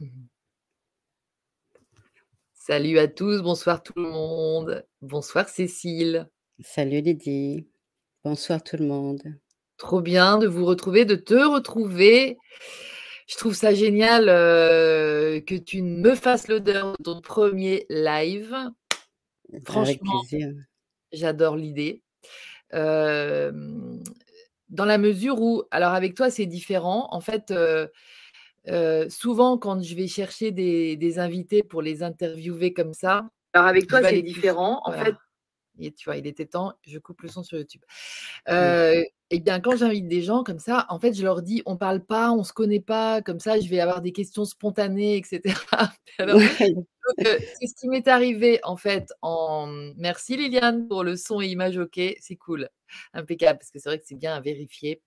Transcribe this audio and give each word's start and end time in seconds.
Salut 2.54 2.98
à 2.98 3.08
tous, 3.08 3.42
bonsoir 3.42 3.82
tout 3.82 3.92
le 3.96 4.08
monde. 4.10 4.84
Bonsoir 5.00 5.48
Cécile. 5.48 6.28
Salut 6.60 7.00
Lydie. 7.00 7.68
Bonsoir 8.24 8.62
tout 8.62 8.76
le 8.76 8.86
monde. 8.86 9.22
Trop 9.76 10.00
bien 10.00 10.38
de 10.38 10.46
vous 10.46 10.64
retrouver, 10.64 11.04
de 11.04 11.16
te 11.16 11.34
retrouver. 11.34 12.38
Je 13.28 13.36
trouve 13.36 13.54
ça 13.54 13.74
génial 13.74 14.28
euh, 14.28 15.40
que 15.40 15.54
tu 15.54 15.82
me 15.82 16.14
fasses 16.14 16.48
l'odeur 16.48 16.96
de 16.98 17.02
ton 17.02 17.20
premier 17.20 17.86
live. 17.88 18.54
Franchement, 19.64 20.22
j'adore 21.12 21.56
l'idée. 21.56 22.02
Euh, 22.74 23.52
dans 24.68 24.84
la 24.84 24.98
mesure 24.98 25.40
où, 25.40 25.62
alors 25.70 25.92
avec 25.92 26.14
toi, 26.14 26.30
c'est 26.30 26.46
différent. 26.46 27.08
En 27.12 27.20
fait, 27.20 27.50
euh, 27.50 27.86
souvent, 29.08 29.58
quand 29.58 29.82
je 29.82 29.94
vais 29.94 30.08
chercher 30.08 30.50
des, 30.50 31.18
invités 31.18 31.62
pour 31.62 31.82
les 31.82 32.02
interviewer 32.02 32.72
comme 32.72 32.94
ça, 32.94 33.28
alors 33.52 33.68
avec 33.68 33.86
toi, 33.86 34.02
c'est 34.02 34.20
différent. 34.20 34.82
En 34.84 34.92
fait, 34.92 35.14
et 35.78 35.92
tu 35.92 36.04
vois, 36.06 36.16
il 36.16 36.26
était 36.26 36.46
temps, 36.46 36.74
je 36.86 36.98
coupe 36.98 37.22
le 37.22 37.28
son 37.28 37.42
sur 37.42 37.58
YouTube. 37.58 37.82
Euh, 38.48 39.02
et 39.30 39.40
bien, 39.40 39.60
quand 39.60 39.76
j'invite 39.76 40.08
des 40.08 40.22
gens 40.22 40.42
comme 40.42 40.58
ça, 40.58 40.86
en 40.88 40.98
fait, 40.98 41.12
je 41.14 41.22
leur 41.22 41.42
dis, 41.42 41.62
on 41.66 41.76
parle 41.76 42.04
pas, 42.04 42.32
on 42.32 42.44
se 42.44 42.52
connaît 42.52 42.80
pas, 42.80 43.22
comme 43.22 43.40
ça, 43.40 43.60
je 43.60 43.68
vais 43.68 43.80
avoir 43.80 44.00
des 44.00 44.12
questions 44.12 44.44
spontanées, 44.44 45.16
etc. 45.16 45.54
c'est 46.18 47.66
ce 47.66 47.74
qui 47.78 47.88
m'est 47.88 48.08
arrivé, 48.08 48.60
en 48.62 48.76
fait, 48.76 49.12
en... 49.22 49.66
Merci 49.96 50.36
Liliane 50.36 50.88
pour 50.88 51.02
le 51.02 51.16
son 51.16 51.40
et 51.40 51.46
image 51.46 51.76
OK, 51.76 52.00
c'est 52.20 52.36
cool, 52.36 52.68
impeccable, 53.12 53.58
parce 53.58 53.70
que 53.70 53.78
c'est 53.78 53.88
vrai 53.88 53.98
que 53.98 54.06
c'est 54.06 54.18
bien 54.18 54.34
à 54.34 54.40
vérifier. 54.40 55.02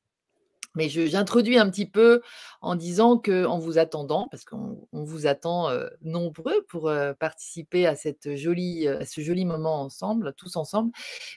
Mais 0.76 0.88
j'introduis 0.90 1.58
un 1.58 1.70
petit 1.70 1.88
peu 1.88 2.22
en 2.62 2.76
disant 2.76 3.18
qu'en 3.18 3.58
vous 3.58 3.78
attendant, 3.78 4.28
parce 4.30 4.46
qu'on 4.46 4.88
vous 4.92 5.28
attend 5.28 5.70
nombreux 6.02 6.64
pour 6.68 6.92
participer 7.20 7.88
à, 7.88 7.95
cette 7.95 8.36
jolie, 8.36 8.88
à 8.88 9.06
ce 9.06 9.22
joli 9.22 9.45
moment 9.45 9.81
ensemble, 9.81 10.34
tous 10.38 10.56
ensemble, 10.56 10.92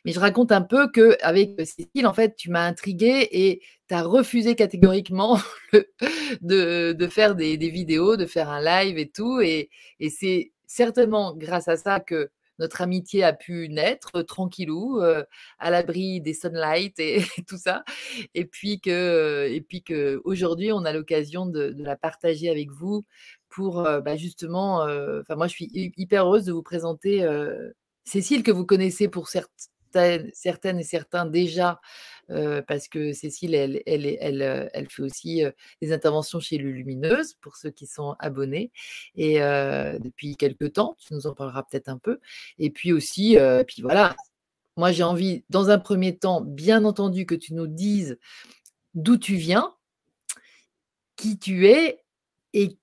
mais 0.05 0.13
je 0.13 0.21
raconte 0.21 0.53
un 0.53 0.63
peu 0.63 0.91
qu'avec 0.91 1.59
Cécile, 1.67 2.07
en 2.07 2.13
fait, 2.13 2.37
tu 2.37 2.51
m'as 2.51 2.67
intriguée 2.67 3.29
et 3.33 3.63
tu 3.89 3.95
as 3.95 4.03
refusé 4.03 4.55
catégoriquement 4.55 5.39
de, 6.43 7.09
faire 7.11 7.35
des, 7.35 7.57
vidéos, 7.57 8.17
de 8.17 8.27
faire 8.27 8.51
un 8.51 8.63
live 8.63 8.99
et 8.99 9.11
tout. 9.11 9.41
et 9.41 9.71
c'est 10.11 10.53
certainement 10.73 11.35
grâce 11.37 11.69
à 11.69 11.77
ça 11.77 12.01
que 12.01 12.31
notre 12.63 12.81
amitié 12.81 13.25
a 13.25 13.33
pu 13.33 13.69
naître 13.69 14.23
tranquillou, 14.23 15.01
à 15.59 15.71
l'abri 15.71 16.21
des 16.21 16.33
sunlight 16.33 16.99
et, 16.99 17.23
tout 17.47 17.59
ça. 17.59 17.85
Et 18.35 18.45
puis 18.45 18.81
que, 18.81 19.49
et 19.51 19.61
puis 19.61 19.83
que 19.83 20.21
aujourd'hui, 20.25 20.73
on 20.73 20.85
a 20.85 20.93
l'occasion 20.93 21.47
de, 21.47 21.75
la 21.77 21.97
partager 21.97 22.49
avec 22.49 22.71
vous 22.71 23.05
pour 23.49 23.83
bah, 23.83 24.17
justement. 24.17 24.83
Enfin, 25.21 25.37
moi, 25.37 25.49
je 25.49 25.53
suis 25.53 25.71
hyper 25.73 26.27
heureuse 26.27 26.45
de 26.45 26.53
vous 26.53 26.63
présenter 26.63 27.27
Cécile 28.05 28.43
que 28.43 28.51
vous 28.51 28.67
connaissez 28.67 29.09
pour 29.09 29.29
certaines, 29.29 30.31
certaines 30.33 30.79
et 30.81 30.85
certains 30.85 31.27
déjà 31.27 31.81
parce 32.29 32.89
que 32.89 33.13
Cécile, 33.13 33.55
elle, 33.55 33.83
elle, 33.87 34.87
fait 34.89 35.03
aussi 35.03 35.43
des 35.81 35.93
interventions 35.93 36.41
chez 36.41 36.59
Lumineuse, 36.59 37.35
pour 37.41 37.57
ceux 37.57 37.71
qui 37.71 37.87
sont 37.87 38.17
abonnés, 38.19 38.71
et 39.15 39.39
depuis 39.39 40.37
quelques 40.37 40.75
temps, 40.75 40.97
tu 40.99 41.15
nous 41.15 41.27
en 41.27 41.35
parleras 41.35 41.65
peut-être 41.65 41.89
un 41.89 41.99
peu. 41.99 42.21
Et 42.59 42.71
puis 42.71 42.93
aussi, 42.93 43.37
puis 43.67 43.83
voilà, 43.83 44.17
moi 44.77 44.93
j'ai 44.93 45.03
envie, 45.03 45.45
dans 45.51 45.71
un 45.71 45.79
premier 45.79 46.17
temps, 46.17 46.41
bien 46.41 46.85
entendu, 46.85 47.27
que 47.27 47.35
tu 47.35 47.55
nous 47.55 47.67
dises 47.67 48.19
d'où 48.95 49.17
tu 49.17 49.37
viens, 49.37 49.75
qui 51.17 51.39
tu 51.39 51.67
es, 51.69 52.03
et 52.53 52.77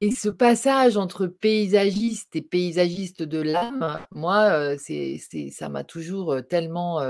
et 0.00 0.12
ce 0.12 0.28
passage 0.28 0.96
entre 0.96 1.26
paysagiste 1.26 2.36
et 2.36 2.42
paysagiste 2.42 3.24
de 3.24 3.40
l'âme, 3.40 3.98
moi, 4.12 4.78
c'est, 4.78 5.18
ça 5.50 5.68
m'a 5.68 5.82
toujours 5.82 6.36
tellement 6.48 7.00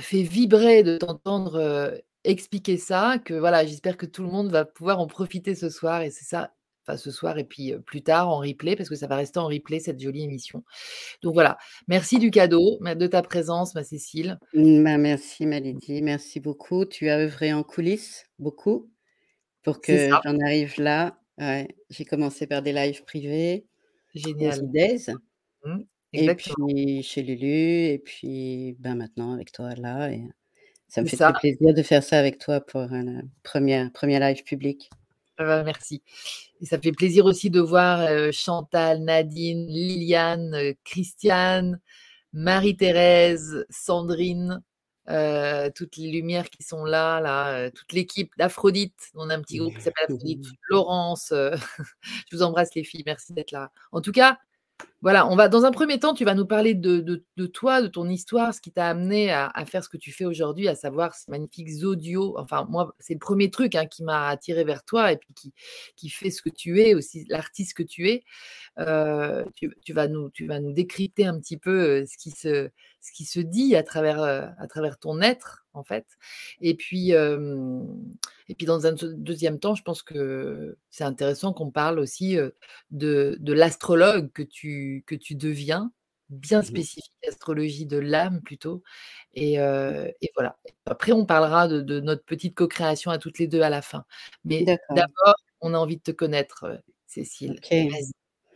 fait 0.00 0.22
vibrer 0.22 0.82
de 0.82 0.96
t'entendre 0.96 2.02
expliquer 2.24 2.78
ça, 2.78 3.18
que 3.22 3.34
voilà, 3.34 3.66
j'espère 3.66 3.96
que 3.96 4.06
tout 4.06 4.22
le 4.22 4.30
monde 4.30 4.50
va 4.50 4.64
pouvoir 4.64 4.98
en 4.98 5.06
profiter 5.06 5.54
ce 5.54 5.68
soir. 5.68 6.00
Et 6.02 6.10
c'est 6.10 6.24
ça, 6.24 6.54
enfin 6.86 6.96
ce 6.96 7.10
soir 7.10 7.38
et 7.38 7.44
puis 7.44 7.74
plus 7.84 8.02
tard 8.02 8.28
en 8.28 8.38
replay, 8.38 8.76
parce 8.76 8.88
que 8.88 8.94
ça 8.94 9.06
va 9.06 9.16
rester 9.16 9.38
en 9.38 9.46
replay 9.46 9.78
cette 9.78 10.00
jolie 10.00 10.24
émission. 10.24 10.64
Donc 11.22 11.34
voilà, 11.34 11.58
merci 11.86 12.18
du 12.18 12.30
cadeau, 12.30 12.78
de 12.80 13.06
ta 13.06 13.22
présence, 13.22 13.74
ma 13.74 13.84
Cécile. 13.84 14.38
Bah, 14.54 14.96
merci 14.98 15.46
ma 15.46 15.60
Lydie, 15.60 16.00
merci 16.02 16.40
beaucoup. 16.40 16.86
Tu 16.86 17.10
as 17.10 17.18
œuvré 17.18 17.52
en 17.52 17.62
coulisses 17.62 18.24
beaucoup 18.38 18.90
pour 19.62 19.80
que 19.80 20.08
j'en 20.08 20.38
arrive 20.40 20.80
là. 20.80 21.18
J'ai 21.90 22.04
commencé 22.04 22.46
par 22.46 22.62
des 22.62 22.72
lives 22.72 23.04
privés, 23.04 23.66
Génial. 24.14 24.62
Mmh. 25.64 25.82
Et 26.14 26.34
puis 26.34 27.02
chez 27.02 27.22
Lulu, 27.22 27.86
et 27.86 27.98
puis 27.98 28.76
ben, 28.78 28.94
maintenant 28.94 29.32
avec 29.32 29.50
toi 29.50 29.74
là. 29.74 30.12
Et 30.12 30.22
ça 30.88 31.02
me 31.02 31.06
fait 31.06 31.16
très 31.16 31.32
plaisir 31.32 31.74
de 31.74 31.82
faire 31.82 32.04
ça 32.04 32.18
avec 32.18 32.38
toi 32.38 32.60
pour 32.60 32.80
un 32.80 33.22
premier, 33.42 33.88
premier 33.92 34.20
live 34.20 34.44
public. 34.44 34.90
Ah 35.38 35.44
bah, 35.44 35.62
merci. 35.64 36.02
Et 36.60 36.66
ça 36.66 36.78
fait 36.78 36.92
plaisir 36.92 37.24
aussi 37.24 37.50
de 37.50 37.60
voir 37.60 38.08
Chantal, 38.32 39.00
Nadine, 39.00 39.66
Liliane, 39.66 40.74
Christiane, 40.84 41.80
Marie-Thérèse, 42.32 43.66
Sandrine, 43.70 44.62
toutes 45.74 45.96
les 45.96 46.12
lumières 46.12 46.48
qui 46.48 46.62
sont 46.62 46.84
là, 46.84 47.20
là 47.20 47.72
toute 47.72 47.92
l'équipe 47.92 48.30
d'Aphrodite. 48.38 49.10
On 49.14 49.30
a 49.30 49.36
un 49.36 49.42
petit 49.42 49.58
groupe 49.58 49.74
qui 49.74 49.82
s'appelle 49.82 50.04
Aphrodite, 50.04 50.46
Laurence. 50.68 51.32
je 52.30 52.36
vous 52.36 52.42
embrasse 52.44 52.72
les 52.76 52.84
filles, 52.84 53.02
merci 53.04 53.32
d'être 53.32 53.50
là. 53.50 53.72
En 53.90 54.00
tout 54.00 54.12
cas, 54.12 54.38
voilà, 55.04 55.28
on 55.28 55.36
va 55.36 55.48
dans 55.48 55.66
un 55.66 55.70
premier 55.70 55.98
temps, 56.00 56.14
tu 56.14 56.24
vas 56.24 56.34
nous 56.34 56.46
parler 56.46 56.72
de, 56.72 57.22
toi, 57.52 57.82
de 57.82 57.88
ton 57.88 58.08
histoire, 58.08 58.54
ce 58.54 58.62
qui 58.62 58.72
t'a 58.72 58.88
amené 58.88 59.30
à, 59.30 59.52
faire 59.66 59.84
ce 59.84 59.90
que 59.90 59.98
tu 59.98 60.12
fais 60.12 60.24
aujourd'hui, 60.24 60.66
à 60.66 60.74
savoir 60.74 61.14
ces 61.14 61.30
magnifiques 61.30 61.84
audios. 61.84 62.34
Enfin, 62.38 62.66
moi, 62.70 62.94
c'est 62.98 63.12
le 63.12 63.18
premier 63.18 63.50
truc 63.50 63.74
hein, 63.74 63.84
qui 63.84 64.02
m'a 64.02 64.28
attiré 64.28 64.64
vers 64.64 64.82
toi 64.82 65.12
et 65.12 65.18
puis 65.18 65.52
qui, 65.94 66.08
fait 66.08 66.30
ce 66.30 66.40
que 66.40 66.48
tu 66.48 66.80
es, 66.80 66.94
aussi 66.94 67.26
l'artiste 67.28 67.74
que 67.74 67.82
tu 67.82 68.08
es. 68.08 68.24
Euh, 68.78 69.44
tu, 69.54 69.92
vas 69.92 70.08
nous, 70.08 70.30
tu 70.30 70.46
vas 70.46 70.58
nous 70.58 70.72
décrypter 70.72 71.26
un 71.26 71.38
petit 71.38 71.58
peu 71.58 72.00
euh, 72.00 72.06
ce 72.06 72.16
qui 72.16 72.30
se, 72.30 72.70
ce 73.02 73.12
qui 73.12 73.26
se 73.26 73.40
dit 73.40 73.76
à 73.76 73.82
travers, 73.82 74.22
euh, 74.22 74.46
à 74.58 74.66
travers 74.68 74.98
ton 74.98 75.20
être, 75.20 75.63
en 75.74 75.84
fait. 75.84 76.06
Et 76.60 76.74
puis, 76.74 77.10
et 77.10 78.54
puis, 78.54 78.66
dans 78.66 78.86
un 78.86 78.92
deuxième 78.92 79.58
temps, 79.58 79.74
je 79.74 79.82
pense 79.82 80.02
que 80.02 80.76
c'est 80.90 81.04
intéressant 81.04 81.52
qu'on 81.52 81.70
parle 81.70 81.98
aussi 81.98 82.36
de, 82.90 83.36
de 83.40 83.52
l'astrologue 83.52 84.32
que 84.32 84.42
tu, 84.42 85.04
que 85.06 85.14
tu 85.14 85.34
deviens, 85.34 85.92
bien 86.30 86.60
mmh 86.60 86.64
spécifique, 86.64 87.12
astrologie 87.28 87.86
de 87.86 87.98
l'âme 87.98 88.40
plutôt. 88.42 88.82
Et, 89.34 89.54
et, 89.54 90.30
voilà. 90.34 90.56
Après, 90.86 91.12
on 91.12 91.26
parlera 91.26 91.68
de, 91.68 92.00
notre 92.00 92.24
petite 92.24 92.54
co-création 92.54 93.10
à 93.10 93.18
toutes 93.18 93.38
les 93.38 93.46
deux 93.46 93.62
à 93.62 93.70
la 93.70 93.82
fin. 93.82 94.04
Mais 94.44 94.64
d'abord, 94.90 95.34
on 95.60 95.74
a 95.74 95.78
envie 95.78 95.96
de 95.96 96.02
te 96.02 96.10
connaître, 96.10 96.80
Cécile. 97.06 97.60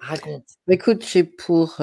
Raconte. 0.00 0.44
Bah, 0.66 0.74
écoute, 0.74 1.04
j'ai 1.06 1.24
pour 1.24 1.80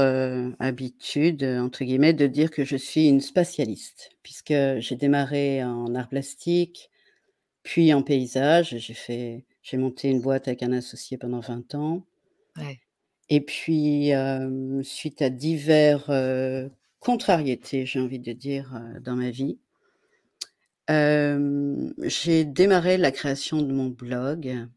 habitude, 0.60 1.44
entre 1.44 1.84
guillemets, 1.84 2.14
de 2.14 2.28
dire 2.28 2.52
que 2.52 2.64
je 2.64 2.76
suis 2.78 3.08
une 3.08 3.22
spatialiste, 3.22 4.12
puisque 4.24 4.54
j'ai 4.78 4.96
démarré 4.96 5.64
en 5.64 5.94
art 5.96 6.10
plastique, 6.10 6.90
puis 7.64 7.94
en 7.94 8.04
paysage. 8.04 8.78
J'ai 8.78 8.94
fait, 8.94 9.46
j'ai 9.64 9.78
monté 9.78 10.10
une 10.10 10.22
boîte 10.22 10.48
avec 10.48 10.64
un 10.64 10.72
associé 10.72 11.18
pendant 11.18 11.40
20 11.40 11.76
ans. 11.76 12.06
Et 13.30 13.42
puis, 13.42 14.12
suite 14.84 15.22
à 15.22 15.30
divers 15.30 16.10
contrariétés, 17.00 17.86
j'ai 17.86 18.00
envie 18.00 18.20
de 18.20 18.34
dire, 18.34 18.80
dans 19.02 19.16
ma 19.16 19.30
vie, 19.30 19.58
j'ai 20.88 22.46
démarré 22.46 22.98
la 22.98 23.12
création 23.12 23.62
de 23.62 23.74
mon 23.74 23.88
blog 23.88 24.68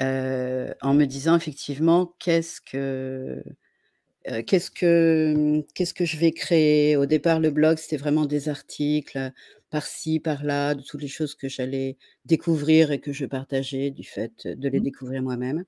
en 0.00 0.94
me 0.94 1.04
disant 1.04 1.36
effectivement 1.36 2.14
qu'est-ce 2.18 2.60
que 2.60 3.42
qu'est-ce 4.46 4.70
que 4.70 5.64
qu'est-ce 5.74 5.94
que 5.94 6.04
je 6.04 6.16
vais 6.16 6.32
créer. 6.32 6.96
Au 6.96 7.06
départ, 7.06 7.40
le 7.40 7.50
blog 7.50 7.78
c'était 7.78 7.96
vraiment 7.96 8.26
des 8.26 8.48
articles 8.48 9.32
par-ci, 9.70 10.20
par-là, 10.20 10.74
de 10.74 10.82
toutes 10.82 11.02
les 11.02 11.08
choses 11.08 11.34
que 11.34 11.48
j'allais 11.48 11.96
découvrir 12.24 12.92
et 12.92 13.00
que 13.00 13.12
je 13.12 13.26
partageais 13.26 13.90
du 13.90 14.04
fait 14.04 14.46
de 14.46 14.68
les 14.68 14.80
mmh. 14.80 14.82
découvrir 14.82 15.22
moi-même. 15.22 15.64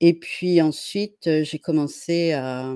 Et 0.00 0.14
puis 0.18 0.60
ensuite, 0.60 1.30
j'ai 1.44 1.58
commencé 1.60 2.32
à, 2.32 2.74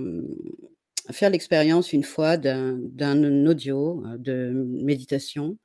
faire 1.10 1.28
l'expérience 1.30 1.92
une 1.92 2.04
fois 2.04 2.36
d'un 2.36 3.46
audio 3.46 4.04
de 4.16 4.52
méditation 4.54 5.58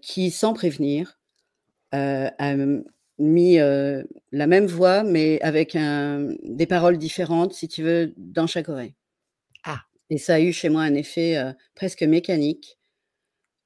qui, 0.00 0.30
sans 0.30 0.54
prévenir, 0.54 1.18
a 1.92 2.56
mis 3.22 3.56
la 3.56 4.46
même 4.46 4.66
voix, 4.66 5.02
mais 5.02 5.40
avec 5.42 5.76
des 5.76 6.66
paroles 6.66 6.98
différentes, 6.98 7.54
si 7.54 7.68
tu 7.68 7.82
veux, 7.82 8.12
dans 8.16 8.46
chaque 8.46 8.68
oreille. 8.68 8.94
Ah. 9.64 9.80
Et 10.10 10.18
ça 10.18 10.34
a 10.34 10.40
eu 10.40 10.52
chez 10.52 10.68
moi 10.68 10.82
un 10.82 10.94
effet 10.94 11.40
presque 11.74 12.02
mécanique. 12.02 12.78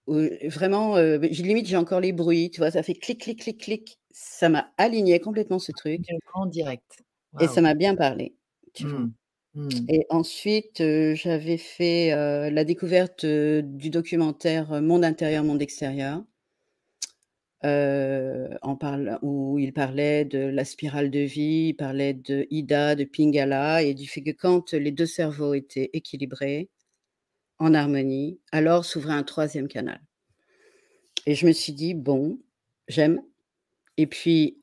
vraiment, 0.07 0.97
heu, 0.99 1.19
beh, 1.19 1.29
limite, 1.29 1.67
j'ai 1.67 1.77
encore 1.77 2.01
les 2.01 2.13
bruits, 2.13 2.51
tu 2.51 2.61
vois? 2.61 2.71
Ça 2.71 2.83
fait 2.83 2.95
clic, 2.95 3.21
clic, 3.21 3.41
clic, 3.41 3.61
clic. 3.61 3.99
Ça 4.11 4.49
m'a 4.49 4.73
aligné 4.79 5.21
complètement 5.21 5.59
ce 5.59 5.73
truc 5.73 6.03
en 6.35 6.47
direct. 6.47 7.03
et 7.41 7.49
ça 7.49 7.61
m'a 7.61 7.75
bien 7.75 7.95
parlé, 7.95 8.35
tu 8.73 8.87
vois? 8.87 9.01
Mmh. 9.01 9.13
Mmh. 9.55 9.69
Et 9.89 10.07
ensuite, 10.11 10.81
heu, 10.83 11.15
j'avais 11.15 11.57
fait, 11.57 12.11
la 12.51 12.65
découverte, 12.65 13.25
du 13.25 13.91
documentaire, 13.91 14.83
Monde 14.83 15.05
intérieur, 15.05 15.45
monde 15.45 15.63
extérieur 15.63 16.23
en 18.63 18.77
parlant 18.77 19.19
où 19.23 19.59
il 19.59 19.73
parlait 19.73 20.25
de 20.25 20.39
la 20.39 20.65
spirale 20.65 21.11
de 21.11 21.21
vie, 21.21 21.69
il 21.71 21.75
parlait 21.75 22.15
de 22.15 22.47
Ida, 22.51 22.95
de 22.95 23.05
Pingala 23.05 23.83
et 23.83 23.95
du 23.95 24.07
fait 24.09 24.23
que 24.23 24.31
quand 24.31 24.73
les 24.73 24.93
2 24.93 25.07
cerveaux 25.07 25.55
étaient 25.55 25.91
équilibrés, 25.93 26.71
en 27.59 27.75
harmonie, 27.75 28.41
alors 28.53 28.85
s'ouvrait 28.85 29.15
un 29.15 29.23
3e 29.23 29.69
canal 29.69 30.01
et 31.27 31.35
je 31.35 31.47
me 31.47 31.53
suis 31.53 31.73
dit: 31.73 31.95
«Bon, 31.95 32.39
j'aime» 32.89 33.21
et 33.97 34.07
puis, 34.07 34.59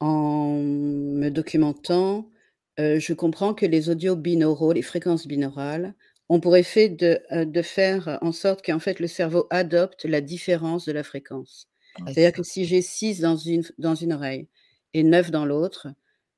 en 0.00 0.52
me 0.62 1.28
documentant, 1.30 2.30
je 2.78 3.12
comprends 3.14 3.54
que 3.54 3.66
les 3.66 3.90
audios 3.90 4.16
binauraux, 4.16 4.72
les 4.72 4.82
fréquences 4.82 5.26
binaurales, 5.26 5.94
ont 6.28 6.40
pour 6.40 6.56
effet 6.56 6.88
de, 6.90 7.20
de 7.44 7.62
faire 7.62 8.18
en 8.22 8.32
sorte 8.32 8.64
qu'en 8.64 8.78
fait 8.80 9.00
le 9.00 9.06
cerveau 9.06 9.46
adopte 9.50 10.04
la 10.04 10.20
différence 10.20 10.84
de 10.84 10.92
la 10.92 11.02
fréquence. 11.02 11.68
C'est-à-dire 12.06 12.32
que 12.32 12.42
si 12.42 12.64
j'ai 12.64 12.82
6 12.82 13.20
dans 13.20 13.36
une 13.36 13.62
dans 13.78 13.94
une 13.94 14.12
oreille 14.12 14.48
et 14.94 15.02
9 15.02 15.30
dans 15.30 15.46
l'autre, 15.46 15.88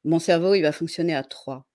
mon 0.04 0.18
cerveau, 0.18 0.54
il 0.54 0.62
va 0.62 0.72
fonctionner 0.72 1.14
à 1.14 1.22
3. 1.24 1.66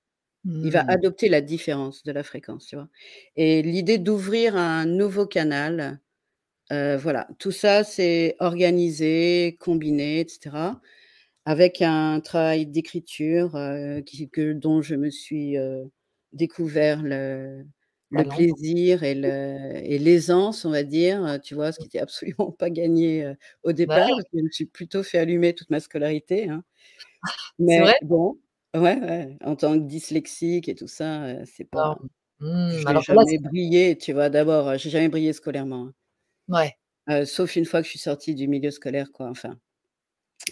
Il 0.61 0.71
va 0.73 0.83
Mmh. 0.83 0.89
adopter 0.89 1.29
la 1.29 1.41
différence 1.41 2.03
de 2.03 2.11
la 2.13 2.23
fréquence, 2.23 2.67
tu 2.67 2.75
vois? 2.77 2.89
Et 3.37 3.61
l'idée 3.63 3.97
d'ouvrir 3.99 4.55
un 4.57 4.85
nouveau 4.85 5.27
canal, 5.27 6.01
heu, 6.73 6.97
voilà, 6.97 7.27
tout 7.39 7.51
ça 7.51 7.83
c'est 7.83 8.35
organisé, 8.39 9.57
combiné 9.59 10.21
et 10.21 10.27
cetera, 10.29 10.81
avec 11.45 11.81
un 11.81 12.21
travail 12.21 12.67
d'écriture, 12.67 13.51
que 14.33 14.53
dont 14.53 14.81
je 14.81 14.95
me 14.95 15.09
suis, 15.11 15.57
heu, 15.57 15.91
découvert 16.33 17.03
le 17.03 17.65
le 18.15 18.25
plaisir 18.25 19.03
et 19.03 19.99
l'aisance, 19.99 20.65
on 20.65 20.71
va 20.71 20.83
dire, 20.83 21.39
tu 21.43 21.55
vois? 21.55 21.71
Ce 21.71 21.79
qui 21.79 21.87
était 21.87 21.99
absolument 21.99 22.51
pas 22.51 22.69
gagné, 22.69 23.33
au 23.63 23.71
Ouais. 23.85 23.99
départ, 23.99 24.17
je 24.33 24.39
me 24.41 24.49
suis 24.51 24.65
plutôt 24.65 25.03
fait 25.03 25.19
allumer 25.19 25.53
toute 25.55 25.69
ma 25.69 25.79
scolarité, 25.79 26.49
hein. 26.49 26.63
Mais 27.59 27.81
vrai? 27.81 27.99
bon, 28.01 28.39
ouais, 28.75 28.99
ouais, 29.01 29.37
en 29.43 29.55
tant 29.55 29.75
que 29.79 29.85
dyslexique 29.85 30.69
et 30.69 30.75
tout 30.75 30.87
ça, 30.87 31.45
c'est 31.45 31.65
pas 31.65 31.95
Mmh, 32.39 32.87
j'ai 32.87 32.87
alors 32.87 33.03
là, 33.09 33.23
jamais 33.23 33.37
brillé, 33.39 33.97
tu 33.97 34.13
vois? 34.13 34.29
D'abord, 34.29 34.77
j'ai 34.77 34.89
jamais 34.89 35.09
brillé 35.09 35.33
scolairement, 35.33 35.87
hein. 35.87 35.93
Ouais. 36.47 36.77
Sauf 37.25 37.55
une 37.55 37.65
fois 37.65 37.81
que 37.81 37.85
je 37.85 37.91
suis 37.91 37.99
sortie 37.99 38.35
du 38.35 38.47
milieu 38.47 38.71
scolaire, 38.71 39.11
quoi, 39.11 39.29
enfin, 39.29 39.59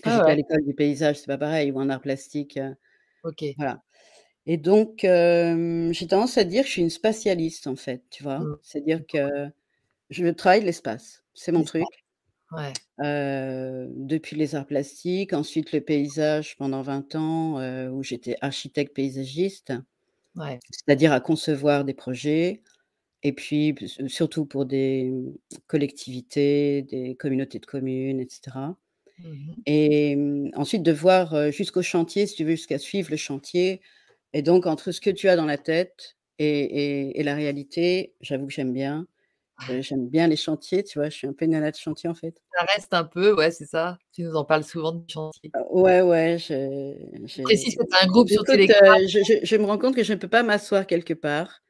Ouais, 0.05 0.11
j'étais 0.11 0.31
à 0.31 0.35
l'école 0.35 0.63
du 0.65 0.73
paysage, 0.75 1.17
c'est 1.19 1.27
pas 1.27 1.37
pareil 1.39 1.71
ou 1.71 1.79
en 1.79 1.89
arts 1.89 2.01
plastiques, 2.01 2.57
heu, 2.57 2.75
OK. 3.23 3.57
voilà 3.57 3.81
et 4.45 4.57
donc 4.57 5.03
hem, 5.05 5.93
j'ai 5.93 6.07
tendance 6.07 6.37
à 6.37 6.43
dire 6.45 6.63
que 6.63 6.67
je 6.67 6.73
suis 6.73 6.81
une 6.83 6.89
spatialiste, 6.89 7.67
en 7.67 7.75
fait, 7.77 8.03
tu 8.09 8.23
vois? 8.23 8.45
Mmh. 8.45 8.55
C'est-à-dire 8.61 9.01
que 9.07 9.49
je 10.11 10.27
travaille 10.29 10.63
l'espace, 10.65 11.23
c'est 11.35 11.51
mon 11.53 11.63
truc, 11.63 11.89
Ouais. 12.51 12.81
heu, 13.03 13.89
depuis 13.95 14.35
les 14.37 14.55
arts 14.55 14.67
plastiques, 14.67 15.33
ensuite 15.33 15.71
le 15.73 15.81
paysage 15.81 16.57
pendant 16.57 16.81
20 16.83 17.15
ans, 17.15 17.59
heu, 17.61 17.89
où 17.91 18.03
j'étais 18.03 18.35
architecte 18.41 18.95
paysagiste, 18.95 19.73
Ouais. 20.35 20.63
c'est-à-dire 20.71 21.13
à 21.13 21.21
concevoir 21.21 21.85
des 21.85 21.93
projets 21.95 22.63
et 23.23 23.33
puis 23.33 23.75
surtout 24.07 24.45
pour 24.47 24.65
des, 24.67 25.13
collectivités, 25.67 26.83
des 26.83 27.15
communautés 27.15 27.59
de 27.59 27.65
communes 27.67 28.19
et 28.21 28.27
cetera 28.29 28.77
Mmh 29.17 29.29
mh. 29.51 29.63
et 29.67 30.15
mmh, 30.17 30.51
ensuite 30.55 30.83
de 30.83 30.91
voir, 30.93 31.51
jusqu'au 31.51 31.81
chantier, 31.83 32.27
si 32.27 32.35
tu 32.35 32.45
veux, 32.45 32.51
jusqu'à 32.51 32.79
suivre 32.79 33.11
le 33.11 33.17
chantier 33.17 33.81
et 34.33 34.41
donc 34.43 34.65
entre 34.67 34.91
ce 34.91 35.01
que 35.01 35.09
tu 35.11 35.29
as 35.29 35.35
dans 35.37 35.45
la 35.45 35.57
tête 35.57 36.17
et 36.39 36.47
et 37.09 37.19
et 37.19 37.23
la 37.23 37.35
réalité, 37.35 38.15
j'avoue 38.21 38.47
que 38.47 38.53
j'aime 38.53 38.73
bien. 38.73 39.07
Heu, 39.69 39.81
j'aime 39.81 40.09
bien 40.09 40.27
les 40.27 40.37
chantiers, 40.37 40.83
tu 40.85 40.99
vois? 40.99 41.09
Je 41.09 41.15
suis 41.17 41.27
un 41.27 41.33
peu 41.33 41.45
une 41.45 41.51
nana 41.51 41.71
de 41.71 41.77
chantier, 41.77 42.09
en 42.09 42.15
fait. 42.15 42.39
Ça 42.51 42.65
reste 42.65 42.93
un 42.93 43.03
peu 43.05 43.33
ouais, 43.35 43.51
c'est 43.51 43.65
ça. 43.65 43.97
Tu 44.11 44.23
nous 44.23 44.35
en 44.35 44.45
parles 44.45 44.63
souvent 44.63 44.91
du 44.91 45.05
chantier. 45.11 45.53
Heu, 45.55 45.61
ouais, 45.71 46.01
ouais, 46.01 46.37
je 46.39 46.95
j'ai 47.25 47.75
que 47.75 47.83
tu 47.83 47.97
un 48.01 48.07
groupe 48.07 48.29
sur 48.29 48.43
Telegram. 48.45 48.97
heu, 49.03 49.07
je 49.07 49.19
je 49.23 49.33
je 49.45 49.55
me 49.57 49.65
rends 49.65 49.77
compte 49.77 49.95
que 49.95 50.03
je 50.03 50.13
ne 50.13 50.17
peux 50.17 50.27
pas 50.27 50.41
m'asseoir 50.43 50.87
quelque 50.87 51.13
part, 51.13 51.61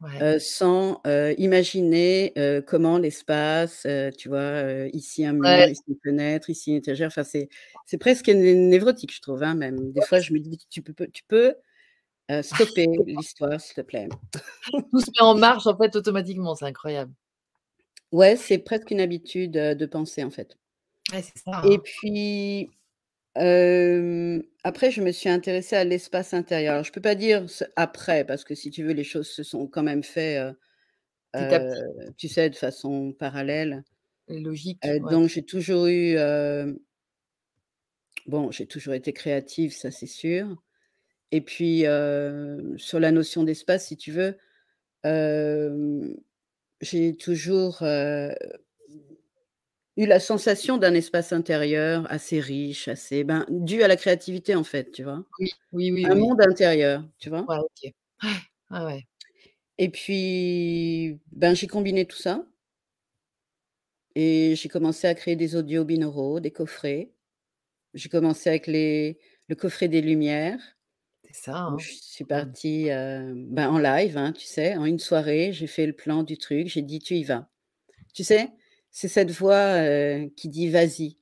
Ouais. 0.00 0.22
heu, 0.22 0.38
sans, 0.40 1.00
heu, 1.06 1.34
imaginer, 1.38 2.32
heu, 2.38 2.62
comment 2.66 2.98
l'espace, 2.98 3.86
tu 4.18 4.28
vois? 4.30 4.62
Ici 4.94 5.26
un 5.26 5.34
Ouais. 5.44 5.64
mur, 5.64 5.68
ici 5.68 5.82
une 5.88 5.96
fenêtre, 6.04 6.50
ici 6.50 6.70
une 6.72 6.78
étagère, 6.78 7.08
enfin 7.08 7.24
c'est 7.24 7.48
presque 7.98 8.28
né 8.28 8.54
névrotique, 8.54 9.14
je 9.14 9.20
trouve, 9.22 9.42
hein, 9.44 9.54
même. 9.54 9.92
Des 9.92 10.02
fois, 10.02 10.20
je 10.20 10.32
me 10.34 10.40
dis: 10.40 10.58
«Tu 10.70 10.82
peux 10.82 10.92
peux 10.94 11.08
tu 11.08 11.24
peux, 11.28 11.54
heu, 12.30 12.42
stopper 12.42 12.86
l'histoire, 13.06 13.60
s'il 13.60 13.74
te 13.76 13.80
plaît?» 13.82 14.08
Tout 14.90 15.00
se 15.00 15.10
met 15.10 15.22
en 15.22 15.34
marche, 15.34 15.66
en 15.66 15.76
fait, 15.76 15.96
automatiquement, 15.96 16.54
c'est 16.54 16.66
incroyable. 16.66 17.12
Ouais, 18.12 18.36
c'est 18.36 18.58
presque 18.58 18.90
une 18.90 19.00
habitude, 19.00 19.56
heu, 19.56 19.74
de 19.74 19.86
penser, 19.86 20.22
en 20.22 20.30
fait 20.30 20.58
Ouais, 21.12 21.22
c'est 21.22 21.38
ça, 21.38 21.52
et 21.62 21.78
hein. 21.78 21.82
puis, 21.82 22.70
après 24.64 24.90
je 24.90 25.02
me 25.02 25.12
suis 25.12 25.28
intéressée 25.28 25.76
à 25.76 25.84
l'espace 25.84 26.34
intérieur. 26.34 26.84
Je 26.84 26.92
peux 26.92 27.00
pas 27.00 27.14
dire 27.14 27.46
après, 27.76 28.24
parce 28.24 28.44
que 28.44 28.54
si 28.54 28.70
tu 28.70 28.84
veux, 28.84 28.92
les 28.92 29.04
choses 29.04 29.28
se 29.28 29.42
sont 29.42 29.66
quand 29.66 29.82
même 29.82 30.02
fait, 30.04 30.38
heu 30.38 30.54
Petit 31.32 31.54
à 31.54 31.60
heu, 31.60 31.60
petit. 31.60 31.84
tu 32.18 32.28
sais, 32.28 32.50
de 32.50 32.56
façon 32.56 33.12
parallèle. 33.12 33.84
Et 34.28 34.38
logique, 34.40 34.92
ouais. 35.00 35.00
donc 35.00 35.28
j'ai 35.28 35.44
toujours 35.44 35.86
eu, 35.86 36.16
bon, 38.26 38.50
j'ai 38.52 38.66
toujours 38.66 38.94
été 38.94 39.12
créative, 39.12 39.72
ça 39.74 39.90
c'est 39.90 40.06
sûr 40.06 40.62
et 41.32 41.40
puis, 41.40 41.84
sur 42.76 43.00
la 43.00 43.12
notion 43.12 43.44
d'espace, 43.44 43.86
si 43.86 43.96
tu 43.96 44.12
veux, 44.12 44.36
j'ai 46.80 47.16
toujours, 47.16 47.82
eu 49.98 50.06
la 50.06 50.20
sensation 50.20 50.78
d'un 50.78 50.94
espace 50.94 51.32
intérieur 51.32 52.06
assez 52.08 52.38
riche, 52.38 52.86
assez 52.88 53.24
ben, 53.24 53.44
dû 53.50 53.82
à 53.82 53.88
la 53.88 53.96
créativité, 53.96 54.54
en 54.54 54.62
fait, 54.64 54.92
tu 54.92 55.02
vois? 55.02 55.24
Oui, 55.40 55.50
oui, 55.72 55.90
oui, 55.92 56.06
Un 56.06 56.14
oui. 56.14 56.20
monde 56.20 56.40
intérieur, 56.40 57.04
tu 57.18 57.30
vois? 57.30 57.44
Ouais, 57.48 57.58
OK. 57.58 57.92
Ouais, 58.22 58.30
ouais, 58.70 58.84
ouais. 58.84 59.06
Et 59.78 59.88
puis, 59.88 61.18
ben, 61.32 61.54
j'ai 61.54 61.66
combiné 61.66 62.04
tout 62.06 62.16
ça 62.16 62.44
et 64.14 64.54
j'ai 64.56 64.68
commencé 64.68 65.06
à 65.06 65.14
créer 65.14 65.36
des 65.36 65.56
audios 65.56 65.84
binauraux, 65.84 66.40
des 66.40 66.50
coffrets. 66.50 67.10
J'ai 67.94 68.08
commencé 68.08 68.48
avec 68.48 68.66
les 68.66 69.18
le 69.48 69.54
coffret 69.56 69.88
des 69.88 70.02
lumières 70.02 70.77
C'est 71.30 71.44
ça, 71.50 71.56
hein. 71.58 71.76
je 71.78 71.92
suis 71.92 72.24
partie, 72.24 72.90
heu, 72.90 73.34
ben, 73.36 73.68
en 73.70 73.78
live, 73.78 74.16
hein, 74.16 74.32
tu 74.32 74.46
sais, 74.46 74.76
en 74.76 74.84
une 74.86 74.98
soirée, 74.98 75.52
j'ai 75.52 75.66
fait 75.66 75.86
le 75.86 75.92
plan 75.92 76.22
du 76.22 76.38
truc, 76.38 76.68
j'ai 76.68 76.82
dit: 76.82 76.98
«Tu 77.00 77.14
y 77.16 77.24
vas». 77.24 77.48
Tu 78.14 78.24
sais? 78.24 78.50
C'est 78.90 79.08
cette 79.08 79.30
voix, 79.32 79.78
heu, 79.82 80.30
qui 80.36 80.48
dit: 80.48 80.70
«Vas-y». 80.70 81.18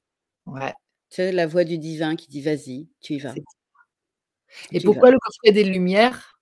Ouais, 0.46 0.72
Tu 1.10 1.16
sais, 1.16 1.32
la 1.32 1.46
voix 1.46 1.64
du 1.64 1.78
divin 1.78 2.16
qui 2.16 2.28
dit: 2.28 2.40
«Vas-y, 2.42 2.88
tu 3.00 3.14
y 3.14 3.18
vas, 3.18 3.34
et 4.72 4.80
tu 4.80 4.86
y 4.88 4.90
vas». 4.90 4.92
pourquoi 4.92 5.10
le 5.10 5.18
coffret 5.18 5.52
des 5.52 5.64
lumières 5.64 6.38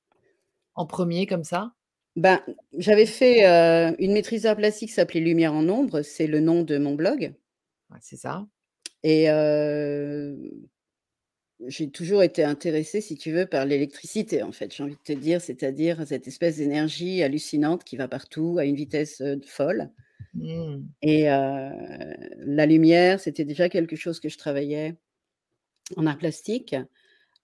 en 0.75 0.87
1er 0.87 1.27
comme 1.27 1.45
ça? 1.45 1.73
Ben, 2.17 2.41
j'avais 2.79 3.07
fait, 3.07 3.45
heu, 3.47 3.97
une 3.99 4.13
maîtrise 4.13 4.43
d'art 4.43 4.57
plastique 4.57 4.89
qui 4.91 4.95
s'appelait 4.95 5.21
Lumière 5.21 5.53
en 5.55 5.69
ombre, 5.69 6.03
c'est 6.03 6.27
le 6.29 6.41
nom 6.41 6.63
de 6.63 6.79
mon 6.79 6.95
blog 6.95 7.35
Ouais, 7.91 7.99
c'est 8.01 8.17
ça. 8.17 8.47
et 9.03 9.29
J'ai 11.67 11.91
toujours 11.91 12.23
été 12.23 12.45
intéressée, 12.45 13.01
si 13.01 13.17
tu 13.17 13.33
veux, 13.33 13.47
par 13.47 13.65
l'électricité, 13.65 14.43
en 14.43 14.53
fait, 14.53 14.75
j'ai 14.75 14.83
envie 14.83 14.97
de 14.97 15.15
te 15.15 15.19
dire, 15.19 15.41
c'est-à-dire 15.41 16.07
cette 16.07 16.27
espèce 16.29 16.57
d'énergie 16.59 17.23
hallucinante 17.23 17.85
qui 17.85 17.97
va 17.97 18.09
partout 18.09 18.57
à 18.59 18.65
une 18.65 18.77
vitesse, 18.77 19.23
folle 19.47 19.91
Mmh. 20.35 20.89
et 21.03 21.25
la 21.25 22.67
lumière, 22.67 23.21
c'était 23.21 23.45
déjà 23.45 23.69
quelque 23.69 23.95
chose 23.95 24.19
que 24.19 24.29
je 24.29 24.37
travaillais 24.37 24.97
en 25.97 26.07
art 26.07 26.19
plastique. 26.19 26.75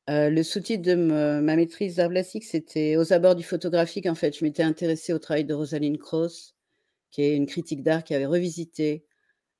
Le 0.08 0.42
sous-titre 0.42 0.82
de 0.82 0.94
me 0.96 1.40
ma 1.40 1.54
maîtrise 1.54 1.96
d'art 1.96 2.08
plastique, 2.08 2.44
c'était 2.44 2.96
«Aux 2.96 3.12
abords 3.12 3.36
du 3.36 3.44
photographique». 3.44 4.06
En 4.06 4.16
fait, 4.16 4.36
je 4.36 4.44
m'étais 4.44 4.64
intéressée 4.64 5.12
au 5.12 5.20
travail 5.20 5.44
de 5.44 5.54
Rosalind 5.54 5.98
Krauss, 5.98 6.56
qui 7.12 7.22
est 7.22 7.36
une 7.36 7.46
critique 7.46 7.82
d'art 7.84 8.02
qui 8.02 8.14
avait 8.14 8.26
revisité 8.26 9.04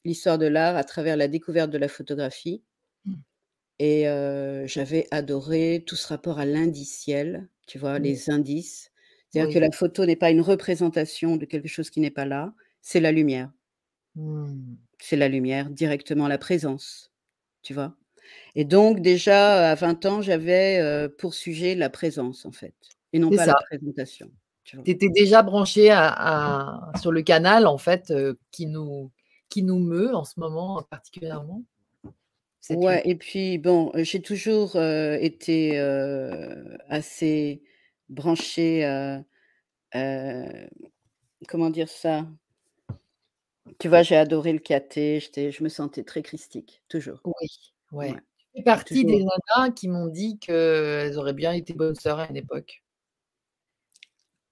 l'histoire 0.04 0.38
de 0.38 0.46
l'art 0.46 0.76
à 0.76 0.82
travers 0.82 1.16
la 1.16 1.28
découverte 1.28 1.70
de 1.70 1.78
la 1.78 1.88
photographie. 1.88 2.64
Et 3.82 4.04
j'avais 4.66 5.08
adoré 5.10 5.82
tout 5.86 5.96
ce 5.96 6.06
rapport 6.06 6.38
à 6.38 6.44
l'indiciel, 6.44 7.48
tu 7.66 7.78
vois? 7.78 7.98
Mmh. 7.98 8.02
Les 8.02 8.30
indices. 8.30 8.92
C'est-à-dire 9.30 9.54
que 9.54 9.58
la 9.58 9.70
photo 9.70 10.04
n'est 10.04 10.16
pas 10.16 10.30
une 10.30 10.42
représentation 10.42 11.36
de 11.36 11.46
quelque 11.46 11.68
chose 11.68 11.88
qui 11.88 12.00
n'est 12.00 12.10
pas 12.10 12.26
là, 12.26 12.52
c'est 12.82 13.00
la 13.00 13.10
lumière. 13.10 13.50
Mmh. 14.16 14.74
C'est 14.98 15.16
la 15.16 15.28
lumière, 15.28 15.70
directement 15.70 16.28
la 16.28 16.36
présence, 16.36 17.10
tu 17.62 17.72
vois? 17.72 17.96
Et 18.54 18.66
donc 18.66 19.00
déjà, 19.00 19.70
à 19.70 19.74
20 19.76 20.04
ans, 20.04 20.20
j'avais, 20.20 21.08
pour 21.18 21.32
sujet 21.32 21.74
la 21.74 21.88
présence, 21.88 22.44
en 22.44 22.52
fait 22.52 22.74
et 23.12 23.18
non 23.18 23.30
pas 23.30 23.46
la 23.46 23.54
présentation, 23.68 24.30
tu 24.62 24.78
étais 24.86 25.08
déjà 25.08 25.42
branchée 25.42 25.90
à 25.90 26.90
à 26.92 26.98
sur 27.00 27.12
le 27.12 27.22
canal, 27.22 27.66
en 27.66 27.78
fait, 27.78 28.12
qui 28.52 28.66
nous 28.66 29.10
qui 29.48 29.62
nous 29.62 29.78
meut 29.78 30.14
en 30.14 30.24
ce 30.24 30.38
moment 30.38 30.82
particulièrement? 30.90 31.64
Ouais 32.68 33.02
et 33.08 33.14
puis 33.16 33.58
bon, 33.58 33.90
heu, 33.96 34.04
j'ai 34.04 34.20
toujours, 34.22 34.76
heu, 34.76 35.16
été, 35.20 35.78
heu, 35.80 36.78
assez 36.88 37.62
branchée, 38.08 38.84
comment 41.48 41.70
dire 41.70 41.88
ça? 41.88 42.26
Tu 43.78 43.88
vois, 43.88 44.02
j'ai 44.02 44.16
adoré 44.16 44.52
le 44.52 44.60
j'étais 45.20 45.50
je 45.50 45.62
me 45.64 45.68
sentais 45.68 46.04
très 46.04 46.22
christique, 46.22 46.82
toujours. 46.88 47.24
Oui, 47.24 47.32
Ouais, 47.92 48.14
ouais. 48.14 48.20
Tu 48.38 48.58
fais 48.58 48.62
j'ai 48.86 48.96
partie 48.96 49.04
des 49.04 49.22
nanas 49.24 49.70
qui 49.72 49.88
m'ont 49.88 50.06
dit 50.08 50.38
qu'elles 50.38 51.18
auraient 51.18 51.32
bien 51.34 51.52
été 51.52 51.74
bonnes 51.74 51.94
sœurs 51.94 52.18
à 52.20 52.28
une 52.30 52.36
époque. 52.36 52.82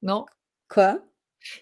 Non? 0.03 0.27
Quoi? 0.69 1.01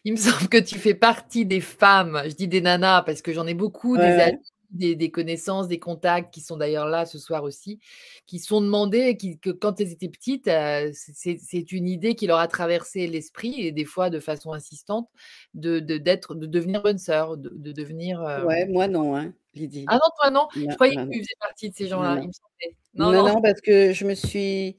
Il 0.05 0.13
me 0.15 0.19
semble 0.19 0.49
que 0.49 0.59
tu 0.59 0.79
fais 0.79 0.95
partie 0.95 1.47
des 1.47 1.61
femmes, 1.61 2.23
je 2.27 2.35
dis 2.35 2.49
des 2.49 2.61
nanas 2.63 3.03
parce 3.03 3.23
que 3.23 3.33
j'en 3.33 3.47
ai 3.47 3.55
beaucoup, 3.55 3.97
Ouais, 3.97 4.01
des 4.01 4.11
ouais. 4.15 4.39
Des 4.77 4.95
des 4.97 5.11
connaissances, 5.11 5.69
des 5.69 5.79
contacts 5.81 6.33
qui 6.33 6.41
sont 6.41 6.57
d'ailleurs 6.57 6.87
là 6.87 7.07
ce 7.07 7.19
soir 7.19 7.45
aussi, 7.45 7.81
qui 8.27 8.39
sont 8.39 8.61
demandé 8.61 9.17
qui 9.17 9.39
que 9.39 9.51
quand 9.51 9.81
elles 9.81 9.93
étaient 9.93 10.09
petites, 10.09 10.49
heu, 10.49 10.91
c'est 10.95 11.73
une 11.73 11.89
idée 11.89 12.15
qui 12.15 12.27
leur 12.27 12.39
a 12.39 12.49
traversé 12.49 13.07
l'esprit 13.07 13.61
et 13.67 13.73
des 13.73 13.85
fois 13.85 14.11
de 14.11 14.21
façon 14.21 14.53
insistante, 14.53 15.09
de 15.55 15.81
d'être 15.81 16.35
de 16.35 16.47
devenir 16.47 16.83
bonne 16.83 16.99
sœur, 16.99 17.37
de 17.37 17.51
de 17.55 17.73
devenir, 17.73 18.23
Ouais, 18.37 18.67
hem 18.67 18.69
moi 18.69 18.87
non, 18.89 19.17
hein, 19.17 19.35
Lydie. 19.55 19.89
Ah 19.89 19.95
non, 19.95 20.01
toi 20.21 20.31
non? 20.31 20.49
Je 20.69 20.75
croyais 20.75 20.97
non, 20.97 21.07
que 21.11 21.15
tu 21.17 21.19
faisais 21.21 21.35
partie 21.41 21.71
de 21.71 21.75
ces 21.77 21.87
gens-là, 21.89 22.17
non. 22.17 22.23
il 22.23 22.29
me 22.29 22.33
semblait. 22.33 22.77
Non, 22.95 23.13
Non, 23.23 23.43
parce 23.43 23.61
que 23.63 23.93
je 23.93 24.07
me 24.07 24.15
suis 24.15 24.79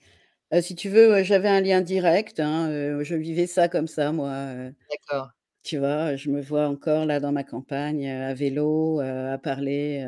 heu, 0.53 0.61
si 0.61 0.75
tu 0.75 0.89
veux, 0.89 1.23
j'avais 1.23 1.49
un 1.49 1.61
lien 1.61 1.81
direct, 1.81 2.39
hein, 2.41 2.69
je 3.03 3.15
vivais 3.15 3.47
ça 3.47 3.69
comme 3.69 3.87
ça 3.87 4.11
moi, 4.13 4.71
D'accord. 4.89 5.31
Tu 5.63 5.77
vois? 5.77 6.15
Je 6.15 6.29
me 6.29 6.41
vois 6.41 6.67
encore 6.67 7.05
là 7.05 7.19
dans 7.19 7.31
ma 7.31 7.43
campagne, 7.43 8.07
à 8.09 8.33
vélo, 8.33 8.99
à 9.01 9.37
parler, 9.37 10.05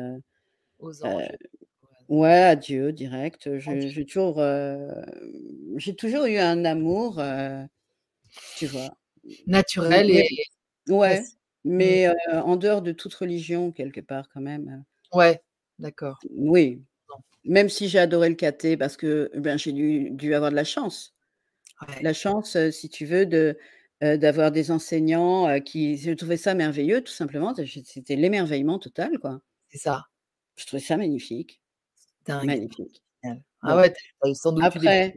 Aux 0.80 1.04
heu, 1.04 1.04
anges. 1.04 1.36
ouais, 2.08 2.30
à 2.42 2.56
Dieu 2.56 2.92
direct. 2.92 3.58
Je 3.58 3.88
j'ai 3.88 4.06
toujours, 4.06 4.40
heu, 4.40 4.90
j'ai 5.76 5.96
toujours 5.96 6.26
eu 6.26 6.38
un 6.38 6.64
amour, 6.64 7.20
tu 8.54 8.66
vois? 8.68 8.96
Naturel 9.46 10.10
et 10.10 10.24
mais 10.88 10.88
ouais, 10.88 11.28
facile. 11.28 11.38
Mmh. 11.78 11.96
mais 11.98 12.08
en 12.32 12.56
dehors 12.56 12.82
de 12.82 12.92
toute 12.92 13.14
religion 13.14 13.72
quelque 13.72 14.00
part 14.00 14.28
quand 14.30 14.40
même, 14.42 14.84
Ouais, 15.12 15.40
d'accord. 15.78 16.26
Oui, 16.30 16.82
Non. 17.08 17.16
même 17.44 17.68
si 17.68 17.88
j'ai 17.88 17.98
adoré 17.98 18.28
le 18.28 18.34
katé 18.36 18.76
parce 18.76 18.96
que, 18.96 19.30
ben, 19.36 19.58
j'ai 19.58 19.72
dû 19.72 20.10
dû 20.12 20.34
avoir 20.34 20.50
de 20.50 20.56
la 20.56 20.64
chance. 20.64 21.14
Ouais. 21.88 22.02
La 22.02 22.14
chance, 22.14 22.56
si 22.70 22.88
tu 22.90 23.06
veux 23.06 23.26
de, 23.26 23.58
heu, 24.02 24.18
d'avoir 24.18 24.52
des 24.52 24.70
enseignants, 24.70 25.48
heu, 25.48 25.60
qui 25.60 25.96
je 25.98 26.12
trouvais 26.12 26.36
ça 26.36 26.54
merveilleux 26.54 27.02
tout 27.02 27.12
simplement, 27.12 27.54
c'était 27.84 28.16
l'émerveillement 28.16 28.78
total, 28.78 29.18
quoi. 29.18 29.40
C'est 29.70 29.78
ça. 29.78 30.04
Je 30.56 30.66
trouvais 30.66 30.82
ça 30.82 30.96
magnifique, 30.96 31.60
Dingue. 32.26 32.46
magnifique. 32.46 33.02
Ah 33.62 33.76
ouais, 33.76 33.92
tu 33.92 34.34
sans 34.34 34.52
doute 34.52 34.64
après, 34.64 35.16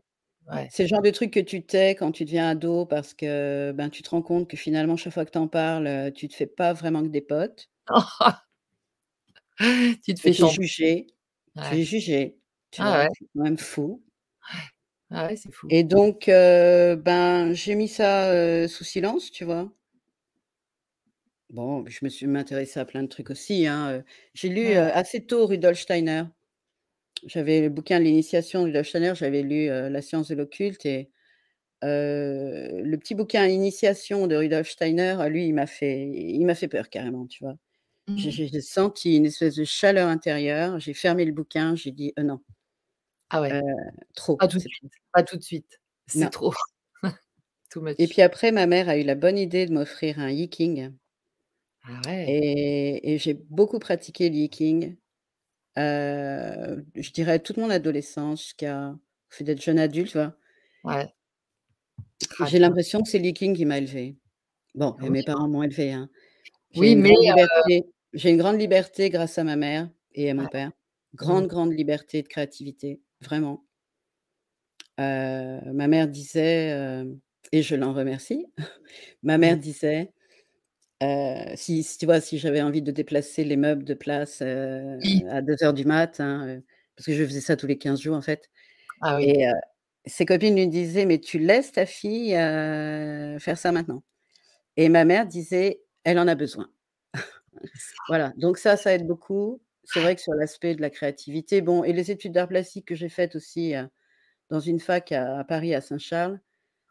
ouais. 0.51 0.69
c'est 0.69 0.83
le 0.83 0.89
genre 0.89 1.01
de 1.03 1.11
truc 1.11 1.31
que 1.33 1.39
tu 1.41 1.65
tais 1.65 1.91
quand 1.95 2.11
tu 2.13 2.25
deviens 2.25 2.49
ado 2.49 2.85
parce 2.87 3.13
que, 3.15 3.71
ben, 3.73 3.89
tu 3.89 4.03
te 4.03 4.09
rends 4.11 4.21
compte 4.23 4.49
que 4.49 4.57
finalement 4.57 4.97
chaque 4.97 5.13
fois 5.13 5.25
que 5.25 5.31
tu 5.31 5.39
en 5.39 5.47
parles, 5.49 5.87
heu, 5.87 6.11
tu 6.13 6.27
te 6.29 6.35
fais 6.35 6.47
pas 6.47 6.73
vraiment 6.73 7.03
que 7.03 7.09
des 7.09 7.21
potes. 7.21 7.69
Tu 10.03 10.13
te 10.13 10.19
fais 10.19 10.33
tu 10.33 10.41
es 10.43 10.47
jugé, 10.47 11.07
tu 11.61 11.75
es 11.75 11.83
jugé, 11.83 12.39
tu 12.71 12.81
Ah 12.81 12.99
ouais? 12.99 13.09
C'est 13.13 13.25
quand 13.35 13.43
même 13.43 13.57
fou. 13.57 14.03
Ah 15.13 15.27
ouais, 15.27 15.35
c'est 15.37 15.53
fou. 15.53 15.69
Et 15.69 15.83
donc 15.83 16.29
heu, 16.29 16.95
ben, 16.95 17.53
j'ai 17.53 17.75
mis 17.75 17.87
ça, 17.89 18.33
heu, 18.33 18.67
sous 18.67 18.83
silence, 18.85 19.31
tu 19.31 19.43
vois? 19.45 19.71
Bon, 21.49 21.85
je 21.87 21.99
me 22.03 22.09
suis 22.09 22.25
m'intéressée 22.27 22.79
à 22.79 22.85
plein 22.85 23.03
de 23.03 23.07
trucs 23.07 23.29
aussi, 23.29 23.67
hein, 23.67 23.91
heu, 23.99 24.03
j'ai 24.33 24.49
lu, 24.49 24.73
Ouais. 24.73 24.77
assez 24.77 25.25
tôt 25.25 25.45
Rudolf 25.45 25.79
Steiner. 25.79 26.23
J'avais 27.25 27.61
le 27.61 27.69
bouquin 27.69 27.99
de 27.99 28.05
l'initiation 28.05 28.61
de 28.61 28.65
Rudolf 28.67 28.87
Steiner, 28.89 29.13
j'avais 29.15 29.43
lu, 29.43 29.67
La 29.67 30.01
science 30.01 30.29
de 30.29 30.35
l'occulte 30.35 30.85
et 30.85 31.11
le 31.83 32.95
petit 32.97 33.15
bouquin 33.15 33.47
Initiation 33.47 34.27
de 34.27 34.35
Rudolf 34.37 34.69
Steiner, 34.69 35.17
lui, 35.29 35.47
il 35.47 35.53
m'a 35.53 35.67
fait 35.67 36.09
il 36.09 36.45
m'a 36.45 36.55
fait 36.55 36.67
peur 36.69 36.89
carrément, 36.89 37.27
tu 37.27 37.43
vois? 37.43 37.55
J'ai 38.15 38.31
Mmh. 38.31 38.43
j'ai 38.47 38.61
senti 38.61 39.17
une 39.17 39.27
espèce 39.27 39.55
de 39.57 39.65
chaleur 39.65 40.09
intérieure, 40.09 40.79
j'ai 40.79 40.93
fermé 40.95 41.25
le 41.25 41.33
bouquin, 41.33 41.75
j'ai 41.75 41.91
dit: 41.91 42.13
«Heu, 42.19 42.23
non». 42.23 42.41
Ah 43.35 43.41
ouais. 43.41 43.61
trop, 44.15 44.37
Pas 44.37 44.47
tout 44.47 44.57
de 44.57 44.61
suite, 44.61 44.73
trop. 44.79 44.89
pas 45.11 45.23
tout 45.23 45.37
de 45.37 45.41
suite. 45.43 45.79
C'est 46.07 46.29
trop. 46.29 46.53
Too 47.71 47.85
Et 47.97 48.07
puis 48.07 48.21
après 48.21 48.51
ma 48.51 48.67
mère 48.67 48.89
a 48.89 48.97
eu 48.97 49.03
la 49.03 49.15
bonne 49.15 49.37
idée 49.37 49.65
de 49.65 49.73
m'offrir 49.73 50.19
un 50.19 50.29
Yiking 50.29 50.91
Ah 51.83 52.01
ouais. 52.05 52.25
et 52.29 53.13
et 53.13 53.17
j'ai 53.17 53.33
beaucoup 53.33 53.79
pratiqué 53.79 54.29
le 54.29 54.35
Yiking, 54.35 54.95
je 55.75 57.11
dirais 57.11 57.39
toute 57.39 57.57
mon 57.57 57.69
adolescence 57.69 58.43
jusqu'à 58.43 58.95
fait 59.29 59.43
d'être 59.43 59.61
jeune 59.61 59.79
adulte, 59.79 60.11
tu 60.11 60.17
vois? 60.17 60.35
Ouais. 60.83 61.13
J'ai 62.47 62.59
l'impression 62.59 63.01
que 63.01 63.09
c'est 63.09 63.19
le 63.19 63.25
Yiking 63.25 63.55
qui 63.55 63.65
m'a 63.65 63.79
élevée. 63.79 64.17
Bon 64.75 64.95
et 64.99 65.03
Oui, 65.03 65.09
mes 65.09 65.23
parents 65.23 65.47
m'ont 65.47 65.63
élevée, 65.63 65.91
hein. 65.91 66.09
Oui, 66.75 66.95
mais 66.95 67.13
j'ai 68.13 68.29
une 68.29 68.37
grande 68.37 68.59
liberté 68.59 69.09
grâce 69.09 69.37
à 69.37 69.43
ma 69.43 69.55
mère 69.55 69.89
et 70.13 70.29
à 70.29 70.33
mon 70.33 70.43
Ouais. 70.43 70.49
père. 70.49 70.69
Mmh. 70.69 71.15
Grande, 71.15 71.47
grande 71.47 71.73
liberté 71.73 72.21
de 72.23 72.27
créativité, 72.27 73.01
vraiment. 73.23 73.65
Heu, 74.99 75.73
ma 75.73 75.87
mère 75.87 76.07
disait, 76.07 76.67
hem 76.69 77.19
et 77.51 77.61
je 77.61 77.75
l'en 77.75 77.93
remercie, 77.93 78.47
ma 79.23 79.37
Mmh. 79.41 79.55
mère 79.55 79.57
disait, 79.57 80.13
heu, 81.03 81.55
si 81.55 81.83
si 81.83 81.97
tu 81.99 82.05
vois, 82.07 82.21
si 82.21 82.39
j'avais 82.39 82.61
envie 82.63 82.81
de 82.83 82.91
déplacer 82.91 83.43
les 83.45 83.57
meubles 83.57 83.85
de 83.85 83.93
place, 83.95 84.41
à 84.43 85.41
2:00 85.43 85.73
du 85.75 85.85
mat, 85.85 86.19
hein, 86.21 86.61
parce 86.97 87.07
que 87.07 87.13
je 87.15 87.25
faisais 87.25 87.41
ça 87.41 87.57
tous 87.57 87.67
les 87.67 87.77
15 87.79 88.01
jours, 88.01 88.15
en 88.17 88.23
fait 88.23 88.49
Ah 89.01 89.15
oui. 89.17 89.33
et 89.33 89.45
ses 90.07 90.25
copines 90.27 90.55
lui 90.57 90.67
disaient: 90.69 91.05
«Mais 91.07 91.19
tu 91.19 91.39
laisses 91.39 91.73
ta 91.73 91.85
fille, 91.87 92.31
faire 92.31 93.57
ça 93.59 93.71
maintenant?» 93.73 94.03
et 94.77 94.89
ma 94.89 95.05
mère 95.05 95.27
disait: 95.27 95.81
«Elle 96.05 96.19
en 96.19 96.27
a 96.29 96.35
besoin». 96.35 96.69
Voilà, 98.07 98.33
donc 98.37 98.57
ça, 98.59 98.77
ça 98.77 98.93
aide 98.93 99.07
beaucoup. 99.07 99.62
C'est 99.85 99.99
vrai 100.01 100.15
que 100.15 100.21
sur 100.21 100.33
l'aspect 100.33 100.75
de 100.75 100.81
la 100.81 100.89
créativité, 100.89 101.61
bon 101.61 101.83
et 101.83 101.91
les 101.93 102.09
études 102.11 102.31
d'art 102.33 102.47
plastique 102.47 102.87
que 102.87 102.95
j'ai 102.95 103.09
faites 103.09 103.35
aussi, 103.35 103.73
dans 104.49 104.59
une 104.61 104.79
fac 104.81 105.11
à 105.13 105.39
à 105.39 105.43
Paris, 105.45 105.75
à 105.75 105.81
Saint-Charles, 105.81 106.39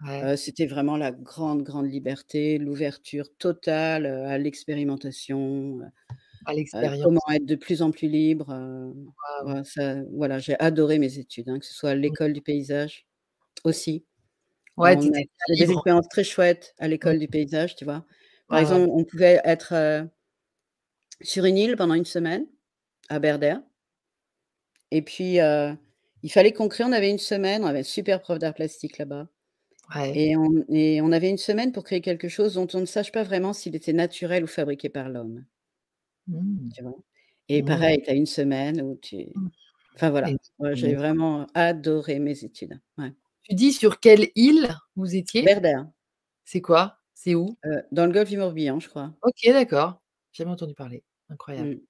Ouais. 0.01 0.33
c'était 0.37 0.67
vraiment 0.67 0.97
la 0.99 1.13
grande, 1.13 1.63
grande 1.65 1.91
liberté, 1.91 2.59
l'ouverture 2.59 3.27
totale, 3.39 4.07
à 4.07 4.39
l'expérimentation, 4.39 5.81
À 6.45 6.55
heu, 6.75 6.91
comment 7.01 7.21
l'expérience. 7.21 7.33
être 7.35 7.47
de 7.47 7.57
plus 7.57 7.83
en 7.83 7.91
plus 7.93 8.09
libre, 8.09 8.53
voilà 10.15 10.39
j'ai 10.41 10.59
adoré 10.61 10.99
mes 10.99 11.19
études, 11.19 11.49
hein, 11.51 11.59
que 11.61 11.67
ce 11.67 11.75
soit 11.75 11.91
à 11.91 11.95
l'école 11.97 12.33
du 12.35 12.43
paysage 12.43 13.07
aussi. 13.65 14.07
Ouais, 14.77 14.97
On 14.97 15.09
a 15.13 15.57
des 15.59 15.73
expériences 15.73 16.09
très 16.11 16.25
chouettes 16.25 16.75
à 16.81 16.89
Mmh. 17.03 17.15
l'école 17.15 17.19
du 17.21 17.29
paysage, 17.29 17.77
tu 17.77 17.85
vois? 17.87 18.07
Par 18.51 18.59
Ouais, 18.59 18.61
exemple, 18.61 18.89
on 18.93 19.05
pouvait 19.05 19.41
être, 19.45 19.75
sur 21.23 21.45
une 21.47 21.59
île 21.59 21.77
pendant 21.77 21.95
une 21.95 22.05
semaine, 22.07 22.47
à 23.09 23.17
Aberdare 23.17 23.63
et 24.91 25.03
puis, 25.03 25.41
heu, 25.41 25.77
il 26.23 26.31
fallait 26.31 26.53
qu'on 26.53 26.69
crée 26.69 26.85
on 26.85 26.93
avait 26.93 27.11
une 27.11 27.19
semaine, 27.19 27.65
on 27.65 27.67
avait 27.67 27.81
un 27.81 27.83
super 27.83 28.21
prof 28.21 28.39
d'art 28.39 28.55
plastique 28.55 28.99
là-bas 28.99 29.29
Ouais. 29.95 30.13
et 30.15 30.37
on 30.37 30.65
et 30.71 31.01
on 31.03 31.13
avait 31.13 31.31
une 31.31 31.39
semaine 31.39 31.73
pour 31.73 31.85
créer 31.85 32.01
quelque 32.03 32.29
chose 32.29 32.55
dont 32.55 32.69
on 32.75 32.81
ne 32.81 32.87
sache 32.87 33.13
pas 33.13 33.23
vraiment 33.25 33.53
s'il 33.55 33.77
était 33.77 33.93
naturel 33.95 34.45
ou 34.45 34.49
fabriqué 34.49 34.89
par 34.91 35.09
l'homme. 35.11 35.45
Mmh. 36.29 36.71
Et 37.49 37.63
Mmh. 37.63 37.67
pareil, 37.67 38.03
tu 38.03 38.11
as 38.11 38.15
une 38.15 38.27
semaine 38.27 38.81
où 38.83 38.97
tu 38.97 39.17
Mmh. 39.35 39.49
enfin 39.95 40.11
voilà, 40.11 40.31
moi 40.59 40.75
j'ai 40.75 40.95
vraiment 40.95 41.47
adoré 41.55 42.19
mes 42.19 42.45
études, 42.45 42.81
ouais. 42.99 43.13
Tu 43.45 43.55
dis 43.57 43.73
sur 43.73 43.99
quelle 44.01 44.29
île 44.37 44.69
vous 44.97 45.17
étiez? 45.17 45.43
Aberdare. 45.43 45.87
C'est 46.45 46.61
quoi? 46.63 46.99
C'est 47.15 47.35
où? 47.35 47.57
Heu, 47.65 47.83
dans 47.93 48.07
le 48.07 48.13
golfe 48.13 48.31
du 48.31 48.39
Morbihan, 48.39 48.81
je 48.81 48.89
crois. 48.89 49.13
OK, 49.23 49.35
d'accord. 49.53 50.01
Jamais 50.33 50.51
entendu 50.53 50.75
parler. 50.75 51.05
Incroyable. 51.29 51.71
Mmh. 51.71 51.83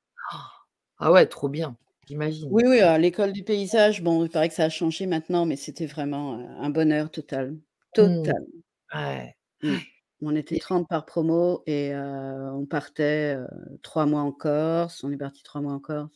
Ah 1.04 1.10
ouais, 1.10 1.26
trop 1.26 1.48
bien, 1.48 1.76
j'imagine. 2.06 2.50
Oui, 2.50 2.64
oui, 2.66 2.80
à 2.80 2.98
l'école 2.98 3.32
du 3.32 3.44
paysage, 3.44 4.02
bon, 4.02 4.24
il 4.24 4.30
paraît 4.30 4.48
que 4.48 4.54
ça 4.54 4.64
a 4.64 4.68
changé 4.68 5.06
maintenant, 5.06 5.46
mais 5.46 5.56
c'était 5.56 5.86
vraiment, 5.86 6.38
heu, 6.38 6.44
un 6.60 6.70
bonheur 6.70 7.10
total, 7.10 7.56
Mmh. 7.96 8.32
total. 8.32 8.46
Ouais. 8.94 9.36
Mmh. 9.62 9.78
On 10.22 10.36
était 10.36 10.56
Et 10.56 10.58
30 10.58 10.88
par 10.88 11.06
promo 11.06 11.62
et 11.66 11.92
heu, 11.94 12.50
on 12.54 12.66
partait, 12.66 13.36
heu, 13.36 13.46
3 13.82 14.06
mois 14.06 14.22
en 14.22 14.32
Corse, 14.32 15.04
on 15.04 15.12
est 15.12 15.16
partis 15.18 15.42
3 15.44 15.60
mois 15.62 15.72
en 15.74 15.80
Corse. 15.80 16.12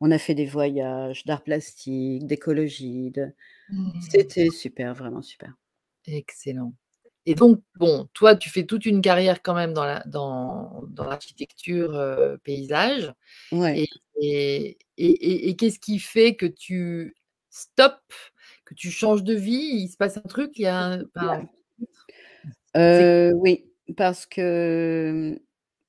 On 0.00 0.10
a 0.12 0.18
fait 0.18 0.34
des 0.36 0.46
voyages 0.46 1.24
d'art 1.26 1.44
plastique, 1.44 2.26
d'écologie, 2.26 3.10
de 3.12 3.32
Mmh. 3.68 3.92
c'était 4.00 4.50
super, 4.50 4.94
vraiment 4.94 5.22
super. 5.22 5.54
Excellent 6.06 6.72
et 7.26 7.34
donc 7.34 7.60
bon, 7.76 8.08
toi, 8.14 8.36
tu 8.36 8.48
fais 8.48 8.64
toute 8.64 8.86
une 8.86 9.02
carrière 9.02 9.42
quand 9.42 9.54
même 9.54 9.74
dans 9.74 9.84
la 9.84 10.02
dans 10.06 10.82
dans 10.88 11.04
l'architecture, 11.04 11.92
paysage 12.42 13.12
Ouais. 13.52 13.82
et 13.82 13.88
et 14.22 14.78
et 14.98 15.06
et 15.10 15.48
et 15.50 15.56
qu'est-ce 15.56 15.78
qui 15.80 15.98
fait 16.00 16.36
que 16.36 16.46
tu 16.46 17.14
stoppes, 17.50 18.12
que 18.64 18.74
tu 18.74 18.90
changes 18.90 19.24
de 19.24 19.34
vie? 19.34 19.82
Il 19.84 19.88
se 19.88 19.96
passe 19.96 20.16
un 20.18 20.22
truc? 20.22 20.52
Il 20.56 20.62
y 20.62 20.66
a 20.66 20.78
un 20.78 21.04
enfin 21.16 21.48
oui, 23.34 23.64
parce 23.96 24.26
que, 24.26 25.40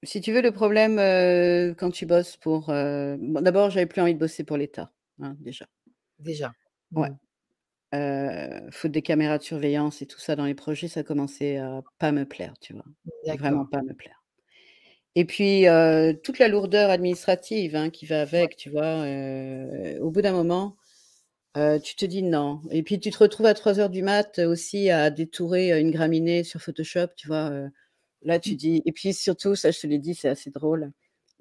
si 0.03 0.21
tu 0.21 0.31
veux, 0.31 0.41
le 0.41 0.51
problème, 0.51 0.95
quand 1.75 1.91
tu 1.91 2.05
bosses 2.05 2.37
pour, 2.37 2.67
bon, 2.67 3.41
d'abord, 3.41 3.69
j'avais 3.69 3.85
plus 3.85 4.01
envie 4.01 4.13
de 4.13 4.19
bosser 4.19 4.43
pour 4.43 4.57
l'État, 4.57 4.91
hein, 5.21 5.35
déjà. 5.39 5.67
Déjà. 6.19 6.53
Ouais. 6.93 7.09
Mmh. 7.93 8.71
faute 8.71 8.91
des 8.91 9.01
caméras 9.01 9.37
de 9.39 9.43
surveillance 9.43 10.01
et 10.01 10.07
tout 10.07 10.19
ça 10.19 10.35
dans 10.35 10.45
les 10.45 10.55
projets, 10.55 10.87
ça 10.87 11.03
commençait 11.03 11.57
à 11.57 11.83
pas 11.99 12.11
me 12.11 12.25
plaire, 12.25 12.53
tu 12.61 12.73
vois? 12.73 12.85
Vraiment 13.37 13.65
pas 13.65 13.81
me 13.81 13.93
plaire. 13.93 14.18
Et 15.15 15.25
puis, 15.25 15.65
toute 16.23 16.39
la 16.39 16.47
lourdeur 16.47 16.89
administrative, 16.91 17.75
hein, 17.75 17.89
qui 17.89 18.05
va 18.05 18.21
avec, 18.21 18.55
tu 18.57 18.69
vois? 18.69 19.05
au 20.01 20.11
bout 20.11 20.21
d'un 20.21 20.31
moment, 20.33 20.77
tu 21.83 21.95
te 21.95 22.05
dis: 22.05 22.23
«Non» 22.23 22.61
et 22.71 22.83
puis 22.83 22.99
tu 22.99 23.11
te 23.11 23.19
retrouves 23.19 23.47
à 23.47 23.53
3:00 23.55 23.89
du 23.91 24.03
mat, 24.03 24.39
aussi 24.39 24.89
à 24.91 25.09
détourer, 25.11 25.79
une 25.79 25.91
graminée 25.91 26.43
sur 26.43 26.61
Photoshop, 26.61 27.07
tu 27.17 27.27
vois? 27.27 27.51
là, 28.23 28.39
tu 28.39 28.55
Mmh. 28.55 28.57
dis 28.57 28.83
et 28.85 28.91
puis 28.93 29.13
surtout, 29.13 29.55
ça, 29.55 29.71
je 29.71 29.79
te 29.81 29.87
l'ai 29.87 29.99
dit, 29.99 30.15
c'est 30.15 30.29
assez 30.29 30.51
drôle. 30.51 30.91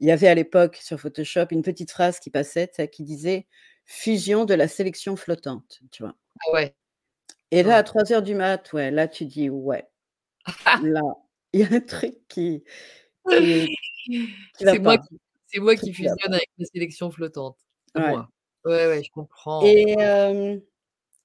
Il 0.00 0.08
y 0.08 0.12
avait 0.12 0.28
à 0.28 0.34
l'époque 0.37 0.76
sur 0.82 1.00
Photoshop 1.00 1.46
une 1.52 1.62
petite 1.62 1.90
phrase 1.92 2.20
qui 2.20 2.30
passait, 2.30 2.70
qui 2.92 3.04
disait: 3.04 3.46
«Fusion 3.87 4.44
de 4.46 4.54
la 4.54 4.68
sélection 4.68 5.16
flottante», 5.16 5.80
tu 5.92 6.02
vois? 6.04 6.16
Ah 6.40 6.52
ouais. 6.52 6.75
Et 7.52 7.62
là, 7.62 7.76
à 7.76 7.82
Ouais. 7.82 7.84
3:00 7.84 8.22
du 8.22 8.34
mat, 8.34 8.72
ouais, 8.72 8.90
là, 8.90 9.08
tu 9.08 9.25
dis: 9.25 9.48
«Ouais, 9.50 9.88
là, 10.78 11.02
il 11.54 11.60
y 11.60 11.64
a 11.64 11.68
un 11.76 11.80
truc 11.80 12.16
qui 12.28 12.64
C'est 14.54 14.78
moi 14.80 14.99
pas». 14.99 15.08
qui 15.49 15.61
moi 15.61 15.76
fusionne 15.94 16.35
avec 16.35 16.50
la 16.58 16.66
sélection 16.66 17.11
flottante, 17.11 17.58
Ouais. 17.94 18.02
moi. 18.04 18.30
Ouais, 18.64 18.87
ouais, 18.88 19.02
je 19.04 19.11
comprends. 19.11 19.76
Et 19.76 19.97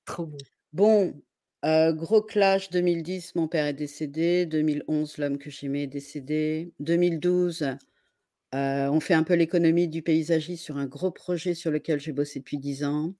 Trop 0.05 0.25
beau. 0.27 0.45
bon, 0.74 1.22
heu, 1.65 1.93
gros 1.93 2.22
clash 2.22 2.69
2010, 2.69 3.36
mon 3.36 3.48
père 3.48 3.65
est 3.67 3.74
décédé. 3.74 4.45
2011, 4.45 5.17
l'homme 5.17 5.38
que 5.38 5.50
j'aimais 5.50 5.83
est 5.83 5.88
décédé. 5.88 6.74
2012, 6.79 7.63
heu, 7.63 7.77
on 8.91 9.00
fait 9.01 9.15
un 9.15 9.24
peu 9.24 9.36
l'économie 9.36 9.88
du 9.89 10.01
paysagisme 10.03 10.63
sur 10.63 10.77
un 10.77 10.88
gros 10.88 11.12
projet 11.12 11.55
sur 11.55 11.72
lequel 11.72 12.00
j'ai 12.01 12.13
bossé 12.13 12.39
depuis 12.39 12.60
10 12.60 12.83
ans. 12.86 13.15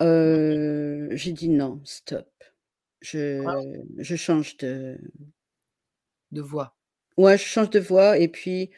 Heu, 0.00 1.08
j'ai 1.12 1.32
dit: 1.32 1.48
«Non, 1.50 1.80
stop, 1.84 2.30
Ah. 3.44 3.60
je 3.60 3.82
je 3.98 4.16
change 4.16 4.56
de» 4.58 4.98
De 6.32 6.40
voix. 6.42 6.76
ouais, 7.16 7.38
je 7.38 7.44
change 7.44 7.70
de 7.70 7.78
voie 7.80 8.18
et 8.18 8.28
puis, 8.28 8.70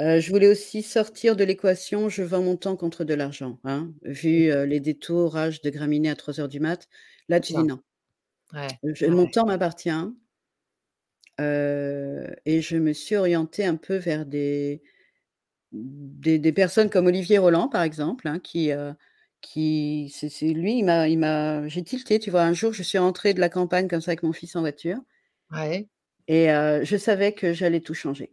heu, 0.00 0.20
je 0.20 0.30
voulais 0.30 0.48
aussi 0.48 0.82
sortir 0.82 1.36
de 1.36 1.44
l'équation, 1.44 2.08
je 2.10 2.22
vends 2.24 2.42
mon 2.42 2.56
temps 2.56 2.76
contre 2.76 3.04
de 3.04 3.14
l'argent, 3.14 3.60
hein. 3.64 3.92
Mmh. 4.32 4.42
Vu, 4.42 4.50
heu, 4.52 4.64
les 4.64 4.80
détourages 4.80 5.62
de 5.62 5.70
graminées 5.70 6.10
à 6.10 6.16
3:00 6.16 6.48
du 6.48 6.60
mat, 6.60 6.88
là, 7.28 7.40
tu 7.40 7.52
dis. 7.54 7.64
«Non». 7.64 7.80
Ouais, 8.52 8.80
Je 8.84 9.06
mon 9.06 9.26
temps 9.28 9.46
m'appartient 9.46 9.90
heu 11.40 12.34
et 12.44 12.60
je 12.60 12.76
me 12.76 12.92
suis 12.92 13.16
orientée 13.16 13.64
un 13.64 13.76
peu 13.76 13.96
vers 13.96 14.26
des 14.26 14.82
des 15.72 16.38
des 16.38 16.52
personnes 16.52 16.90
comme 16.90 17.06
Olivier 17.08 17.38
Roland, 17.38 17.68
par 17.68 17.82
exemple, 17.82 18.28
hein, 18.28 18.40
qui, 18.40 18.70
qui 19.42 20.12
c'est 20.14 20.46
lui, 20.54 20.78
il 20.78 20.84
m'a 20.84 21.08
il 21.08 21.18
m'a 21.20 21.68
j'ai 21.68 21.84
tilté, 21.84 22.18
tu 22.20 22.30
vois? 22.30 22.42
Un 22.44 22.54
jour, 22.54 22.72
je 22.74 22.82
suis 22.84 22.98
rentrée 22.98 23.34
de 23.34 23.40
la 23.40 23.48
campagne 23.50 23.88
comme 23.88 24.00
ça 24.02 24.12
avec 24.12 24.22
mon 24.24 24.32
fils 24.34 24.56
en 24.56 24.60
voiture 24.62 24.98
Ouais. 25.50 25.88
Et 26.28 26.46
je 26.46 26.96
savais 26.96 27.32
que 27.32 27.52
j'allais 27.52 27.80
tout 27.80 27.94
changer. 27.94 28.32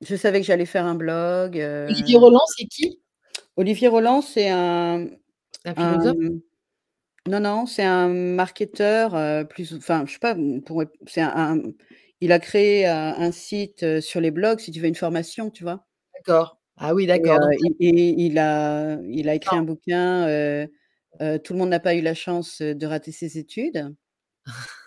Je 0.00 0.16
savais 0.16 0.40
que 0.40 0.46
j'allais 0.46 0.66
faire 0.66 0.84
un 0.86 0.94
blog, 0.94 1.56
Olivier 1.56 2.16
Roland, 2.16 2.40
c'est 2.56 2.66
qui? 2.66 3.00
Olivier 3.56 3.88
Roland, 3.88 4.20
c'est 4.20 4.48
un 4.50 5.06
Un 5.64 5.70
un 5.70 5.74
philosophe? 5.74 6.16
non, 7.26 7.40
non, 7.40 7.66
c'est 7.66 7.82
un 7.84 8.08
marketeur, 8.08 9.48
plus 9.48 9.72
enfin, 9.74 10.04
je 10.06 10.12
sais 10.12 10.18
pas, 10.18 10.36
pour 10.66 10.84
c'est 11.06 11.22
un 11.22 11.32
un 11.34 11.62
il 12.20 12.32
a 12.32 12.38
créé 12.38 12.86
un 12.86 13.14
un 13.18 13.32
site, 13.32 14.00
sur 14.00 14.20
les 14.20 14.30
blogs, 14.30 14.60
si 14.60 14.70
tu 14.72 14.80
veux, 14.80 14.88
une 14.88 14.94
formation, 14.94 15.50
tu 15.50 15.62
vois? 15.64 15.86
D'accord. 16.14 16.58
Ah 16.76 16.94
oui, 16.94 17.06
d'accord, 17.06 17.38
et 17.80 17.88
il 17.88 18.38
a 18.38 18.98
il 19.08 19.28
a 19.28 19.34
écrit 19.34 19.56
un 19.56 19.62
bouquin, 19.62 20.26
Tout 21.18 21.52
le 21.52 21.58
monde 21.58 21.70
n'a 21.70 21.80
pas 21.80 21.94
eu 21.94 22.02
la 22.02 22.14
chance, 22.14 22.60
de 22.60 22.86
rater 22.86 23.12
ses 23.12 23.38
études 23.38 23.94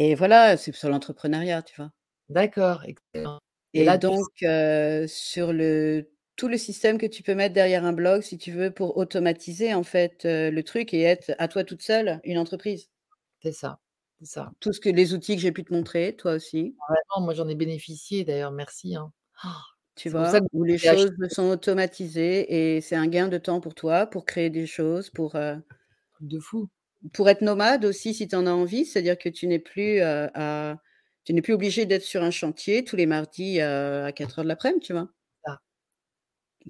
et 0.00 0.14
voilà, 0.14 0.56
c'est 0.56 0.74
sur 0.74 0.88
l'entrepreneuriat, 0.88 1.62
tu 1.62 1.76
vois? 1.76 1.90
D'accord, 2.28 2.84
excellent 2.84 3.38
et 3.74 3.82
Et 3.82 3.84
là, 3.84 3.98
tu 3.98 4.10
donc 4.10 4.26
sur 5.08 5.52
le 5.52 6.10
tout 6.36 6.48
le 6.48 6.56
système 6.56 6.96
que 6.98 7.04
tu 7.06 7.22
peux 7.22 7.34
mettre 7.34 7.54
derrière 7.54 7.84
un 7.84 7.92
blog, 7.92 8.22
si 8.22 8.38
tu 8.38 8.50
veux, 8.52 8.70
pour 8.70 8.96
automatiser, 8.96 9.74
en 9.74 9.82
fait, 9.82 10.22
le 10.24 10.60
truc 10.62 10.94
et 10.94 11.02
être 11.02 11.32
à 11.38 11.48
toi 11.48 11.64
toute 11.64 11.82
seule, 11.82 12.20
une 12.24 12.38
entreprise. 12.38 12.88
C'est 13.42 13.52
ça, 13.52 13.80
c'est 14.18 14.26
ça. 14.26 14.52
Tout 14.60 14.72
ce 14.74 14.80
que 14.80 14.90
les 14.90 15.14
outils 15.14 15.36
que 15.36 15.40
j'ai 15.42 15.52
pu 15.52 15.64
te 15.64 15.72
montrer, 15.72 16.14
toi 16.16 16.32
aussi. 16.34 16.76
Vraiment, 16.88 17.24
moi, 17.26 17.34
j'en 17.34 17.48
ai 17.48 17.54
bénéficié 17.54 18.24
d'ailleurs, 18.24 18.52
merci, 18.52 18.94
hein. 18.96 19.12
Tu 19.96 20.10
pour 20.10 20.26
ça 20.26 20.38
vois? 20.38 20.40
Où 20.52 20.64
les 20.64 20.78
acheté 20.84 21.08
choses 21.08 21.12
sont 21.30 21.50
automatisées 21.50 22.76
et 22.76 22.80
c'est 22.80 22.96
un 22.96 23.06
gain 23.06 23.28
de 23.28 23.38
temps 23.38 23.60
pour 23.60 23.74
toi, 23.74 24.06
pour 24.06 24.24
créer 24.24 24.50
des 24.50 24.66
choses, 24.66 25.10
pour, 25.10 25.36
de 26.20 26.40
fou. 26.40 26.68
Pour 27.14 27.28
être 27.30 27.42
nomade 27.42 27.84
aussi 27.84 28.14
si 28.14 28.28
tu 28.28 28.36
en 28.36 28.46
as 28.46 28.52
envie, 28.52 28.84
c'est-à-dire 28.86 29.18
que 29.18 29.28
tu 29.28 29.46
n'es 29.46 29.58
plus, 29.58 30.00
heu, 30.00 30.28
à 30.34 30.76
tu 31.24 31.34
n'es 31.34 31.42
plus 31.42 31.52
obligé 31.54 31.86
d'être 31.86 32.02
sur 32.04 32.22
un 32.22 32.30
chantier 32.30 32.84
tous 32.84 32.96
les 32.96 33.06
mardis, 33.06 33.60
heu, 33.60 34.04
à 34.04 34.12
4:00 34.12 34.44
de 34.44 34.48
l'après-midi, 34.48 34.86
tu 34.86 34.92
vois? 34.94 35.08
Ça. 35.44 35.60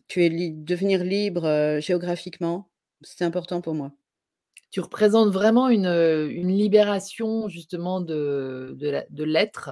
Tu 0.09 0.25
es 0.25 0.29
li 0.29 0.51
devenir 0.53 1.05
libre, 1.05 1.45
heu, 1.47 1.81
géographiquement, 1.81 2.69
c'est 3.03 3.25
important 3.25 3.61
pour 3.61 3.75
moi. 3.75 3.93
Tu 4.71 4.81
représentes 4.81 5.31
vraiment 5.33 5.69
une, 5.71 5.89
libération 6.49 7.49
justement 7.49 8.01
de 8.01 8.77
de 9.11 9.25
l'être, 9.25 9.71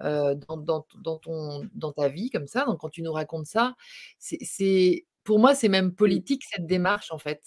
dans 0.00 0.58
dans 0.58 1.18
ton 1.18 1.68
dans 1.74 1.92
ta 1.92 2.08
vie 2.08 2.30
comme 2.30 2.48
ça, 2.48 2.64
donc 2.66 2.80
quand 2.80 2.90
tu 2.90 3.02
nous 3.02 3.12
racontes 3.12 3.46
ça, 3.46 3.74
c'est 4.18 4.38
c'est 4.42 5.06
pour 5.24 5.38
moi, 5.40 5.54
c'est 5.54 5.68
même 5.70 5.88
Mmh. 5.88 5.94
politique 5.96 6.44
cette 6.50 6.66
démarche, 6.66 7.12
en 7.12 7.18
fait. 7.18 7.42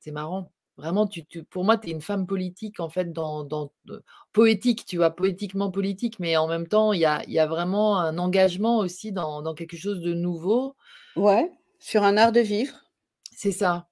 C'est 0.00 0.12
marrant. 0.12 0.52
Vraiment, 0.78 1.06
tu 1.06 1.24
tu 1.26 1.44
pour 1.44 1.64
moi, 1.64 1.76
tu 1.76 1.88
es 1.88 1.92
une 1.92 2.00
femme 2.00 2.26
politique, 2.26 2.80
en 2.80 2.88
fait, 2.88 3.12
dans 3.12 3.44
dans 3.44 3.72
de 3.84 4.02
poétique, 4.32 4.86
tu 4.86 4.96
vois? 4.96 5.10
Poétiquement 5.10 5.70
politique, 5.70 6.18
mais 6.18 6.36
en 6.38 6.48
même 6.48 6.66
temps, 6.66 6.94
il 6.94 7.00
y 7.00 7.04
a 7.04 7.22
y 7.28 7.38
a 7.38 7.46
vraiment 7.46 7.98
un 7.98 8.16
engagement 8.16 8.78
aussi 8.78 9.12
dans 9.12 9.42
dans 9.42 9.54
quelque 9.54 9.76
chose 9.76 10.00
de 10.00 10.14
nouveau. 10.14 10.74
Ouais, 11.16 11.50
sur 11.78 12.04
un 12.04 12.16
art 12.18 12.32
de 12.32 12.40
vivre. 12.40 12.84
C'est 13.30 13.52
ça. 13.52 13.88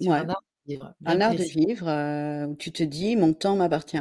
Sur 0.00 0.10
Ouais, 0.10 0.24
un 0.24 0.28
art 0.28 0.42
de 0.66 0.72
vivre, 0.72 0.94
un 1.06 1.20
art 1.22 1.34
de 1.36 1.44
vivre, 1.44 1.88
heu, 1.88 2.46
où 2.48 2.56
tu 2.56 2.72
te 2.72 2.82
dis: 2.84 3.16
«Mon 3.16 3.34
temps 3.34 3.56
m'appartient». 3.56 3.98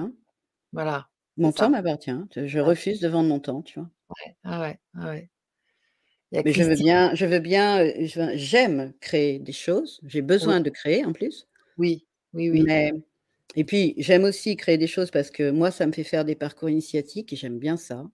Voilà, 0.73 1.09
Mon 1.37 1.51
temps 1.51 1.69
m'appartient, 1.71 2.11
je 2.35 2.59
Ouais. 2.63 2.69
refuse 2.69 2.99
de 2.99 3.07
vendre 3.07 3.29
mon 3.29 3.39
temps, 3.39 3.61
tu 3.63 3.79
vois? 3.79 3.89
Ouais, 4.09 4.37
ah 4.43 4.61
ouais, 4.61 4.79
ah 4.95 5.05
ouais. 5.09 5.29
Mais 6.43 6.51
je 6.53 6.63
veux 6.63 6.75
bien 6.75 7.15
je 7.15 7.25
veux 7.25 7.39
bien, 7.39 7.83
veux 7.83 8.35
j'aime 8.35 8.93
créer 8.99 9.39
des 9.39 9.53
choses, 9.53 9.99
j'ai 10.05 10.21
Oui. 10.39 10.53
besoin 10.53 10.59
de 10.59 10.69
créer 10.69 11.05
en 11.05 11.13
plus. 11.13 11.47
Oui, 11.77 12.05
oui, 12.33 12.49
oui. 12.51 12.67
Mais 12.67 12.91
et 13.55 13.63
puis 13.65 13.95
j'aime 13.97 14.23
aussi 14.25 14.55
créer 14.57 14.77
des 14.79 14.87
choses 14.87 15.11
parce 15.11 15.31
que 15.31 15.51
moi, 15.51 15.71
ça 15.71 15.87
me 15.87 15.91
fait 15.93 16.03
faire 16.05 16.25
des 16.25 16.35
parcours 16.35 16.69
initiatiques 16.69 17.33
et 17.33 17.35
j'aime 17.37 17.59
bien 17.59 17.77
ça. 17.77 18.05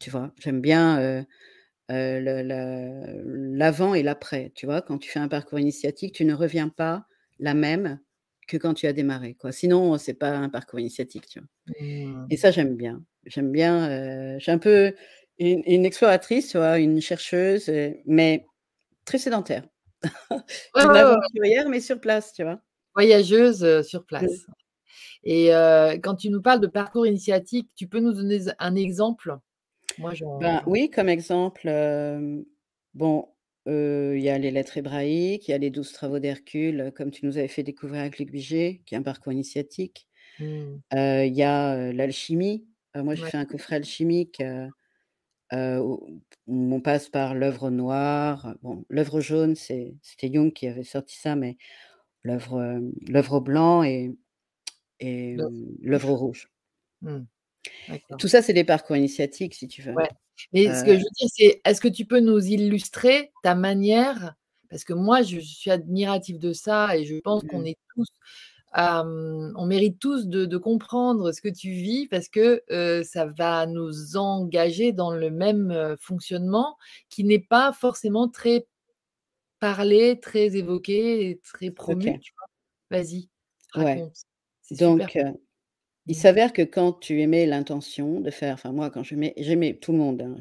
Tu 0.00 0.10
vois? 0.10 0.32
J'aime 0.38 0.60
bien, 0.60 1.24
l'avant 3.24 3.94
et 3.94 4.02
l'après, 4.02 4.52
tu 4.54 4.66
vois? 4.66 4.82
Quand 4.82 4.98
tu 4.98 5.10
fais 5.10 5.18
un 5.20 5.28
parcours 5.28 5.58
initiatique, 5.58 6.14
tu 6.14 6.24
ne 6.24 6.34
reviens 6.34 6.68
pas 6.68 7.06
la 7.38 7.54
même 7.54 8.00
que 8.48 8.56
quand 8.56 8.74
tu 8.74 8.86
as 8.86 8.92
démarré, 8.92 9.34
quoi. 9.34 9.52
Sinon, 9.52 9.96
c'est 9.98 10.14
pas 10.14 10.30
un 10.36 10.48
parcours 10.48 10.80
initiatique, 10.80 11.26
tu 11.28 11.40
vois? 11.40 11.48
Et 12.30 12.36
Mmh. 12.36 12.38
ça, 12.38 12.52
j'aime 12.52 12.76
bien. 12.76 13.04
J'aime 13.26 13.52
bien, 13.52 14.38
suis 14.40 14.52
un 14.52 14.58
peu 14.58 14.94
une 15.38 15.62
une 15.66 15.86
exploratrice, 15.86 16.50
tu 16.50 16.58
vois? 16.58 16.78
Une 16.80 17.00
chercheuse, 17.02 17.70
heu, 17.70 17.96
mais 18.06 18.46
très 19.06 19.18
sédentaire. 19.18 19.64
Une 20.76 20.96
aventurière, 20.96 21.68
mais 21.68 21.80
sur 21.80 22.00
place, 22.00 22.32
tu 22.32 22.42
vois? 22.42 22.60
Voyageuse, 22.94 23.64
heu, 23.64 23.82
sur 23.82 24.04
place 24.04 24.46
et 25.24 25.52
heu, 25.52 25.98
quand 26.02 26.16
tu 26.16 26.30
nous 26.30 26.42
parles 26.42 26.60
de 26.60 26.66
parcours 26.66 27.06
initiatique, 27.06 27.70
tu 27.76 27.88
peux 27.88 28.00
nous 28.00 28.12
donner 28.12 28.40
un 28.58 28.74
exemple? 28.74 29.36
Moi, 29.98 30.12
Ben, 30.40 30.62
oui, 30.66 30.90
comme 30.90 31.08
exemple, 31.08 31.68
bon, 32.94 33.28
il 33.66 34.20
y 34.20 34.28
a 34.30 34.38
les 34.38 34.50
lettres 34.50 34.78
hébraïques, 34.78 35.48
il 35.48 35.50
y 35.50 35.54
a 35.54 35.58
les 35.58 35.70
12 35.70 35.92
travaux 35.92 36.18
d'Hercule, 36.18 36.80
heu, 36.80 36.90
comme 36.90 37.10
tu 37.10 37.26
nous 37.26 37.38
avais 37.38 37.48
fait 37.48 37.62
découvrir 37.62 38.00
avec 38.00 38.18
Luc 38.18 38.30
qui 38.32 38.94
est 38.94 38.94
un 38.94 39.02
parcours 39.02 39.32
initiatique. 39.32 40.08
Mmh. 40.38 40.76
Il 40.92 41.34
y 41.34 41.42
a, 41.42 41.92
l'alchimie. 41.92 42.66
Moi, 42.94 43.14
j'ai 43.14 43.22
Ouais. 43.22 43.30
fait 43.30 43.36
un 43.36 43.44
coffret 43.44 43.76
alchimique, 43.76 44.42
on 45.52 46.80
passe 46.80 47.08
par 47.08 47.34
l'œuvre 47.34 47.70
noire. 47.70 48.54
Bon, 48.62 48.84
l'œuvre 48.88 49.20
jaune, 49.20 49.54
c'était 49.56 50.32
Jung 50.32 50.52
qui 50.52 50.66
avait 50.66 50.84
sorti 50.84 51.16
ça, 51.18 51.36
mais 51.36 51.56
l'œuvre, 52.22 53.40
blanc 53.40 53.82
et 53.82 54.14
et 55.00 55.36
L'œuvre 55.82 56.12
rouge. 56.12 56.50
Mmh. 57.02 57.20
Tout 58.18 58.28
ça, 58.28 58.42
c'est 58.42 58.52
des 58.52 58.64
parcours 58.64 58.96
initiatiques, 58.96 59.54
si 59.54 59.66
tu 59.68 59.82
veux. 59.82 59.94
Ouais, 59.94 60.08
mais 60.52 60.66
ce 60.74 60.84
que 60.84 60.92
je 60.92 60.98
veux 60.98 61.10
dire, 61.18 61.28
c'est 61.34 61.60
est-ce 61.64 61.80
que 61.80 61.88
tu 61.88 62.04
peux 62.04 62.20
nous 62.20 62.38
illustrer 62.44 63.32
ta 63.42 63.54
manière? 63.54 64.34
Parce 64.68 64.84
que 64.84 64.92
moi, 64.92 65.22
je 65.22 65.40
suis 65.40 65.70
admirative 65.70 66.38
de 66.38 66.52
ça 66.52 66.96
et 66.96 67.04
je 67.04 67.16
pense 67.16 67.42
qu'on 67.44 67.60
Mmh. 67.60 67.66
est 67.66 67.78
tous 67.94 68.06
on 68.74 69.66
mérite 69.66 69.98
tous 70.00 70.26
de 70.28 70.44
de 70.46 70.56
comprendre 70.58 71.32
ce 71.32 71.40
que 71.42 71.48
tu 71.48 71.70
vis 71.72 72.06
parce 72.08 72.28
que, 72.28 72.62
ça 73.04 73.26
va 73.26 73.66
nous 73.66 74.16
engager 74.16 74.92
dans 74.92 75.12
le 75.12 75.30
même, 75.30 75.96
fonctionnement 76.00 76.76
qui 77.08 77.24
n'est 77.24 77.38
pas 77.40 77.72
forcément 77.72 78.28
très 78.28 78.66
parlé, 79.60 80.20
très 80.20 80.56
évoqué 80.56 81.30
et 81.30 81.40
très 81.40 81.70
promu? 81.70 82.20
Vas-y, 82.90 83.30
raconte. 83.72 84.24
Donc, 84.70 85.18
il 86.06 86.14
Mmh. 86.14 86.14
s'avère 86.16 86.52
que 86.52 86.62
quand 86.62 86.92
tu 86.94 87.20
émets 87.22 87.46
l'intention 87.46 88.20
de 88.20 88.30
faire 88.30 88.54
enfin 88.54 88.72
moi 88.72 88.90
quand 88.90 89.02
j'émets 89.04 89.34
j'émets 89.38 89.74
tout 89.78 89.92
le 89.92 89.98
monde, 89.98 90.22
hein, 90.22 90.36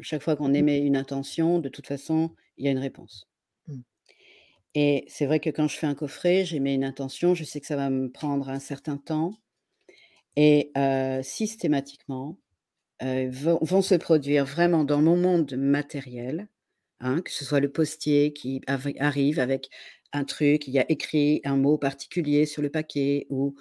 chaque 0.00 0.22
fois 0.22 0.36
qu'on 0.36 0.54
Mmh 0.54 0.54
émet 0.54 0.78
une 0.80 0.96
intention, 0.96 1.58
de 1.60 1.68
toute 1.70 1.86
façon, 1.88 2.30
il 2.58 2.66
y 2.66 2.68
a 2.68 2.72
une 2.72 2.78
réponse. 2.78 3.26
Et 4.74 5.04
c'est 5.08 5.26
vrai 5.26 5.40
que 5.40 5.50
quand 5.50 5.68
je 5.68 5.76
fais 5.78 5.86
un 5.86 5.94
coffret, 5.96 6.44
j'émets 6.44 6.74
une 6.74 6.84
intention, 6.84 7.34
je 7.34 7.44
sais 7.44 7.60
que 7.60 7.66
ça 7.66 7.76
va 7.76 7.90
me 7.90 8.10
prendre 8.10 8.48
un 8.48 8.60
certain 8.60 8.96
temps 8.96 9.38
et 10.36 10.72
systématiquement, 11.22 12.38
heu, 13.02 13.30
vont 13.30 13.58
vont 13.62 13.82
se 13.82 13.94
produire 13.96 14.44
vraiment 14.46 14.84
dans 14.84 15.02
mon 15.02 15.16
monde 15.16 15.54
matériel, 15.56 16.48
hein, 17.00 17.22
que 17.22 17.30
ce 17.32 17.44
soit 17.44 17.60
le 17.60 17.70
postier 17.72 18.32
qui 18.34 18.62
av 18.68 18.88
arrive 19.00 19.40
avec 19.40 19.70
un 20.12 20.24
truc, 20.24 20.68
il 20.68 20.74
y 20.74 20.80
a 20.80 20.90
écrit 20.90 21.40
un 21.44 21.56
mot 21.56 21.78
particulier 21.78 22.46
sur 22.46 22.62
le 22.62 22.70
paquet 22.70 23.26
ou 23.30 23.56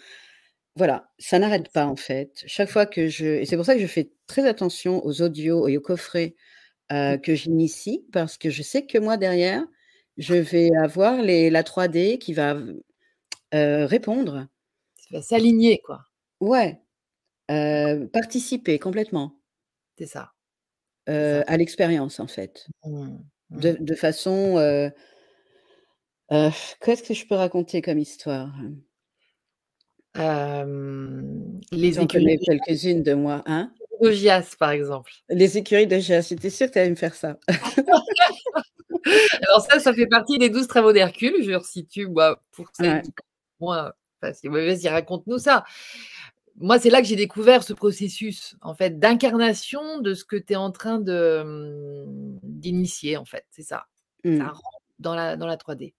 voilà, 0.78 1.12
ça 1.20 1.40
n'arrête 1.40 1.72
pas 1.74 1.86
en 1.88 1.96
fait. 1.98 2.44
Chaque 2.48 2.70
fois 2.70 2.86
que 2.88 3.08
je 3.10 3.26
et 3.26 3.46
c'est 3.46 3.58
pour 3.58 3.66
ça 3.66 3.76
que 3.76 3.82
je 3.82 3.88
fais 3.88 4.12
très 4.28 4.48
attention 4.48 5.06
aux 5.06 5.22
audios 5.22 5.68
et 5.68 5.78
aux 5.78 5.82
coffrets, 5.82 6.36
Mmh. 7.08 7.18
que 7.24 7.36
j'initie 7.36 8.06
parce 8.14 8.38
que 8.38 8.50
je 8.50 8.64
sais 8.64 8.86
que 8.86 8.98
moi 9.00 9.18
derrière, 9.18 9.64
je 10.18 10.36
vais 10.36 10.70
avoir 10.76 11.22
les 11.22 11.50
la 11.50 11.64
3D 11.64 12.18
qui 12.18 12.34
va 12.34 12.58
répondre. 13.52 14.48
Ça 14.98 15.18
va 15.18 15.22
s'aligner, 15.22 15.80
quoi. 15.80 16.02
Ouais, 16.40 16.82
participer 17.48 18.80
complètement, 18.80 19.36
C'est 19.98 20.08
ça, 20.08 20.32
à 21.08 21.58
l'expérience 21.58 22.20
en 22.20 22.28
fait. 22.28 22.68
Mmh. 22.86 23.06
Mmh. 23.50 23.60
De 23.60 23.78
de 23.80 23.96
façon, 23.96 24.92
qu'est-ce 26.30 27.04
que 27.04 27.14
je 27.14 27.28
peux 27.28 27.36
raconter 27.36 27.82
comme 27.82 28.00
histoire? 28.00 28.52
Les 31.72 32.00
écuries 32.00 32.38
de 32.38 32.46
quelques-unes 32.46 33.04
de 33.04 33.14
moi, 33.14 33.44
hein? 33.46 33.72
Augias, 34.00 34.56
par 34.60 34.72
exemple. 34.72 35.12
Les 35.30 35.58
écuries 35.58 35.88
de 35.88 35.98
Gers, 36.00 36.24
j'étais 36.28 36.50
sûre 36.50 36.68
que 36.68 36.74
tu 36.74 36.80
allais 36.80 36.90
me 36.90 36.96
faire 36.96 37.16
ça. 37.16 37.38
Alors 39.48 39.62
ça, 39.62 39.80
ça 39.80 39.94
fait 39.94 40.08
partie 40.08 40.38
des 40.38 40.50
12 40.50 40.68
travaux 40.68 40.94
d'Hercule. 40.94 41.44
Je 41.44 41.54
resitue, 41.54 42.08
moi, 42.08 42.42
pour 42.52 42.68
celles 42.74 42.96
Ouais. 42.96 43.02
qui 43.02 43.12
moi, 43.60 43.94
vas-y, 44.22 44.90
raconte-nous 44.90 45.40
ça. 45.40 45.64
Moi, 46.58 46.80
c'est 46.80 46.90
là 46.92 47.02
que 47.02 47.08
j'ai 47.08 47.16
découvert 47.18 47.64
ce 47.64 47.74
processus, 47.74 48.56
en 48.62 48.76
fait, 48.76 49.00
d'incarnation 49.00 50.00
de 50.02 50.14
ce 50.16 50.26
que 50.26 50.36
tu 50.38 50.54
es 50.54 50.56
en 50.58 50.72
train 50.72 51.00
de, 51.00 51.44
mmh, 51.46 52.40
d'initier, 52.44 53.18
en 53.18 53.26
fait, 53.26 53.46
c'est 53.52 53.64
ça. 53.64 53.88
Ça 54.30 54.30
Mmh. 54.30 54.40
rentre 54.50 54.62
dans 55.00 55.16
la 55.16 55.38
dans 55.38 55.48
la 55.48 55.58
3D. 55.58 55.94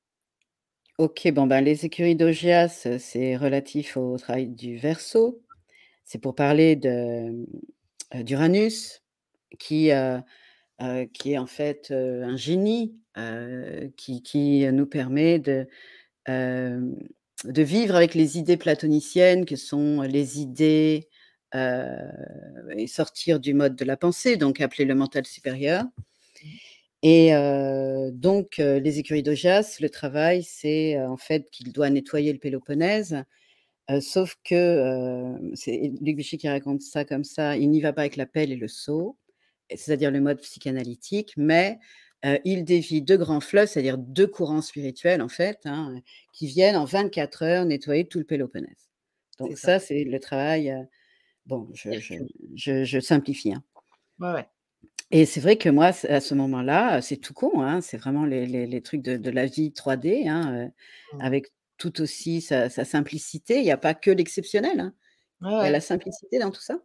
OK, 0.98 1.28
bon, 1.32 1.46
ben, 1.48 1.60
les 1.60 1.84
écuries 1.84 2.14
d'Augias, 2.14 2.82
heu, 2.86 2.98
c'est 2.98 3.36
relatif 3.36 3.96
au 3.96 4.16
travail 4.16 4.46
du 4.46 4.76
Verseau. 4.76 5.42
C'est 6.04 6.18
pour 6.20 6.34
parler 6.34 6.80
heu, 6.84 7.46
d'Uranus 8.24 9.02
qui, 9.58 9.90
heu 9.92 10.20
heu, 10.84 11.06
qui 11.06 11.32
est 11.32 11.38
en 11.38 11.46
fait, 11.46 11.90
heu, 11.90 12.22
un 12.22 12.36
génie, 12.36 12.94
heu, 13.18 13.92
qui 13.96 14.22
qui, 14.22 14.66
nous 14.72 14.86
permet 14.86 15.38
de, 15.38 15.66
de 16.26 17.62
vivre 17.62 17.94
avec 17.94 18.14
les 18.14 18.38
idées 18.38 18.56
platoniciennes 18.56 19.44
que 19.44 19.56
sont 19.56 20.02
les 20.02 20.40
idées, 20.40 21.08
et 22.76 22.86
sortir 22.88 23.38
du 23.38 23.54
mode 23.54 23.76
de 23.76 23.84
la 23.84 23.96
pensée, 23.96 24.36
donc 24.36 24.60
appelé 24.60 24.84
le 24.84 24.96
mental 24.96 25.24
supérieur. 25.24 25.84
Mmh. 25.84 26.48
Et 27.04 27.30
donc 28.12 28.56
les 28.58 28.98
écuries 28.98 29.22
d'Augias, 29.22 29.76
le 29.80 29.88
travail, 29.88 30.42
c'est, 30.42 30.98
en 31.00 31.16
fait, 31.16 31.48
qu'il 31.50 31.72
doit 31.72 31.90
nettoyer 31.90 32.32
le 32.32 32.40
Péloponnèse, 32.40 33.22
sauf 34.00 34.36
que, 34.42 35.36
c'est 35.54 35.92
Luc 36.00 36.16
Vichy 36.16 36.38
qui 36.38 36.48
raconte 36.48 36.80
ça 36.80 37.04
comme 37.04 37.24
ça, 37.24 37.56
il 37.56 37.70
n'y 37.70 37.80
va 37.80 37.92
pas 37.92 38.00
avec 38.00 38.16
la 38.16 38.26
pelle 38.26 38.50
et 38.50 38.56
le 38.56 38.68
seau, 38.68 39.16
c'est-à-dire 39.70 40.10
le 40.10 40.20
mode 40.20 40.40
psychanalytique, 40.40 41.34
mais 41.36 41.78
heu, 42.24 42.38
il 42.44 42.64
dévie 42.64 43.02
2 43.02 43.16
grands 43.18 43.40
fleuves, 43.40 43.68
c'est-à-dire 43.68 43.98
2 43.98 44.26
courants 44.26 44.62
spirituels, 44.62 45.22
en 45.22 45.28
fait, 45.28 45.60
hein, 45.66 45.94
qui 46.32 46.46
viennent 46.46 46.76
en 46.76 46.84
24 46.84 47.42
heures 47.44 47.64
nettoyer 47.66 48.06
tout 48.08 48.18
le 48.18 48.24
Péloponnèse. 48.24 48.90
Donc 49.38 49.58
ça. 49.60 49.68
ça, 49.68 49.78
c'est 49.80 50.04
le 50.04 50.20
travail, 50.20 50.74
bon, 51.46 51.70
je 51.74 51.98
je 52.00 52.14
Hercule. 52.14 52.28
je 52.54 52.84
je 52.84 53.00
simplifie, 53.00 53.52
hein. 53.54 53.64
Ouais, 54.18 54.32
ouais. 54.32 54.48
Et 55.10 55.26
c'est 55.26 55.40
vrai 55.40 55.56
que 55.58 55.68
moi, 55.68 55.86
à 56.08 56.20
ce 56.20 56.34
moment-là, 56.34 57.00
c'est 57.02 57.16
tout 57.18 57.34
con, 57.34 57.60
hein, 57.62 57.80
c'est 57.80 57.96
vraiment 57.98 58.24
les 58.26 58.46
les 58.46 58.66
les 58.66 58.82
trucs 58.82 59.02
de 59.02 59.16
de 59.16 59.30
la 59.30 59.46
vie 59.46 59.72
3D, 59.72 60.26
hein, 60.28 60.70
Mmh. 61.12 61.24
avec 61.24 61.52
tout 61.78 62.00
aussi 62.00 62.40
sa 62.40 62.68
sa 62.70 62.84
simplicité. 62.84 63.58
Il 63.58 63.64
y 63.64 63.70
a 63.70 63.76
pas 63.76 63.94
que 63.94 64.10
l'exceptionnel, 64.10 64.92
Ouais, 65.42 65.70
la 65.70 65.80
simplicité 65.80 66.38
dans 66.38 66.50
tout 66.50 66.60
ça. 66.60 66.78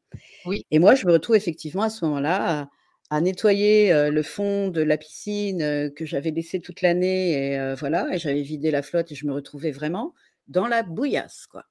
Oui. 0.45 0.65
Et 0.71 0.79
moi, 0.79 0.95
je 0.95 1.05
me 1.07 1.13
retrouve 1.13 1.35
effectivement 1.35 1.83
à 1.83 1.89
ce 1.89 2.05
moment-là 2.05 2.61
à 2.61 2.69
à 3.11 3.21
nettoyer, 3.21 4.11
le 4.11 4.21
fond 4.21 4.67
de 4.67 4.81
la 4.83 4.95
piscine, 4.95 5.91
que 5.95 6.05
j'avais 6.05 6.29
laissé 6.29 6.59
toute 6.59 6.81
l'année 6.83 7.53
et 7.53 7.73
voilà 7.73 8.07
et 8.13 8.19
j'avais 8.19 8.43
vidé 8.43 8.69
la 8.69 8.83
flotte 8.83 9.11
et 9.11 9.15
je 9.15 9.25
me 9.25 9.33
retrouvais 9.33 9.71
vraiment 9.71 10.13
dans 10.47 10.67
la 10.67 10.83
bouillasse, 10.83 11.47
quoi, 11.47 11.63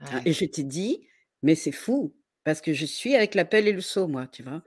hein 0.00 0.22
et 0.26 0.32
je 0.34 0.44
t'ai 0.46 0.64
dit: 0.64 1.06
«Mais 1.42 1.54
c'est 1.56 1.72
fou!» 1.72 2.14
parce 2.44 2.60
que 2.62 2.74
je 2.74 2.86
suis 2.86 3.14
avec 3.16 3.34
la 3.34 3.44
pelle 3.44 3.68
et 3.68 3.72
le 3.72 3.80
seau, 3.82 4.08
moi, 4.08 4.26
tu 4.28 4.42
vois? 4.42 4.62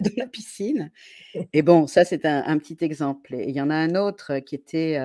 Dans 0.00 0.10
la 0.18 0.26
piscine 0.28 0.92
et 1.54 1.62
bon, 1.62 1.86
ça, 1.86 2.04
c'est 2.04 2.26
un 2.26 2.44
un 2.46 2.58
petit 2.58 2.78
exemple 2.84 3.34
et 3.34 3.44
il 3.48 3.56
y 3.56 3.60
en 3.62 3.70
a 3.70 3.76
un 3.76 3.94
autre 3.96 4.40
qui 4.40 4.54
était, 4.56 4.98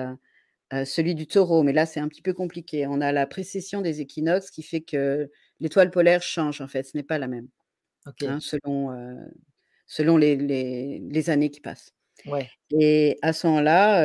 celui 0.86 1.14
du 1.14 1.26
Taureau, 1.26 1.62
mais 1.64 1.72
là, 1.72 1.86
c'est 1.86 2.00
un 2.00 2.08
petit 2.08 2.22
peu 2.22 2.34
compliqué. 2.34 2.86
On 2.88 3.00
a 3.00 3.12
la 3.12 3.26
précession 3.26 3.82
des 3.82 4.00
équinoxes 4.02 4.50
qui 4.50 4.62
fait 4.62 4.82
que 4.82 5.30
l'étoile 5.60 5.90
polaire 5.90 6.22
change, 6.22 6.60
en 6.60 6.68
fait, 6.68 6.84
ce 6.84 6.96
n'est 6.96 7.02
pas 7.04 7.18
la 7.18 7.28
même, 7.28 7.48
hein, 8.24 8.40
selon, 8.40 8.92
heu, 8.92 9.16
selon 9.86 10.16
les 10.18 10.36
les 10.36 11.00
les 11.00 11.30
années 11.30 11.50
qui 11.50 11.60
passent 11.62 11.92
Ouais. 12.24 12.52
et 12.72 13.18
à 13.22 13.32
ce 13.34 13.46
moment-là, 13.48 14.04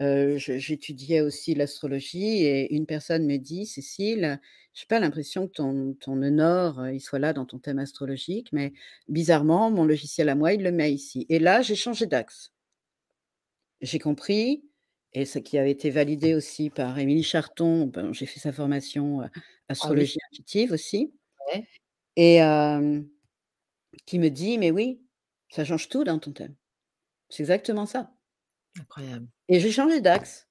heu, 0.00 0.38
je 0.38 0.58
j'étudiais 0.58 1.20
aussi 1.22 1.54
l'astrologie 1.54 2.44
et 2.44 2.74
une 2.74 2.86
personne 2.86 3.26
me 3.26 3.36
dit: 3.38 3.66
«Cécile, 3.66 4.40
j'ai 4.74 4.86
pas 4.86 5.00
l'impression 5.00 5.46
que 5.48 5.52
ton 5.54 5.94
ton 5.94 6.16
nord, 6.16 6.88
il 6.88 7.00
soit 7.00 7.18
là 7.20 7.32
dans 7.32 7.46
ton 7.46 7.58
thème 7.58 7.78
astrologique, 7.80 8.50
mais 8.52 8.72
bizarrement, 9.08 9.70
mon 9.70 9.84
logiciel 9.86 10.28
à 10.28 10.34
moi, 10.36 10.52
il 10.54 10.62
le 10.62 10.72
met 10.72 10.92
ici» 10.92 11.26
et 11.28 11.38
là, 11.40 11.62
j'ai 11.62 11.76
changé 11.76 12.06
d'axe. 12.06 12.52
J'ai 13.80 13.98
compris 13.98 14.64
et 15.14 15.24
ce 15.26 15.38
qui 15.38 15.58
avait 15.58 15.70
été 15.72 15.90
validé 15.90 16.34
aussi 16.34 16.70
par 16.70 16.98
Émilie 16.98 17.22
Charton, 17.22 17.86
ben, 17.86 18.12
j'ai 18.12 18.26
fait 18.26 18.40
sa 18.40 18.52
formation, 18.52 19.22
Ah 19.80 19.92
oui. 19.92 20.08
astrologie 20.08 20.18
intuitive 20.30 20.72
aussi 20.72 21.12
Ouais. 21.52 21.68
et 22.16 22.40
qui 24.06 24.18
me 24.18 24.28
dit: 24.30 24.58
«Mais 24.58 24.70
oui, 24.72 25.02
ça 25.50 25.64
change 25.64 25.88
tout 25.88 26.04
dans 26.04 26.18
ton 26.18 26.32
thème». 26.32 26.56
C'est 27.30 27.42
exactement 27.44 27.86
ça 27.86 28.12
Incroyable. 28.76 29.28
et 29.48 29.60
j'ai 29.60 29.70
changé 29.70 30.00
d'axe 30.00 30.48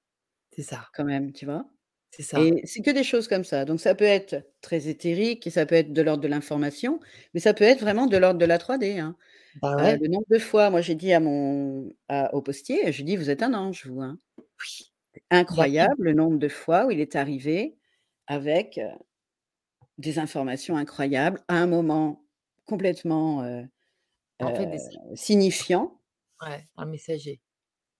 C'est 0.52 0.62
ça, 0.62 0.88
quand 0.92 1.04
même, 1.04 1.32
tu 1.32 1.44
vois? 1.46 1.66
c'est 2.10 2.22
ça. 2.22 2.50
Et 2.52 2.62
c'est 2.66 2.82
que 2.82 2.90
des 2.92 3.04
choses 3.04 3.28
comme 3.28 3.44
ça, 3.44 3.64
donc 3.66 3.80
ça 3.80 3.94
peut 3.94 4.04
être 4.04 4.50
très 4.62 4.88
éthérique 4.88 5.46
et 5.46 5.50
ça 5.50 5.66
peut 5.66 5.76
être 5.76 5.92
de 5.94 6.02
l'ordre 6.02 6.22
de 6.22 6.28
l'information, 6.28 7.00
mais 7.34 7.40
ça 7.40 7.54
peut 7.54 7.64
être 7.64 7.80
vraiment 7.80 8.06
de 8.06 8.16
l'ordre 8.18 8.40
de 8.40 8.46
la 8.46 8.58
3D, 8.58 8.98
hein. 9.00 9.16
Bah 9.54 9.76
ouais. 9.76 10.00
le 10.00 10.08
nombre 10.08 10.26
de 10.30 10.38
fois, 10.38 10.70
moi 10.70 10.80
j'ai 10.80 10.94
dit 10.94 11.12
à 11.12 11.20
mon 11.20 11.92
à 12.08 12.34
au 12.34 12.42
postier, 12.42 12.92
je 12.92 12.98
lui 12.98 13.04
dis: 13.04 13.16
«Vous 13.16 13.30
êtes 13.30 13.42
un 13.42 13.54
ange 13.54 13.86
vous, 13.86 14.00
hein». 14.02 14.18
Oui. 14.60 14.92
Bah 15.48 15.64
oui. 15.80 15.88
Incroyable 15.90 16.04
le 16.04 16.14
nombre 16.14 16.38
de 16.38 16.48
fois 16.48 16.86
où 16.86 16.90
il 16.90 17.00
est 17.00 17.14
arrivé 17.16 17.76
avec, 18.26 18.78
heu, 18.78 18.88
des 19.98 20.18
informations 20.20 20.76
incroyables 20.76 21.40
à 21.48 21.56
un 21.56 21.66
moment 21.68 22.24
complètement, 22.66 23.44
heu 23.44 23.68
En 24.40 24.52
fait, 24.52 24.66
heu, 24.66 24.66
des 24.66 24.80
signifiant. 25.16 26.00
ouais, 26.42 26.68
un 26.76 26.86
messager. 26.86 27.40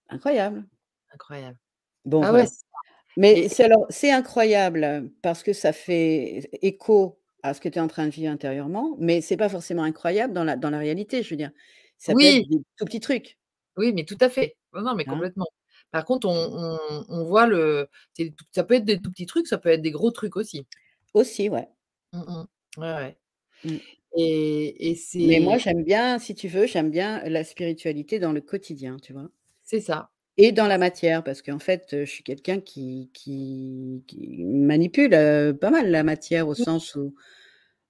Incroyable. 0.09 0.69
Incroyable. 1.13 1.59
Bon 2.05 2.23
Ah 2.23 2.33
ouais, 2.33 2.45
voilà. 2.45 2.47
c'est 2.47 2.65
ça 2.71 2.77
Mais 3.17 3.33
et 3.45 3.49
c'est 3.49 3.65
alors 3.65 3.85
c'est 3.89 4.11
incroyable 4.11 5.11
parce 5.23 5.43
que 5.43 5.53
ça 5.53 5.73
fait 5.73 6.49
écho 6.63 7.18
à 7.43 7.53
ce 7.53 7.61
que 7.61 7.69
tu 7.69 7.77
es 7.79 7.81
en 7.81 7.87
train 7.87 8.05
de 8.07 8.11
vivre 8.11 8.31
intérieurement, 8.31 8.95
mais 8.99 9.21
c'est 9.21 9.37
pas 9.37 9.49
forcément 9.49 9.83
incroyable 9.83 10.33
dans 10.33 10.43
la 10.43 10.55
dans 10.57 10.69
la 10.69 10.79
réalité, 10.79 11.23
je 11.23 11.29
veux 11.31 11.37
dire. 11.37 11.51
Ça 11.97 12.15
peut 12.15 12.27
être 12.27 12.37
oui, 12.37 12.49
des 12.49 12.57
tout 12.77 12.85
petits 12.85 12.99
trucs, 13.01 13.37
oui, 13.77 13.93
mais 13.93 14.05
tout 14.05 14.17
à 14.21 14.29
fait. 14.29 14.57
Non, 14.73 14.95
mais 14.95 15.05
hein? 15.05 15.25
complètement. 15.25 15.47
Par 15.91 16.05
contre, 16.05 16.27
on 16.27 16.33
on 16.33 17.05
on 17.09 17.23
voit 17.25 17.47
le 17.47 17.87
c'est 18.13 18.33
ça 18.51 18.63
peut 18.63 18.75
être 18.75 18.85
des 18.85 18.99
tout 19.01 19.11
petits 19.11 19.25
trucs, 19.25 19.47
ça 19.47 19.57
peut 19.57 19.69
être 19.69 19.81
des 19.81 19.91
gros 19.91 20.11
trucs 20.11 20.35
aussi. 20.35 20.67
Aussi, 21.13 21.49
ouais. 21.49 21.69
Mmh 22.13 22.19
mh. 22.27 22.47
Ouais, 22.77 22.93
ouais 22.95 23.19
Mmh. 23.63 23.79
et 24.17 24.89
et 24.91 24.95
Mais 25.19 25.39
moi 25.39 25.57
c'est 25.57 25.59
j'aime 25.59 25.83
bien, 25.83 26.19
si 26.19 26.35
tu 26.35 26.47
veux, 26.49 26.65
j'aime 26.65 26.89
bien 26.91 27.21
la 27.29 27.43
spiritualité 27.45 28.19
dans 28.19 28.31
le 28.33 28.41
quotidien, 28.41 28.97
tu 28.97 29.13
vois? 29.13 29.29
c'est 29.63 29.79
ça. 29.79 30.11
Et 30.41 30.53
dans 30.53 30.67
la 30.67 30.77
matière 30.77 31.21
parce 31.23 31.41
qu'en 31.41 31.59
fait, 31.59 31.87
je 31.91 32.05
suis 32.09 32.23
quelqu'un 32.23 32.61
qui 32.61 33.11
qui 33.13 34.03
qui 34.07 34.43
manipule, 34.45 35.11
pas 35.59 35.69
mal 35.69 35.91
la 35.91 36.03
matière 36.03 36.47
au 36.47 36.55
sens 36.55 36.95
où 36.95 37.13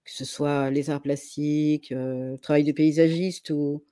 que 0.04 0.12
ce 0.12 0.26
soit 0.26 0.72
les 0.72 0.90
arts 0.90 1.02
plastiques, 1.04 1.92
le 1.92 2.38
travail 2.38 2.64
de 2.64 2.72
paysagiste 2.72 3.52
ou 3.52 3.84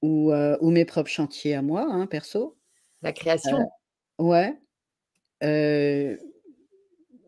ou 0.00 0.32
ou 0.32 0.70
mes 0.70 0.86
propres 0.86 1.10
chantiers 1.10 1.54
à 1.54 1.60
moi, 1.62 1.86
hein, 1.88 2.06
perso. 2.06 2.56
La 3.02 3.12
création. 3.12 3.58
ouais. 4.18 4.56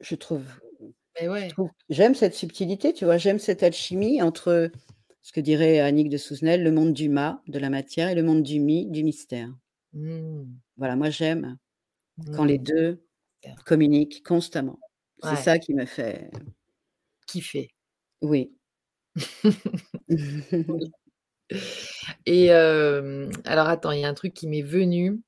je 0.00 0.14
trouve 0.14 0.44
Mais 1.20 1.28
ouais. 1.28 1.48
j'aime 1.90 2.14
cette 2.14 2.34
subtilité, 2.34 2.94
tu 2.94 3.04
vois? 3.04 3.18
J'aime 3.18 3.38
cette 3.38 3.62
alchimie 3.62 4.22
entre 4.22 4.70
ce 5.22 5.32
que 5.32 5.40
dirait 5.40 5.80
Annick 5.80 6.08
de 6.08 6.16
Souzenel, 6.16 6.62
le 6.62 6.72
monde 6.72 6.92
du 6.94 7.08
ma, 7.08 7.42
de 7.46 7.58
la 7.58 7.70
matière 7.70 8.08
et 8.08 8.14
le 8.14 8.22
monde 8.22 8.42
du 8.42 8.60
mi, 8.60 8.86
du 8.90 9.04
mystère. 9.04 9.50
Mmh. 9.94 10.58
Voilà, 10.76 10.96
moi 10.96 11.10
j'aime 11.10 11.56
quand 12.32 12.44
les 12.44 12.58
Mmh. 12.58 12.64
2 12.64 13.04
communiquent 13.66 14.22
constamment. 14.24 14.78
C'est 15.22 15.36
ça 15.36 15.58
qui 15.58 15.74
me 15.74 15.86
fait 15.86 16.30
Kiffer. 17.26 17.68
oui. 18.22 18.50
Et 22.26 22.50
alors 22.52 23.68
attends, 23.68 23.92
il 23.92 24.00
y 24.00 24.04
a 24.04 24.08
un 24.08 24.14
truc 24.14 24.34
qui 24.34 24.46
m'est 24.48 24.62
venu. 24.62 25.20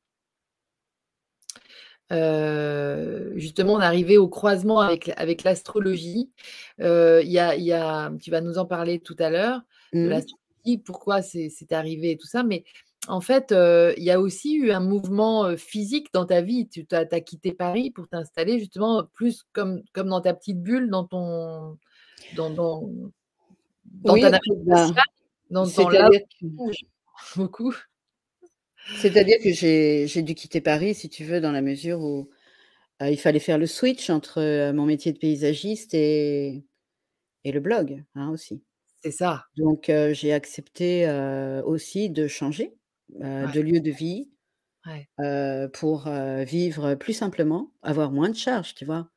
Justement, 3.37 3.75
on 3.75 3.81
est 3.81 3.85
arrivé 3.85 4.19
au 4.19 4.29
croisement 4.29 4.81
avec 4.81 5.11
avec 5.17 5.43
l'astrologie. 5.45 6.31
Il 6.79 6.85
y 7.29 7.39
a 7.39 7.57
y 7.57 7.73
a 7.73 8.11
tu 8.21 8.31
vas 8.31 8.41
nous 8.41 8.59
en 8.59 8.67
parler 8.67 9.01
tout 9.01 9.17
à 9.19 9.31
l'heure, 9.31 9.61
de 10.03 10.09
Mmh. 10.09 10.09
l'astrologie, 10.09 10.79
pourquoi 10.85 11.23
c'est 11.23 11.49
c'est 11.51 11.73
arrivé 11.73 12.13
et 12.13 12.17
tout 12.17 12.27
ça, 12.27 12.43
mais 12.43 12.65
en 13.09 13.21
fait, 13.21 13.53
heu, 13.53 13.95
il 13.97 14.05
y 14.05 14.11
a 14.11 14.21
aussi 14.21 14.55
eu 14.55 14.71
un 14.71 14.81
mouvement, 14.81 15.57
physique 15.57 16.09
dans 16.13 16.27
ta 16.27 16.41
vie. 16.41 16.69
Tu 16.69 16.87
as 16.91 17.21
quitté 17.21 17.53
Paris 17.53 17.91
pour 17.91 18.09
t'installer 18.09 18.59
justement 18.59 19.05
plus 19.15 19.45
comme 19.53 19.83
comme 19.93 20.09
dans 20.09 20.21
ta 20.21 20.35
petite 20.35 20.61
bulle, 20.63 20.91
dans 20.91 21.05
ton 21.05 21.79
dans 22.37 22.51
dans 22.51 22.83
dans 23.85 24.15
Oui, 24.15 24.21
ta 24.21 24.39
sociale, 24.77 25.05
dans 25.51 25.69
ton 25.69 25.89
là 25.89 26.11
que 26.11 26.47
beaucoup. 27.37 27.75
c'est-à-dire 28.99 29.39
que 29.43 29.53
j'ai 29.53 30.23
dû 30.23 30.35
quitter 30.35 30.61
Paris, 30.61 30.95
si 30.95 31.09
tu 31.09 31.25
veux, 31.25 31.41
dans 31.41 31.53
la 31.53 31.63
mesure 31.63 32.01
où, 32.01 32.29
il 33.01 33.19
fallait 33.19 33.41
faire 33.41 33.59
le 33.59 33.67
switch 33.67 34.11
entre, 34.11 34.73
mon 34.73 34.87
métier 34.87 35.13
de 35.13 35.19
paysagiste 35.19 35.95
et 35.95 36.65
et 37.45 37.53
le 37.53 37.61
blog, 37.61 38.03
hein, 38.17 38.31
aussi. 38.31 38.61
C'est 39.03 39.13
ça. 39.13 39.45
Donc 39.57 39.91
j'ai 40.13 40.33
accepté, 40.33 41.09
aussi 41.65 42.11
de 42.11 42.27
changer, 42.27 42.75
Ouais. 43.41 43.49
de 43.49 43.61
lieu 43.61 43.81
de 43.81 43.91
vie, 43.91 44.31
Ouais. 44.85 45.09
heu, 45.21 45.71
pour, 45.75 46.09
heu, 46.09 46.45
vivre 46.45 46.95
plus 46.97 47.15
simplement, 47.15 47.73
avoir 47.83 48.13
moins 48.13 48.31
de 48.31 48.37
charges, 48.37 48.75
tu 48.75 48.85
vois? 48.87 49.11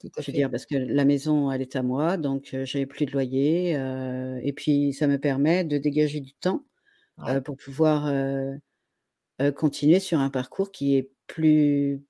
Tout 0.00 0.10
à 0.18 0.22
Je 0.22 0.26
veux 0.30 0.32
fait. 0.32 0.34
dire 0.34 0.50
parce 0.50 0.66
que 0.66 0.74
la 0.76 1.04
maison, 1.04 1.50
elle 1.52 1.62
est 1.62 1.76
à 1.76 1.82
moi, 1.82 2.16
donc 2.16 2.54
j'avais 2.64 2.86
plus 2.86 3.06
de 3.06 3.12
loyer, 3.12 3.70
et 4.42 4.52
puis 4.52 4.92
ça 4.92 5.06
me 5.06 5.18
permet 5.18 5.64
de 5.64 5.78
dégager 5.78 6.20
du 6.20 6.34
temps, 6.34 6.64
Ouais. 7.18 7.40
pour 7.44 7.56
pouvoir, 7.56 8.12
continuer 9.56 10.00
sur 10.00 10.20
un 10.20 10.30
parcours 10.30 10.72
qui 10.72 10.96
est 10.96 11.12
plus 11.28 12.04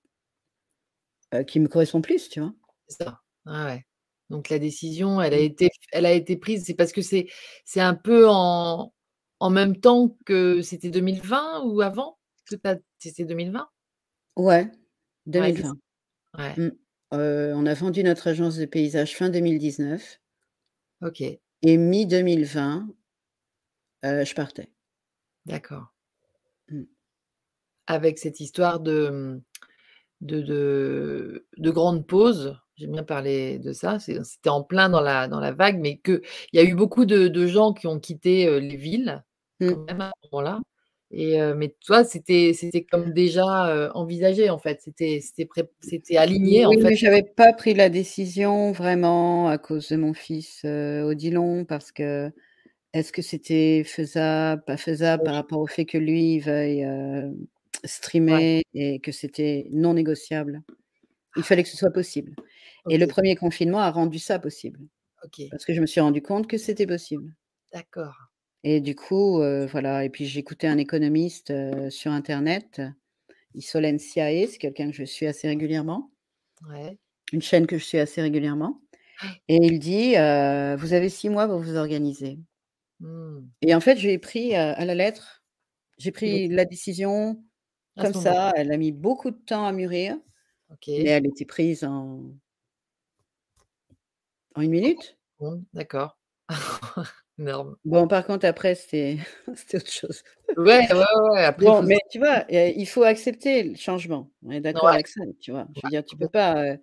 qui 1.47 1.61
me 1.61 1.69
correspond 1.69 2.01
plus, 2.03 2.29
tu 2.29 2.41
vois? 2.41 2.53
C'est 2.89 3.05
ça. 3.05 3.21
Ouais. 3.47 3.85
Donc 4.31 4.49
la 4.49 4.59
décision, 4.59 5.21
elle 5.21 5.35
a 5.35 5.39
Mmh. 5.39 5.41
été 5.41 5.69
elle 5.93 6.07
a 6.07 6.13
été 6.13 6.37
prise, 6.37 6.65
c'est 6.67 6.75
parce 6.75 6.93
que 6.93 7.03
c'est 7.03 7.27
c'est 7.65 7.81
un 7.81 7.95
peu 7.95 8.29
en 8.29 8.93
en 9.41 9.51
même 9.51 9.77
temps 9.81 10.17
que 10.27 10.63
c'était 10.63 10.91
2020 10.91 11.63
ou 11.65 11.81
avant? 11.83 12.19
C'était 12.47 13.25
2020? 13.25 13.69
Ouais, 14.37 14.71
Ouais, 15.37 15.53
c'est 15.57 15.65
ça. 15.65 15.73
2020. 15.73 15.77
Ouais. 16.39 16.59
Mmh. 16.59 16.71
Heu, 17.15 17.53
on 17.57 17.67
a 17.67 17.75
vendu 17.75 18.05
notre 18.05 18.29
agence 18.29 18.57
de 18.59 18.67
paysage 18.67 19.17
fin 19.17 19.31
2019 19.31 20.21
OK. 21.03 21.41
et 21.63 21.77
mi-2020 21.79 22.89
heu, 24.05 24.25
je 24.27 24.35
partais. 24.35 24.71
D'accord. 25.45 25.89
Mmh. 26.71 26.85
Avec 27.87 28.19
cette 28.19 28.39
histoire 28.41 28.79
de, 28.81 29.41
de 30.23 30.41
de 30.43 31.47
de 31.59 31.71
grande 31.71 32.07
pause, 32.07 32.59
j'aime 32.77 32.93
bien 32.93 33.05
parler 33.05 33.59
de 33.59 33.73
ça, 33.73 33.99
c'était 34.01 34.51
en 34.51 34.65
plein 34.65 34.91
dans 34.91 35.01
la 35.03 35.29
dans 35.29 35.41
la 35.41 35.53
vague, 35.53 35.81
mais 35.81 35.99
qu'il 36.01 36.23
y 36.55 36.59
a 36.61 36.65
eu 36.65 36.75
beaucoup 36.75 37.07
de 37.07 37.29
de 37.29 37.47
gens 37.47 37.73
qui 37.75 37.87
ont 37.89 38.01
quitté, 38.01 38.49
heu, 38.49 38.59
les 38.59 38.77
villes, 38.77 39.25
quand 39.67 39.79
Mmh. 39.89 39.91
même 39.91 40.01
à 40.03 40.13
ce 40.23 40.29
moment-là 40.33 40.61
et 41.13 41.39
mais 41.57 41.75
toi, 41.85 42.05
c'était 42.05 42.53
c'était 42.55 42.85
comme 42.85 43.13
déjà, 43.13 43.91
envisagé, 43.95 44.51
en 44.51 44.59
fait, 44.59 44.81
c'était 44.83 45.21
c'était 45.23 45.47
pré 45.47 45.65
c'était 45.81 46.17
aligné, 46.19 46.67
en 46.67 46.77
fait. 46.77 46.93
mais 46.93 46.97
j'avais 46.97 47.23
pas 47.23 47.53
pris 47.53 47.75
la 47.75 47.89
décision 47.89 48.73
vraiment 48.73 49.49
à 49.49 49.59
cause 49.59 49.89
de 49.89 49.97
mon 49.97 50.15
fils, 50.15 50.63
heu, 50.65 51.03
Odilon 51.05 51.65
parce 51.65 51.91
que 51.93 52.31
est-ce 52.95 53.13
que 53.13 53.23
c'était 53.23 53.85
faisable, 53.85 54.65
pas 54.67 54.77
faisable 54.79 55.23
par 55.25 55.35
rapport 55.35 55.61
au 55.61 55.67
fait 55.69 55.87
que 55.87 55.99
lui, 55.99 56.35
il 56.37 56.41
veuille, 56.41 56.87
Ouais. 58.29 58.43
streamer 58.45 58.65
et 58.75 59.01
que 59.01 59.13
c'était 59.13 59.69
non 59.73 59.95
négociable? 59.95 60.63
Il 61.37 61.45
fallait 61.45 61.63
que 61.65 61.71
ce 61.71 61.77
soit 61.79 61.93
possible 61.93 62.37
et 62.89 62.99
le. 62.99 63.07
1er 63.09 63.37
confinement 63.37 63.81
a 63.81 63.91
rendu 63.93 64.19
ça 64.21 64.39
possible. 64.41 64.81
Parce 65.51 65.65
que 65.67 65.75
je 65.75 65.81
me 65.83 65.87
suis 65.87 66.01
rendu 66.03 66.23
compte 66.23 66.47
que 66.49 66.59
c'était 66.59 66.87
possible. 66.89 67.35
D'accord. 67.73 68.30
Et 68.65 68.81
du 68.83 68.95
coup, 68.95 69.41
heu, 69.41 69.65
voilà 69.67 70.05
et 70.05 70.11
puis 70.11 70.27
j'écoutais 70.27 70.67
un 70.67 70.77
économiste, 70.77 71.51
heu, 71.51 71.89
sur 71.91 72.13
internet, 72.13 72.83
Isolène 73.55 73.99
Siaé, 74.01 74.47
c'est 74.49 74.59
quelqu'un 74.59 74.91
que 74.91 74.97
je 74.97 75.05
suis 75.05 75.27
assez 75.27 75.49
régulièrement 75.49 76.13
Ouais. 76.69 76.99
une 77.33 77.43
chaîne 77.43 77.67
que 77.67 77.79
je 77.79 77.85
suis 77.85 77.99
assez 77.99 78.23
régulièrement 78.23 78.81
et 79.49 79.57
il 79.63 79.79
dit, 79.81 80.17
heu: 80.17 80.77
«Vous 80.79 80.95
avez 80.95 81.09
6 81.11 81.29
mois 81.31 81.49
pour 81.49 81.61
vous 81.61 81.77
organiser» 81.77 82.41
Mmh. 83.01 83.51
et 83.63 83.75
en 83.75 83.81
fait, 83.81 83.97
je 83.97 84.07
lui 84.07 84.13
ai 84.15 84.19
pris, 84.19 84.55
à 84.55 84.85
la 84.85 84.95
lettre. 84.95 85.45
J'ai 85.99 86.13
pris 86.13 86.49
la 86.49 86.65
décision 86.65 87.45
comme 87.99 88.15
ça, 88.15 88.53
elle 88.57 88.73
a 88.73 88.77
mis 88.79 88.93
beaucoup 88.93 89.31
de 89.33 89.37
temps 89.39 89.67
à 89.67 89.73
mûrir, 89.73 90.19
mais 90.99 91.11
OK. 91.11 91.11
elle 91.11 91.27
était 91.29 91.47
prise 91.47 91.85
en 91.85 92.35
en 94.57 94.63
1 94.63 94.71
minute. 94.71 95.17
D'accord. 95.73 96.13
Énorme. 97.41 97.77
Bon, 97.85 98.07
par 98.09 98.27
contre, 98.27 98.47
après, 98.47 98.75
c'était 98.77 99.19
autre 99.75 99.91
chose. 99.91 100.23
Ouais, 100.57 100.87
ouais, 100.93 101.05
ouais, 101.33 101.45
après 101.45 101.73
Bon, 101.73 101.73
faut 101.73 101.85
mais 101.85 101.99
tu 102.11 102.19
vois, 102.19 102.45
il 102.51 102.87
faut 102.87 103.03
accepter 103.05 103.63
le 103.63 103.77
changement. 103.77 104.33
On 104.43 104.51
est 104.51 104.61
d'accord 104.61 104.91
Ouais. 104.91 104.91
avec 104.91 105.07
ça, 105.09 105.23
tu 105.41 105.53
vois? 105.53 105.69
Je 105.75 105.87
veux 105.87 105.91
dire, 105.91 106.05
tu 106.05 106.17
peux 106.17 106.29
pas, 106.29 106.65
heu 106.75 106.79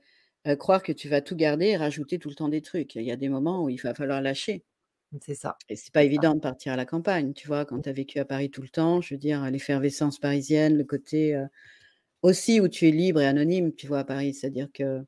heu, 0.48 0.56
croire 0.56 0.84
que 0.84 0.92
tu 0.94 1.10
vas 1.10 1.22
tout 1.22 1.36
garder 1.36 1.68
et 1.68 1.78
rajouter 1.78 2.20
tout 2.20 2.30
le 2.30 2.36
temps 2.36 2.48
des 2.50 2.62
trucs. 2.62 2.96
Il 2.96 3.04
y 3.04 3.12
a 3.12 3.18
des 3.18 3.30
moments 3.30 3.64
où 3.66 3.70
il 3.70 3.82
va 3.82 3.94
falloir 3.94 4.22
lâcher 4.22 4.64
C'est 5.22 5.36
ça, 5.36 5.58
et 5.70 5.76
c'est 5.76 5.94
pas 5.94 6.04
évident 6.04 6.34
de 6.36 6.40
partir 6.40 6.74
à 6.74 6.76
la 6.78 6.86
campagne, 6.86 7.34
tu 7.34 7.48
vois? 7.48 7.66
Quand 7.66 7.82
tu 7.82 7.90
as 7.90 7.94
vécu 7.94 8.20
à 8.20 8.26
Paris 8.26 8.50
tout 8.52 8.62
le 8.62 8.70
temps, 8.70 9.02
je 9.02 9.14
veux 9.16 9.20
dire, 9.20 9.50
l'effervescence 9.52 10.20
parisienne, 10.20 10.78
le 10.78 10.84
côté, 10.86 11.36
heu, 11.36 11.48
aussi 12.24 12.62
où 12.62 12.68
tu 12.70 12.88
es 12.88 12.92
libre 12.92 13.22
et 13.22 13.28
anonyme, 13.28 13.74
tu 13.76 13.88
vois, 13.88 14.00
à 14.00 14.06
Paris. 14.06 14.34
C'est-à-dire 14.36 14.70
que 14.74 15.04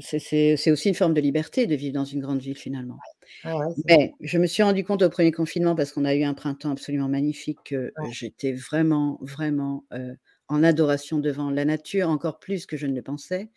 c'est 0.00 0.70
aussi 0.70 0.88
une 0.88 0.94
forme 0.94 1.14
de 1.14 1.20
liberté 1.20 1.66
de 1.66 1.74
vivre 1.74 1.94
dans 1.94 2.04
une 2.04 2.20
grande 2.20 2.40
ville, 2.40 2.56
finalement. 2.58 3.02
Ouais. 3.44 3.78
Mais 3.86 4.14
je 4.20 4.38
me 4.38 4.46
suis 4.46 4.62
rendu 4.64 4.84
compte 4.84 5.02
au 5.02 5.10
1er 5.10 5.32
confinement 5.32 5.74
parce 5.76 5.92
qu'on 5.92 6.04
a 6.06 6.14
eu 6.16 6.24
un 6.24 6.34
printemps 6.34 6.72
absolument 6.72 7.08
magnifique 7.08 7.62
que 7.64 7.94
Ouais. 7.96 8.08
j'étais 8.10 8.52
vraiment, 8.54 9.18
vraiment, 9.22 9.86
heu, 9.94 10.16
en 10.48 10.62
adoration 10.64 11.18
devant 11.20 11.50
la 11.50 11.64
nature, 11.66 12.08
encore 12.10 12.40
plus 12.40 12.66
que 12.66 12.76
je 12.76 12.86
ne 12.86 12.94
le 12.96 13.02
pensais. 13.02 13.50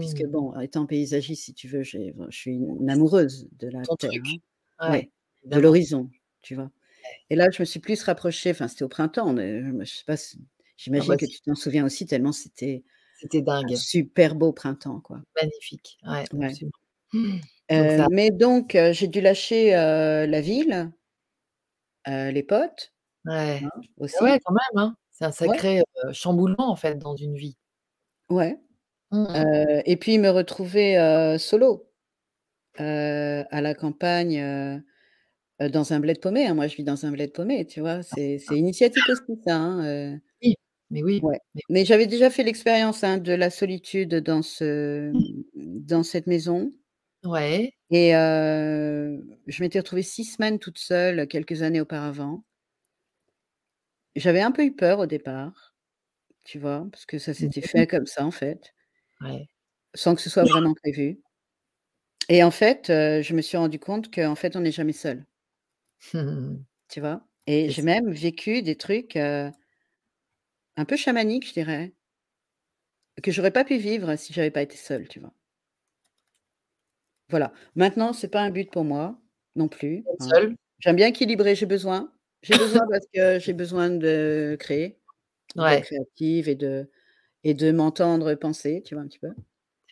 Puisque 0.00 0.24
Mmh. 0.24 0.32
bon, 0.32 0.58
étant 0.60 0.86
paysagiste, 0.86 1.44
si 1.44 1.54
tu 1.54 1.68
veux, 1.68 1.82
je 1.84 1.98
suis 2.30 2.52
une 2.52 2.90
amoureuse 2.90 3.48
de 3.58 3.68
la 3.68 3.82
Ton 3.84 3.96
terre, 3.96 4.10
truc. 4.10 4.26
hein. 4.26 4.40
Ouais, 4.86 5.10
de 5.44 5.58
l'horizon, 5.60 6.10
tu 6.42 6.54
vois? 6.56 6.70
Et 7.30 7.36
là, 7.36 7.48
je 7.52 7.62
me 7.62 7.66
suis 7.66 7.80
plus 7.80 8.02
rapprochée, 8.04 8.50
enfin, 8.52 8.68
c'était 8.68 8.84
au 8.84 8.88
printemps, 8.90 9.36
je 9.36 9.84
sais 9.84 10.04
pas 10.06 10.16
Ah 10.98 11.04
j'imagine 11.04 11.04
bah, 11.04 11.18
que 11.18 11.24
si. 11.24 11.26
tu 11.26 11.40
t'en 11.42 11.54
souviens 11.56 11.84
aussi 11.86 12.06
tellement 12.06 12.32
c'était 12.32 12.84
C'était 13.18 13.40
un 13.62 13.72
dingue. 13.72 13.74
super 13.74 14.34
beau 14.34 14.52
printemps, 14.52 15.00
quoi. 15.00 15.22
Magnifique, 15.34 15.98
ouais, 16.04 16.28
Ouais. 16.32 16.58
absolument. 16.58 16.72
Heu, 17.70 17.76
ça 17.88 18.08
mais 18.10 18.30
donc 18.30 18.74
heu, 18.76 18.92
j'ai 18.92 19.08
dû 19.08 19.20
lâcher, 19.20 19.74
heu, 19.74 20.26
la 20.26 20.40
ville 20.40 20.92
les 22.06 22.42
potes, 22.42 22.92
Ouais. 23.24 23.62
hein, 23.62 23.82
Ah 24.18 24.22
ouais, 24.24 24.38
aussi. 24.38 24.42
quand 24.44 24.52
même, 24.54 24.78
hein. 24.84 24.96
C'est 25.10 25.24
un 25.24 25.32
Ouais. 25.44 25.60
sacré, 25.60 25.82
chamboulement, 26.12 26.70
en 26.70 26.76
fait, 26.76 26.96
dans 26.96 27.16
une 27.16 27.36
vie. 27.36 27.56
Ouais, 28.28 28.58
Mmh 29.10 29.56
et 29.84 29.96
puis 29.96 30.18
me 30.18 30.30
retrouver, 30.30 30.96
solo, 31.38 31.90
à 32.78 33.60
la 33.62 33.74
campagne, 33.74 34.82
dans 35.60 35.92
un 35.92 36.00
bled 36.00 36.20
paumé, 36.20 36.46
hein. 36.46 36.54
Moi, 36.54 36.66
je 36.68 36.76
vis 36.76 36.84
dans 36.84 37.06
un 37.06 37.12
bled 37.12 37.32
paumé, 37.32 37.66
tu 37.66 37.80
vois? 37.80 38.02
C'est 38.02 38.38
initiatique 38.50 39.08
aussi 39.10 39.40
ça, 39.46 39.56
hein, 39.56 40.20
mais 40.90 41.02
oui, 41.02 41.22
ouais, 41.22 41.40
mais 41.54 41.62
mais 41.68 41.84
j'avais 41.84 42.06
déjà 42.06 42.30
fait 42.30 42.44
l'expérience, 42.44 43.04
hein, 43.04 43.18
de 43.18 43.32
la 43.32 43.50
solitude 43.50 44.14
dans 44.16 44.42
ce 44.42 45.14
Mmh. 45.14 45.46
dans 45.54 46.02
cette 46.02 46.26
maison 46.26 46.72
Ouais. 47.24 47.72
et 47.90 48.10
je 48.12 49.62
m'étais 49.62 49.78
retrouvée 49.78 50.02
6 50.02 50.24
semaines 50.24 50.58
toute 50.58 50.78
seule 50.78 51.28
quelques 51.28 51.62
années 51.62 51.80
auparavant 51.80 52.42
j'avais 54.16 54.40
un 54.40 54.52
peu 54.52 54.64
eu 54.64 54.74
peur 54.74 55.00
au 55.00 55.06
départ, 55.06 55.74
tu 56.44 56.58
vois? 56.60 56.86
Parce 56.92 57.06
que 57.06 57.18
ça 57.18 57.34
Mmh 57.38 57.52
s'était 57.52 57.62
fait 57.62 57.86
comme 57.88 58.06
ça, 58.06 58.24
en 58.26 58.30
fait 58.32 58.72
Ouais. 59.20 59.48
sans 59.94 60.14
que 60.14 60.20
ce 60.22 60.30
soit 60.30 60.44
vraiment 60.44 60.74
prévu 60.74 61.20
et 62.28 62.42
en 62.42 62.50
fait, 62.50 62.86
je 62.88 63.34
me 63.34 63.40
suis 63.42 63.56
rendu 63.56 63.78
compte 63.78 64.12
qu'en 64.12 64.34
fait, 64.34 64.56
on 64.56 64.60
n'est 64.60 64.72
jamais 64.72 64.92
seul. 64.92 65.26
Tu 66.90 67.00
vois? 67.00 67.22
Et 67.46 67.70
j'ai 67.70 67.82
même 67.82 68.10
vécu 68.10 68.62
des 68.62 68.76
trucs, 68.76 69.16
un 70.76 70.84
peu 70.84 70.96
chamaniques, 70.96 71.46
je 71.48 71.52
dirais 71.54 71.92
que 73.22 73.30
j'aurais 73.30 73.50
pas 73.50 73.64
pu 73.64 73.76
vivre 73.78 74.16
si 74.16 74.32
j'avais 74.32 74.50
pas 74.50 74.62
été 74.62 74.76
seule, 74.76 75.08
tu 75.08 75.20
vois? 75.20 75.32
Voilà. 77.30 77.52
Maintenant, 77.74 78.12
c'est 78.12 78.28
pas 78.28 78.40
un 78.42 78.50
but 78.50 78.70
pour 78.70 78.84
moi, 78.84 79.18
non 79.56 79.68
plus, 79.68 80.08
hein. 80.20 80.38
J'aime 80.78 80.96
bien 80.96 81.08
équilibrer, 81.08 81.54
j'ai 81.54 81.66
besoin. 81.66 82.12
J'ai 82.42 82.54
besoin 82.54 82.82
parce 82.90 83.06
que 83.12 83.38
j'ai 83.40 83.52
besoin 83.54 83.90
de 83.90 84.56
créer, 84.60 85.00
Ouais. 85.56 85.82
créative 85.82 86.48
et 86.48 86.54
de 86.56 86.90
et 87.44 87.54
de 87.54 87.72
m'entendre 87.72 88.34
penser, 88.36 88.82
tu 88.84 88.94
vois, 88.94 89.04
un 89.04 89.08
petit 89.08 89.18
peu? 89.20 89.30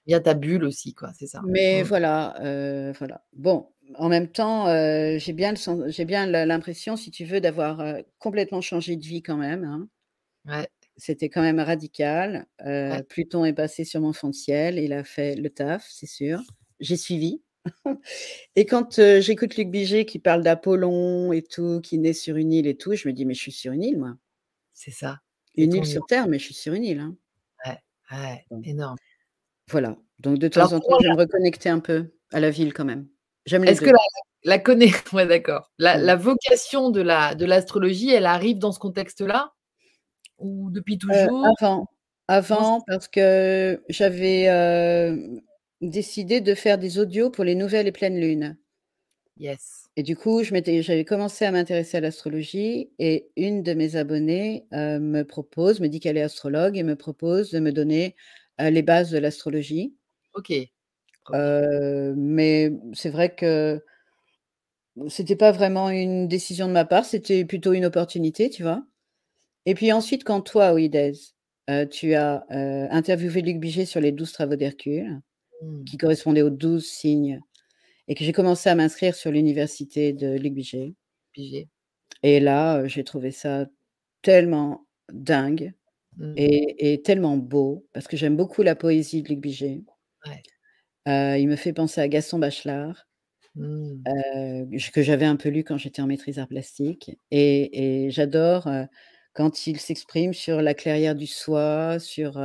Bien 0.06 0.20
ta 0.20 0.32
bulle 0.34 0.64
aussi, 0.64 0.94
quoi, 0.94 1.12
c'est 1.12 1.26
ça? 1.26 1.46
Mais 1.46 1.82
Mmh. 1.82 1.82
voilà, 1.82 2.36
heu, 2.42 2.92
voilà. 2.98 3.24
Bon, 3.32 3.68
en 3.96 4.08
même 4.08 4.28
temps, 4.30 4.68
heu, 4.68 5.18
j'ai 5.18 5.32
bien 5.32 5.54
j'ai 5.88 6.04
bien 6.04 6.26
l'impression, 6.26 6.96
si 6.96 7.10
tu 7.10 7.24
veux, 7.24 7.40
d'avoir, 7.40 7.80
heu, 7.80 8.04
complètement 8.18 8.60
changé 8.60 8.96
de 8.96 9.04
vie 9.04 9.22
quand 9.22 9.36
même, 9.36 9.64
hein. 9.64 9.88
Ouais. 10.46 10.68
C'était 10.96 11.28
quand 11.28 11.42
même 11.42 11.58
radical. 11.60 12.46
Ouais. 12.90 13.00
Heu, 13.00 13.02
Pluton 13.08 13.44
est 13.44 13.52
passé 13.52 13.84
sur 13.84 14.00
mon 14.00 14.12
fond 14.12 14.28
de 14.28 14.34
ciel, 14.34 14.78
il 14.78 14.92
a 14.92 15.02
fait 15.04 15.34
le 15.34 15.50
taf, 15.50 15.86
c'est 15.90 16.06
sûr. 16.06 16.40
J'ai 16.80 16.96
suivi 16.96 17.42
et 18.56 18.66
quand, 18.66 18.98
heu, 18.98 19.20
j'écoute 19.20 19.56
Luc 19.56 19.70
Bigé 19.70 20.06
qui 20.06 20.18
parle 20.18 20.42
d'Apollon 20.42 21.32
et 21.32 21.42
tout, 21.42 21.80
qui 21.82 21.98
naît 21.98 22.12
sur 22.14 22.36
une 22.36 22.52
île 22.52 22.66
et 22.66 22.76
tout, 22.76 22.94
je 22.94 23.08
me 23.08 23.14
dis: 23.14 23.24
«Mais 23.26 23.34
je 23.34 23.40
suis 23.40 23.52
sur 23.52 23.72
une 23.72 23.82
île, 23.84 23.98
moi». 23.98 24.16
C'est 24.76 24.90
ça, 24.90 25.20
Une 25.56 25.72
île 25.72 25.86
sur 25.86 26.04
terre, 26.04 26.26
mais 26.26 26.38
je 26.40 26.44
suis 26.46 26.54
sur 26.54 26.74
une 26.74 26.84
île, 26.84 26.98
hein. 27.00 27.16
Ouais, 27.66 27.78
ouais, 28.12 28.46
énorme. 28.62 28.98
Voilà, 29.70 29.96
donc 30.18 30.38
de 30.38 30.48
Alors 30.56 30.68
temps 30.68 30.72
en 30.72 30.80
temps, 30.80 30.98
je 31.00 31.06
vais 31.08 31.14
me 31.14 31.18
reconnecter 31.18 31.68
un 31.70 31.80
peu 31.80 32.10
à 32.32 32.40
la 32.40 32.50
ville 32.50 32.72
quand 32.74 32.84
même. 32.84 33.08
J'aime 33.46 33.64
Est-ce 33.66 33.80
que 33.82 33.90
2. 33.90 33.96
la 34.44 34.58
la 34.58 34.58
ouais, 35.14 35.26
d'accord. 35.26 35.70
La 35.78 35.96
Mmh. 35.96 36.04
la 36.04 36.16
vocation 36.16 36.90
de 36.90 37.00
la 37.00 37.34
de 37.34 37.46
l'astrologie, 37.46 38.10
elle 38.10 38.26
arrive 38.26 38.58
dans 38.58 38.72
ce 38.72 38.78
contexte-là? 38.78 39.53
Ou 40.44 40.70
depuis 40.70 40.98
Heu, 41.10 41.28
toujours? 41.32 41.54
avant. 42.28 42.82
Parce 42.86 43.08
que 43.08 43.82
j'avais, 43.88 44.42
hem, 44.44 45.40
décidé 45.80 46.40
de 46.40 46.54
faire 46.54 46.78
des 46.78 46.98
audios 46.98 47.30
pour 47.30 47.44
les 47.44 47.54
nouvelles 47.54 47.86
et 47.88 47.92
pleines 47.92 48.20
lunes 48.20 48.56
Yes. 49.36 49.88
et 49.96 50.02
du 50.02 50.16
coup, 50.16 50.42
j'avais 50.42 51.04
commencé 51.04 51.44
à 51.44 51.52
m'intéresser 51.52 51.98
à 51.98 52.00
l'astrologie 52.00 52.90
et 52.98 53.28
une 53.36 53.62
de 53.62 53.74
mes 53.74 53.94
abonnées, 53.96 54.66
heu, 54.72 54.98
me 54.98 55.22
propose 55.22 55.80
me 55.80 55.86
dit 55.88 56.00
qu'elle 56.00 56.16
est 56.16 56.22
astrologue 56.22 56.76
et 56.76 56.82
me 56.82 56.96
propose 56.96 57.50
de 57.52 57.60
me 57.60 57.70
donner, 57.72 58.16
les 58.58 58.82
bases 58.82 59.10
de 59.10 59.18
l'astrologie. 59.18 59.94
OK, 60.34 60.70
mais 62.16 62.70
c'est 62.94 63.10
vrai 63.10 63.34
que 63.34 63.82
c'était 65.08 65.36
pas 65.36 65.52
vraiment 65.52 65.88
une 65.90 66.26
décision 66.28 66.66
de 66.68 66.72
ma 66.72 66.84
part, 66.84 67.04
c'était 67.04 67.44
plutôt 67.44 67.72
une 67.74 67.84
opportunité, 67.86 68.50
tu 68.50 68.62
vois? 68.64 68.84
Et 69.66 69.74
puis 69.74 69.92
ensuite, 69.92 70.24
quand 70.24 70.40
toi, 70.42 70.72
Oïdez, 70.72 71.12
heu, 71.70 71.88
tu 71.88 72.14
as, 72.14 72.44
heu, 72.50 72.86
interviewé 72.90 73.42
Luc 73.42 73.58
Bigé 73.58 73.84
sur 73.86 74.00
les 74.00 74.12
12 74.12 74.32
travaux 74.32 74.56
d'Hercule, 74.56 75.20
Mmh. 75.62 75.86
qui 75.86 75.98
correspondaient 75.98 76.42
aux 76.42 76.50
12 76.50 76.86
signes 76.86 77.40
et 78.08 78.14
que 78.16 78.24
j'ai 78.24 78.32
commencé 78.32 78.70
à 78.70 78.76
m'inscrire 78.76 79.14
sur 79.16 79.32
l'université 79.32 80.12
de 80.12 80.36
Luc 80.38 80.54
Bigé. 80.54 80.96
et 82.22 82.40
là, 82.40 82.80
heu, 82.82 82.88
j'ai 82.88 83.04
trouvé 83.04 83.30
ça 83.30 83.66
tellement 84.22 84.86
dingue 85.12 85.74
Mmh. 86.16 86.36
et 86.36 86.94
et 86.94 87.02
tellement 87.02 87.36
beau 87.38 87.88
parce 87.94 88.08
que 88.08 88.16
j'aime 88.18 88.36
beaucoup 88.36 88.62
la 88.62 88.76
poésie 88.76 89.22
de 89.22 89.30
Luc. 89.30 89.40
Ouais. 90.26 90.44
Heu, 91.06 91.38
il 91.40 91.48
me 91.48 91.56
fait 91.56 91.72
penser 91.72 92.02
à 92.02 92.08
Gaston 92.08 92.38
Bachelard, 92.38 93.06
Mmh. 93.54 94.06
que 94.92 95.02
j'avais 95.02 95.24
un 95.26 95.36
peu 95.36 95.48
lu 95.48 95.64
quand 95.64 95.76
j'étais 95.78 96.02
en 96.02 96.06
maîtrise 96.06 96.38
arts 96.38 96.48
plastiques 96.48 97.10
et 97.30 98.04
et 98.06 98.10
j'adore, 98.10 98.66
quand 99.34 99.66
il 99.66 99.78
s'exprime 99.80 100.32
sur 100.32 100.62
la 100.62 100.74
clairière 100.74 101.14
du 101.14 101.26
soi, 101.26 101.98
sur, 101.98 102.40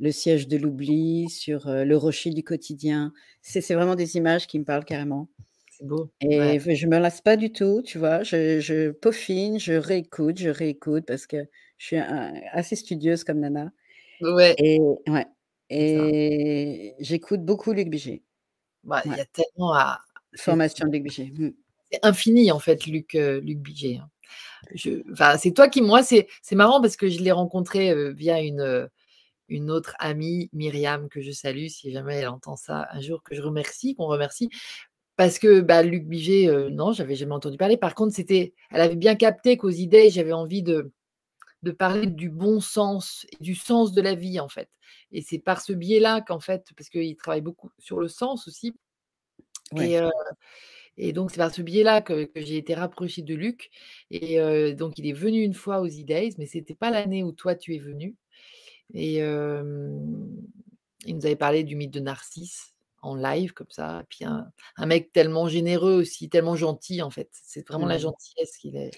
le 0.00 0.10
siège 0.10 0.48
de 0.48 0.56
l'oubli, 0.56 1.28
sur, 1.30 1.68
le 1.68 1.96
rocher 1.96 2.30
du 2.30 2.42
quotidien. 2.42 3.12
C'est 3.40 3.74
vraiment 3.74 3.94
des 3.94 4.16
images 4.16 4.46
qui 4.48 4.58
me 4.58 4.64
parlent 4.64 4.84
carrément 4.84 5.28
C'est 5.70 5.86
beau, 5.86 6.10
et 6.20 6.38
ouais. 6.38 6.58
je 6.58 6.86
me 6.88 6.98
lasse 6.98 7.20
pas 7.20 7.36
du 7.36 7.52
tout, 7.52 7.82
tu 7.84 7.98
vois? 7.98 8.22
Je 8.24 8.60
je 8.60 8.90
peaufine, 8.90 9.60
je 9.60 9.74
réécoute, 9.74 10.38
je 10.38 10.48
réécoute 10.50 11.04
parce 11.06 11.26
que 11.26 11.36
je 11.78 11.86
suis 11.86 11.96
un 11.96 12.34
assez 12.52 12.76
studieuse 12.76 13.24
comme 13.24 13.40
nana 13.40 13.70
Ouais. 14.20 14.54
et 14.58 14.80
ouais 15.08 15.26
j'écoute 17.00 17.44
beaucoup 17.44 17.72
Luc 17.72 17.88
Bigé. 17.88 18.22
Bah, 18.84 19.02
il 19.04 19.12
y 19.12 19.14
Ouais. 19.14 19.20
a 19.20 19.24
tellement 19.26 19.72
à 19.74 20.00
Formation 20.36 20.86
de 20.86 20.92
Luc 20.92 21.04
Bigé. 21.04 21.32
Mmh. 21.36 21.50
c'est 21.90 22.04
infini 22.04 22.50
en 22.52 22.58
fait 22.58 22.86
Luc, 22.86 23.14
heu, 23.14 23.40
Luc 23.40 23.58
Bigé, 23.58 23.98
hein. 23.98 24.10
Enfin, 25.12 25.36
c'est 25.38 25.52
toi 25.52 25.68
qui 25.68 25.82
moi, 25.82 26.02
c'est 26.02 26.28
marrant 26.52 26.80
parce 26.80 26.96
que 26.96 27.08
je 27.08 27.20
l'ai 27.22 27.32
rencontré, 27.32 27.92
heu, 27.92 28.10
via 28.12 28.40
une, 28.42 28.60
heu, 28.60 28.88
une 29.48 29.70
autre 29.70 29.94
amie, 30.00 30.50
Myriam, 30.54 31.08
que 31.10 31.20
je 31.22 31.32
salue 31.32 31.68
si 31.68 31.92
jamais 31.92 32.16
elle 32.16 32.28
entend 32.28 32.56
ça 32.56 32.88
un 32.92 33.00
jour, 33.02 33.22
que 33.24 33.34
je 33.36 33.42
remercie, 33.42 33.94
qu'on 33.96 34.06
remercie. 34.06 34.50
Parce 35.16 35.38
que, 35.38 35.60
bah, 35.62 35.82
Luc 35.84 36.06
Bigé, 36.06 36.48
heu, 36.48 36.70
non, 36.70 36.92
j'avais 36.92 37.16
jamais 37.16 37.34
entendu 37.34 37.58
parler. 37.58 37.76
Par 37.78 37.94
contre, 37.94 38.14
c'était 38.16 38.54
elle 38.72 38.82
avait 38.82 38.96
bien 38.96 39.16
capté 39.16 39.56
qu'aux 39.58 39.70
idées, 39.70 40.10
j'avais 40.10 40.32
envie 40.34 40.62
de 40.64 40.92
de 41.62 41.72
parler 41.72 42.06
du 42.08 42.30
bon 42.30 42.60
sens 42.60 43.26
et 43.32 43.42
du 43.44 43.54
sens 43.56 43.92
de 43.92 44.02
la 44.02 44.14
vie, 44.16 44.40
en 44.40 44.48
fait 44.48 44.68
et 45.12 45.22
c'est 45.22 45.38
par 45.40 45.60
ce 45.62 45.72
biais-là 45.74 46.20
qu'en 46.22 46.40
fait 46.40 46.66
parce 46.76 46.88
qu'il 46.90 47.16
travaille 47.16 47.40
beaucoup 47.42 47.70
sur 47.78 48.00
le 48.00 48.08
sens 48.08 48.48
aussi 48.48 48.74
Ouais. 49.72 49.90
et 49.90 49.98
heu 50.00 50.10
et 50.98 51.12
donc 51.12 51.30
c'est 51.30 51.38
par 51.38 51.54
ce 51.54 51.62
biais-là 51.62 52.02
que 52.02 52.24
que 52.24 52.40
j'ai 52.42 52.56
été 52.58 52.74
rapprochée 52.74 53.22
de 53.22 53.34
Luc 53.34 53.70
et 54.10 54.38
donc 54.74 54.98
il 54.98 55.06
est 55.08 55.12
venu 55.12 55.42
une 55.42 55.54
fois 55.54 55.80
aux 55.80 55.86
E-Days, 55.88 56.34
mais 56.38 56.46
c'était 56.46 56.74
pas 56.76 56.90
l'année 56.90 57.22
où 57.24 57.32
toi 57.32 57.54
tu 57.56 57.74
es 57.76 57.78
venue 57.78 58.16
et 58.94 59.18
il 61.06 61.16
nous 61.16 61.26
avait 61.26 61.36
parlé 61.36 61.64
du 61.64 61.76
mythe 61.76 61.92
de 61.92 62.00
Narcisse 62.00 62.74
en 63.02 63.16
live 63.16 63.52
comme 63.54 63.70
ça 63.70 64.00
et 64.02 64.06
puis 64.08 64.24
un 64.24 64.46
un 64.76 64.86
mec 64.86 65.12
tellement 65.12 65.48
généreux 65.48 65.94
aussi, 66.00 66.28
tellement 66.30 66.56
gentil 66.56 67.02
en 67.02 67.10
fait. 67.10 67.30
C'est 67.32 67.66
vraiment 67.68 67.86
la 67.86 67.98
Mmh 67.98 68.02
mh. 68.06 68.12
gentillesse 68.12 68.56
qu'il 68.58 68.76
est 68.76 68.94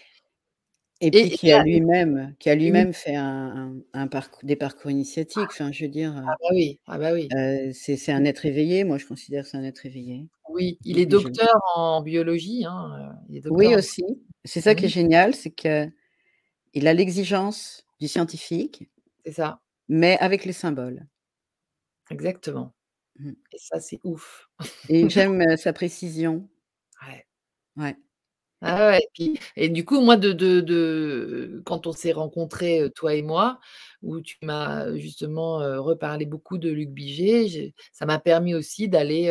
Et 1.00 1.10
puis 1.12 1.30
et 1.30 1.30
qui 1.30 1.50
a 1.52 1.58
lui-même 1.58 2.34
qui 2.38 2.50
a 2.50 2.54
lui-même 2.54 2.92
fait 2.92 3.16
un 3.16 3.74
un 3.94 4.00
un 4.02 4.06
parc 4.08 4.44
des 4.44 4.56
parcours 4.56 4.90
initiatiques, 4.92 5.50
enfin 5.52 5.72
je 5.72 5.84
veux 5.84 5.90
dire, 5.90 6.14
Ah 6.26 6.34
bah 6.40 6.48
oui, 6.52 6.80
ah 6.86 6.98
bah 6.98 7.12
oui. 7.12 7.34
c'est 7.72 8.12
un 8.12 8.24
être 8.24 8.46
éveillé, 8.46 8.84
moi 8.84 8.98
je 8.98 9.06
considère 9.06 9.44
que 9.44 9.50
c'est 9.50 9.56
un 9.56 9.64
être 9.64 9.86
éveillé, 9.86 10.28
Oui, 10.48 10.78
il 10.84 10.98
est 10.98 11.06
docteur 11.06 11.54
en 11.74 12.02
biologie, 12.02 12.64
hein, 12.66 13.12
heu, 13.12 13.26
il 13.28 13.36
est 13.36 13.40
docteur 13.40 13.50
Oui 13.50 13.74
aussi, 13.74 14.02
c'est 14.44 14.60
ça 14.62 14.74
qui 14.74 14.86
est 14.86 14.88
génial, 14.88 15.34
c'est 15.34 15.50
qu'il 15.50 15.92
a 16.88 16.94
l'exigence 16.94 17.86
du 18.00 18.08
scientifique 18.08 18.88
C'est 19.24 19.32
ça, 19.32 19.60
mais 19.88 20.18
avec 20.18 20.44
les 20.44 20.52
symboles. 20.52 21.06
exactement 22.10 22.74
Mmh 23.18 23.34
et 23.52 23.58
ça, 23.58 23.80
c'est 23.80 24.00
ouf. 24.04 24.48
et 24.88 25.08
j'aime, 25.10 25.42
heu, 25.42 25.56
sa 25.58 25.72
précision. 25.74 26.48
Ouais. 27.02 27.26
Ouais. 27.76 27.96
Ah 28.62 28.88
ouais, 28.88 28.98
et 29.00 29.08
puis 29.12 29.38
et 29.56 29.68
du 29.68 29.84
coup, 29.84 30.00
moi, 30.00 30.16
de 30.16 30.32
de 30.32 30.60
de 30.60 31.62
quand 31.66 31.86
on 31.86 31.92
s'est 31.92 32.12
rencontrés, 32.12 32.80
heu, 32.82 32.90
toi 32.90 33.14
et 33.14 33.20
moi, 33.22 33.58
où 34.02 34.20
tu 34.20 34.36
m'as 34.42 34.94
justement, 34.96 35.58
reparlé 35.82 36.24
beaucoup 36.24 36.56
de 36.56 36.70
Luc 36.70 36.90
j'ai 36.96 37.74
ça 37.92 38.06
m'a 38.06 38.18
permis 38.18 38.54
aussi 38.54 38.88
d'aller, 38.88 39.28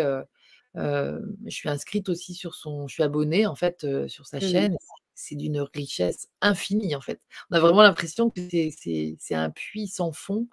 je 0.76 1.22
suis 1.50 1.70
inscrite 1.70 2.10
aussi 2.10 2.34
sur 2.36 2.56
son 2.56 2.88
je 2.88 2.94
suis 2.96 3.04
abonnée 3.04 3.46
en 3.48 3.56
fait, 3.56 3.86
sur 4.08 4.28
sa 4.28 4.40
Mmh 4.42 4.46
mh. 4.64 4.68
chaîne. 4.68 4.78
C'est 5.16 5.36
d'une 5.36 5.62
richesse 5.62 6.28
infinie 6.42 6.96
en 6.96 7.02
fait. 7.02 7.22
On 7.52 7.56
a 7.58 7.60
vraiment 7.60 7.84
l'impression 7.84 8.30
que 8.32 8.42
c'est 8.50 9.36
un 9.36 9.50
puits 9.52 9.88
sans 9.88 10.12
fond, 10.14 10.48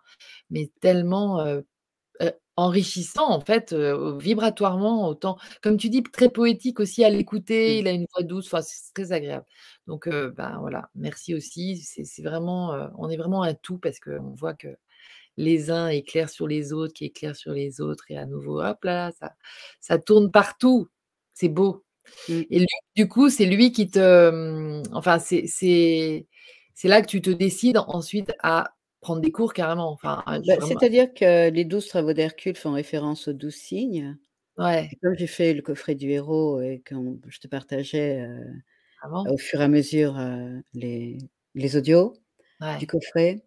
mais 0.51 0.71
tellement, 0.81 1.45
enrichissant 2.57 3.31
en 3.31 3.41
fait, 3.43 3.75
vibratoirement 3.75 5.09
autant 5.09 5.39
comme 5.63 5.77
tu 5.79 5.91
dis, 5.91 6.03
très 6.05 6.31
poétique 6.31 6.81
aussi 6.81 7.05
à 7.05 7.11
l'écouter, 7.11 7.79
Mmh. 7.79 7.81
il 7.81 7.89
a 7.89 7.93
une 7.93 8.07
voix 8.15 8.25
douce, 8.25 8.47
enfin 8.49 8.63
c'est 8.63 8.93
très 8.95 9.13
agréable. 9.13 9.47
Donc 9.89 10.09
ben, 10.11 10.59
voilà, 10.61 10.91
merci 10.97 11.35
aussi, 11.35 11.79
c'est 11.79 12.23
vraiment, 12.25 12.91
on 12.99 13.11
est 13.11 13.19
vraiment 13.19 13.43
un 13.45 13.55
tout 13.55 13.79
parce 13.79 14.01
qu'on 14.01 14.35
voit 14.37 14.55
que 14.55 14.69
les 15.41 15.71
uns 15.71 15.89
éclairent 15.89 16.31
sur 16.31 16.49
les 16.49 16.73
autres, 16.73 16.95
qui 16.95 17.07
éclairent 17.07 17.37
sur 17.37 17.53
les 17.53 17.81
autres 17.81 18.05
et 18.11 18.17
à 18.19 18.27
nouveau 18.27 18.61
hop 18.63 18.85
là, 18.85 19.13
ça 19.21 19.35
ça 19.81 19.99
tourne 19.99 20.31
partout. 20.33 20.89
C'est 21.35 21.49
beau 21.51 21.85
Mmh. 22.29 22.45
et 22.51 22.59
lui, 22.61 22.67
du 22.97 23.09
coup, 23.09 23.31
c'est 23.31 23.47
lui 23.47 23.73
qui 23.73 23.91
te, 23.91 24.31
mmh, 24.31 24.83
enfin 24.95 25.19
c'est 25.21 26.27
là 26.85 27.03
que 27.03 27.07
tu 27.09 27.21
te 27.23 27.31
décides 27.31 27.79
ensuite 27.79 28.33
à 28.43 28.75
prendre 29.01 29.21
des 29.23 29.33
cours 29.33 29.53
carrément, 29.55 29.91
enfin, 29.93 30.25
Bah, 30.45 30.55
vraiment 30.57 30.61
c'est-à-dire 30.61 31.13
que 31.15 31.51
les 31.51 31.65
12 31.65 31.87
travaux 31.89 32.13
d'Hercule 32.13 32.57
font 32.57 32.73
référence 32.73 33.29
aux 33.29 33.33
12 33.33 33.55
signes 33.57 34.17
ouais, 34.57 34.97
comme 35.03 35.17
j'ai 35.19 35.27
fait 35.27 35.55
le 35.55 35.63
coffret 35.63 35.95
du 35.95 36.11
héros 36.11 36.61
et 36.63 36.83
qu'on 36.89 37.21
je 37.29 37.41
te 37.41 37.49
partageais, 37.49 38.23
heu, 38.23 38.45
avant. 39.03 39.33
au 39.33 39.39
fur 39.39 39.61
et 39.63 39.65
à 39.65 39.69
mesure, 39.69 40.19
heu, 40.19 40.63
les 40.75 41.19
les 41.57 41.77
audios 41.77 42.15
du 42.77 42.87
coffret. 42.89 43.43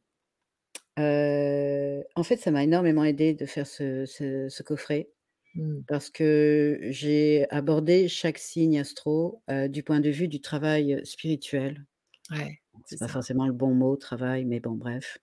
Heu, 0.98 2.04
en 2.16 2.24
fait, 2.24 2.38
ça 2.38 2.52
m'a 2.52 2.64
énormément 2.64 3.04
aidé 3.04 3.34
de 3.34 3.46
faire 3.48 3.66
ce 3.66 4.06
ce 4.06 4.48
ce 4.50 4.62
coffret 4.64 5.10
Mmh. 5.56 5.84
parce 5.88 6.10
que 6.12 6.80
j'ai 6.92 7.48
abordé 7.52 8.08
chaque 8.10 8.38
signe 8.40 8.80
astro, 8.80 9.44
heu, 9.52 9.70
du 9.70 9.84
point 9.84 10.02
de 10.02 10.10
vue 10.12 10.28
du 10.30 10.42
travail, 10.42 10.96
heu, 10.96 11.06
spirituel. 11.06 11.86
Ouais, 12.32 12.62
c'est 12.86 12.98
C'est 12.98 12.98
pas 12.98 13.08
ça. 13.08 13.10
forcément 13.10 13.48
le 13.48 13.54
bon 13.54 13.74
mot, 13.74 13.96
travail, 13.96 14.46
mais 14.46 14.60
bon, 14.60 14.74
bref. 14.76 15.18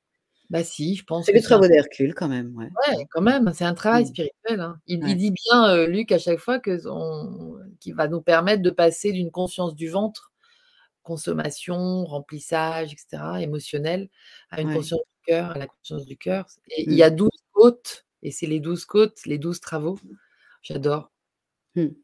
Bah 0.51 0.65
si, 0.65 0.97
je 0.97 1.05
pense 1.05 1.29
C'est 1.29 1.33
que 1.33 1.39
les 1.39 1.41
c'est 1.41 1.53
un 1.53 1.61
travaux 1.61 1.69
d'Hercule 1.69 2.15
quand 2.15 2.29
même, 2.29 2.55
ouais. 2.57 2.73
ouais, 2.89 3.07
quand 3.11 3.23
même, 3.23 3.53
c'est 3.55 3.65
un 3.65 3.75
travail 3.75 4.07
Mmh. 4.07 4.09
spirituel, 4.09 4.61
hein. 4.61 4.81
Il 4.87 5.07
il 5.09 5.17
Ouais. 5.17 5.19
dit 5.19 5.33
bien, 5.33 5.75
heu, 5.77 5.87
Luc, 5.89 6.13
à 6.13 6.19
chaque 6.19 6.39
fois 6.41 6.61
que 6.61 6.79
son 6.79 7.59
qu'il 7.81 7.95
va 7.95 8.09
nous 8.09 8.23
permettre 8.23 8.63
de 8.63 8.71
passer 8.71 9.13
d'une 9.13 9.31
conscience 9.33 9.75
du 9.75 9.89
ventre, 9.89 10.33
consommation, 11.03 12.05
remplissage 12.07 12.93
et 12.95 12.97
cetera, 12.99 13.43
émotionnel, 13.43 14.11
à 14.51 14.63
une 14.63 14.69
Ouais. 14.69 14.71
conscience 14.71 15.01
cœur, 15.27 15.53
à 15.53 15.59
la 15.59 15.67
conscience 15.69 16.07
du 16.07 16.17
cœur. 16.17 16.47
Et 16.71 16.85
il 16.91 16.97
y 16.99 17.03
Mmh. 17.03 17.03
a 17.03 17.11
12 17.11 17.31
côtes 17.53 18.07
et 18.23 18.31
c'est 18.31 18.47
les 18.47 18.61
12 18.61 18.85
côtes, 18.87 19.25
les 19.27 19.39
12 19.39 19.61
travaux. 19.61 19.99
J'adore. 20.63 21.11
Mmh. 21.77 21.95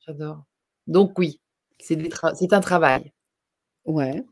J'adore. 0.00 0.44
Donc 0.86 1.18
oui, 1.18 1.40
c'est 1.80 1.96
tra 2.08 2.32
un 2.52 2.60
travail. 2.60 3.12
Ouais. 3.84 4.24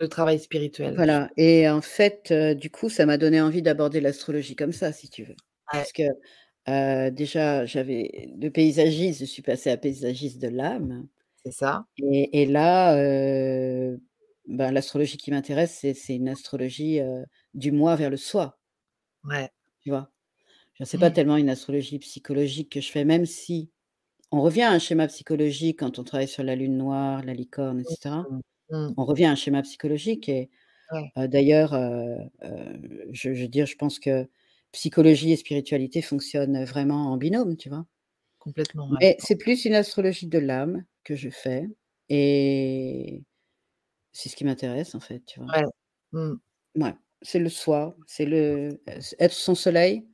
Le 0.00 0.08
travail 0.08 0.38
spirituel, 0.38 0.96
Voilà 0.96 1.30
et 1.36 1.68
en 1.68 1.80
fait, 1.82 2.30
heu, 2.32 2.54
du 2.54 2.70
coup, 2.70 2.88
ça 2.88 3.04
m'a 3.06 3.18
donné 3.18 3.40
envie 3.40 3.62
d'aborder 3.62 4.00
l'astrologie 4.00 4.56
comme 4.56 4.72
ça, 4.72 4.92
si 4.92 5.10
tu 5.10 5.24
veux. 5.24 5.36
Ouais. 5.72 5.88
Puisque, 5.90 6.02
heu, 6.68 7.10
déjà, 7.10 7.66
j'avais 7.66 8.30
de 8.34 8.48
paysagiste, 8.48 9.20
je 9.20 9.24
suis 9.26 9.42
passée 9.42 9.70
à 9.70 9.76
paysagiste 9.76 10.40
de 10.40 10.48
l'âme 10.48 11.08
C'est 11.44 11.52
ça. 11.52 11.84
et 11.98 12.42
et 12.42 12.46
là, 12.46 12.96
heu, 12.98 14.00
ben, 14.48 14.72
l'astrologie 14.72 15.18
qui 15.18 15.30
m'intéresse, 15.32 15.78
c'est 15.94 16.16
une 16.16 16.28
astrologie, 16.28 17.00
du 17.58 17.72
moi 17.72 17.96
vers 17.96 18.10
le 18.10 18.16
soi, 18.18 18.58
Ouais. 19.24 19.52
tu 19.80 19.90
vois? 19.90 20.10
Je 20.74 20.84
sais 20.84 20.98
pas 20.98 21.10
Mmh. 21.10 21.12
tellement 21.12 21.36
une 21.38 21.50
astrologie 21.50 21.98
psychologique 22.00 22.72
que 22.72 22.80
je 22.80 22.90
fais, 22.92 23.04
même 23.06 23.26
si 23.26 23.70
on 24.32 24.42
revient 24.42 24.62
à 24.64 24.72
un 24.72 24.80
schéma 24.80 25.08
psychologique 25.08 25.80
quand 25.80 25.98
on 26.00 26.04
travaille 26.04 26.28
sur 26.28 26.44
la 26.44 26.56
lune 26.56 26.78
noire, 26.78 27.24
la 27.24 27.34
licorne 27.34 27.80
et 27.80 27.84
Mmh. 28.22 28.40
Mmh. 28.70 28.94
On 28.96 29.04
revient 29.04 29.26
à 29.26 29.30
un 29.32 29.34
schéma 29.36 29.62
psychologique 29.62 30.28
et 30.28 30.50
Ouais. 30.90 31.14
Heu, 31.18 31.28
d'ailleurs, 31.28 31.74
heu 31.74 32.18
heu, 32.44 33.08
je 33.12 33.34
je 33.34 33.42
veux 33.44 33.48
dire, 33.48 33.66
je 33.66 33.76
pense 33.76 33.98
que 34.00 34.28
psychologie 34.72 35.32
et 35.32 35.36
spiritualité 35.36 36.02
fonctionnent, 36.02 36.64
vraiment 36.64 37.12
en 37.12 37.16
binôme, 37.18 37.56
tu 37.58 37.68
vois? 37.70 37.86
Complètement. 38.40 38.88
Mais 39.00 39.16
c'est 39.20 39.36
plus 39.36 39.64
une 39.64 39.74
astrologie 39.74 40.26
de 40.28 40.38
l'âme 40.38 40.84
que 41.04 41.14
je 41.16 41.30
fais 41.30 41.66
et 42.08 43.24
c'est 44.12 44.28
ce 44.30 44.36
qui 44.36 44.44
m'intéresse, 44.44 44.94
en 44.96 45.00
fait, 45.00 45.20
tu 45.26 45.40
vois? 45.40 45.52
Ouais. 45.52 45.64
Mmh. 46.12 46.38
Ouais, 46.76 46.94
c'est 47.22 47.38
le 47.38 47.48
soi, 47.48 47.96
c'est 48.06 48.24
le 48.26 48.80
s 48.86 49.14
être 49.18 49.32
son 49.32 49.54
soleil, 49.54 50.08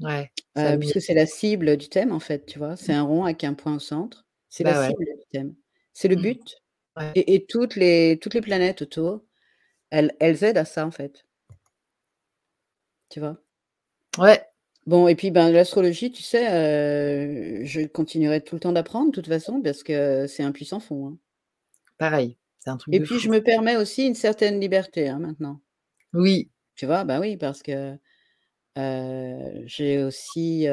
Ouais, 0.00 0.30
lumière. 0.56 0.78
puisque 0.78 1.00
c'est 1.00 1.14
la 1.14 1.26
cible 1.26 1.76
du 1.76 1.88
thème, 1.88 2.12
en 2.12 2.20
fait, 2.20 2.46
tu 2.46 2.58
vois? 2.58 2.76
C'est 2.76 2.92
un 2.94 3.02
rond 3.04 3.24
avec 3.24 3.44
un 3.44 3.54
point 3.54 3.76
au 3.76 3.78
centre, 3.80 4.26
c'est 4.48 4.64
la 4.64 4.74
Bah 4.74 4.78
ouais. 4.80 4.94
cible 4.94 5.04
du 5.06 5.24
thème, 5.32 5.56
c'est 5.94 6.08
le 6.08 6.16
Mmh. 6.16 6.16
but 6.16 6.42
Ouais. 6.96 7.16
et 7.16 7.34
et 7.36 7.46
toutes 7.46 7.76
les 7.76 8.18
toutes 8.22 8.34
les 8.34 8.42
planètes 8.42 8.82
autour, 8.82 9.24
elles 9.90 10.14
elles 10.20 10.44
aident 10.44 10.58
à 10.58 10.66
ça, 10.66 10.86
en 10.86 10.92
fait. 10.92 11.24
Tu 13.10 13.18
vois? 13.20 13.40
Ouais. 14.18 14.44
Bon 14.86 15.06
et 15.08 15.14
puis, 15.14 15.30
ben, 15.30 15.50
l'astrologie, 15.52 16.10
tu 16.10 16.22
sais, 16.22 16.46
heu, 17.62 17.64
je 17.64 17.82
continuerai 17.86 18.40
tout 18.42 18.56
le 18.56 18.60
temps 18.60 18.72
d'apprendre 18.72 19.06
de 19.10 19.12
toute 19.14 19.26
façon 19.28 19.60
parce 19.62 19.82
que 19.82 20.26
c'est 20.26 20.42
un 20.42 20.52
puissant 20.52 20.80
fond, 20.80 21.08
hein. 21.08 21.18
Pareil, 21.98 22.38
c'est 22.58 22.70
un 22.70 22.76
truc 22.78 22.96
Et 22.96 23.00
puis 23.00 23.18
fou. 23.20 23.20
je 23.20 23.28
me 23.30 23.40
permets 23.42 23.76
aussi 23.76 24.06
une 24.06 24.14
certaine 24.14 24.60
liberté, 24.60 25.08
hein, 25.08 25.18
maintenant. 25.20 25.60
Oui. 26.12 26.50
Tu 26.76 26.86
vois? 26.86 27.04
Bah, 27.04 27.20
oui, 27.20 27.36
parce 27.36 27.62
que, 27.62 27.96
j'ai 29.66 30.02
aussi, 30.02 30.66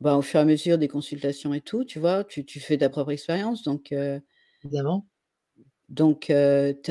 bah, 0.00 0.16
au 0.16 0.22
fur 0.22 0.40
et 0.40 0.42
à 0.42 0.46
mesure 0.46 0.78
des 0.78 0.88
consultations 0.88 1.54
et 1.54 1.60
tout, 1.60 1.84
tu 1.84 1.98
vois? 1.98 2.24
Tu 2.24 2.44
tu 2.44 2.60
fais 2.60 2.78
ta 2.78 2.88
propre 2.88 3.10
expérience 3.12 3.62
donc 3.62 3.92
Évidemment. 4.64 5.06
donc 5.88 6.26
tu 6.26 6.32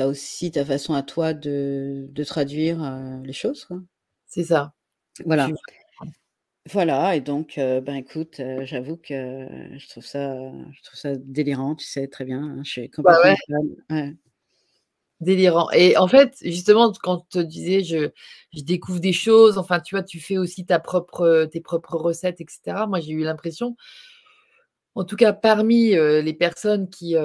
as 0.02 0.08
aussi 0.08 0.52
ta 0.52 0.66
façon 0.66 0.94
à 0.94 1.04
toi 1.04 1.34
de 1.34 2.08
de 2.10 2.24
traduire, 2.24 2.80
les 3.24 3.34
choses, 3.34 3.66
quoi. 3.66 3.80
C'est 4.28 4.44
ça. 4.44 4.74
Tu 5.16 5.24
Voilà. 5.24 5.50
Voilà 6.74 7.16
et 7.16 7.22
donc 7.22 7.54
ben, 7.58 7.96
écoute, 7.96 8.42
j'avoue 8.64 8.98
que 8.98 9.48
je 9.78 9.88
trouve 9.88 10.06
ça 10.06 10.36
je 10.74 10.82
trouve 10.84 11.00
ça 11.00 11.16
délirant, 11.16 11.76
tu 11.76 11.86
sais 11.86 12.08
très 12.08 12.26
bien, 12.26 12.44
hein, 12.44 12.62
je 12.66 12.70
suis 12.70 12.90
bah, 12.98 13.20
ouais, 13.24 13.36
complètement 13.38 13.38
fan. 13.48 13.68
Ouais. 13.90 14.16
Délirant 15.22 15.70
et 15.72 15.98
en 15.98 16.08
fait, 16.08 16.36
justement, 16.44 16.92
quand 17.04 17.26
tu 17.30 17.46
disais 17.46 17.84
je 17.84 18.10
je 18.56 18.64
découvre 18.64 19.00
des 19.00 19.14
choses, 19.14 19.58
enfin, 19.58 19.80
tu 19.80 19.96
vois, 19.96 20.04
tu 20.04 20.20
fais 20.20 20.38
aussi 20.38 20.66
ta 20.66 20.80
propre, 20.80 21.46
tes 21.52 21.62
propres 21.62 21.96
recettes 21.98 22.42
et 22.42 22.46
cetera. 22.50 22.88
Moi, 22.88 23.00
j'ai 23.00 23.14
eu 23.14 23.24
l'impression, 23.24 23.76
en 24.96 25.04
tout 25.06 25.16
cas 25.16 25.34
parmi, 25.34 25.94
heu, 25.96 26.22
les 26.22 26.34
personnes 26.34 26.90
qui, 26.90 27.16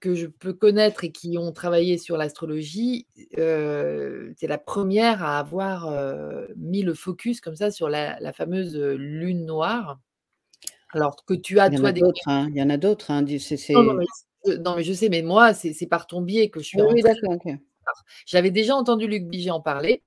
que 0.00 0.14
je 0.16 0.26
peux 0.26 0.52
connaître 0.52 1.04
et 1.04 1.12
qui 1.12 1.38
ont 1.38 1.52
travaillé 1.52 1.96
sur 1.96 2.16
l'astrologie, 2.16 3.06
tu 3.16 3.40
es 3.40 4.46
la 4.48 4.58
première 4.58 5.22
à 5.22 5.38
avoir, 5.38 5.88
mis 6.56 6.82
le 6.82 6.94
focus 6.94 7.40
comme 7.40 7.56
ça 7.56 7.70
sur 7.70 7.88
la 7.88 8.18
la 8.20 8.32
fameuse, 8.32 8.76
lune 8.76 9.46
noire. 9.46 10.00
Alors 10.90 11.24
que 11.24 11.34
tu 11.34 11.60
as 11.60 11.68
Il 11.68 11.74
y 11.74 11.76
toi 11.78 11.92
des 11.92 12.02
hein, 12.26 12.48
il 12.50 12.56
y 12.56 12.62
en 12.62 12.70
a 12.70 12.76
d'autres, 12.76 13.10
hein, 13.10 13.24
c'est 13.38 13.56
non, 14.46 14.76
mais 14.76 14.82
je 14.82 14.92
sais, 14.92 15.08
mais 15.08 15.22
moi, 15.22 15.54
c'est 15.54 15.86
par 15.86 16.06
ton 16.06 16.20
biais 16.20 16.50
que 16.50 16.60
je 16.60 16.66
suis 16.66 16.82
oui, 16.82 17.02
d'accord, 17.02 17.36
j'avais 18.26 18.50
déjà 18.50 18.74
entendu 18.74 19.06
Luc 19.06 19.24
Biget 19.24 19.50
en 19.50 19.60
parler. 19.60 20.02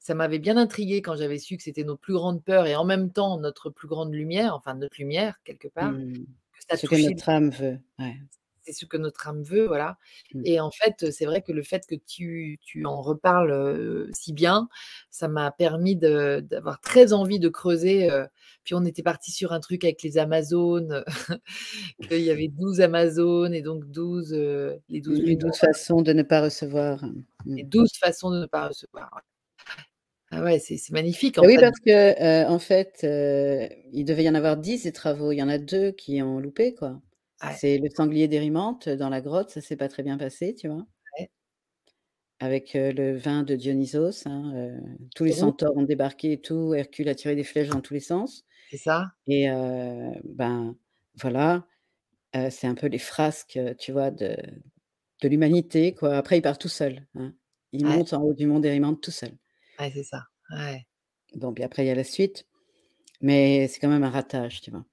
Ça 0.00 0.14
m'avait 0.14 0.40
bien 0.40 0.56
intriguée 0.56 1.00
quand 1.00 1.14
j'avais 1.14 1.38
su 1.38 1.56
que 1.56 1.62
c'était 1.62 1.84
nos 1.84 1.96
plus 1.96 2.14
grandes 2.14 2.42
peurs 2.42 2.66
et 2.66 2.74
en 2.74 2.84
même 2.84 3.12
temps 3.12 3.38
notre 3.38 3.70
plus 3.70 3.86
grande 3.86 4.12
lumière, 4.12 4.54
enfin 4.56 4.74
notre 4.74 4.96
lumière 4.98 5.36
quelque 5.44 5.68
part, 5.68 5.92
Mmh. 5.92 6.12
que 6.14 6.60
ça 6.68 6.76
Ce 6.76 6.86
que 6.88 6.96
notre 6.96 7.28
âme 7.28 7.50
veut, 7.50 7.78
ouais. 8.00 8.16
C'est 8.62 8.72
ce 8.72 8.84
que 8.86 8.96
notre 8.96 9.28
âme 9.28 9.42
veut, 9.42 9.66
voilà 9.66 9.96
Mmh. 10.34 10.42
et 10.44 10.60
en 10.60 10.70
fait, 10.70 11.10
c'est 11.12 11.24
vrai 11.26 11.42
que 11.42 11.52
le 11.52 11.62
fait 11.62 11.86
que 11.88 11.94
tu 11.96 12.58
tu 12.62 12.84
en 12.86 13.00
reparles, 13.02 14.08
si 14.12 14.32
bien, 14.32 14.68
ça 15.10 15.28
m'a 15.28 15.50
permis 15.50 15.96
d'avoir 15.96 16.80
très 16.80 17.12
envie 17.12 17.38
de 17.40 17.48
creuser, 17.48 18.08
puis 18.64 18.74
on 18.74 18.84
était 18.84 19.02
partis 19.02 19.32
sur 19.32 19.52
un 19.52 19.60
truc 19.60 19.84
avec 19.84 20.02
les 20.02 20.18
Amazones, 20.18 21.04
qu'il 22.02 22.22
y 22.22 22.30
avait 22.30 22.48
12 22.48 22.80
Amazones 22.82 23.54
et 23.54 23.62
donc 23.62 23.86
12, 23.90 24.34
heu, 24.34 24.80
les 24.90 25.00
12 25.00 25.22
Les 25.24 25.24
lunes 25.24 25.36
12 25.36 25.52
noires, 25.58 25.58
façons 25.58 26.02
de 26.02 26.12
ne 26.12 26.22
pas 26.22 26.40
recevoir, 26.42 27.04
mmh. 27.04 27.22
les 27.56 27.64
12 27.64 27.90
façons 27.98 28.30
de 28.30 28.40
ne 28.40 28.46
pas 28.46 28.68
recevoir. 28.68 29.22
Ah 30.32 30.42
ouais, 30.44 30.58
c'est 30.60 30.78
magnifique 30.92 31.38
en 31.38 31.44
oui, 31.44 31.54
fait. 31.54 31.58
parce 31.58 31.78
que, 31.80 32.46
en 32.46 32.58
fait, 32.58 33.00
il 33.92 34.04
devait 34.04 34.24
y 34.24 34.28
en 34.28 34.34
avoir 34.34 34.56
10 34.56 34.82
des 34.84 34.92
travaux, 34.92 35.32
il 35.32 35.36
y 35.38 35.42
en 35.42 35.48
a 35.48 35.58
2 35.58 35.92
qui 35.92 36.20
ont 36.22 36.38
loupé, 36.38 36.74
quoi. 36.74 37.00
Ouais, 37.42 37.60
C'est 37.60 37.78
le 37.78 37.88
sanglier 37.90 38.28
d'Érimanthe 38.28 38.88
dans 38.88 39.10
la 39.10 39.20
grotte, 39.20 39.50
ça 39.50 39.60
s'est 39.60 39.76
pas 39.76 39.88
très 39.88 40.02
bien 40.02 40.18
passé, 40.18 40.54
tu 40.54 40.68
vois? 40.68 40.86
ouais, 41.18 41.30
Avec, 42.42 42.72
le 42.74 43.16
vin 43.18 43.42
de 43.42 43.54
Dionysos, 43.54 44.26
hein, 44.26 44.78
tous 45.14 45.24
les 45.24 45.32
rouge, 45.32 45.32
centaures 45.32 45.76
ont 45.76 45.82
débarqué 45.82 46.32
et 46.32 46.40
tout, 46.40 46.72
Hercule 46.74 47.08
a 47.10 47.14
tiré 47.14 47.36
des 47.36 47.44
flèches 47.44 47.68
dans 47.68 47.82
tous 47.82 47.92
les 47.94 48.00
sens 48.00 48.44
c'est 48.70 48.78
ça? 48.78 49.14
et 49.28 49.48
ben, 50.24 50.76
voilà, 51.20 51.66
c'est 52.50 52.66
un 52.68 52.74
peu 52.76 52.88
les 52.88 52.98
frasques, 52.98 53.60
tu 53.78 53.92
vois, 53.92 54.10
de 54.12 54.36
de 55.22 55.28
l'humanité, 55.28 55.94
quoi. 55.94 56.16
Après, 56.16 56.38
il 56.38 56.42
part 56.42 56.58
tout 56.58 56.68
seul, 56.68 57.06
hein. 57.16 57.34
Il 57.72 57.84
Ouais, 57.84 58.00
monte 58.00 58.12
en 58.14 58.22
haut 58.22 58.34
du 58.34 58.46
mont 58.46 58.60
d'Érimanthe 58.60 59.02
tout 59.02 59.10
seul. 59.12 59.38
ouais, 59.78 59.90
c'est 59.92 60.04
ça. 60.04 60.26
Ouais, 60.50 60.86
Bon, 61.34 61.52
puis 61.52 61.64
après, 61.64 61.84
il 61.84 61.88
y 61.88 61.90
a 61.90 61.94
la 61.96 62.04
suite, 62.04 62.46
mais 63.22 63.68
c'est 63.68 63.80
quand 63.80 63.88
même 63.90 64.04
un 64.04 64.10
ratage, 64.10 64.60
tu 64.62 64.70
vois? 64.72 64.84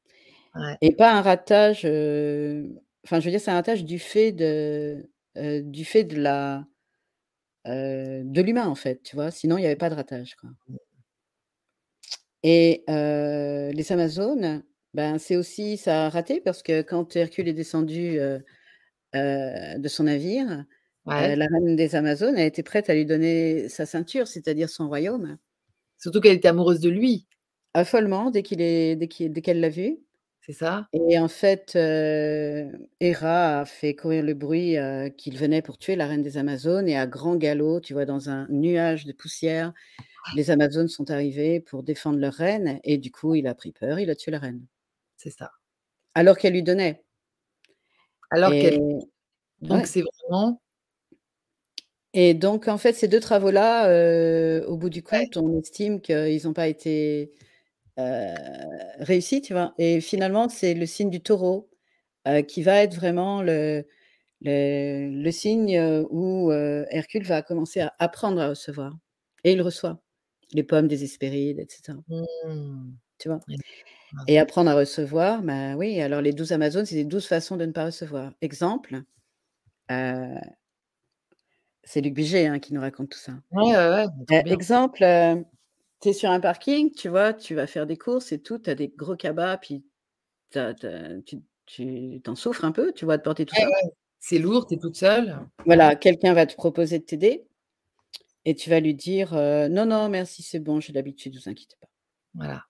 Ouais, 0.58 0.78
Et 0.82 0.96
pas 0.96 1.14
un 1.14 1.22
ratage, 1.22 1.86
heu, 1.86 2.70
enfin, 3.06 3.20
je 3.20 3.26
veux 3.26 3.32
dire, 3.32 3.42
c'est 3.42 3.52
un 3.52 3.56
ratage 3.56 3.86
du 3.86 4.00
fait 4.00 4.32
de, 4.32 5.10
heu, 5.38 5.62
du 5.64 5.86
fait 5.86 6.04
de 6.04 6.18
la, 6.22 6.66
heu, 7.68 8.24
de 8.26 8.42
l'humain, 8.42 8.68
en 8.68 8.76
fait, 8.76 9.02
tu 9.04 9.16
vois? 9.16 9.32
Sinon, 9.32 9.58
il 9.58 9.64
y 9.64 9.66
avait 9.66 9.76
pas 9.76 9.90
de 9.90 9.96
ratage, 9.96 10.36
quoi. 10.36 10.50
Et 12.44 12.84
les 12.88 13.92
Amazones, 13.92 14.64
ben, 14.94 15.18
c'est 15.20 15.36
aussi 15.36 15.78
ça 15.78 16.06
a 16.08 16.10
raté 16.10 16.42
parce 16.42 16.64
que 16.64 16.82
quand 16.82 17.16
Hercule 17.16 17.48
est 17.48 17.54
descendu, 17.54 18.20
de 19.14 19.88
son 19.88 20.04
navire, 20.04 20.66
ouais. 21.06 21.36
la 21.36 21.48
reine 21.48 21.76
des 21.76 21.96
Amazones, 21.96 22.38
elle 22.38 22.48
était 22.48 22.64
prête 22.64 22.90
à 22.90 22.94
lui 22.96 23.06
donner 23.06 23.70
sa 23.70 23.86
ceinture, 23.86 24.28
c'est-à-dire 24.28 24.70
son 24.70 24.88
royaume, 24.88 25.38
Surtout 26.00 26.22
qu'elle 26.22 26.38
était 26.38 26.50
amoureuse 26.50 26.82
de 26.82 26.90
lui, 26.90 27.28
follement 27.86 28.32
dès 28.32 28.44
qu'il 28.44 28.62
est 28.62 28.96
dès 28.98 29.08
qu'elle 29.10 29.62
l'a 29.62 29.70
vu 29.70 30.00
c'est 30.48 30.54
ça? 30.54 30.88
et 30.94 31.20
en 31.20 31.28
fait, 31.28 31.76
heu, 31.76 32.72
Héra 33.02 33.60
a 33.62 33.66
fait 33.66 33.96
courir 33.96 34.24
le 34.24 34.34
bruit, 34.34 34.76
qu'il 35.18 35.38
venait 35.38 35.62
pour 35.62 35.78
tuer 35.78 35.96
la 35.96 36.08
reine 36.08 36.22
des 36.24 36.38
Amazones 36.38 36.88
et 36.88 36.98
à 36.98 37.06
grand 37.08 37.36
galop, 37.36 37.82
tu 37.82 37.94
vois, 37.94 38.06
dans 38.06 38.30
un 38.30 38.48
nuage 38.50 39.06
de 39.06 39.12
poussière, 39.14 39.74
les 40.34 40.52
Amazones 40.52 40.90
sont 40.90 41.12
arrivées 41.12 41.60
pour 41.62 41.84
défendre 41.84 42.20
leur 42.20 42.34
reine 42.36 42.80
et 42.84 42.98
du 43.00 43.12
coup, 43.12 43.36
il 43.36 43.48
a 43.48 43.56
pris 43.56 43.72
peur, 43.74 44.00
il 44.00 44.10
a 44.12 44.16
tué 44.16 44.32
la 44.32 44.40
reine. 44.40 44.66
C'est 45.18 45.32
ça. 45.32 45.52
Alors 46.16 46.38
qu'elle 46.38 46.54
lui 46.54 46.64
donnait 46.64 47.04
Alors 48.32 48.58
qu'elle 48.58 48.80
donc 49.62 49.86
ouais 49.86 49.88
c'est 49.88 50.02
vraiment 50.04 50.62
Et 52.14 52.34
donc 52.34 52.68
en 52.68 52.78
fait, 52.78 52.94
ces 52.94 53.08
2 53.08 53.20
travaux-là, 53.20 54.64
au 54.68 54.78
bout 54.78 54.90
du 54.90 55.04
Ouais. 55.12 55.28
compte, 55.28 55.38
on 55.38 55.58
estime 55.60 56.02
qu'ils 56.02 56.48
ont 56.48 56.54
pas 56.54 56.68
été, 56.68 57.34
heu, 58.00 58.36
réussis, 59.00 59.42
tu 59.42 59.54
vois? 59.54 59.74
Et 59.78 60.02
finalement, 60.02 60.50
c'est 60.50 60.74
le 60.74 60.86
signe 60.86 61.10
du 61.10 61.22
Taureau, 61.22 61.70
heu, 62.28 62.42
qui 62.42 62.64
va 62.64 62.84
être 62.84 62.96
vraiment 62.96 63.42
le 63.44 63.86
le 64.42 65.10
le 65.24 65.32
signe, 65.32 65.78
heu, 65.80 66.08
où, 66.12 66.52
heu, 66.52 66.86
Hercule 66.92 67.24
va 67.26 67.42
commencer 67.44 67.82
à 67.82 67.94
apprendre 68.00 68.42
à 68.42 68.50
recevoir 68.50 68.94
et 69.46 69.54
il 69.54 69.62
reçoit. 69.64 70.02
Les 70.54 70.64
pommes 70.64 70.88
des 70.90 71.04
Hespérides 71.06 71.60
et 71.60 71.68
cetera. 71.70 71.98
Mmh. 72.10 72.92
Tu 73.20 73.30
vois? 73.30 73.42
Et 74.28 74.40
apprendre 74.40 74.72
à 74.72 74.76
recevoir, 74.76 75.44
bah, 75.44 75.76
oui, 75.78 76.02
alors 76.02 76.22
les 76.22 76.34
12 76.34 76.52
Amazones, 76.54 76.86
c'est 76.86 76.96
les 76.96 77.06
12 77.06 77.28
façons 77.28 77.58
de 77.58 77.66
ne 77.66 77.72
pas 77.74 77.86
recevoir. 77.86 78.34
Exemple, 78.42 79.04
c'est 81.84 82.02
Luc 82.02 82.14
Bigé, 82.14 82.48
hein, 82.48 82.60
qui 82.60 82.74
nous 82.74 82.82
raconte 82.82 83.10
tout 83.10 83.18
ça. 83.20 83.34
Ouais, 83.52 83.76
ouais, 83.76 84.06
ouais, 84.30 84.44
exemple, 84.48 85.04
tu 86.02 86.10
es 86.10 86.14
sur 86.14 86.30
un 86.30 86.40
parking, 86.40 86.92
tu 86.94 87.10
vois, 87.10 87.34
tu 87.34 87.56
vas 87.56 87.68
faire 87.68 87.88
des 87.88 87.98
courses 87.98 88.32
et 88.32 88.42
tout, 88.42 88.60
tu 88.60 88.70
as 88.70 88.76
des 88.76 88.90
gros 88.90 89.16
cabas, 89.16 89.58
puis 89.58 89.86
tu 90.52 90.60
as 90.60 90.74
tu 90.76 90.88
as 90.88 91.22
tu 91.26 91.38
tu 91.68 92.22
tu 92.24 92.30
en 92.32 92.36
souffres 92.36 92.66
un 92.66 92.72
peu, 92.74 92.94
tu 92.94 93.06
vois, 93.06 93.18
de 93.18 93.24
porter 93.24 93.46
tout 93.46 93.56
Ouais, 93.56 93.62
ça. 93.64 93.68
ouais, 93.70 93.92
c'est 94.20 94.40
lourd, 94.40 94.68
tu 94.68 94.76
es 94.76 94.80
toute 94.80 94.98
seule. 94.98 95.40
Voilà, 95.66 95.96
quelqu'un 95.96 96.34
va 96.34 96.46
te 96.48 96.56
proposer 96.56 97.00
de 97.00 97.06
t'aider 97.06 97.46
et 98.46 98.56
tu 98.56 98.70
vas 98.70 98.80
lui 98.80 98.96
dire, 98.96 99.34
heu: 99.36 99.68
«Non, 99.70 99.86
non, 99.86 100.10
merci, 100.10 100.44
c'est 100.44 100.60
bon, 100.60 100.80
j'ai 100.82 100.94
l'habitude, 100.94 101.36
vous 101.36 101.50
inquiétez 101.50 101.76
pas». 101.82 101.88
Voilà. 102.36 102.64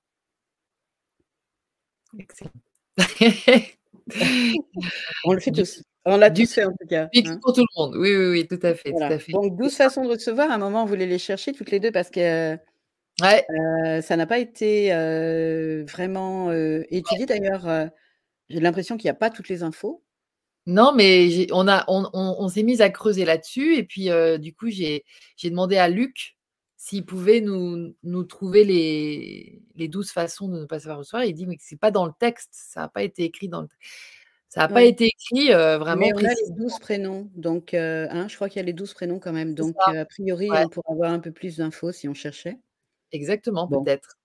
Excellent. 2.19 2.51
On 5.25 5.33
le 5.33 5.39
fait 5.39 5.51
tous. 5.51 5.83
On 6.05 6.17
l'a 6.17 6.31
tous 6.31 6.53
fait 6.53 6.63
en 6.63 6.71
tout 6.71 6.87
cas, 6.87 7.09
fixe 7.13 7.29
hein. 7.31 7.39
pour 7.41 7.53
tout 7.53 7.61
le 7.61 7.67
monde. 7.81 7.95
Oui, 7.97 8.15
oui, 8.15 8.27
oui, 8.31 8.47
tout 8.47 8.59
à 8.65 8.73
fait, 8.75 8.91
tout 8.91 8.95
Voilà, 8.97 9.15
à 9.15 9.19
fait. 9.19 9.31
donc 9.33 9.45
Et 9.45 9.51
12 9.51 9.75
façons 9.75 10.03
de 10.05 10.09
recevoir, 10.09 10.49
à 10.51 10.55
un 10.55 10.57
moment, 10.57 10.83
on 10.83 10.85
voulait 10.85 11.05
les 11.05 11.19
chercher 11.19 11.51
toutes 11.53 11.71
les 11.71 11.79
2 11.81 11.91
parce 11.91 12.09
que, 12.09 12.57
Ouais. 13.21 13.45
ça 14.01 14.15
n'a 14.15 14.27
pas 14.27 14.39
été, 14.39 14.89
vraiment, 15.87 16.51
étudié. 16.51 17.25
D'ailleurs, 17.25 17.89
j'ai 18.49 18.59
l'impression 18.59 18.97
qu'il 18.97 19.07
y 19.07 19.09
a 19.09 19.13
pas 19.15 19.29
toutes 19.29 19.49
les 19.49 19.63
infos. 19.63 20.03
Non, 20.67 20.93
mais 20.95 21.47
on 21.53 21.67
a 21.67 21.85
on 21.89 22.05
on 22.13 22.35
on 22.39 22.49
s'est 22.49 22.63
mises 22.63 22.81
à 22.81 22.89
creuser 22.91 23.25
là-dessus 23.25 23.75
et 23.77 23.83
puis, 23.85 24.09
du 24.39 24.53
coup, 24.55 24.69
j'ai 24.69 25.03
demandé 25.45 25.77
à 25.77 25.89
Luc 25.89 26.37
s'il 26.77 27.05
pouvait 27.05 27.41
nous 27.41 27.95
nous 28.03 28.23
trouver 28.25 28.63
les 28.65 29.61
les 29.75 29.87
12 29.89 30.11
façons 30.11 30.47
de 30.49 30.59
ne 30.61 30.65
pas 30.65 30.79
savoir 30.81 30.99
recevoir. 30.99 31.25
Il 31.25 31.33
dit: 31.35 31.47
«Mais 31.47 31.57
c'est 31.59 31.79
pas 31.79 31.91
dans 31.91 32.05
le 32.07 32.13
texte, 32.19 32.49
ça 32.53 32.83
a 32.85 32.89
pas 32.89 33.03
été 33.03 33.23
écrit 33.25 33.49
dans 33.49 33.61
le 33.63 33.67
t» 33.69 33.75
ça 34.49 34.63
a 34.63 34.69
pas 34.69 34.83
été 34.83 35.05
écrit, 35.07 35.49
Mais 35.49 35.77
vraiment 35.77 36.07
on 36.15 36.17
a 36.17 36.21
les 36.21 36.27
précisément. 36.27 36.57
12 36.57 36.79
prénoms, 36.79 37.31
donc 37.35 37.73
hein, 37.75 38.27
je 38.29 38.35
crois 38.35 38.49
qu'il 38.49 38.57
y 38.59 38.63
a 38.63 38.65
les 38.65 38.73
12 38.73 38.93
prénoms 38.95 39.19
quand 39.19 39.33
même, 39.33 39.55
donc 39.55 39.75
a 39.87 40.05
priori, 40.05 40.49
Ouais. 40.49 40.63
on 40.65 40.69
pourrait 40.69 40.93
avoir 40.93 41.11
un 41.13 41.19
peu 41.19 41.31
plus 41.31 41.57
d'infos 41.57 41.91
si 41.93 42.07
on 42.09 42.13
cherchait. 42.15 42.57
Exactement, 43.11 43.67
Bon. 43.69 43.83
peut-être. 43.83 44.17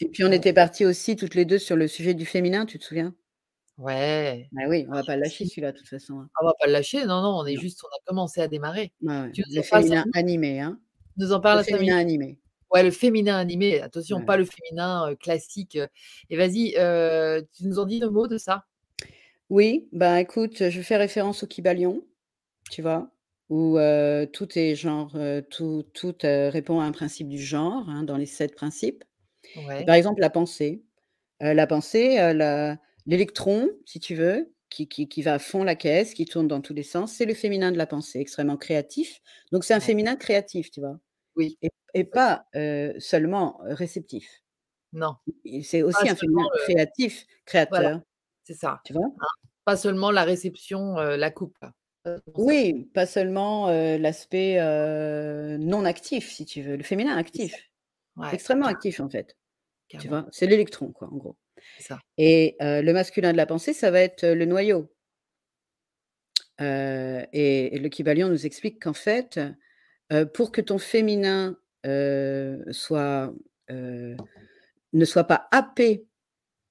Et 0.00 0.08
puis 0.08 0.24
on 0.24 0.32
était 0.32 0.52
parties 0.54 0.86
aussi 0.86 1.16
toutes 1.16 1.34
les 1.34 1.44
2 1.44 1.58
sur 1.58 1.76
le 1.76 1.88
sujet 1.88 2.14
du 2.14 2.26
féminin, 2.26 2.66
tu 2.66 2.78
te 2.78 2.84
souviens? 2.84 3.14
Ouais. 3.78 4.50
Bah 4.52 4.62
oui, 4.68 4.84
on 4.88 4.92
va 4.94 5.04
pas 5.04 5.16
le 5.16 5.22
lâcher 5.22 5.44
celui-là, 5.46 5.72
de 5.72 5.78
toute 5.78 5.88
façon, 5.88 6.20
hein. 6.20 6.30
On 6.40 6.46
va 6.46 6.54
pas 6.58 6.66
le 6.66 6.72
lâcher, 6.72 7.04
non, 7.06 7.22
non, 7.22 7.38
on 7.40 7.46
est 7.46 7.56
Non. 7.56 7.62
juste 7.62 7.82
on 7.84 7.88
a 7.88 8.00
commencé 8.06 8.40
à 8.40 8.48
démarrer. 8.48 8.92
Ouais, 9.02 9.32
Tu 9.32 9.42
le 9.50 9.60
en 9.60 9.62
parles 9.62 9.84
5 9.84 9.94
féminin 9.94 10.04
animé, 10.14 10.60
hein. 10.60 10.80
Nous 11.16 11.32
en 11.32 11.40
Le 11.52 11.58
5 11.60 11.78
minutes? 11.78 11.94
féminin 11.94 11.98
animé. 11.98 12.38
Ouais, 12.72 12.82
le 12.84 12.90
féminin 12.92 13.36
animé, 13.38 13.80
attention, 13.80 14.22
pas 14.22 14.36
le 14.36 14.44
féminin, 14.46 15.14
classique, 15.20 15.78
et 16.30 16.36
vas-y, 16.36 16.72
tu 17.54 17.66
nous 17.66 17.78
en 17.80 17.86
dis 17.86 18.00
2 18.00 18.10
mots 18.10 18.28
de 18.28 18.38
ça? 18.38 18.64
Oui, 19.50 19.88
bah, 19.92 20.20
écoute, 20.20 20.70
je 20.70 20.80
fais 20.80 20.96
référence 20.96 21.42
au 21.42 21.46
Kybalion, 21.46 22.02
tu 22.70 22.82
vois? 22.82 23.10
Où, 23.50 23.78
tout 24.32 24.58
est 24.58 24.74
genre, 24.76 25.16
tout 25.50 25.84
tout, 25.94 26.14
répond 26.22 26.80
à 26.80 26.84
un 26.84 26.92
principe 26.92 27.28
du 27.28 27.38
genre, 27.40 27.88
hein, 27.90 28.04
dans 28.04 28.16
les 28.16 28.26
7 28.26 28.54
principes. 28.54 29.04
Ouais. 29.56 29.84
par 29.84 29.96
exemple, 29.96 30.20
la 30.20 30.30
pensée. 30.30 30.84
La 31.40 31.66
pensée, 31.66 32.16
la 32.34 32.78
l'électron, 33.06 33.68
si 33.86 34.00
tu 34.00 34.14
veux, 34.16 34.52
qui 34.70 34.88
qui 34.88 35.08
qui 35.08 35.22
va 35.22 35.34
à 35.34 35.38
fond 35.40 35.64
la 35.64 35.74
caisse, 35.76 36.14
qui 36.14 36.26
tourne 36.26 36.48
dans 36.48 36.60
tous 36.62 36.74
les 36.74 36.82
sens, 36.84 37.12
c'est 37.12 37.26
le 37.26 37.34
féminin 37.34 37.72
de 37.72 37.78
la 37.78 37.86
pensée, 37.86 38.20
extrêmement 38.20 38.56
créatif. 38.58 39.20
Donc 39.52 39.64
c'est 39.64 39.74
un 39.74 39.80
Ouais. 39.80 39.86
féminin 39.86 40.16
créatif, 40.16 40.70
tu 40.70 40.80
vois? 40.80 40.98
Oui. 41.36 41.58
Et 41.94 42.04
pas, 42.04 42.46
seulement 43.00 43.58
réceptif. 43.64 44.42
Non. 44.92 45.16
C'est 45.62 45.82
Pas 45.92 46.04
aussi 46.04 46.08
un 46.08 46.14
féminin 46.16 46.44
le 46.54 46.58
créatif, 46.64 47.26
voilà, 47.70 47.90
créateur. 47.90 48.00
c'est 48.44 48.54
ça, 48.54 48.82
Tu 48.84 48.92
vois? 48.94 49.06
hein. 49.20 49.26
Pas 49.64 49.76
seulement 49.76 50.10
la 50.12 50.24
réception, 50.24 50.94
la 50.96 51.30
coupe, 51.30 51.58
ça? 52.04 52.18
Oui, 52.34 52.88
pas 52.94 53.06
seulement, 53.06 53.68
heu, 53.70 53.98
l'aspect, 53.98 54.58
heu, 54.60 55.56
non 55.58 55.84
actif, 55.84 56.30
si 56.30 56.44
tu 56.44 56.62
veux, 56.62 56.76
le 56.76 56.82
féminin 56.82 57.16
actif. 57.16 57.54
Ouais, 58.16 58.32
Extrêmement 58.32 58.66
actif, 58.66 59.00
en 59.00 59.08
fait. 59.08 59.36
Tu 59.88 60.08
vois? 60.08 60.26
C'est 60.30 60.46
l'électron, 60.46 60.92
quoi, 60.92 61.08
en 61.12 61.16
gros. 61.16 61.36
Ça. 61.78 61.98
Et 62.18 62.56
le 62.60 62.92
masculin 62.92 63.32
de 63.32 63.36
la 63.36 63.46
pensée, 63.46 63.72
ça 63.72 63.90
va 63.90 64.00
être 64.00 64.26
le 64.26 64.44
noyau. 64.44 64.90
Et 66.58 67.78
le 67.78 67.88
Kybalion 67.88 68.28
nous 68.28 68.46
explique 68.46 68.82
qu'en 68.82 68.92
fait, 68.92 69.40
pour 70.34 70.52
que 70.52 70.60
ton 70.60 70.78
féminin, 70.78 71.56
soit, 72.70 73.32
ne 74.92 75.04
soit 75.04 75.24
pas 75.24 75.48
happé 75.50 76.06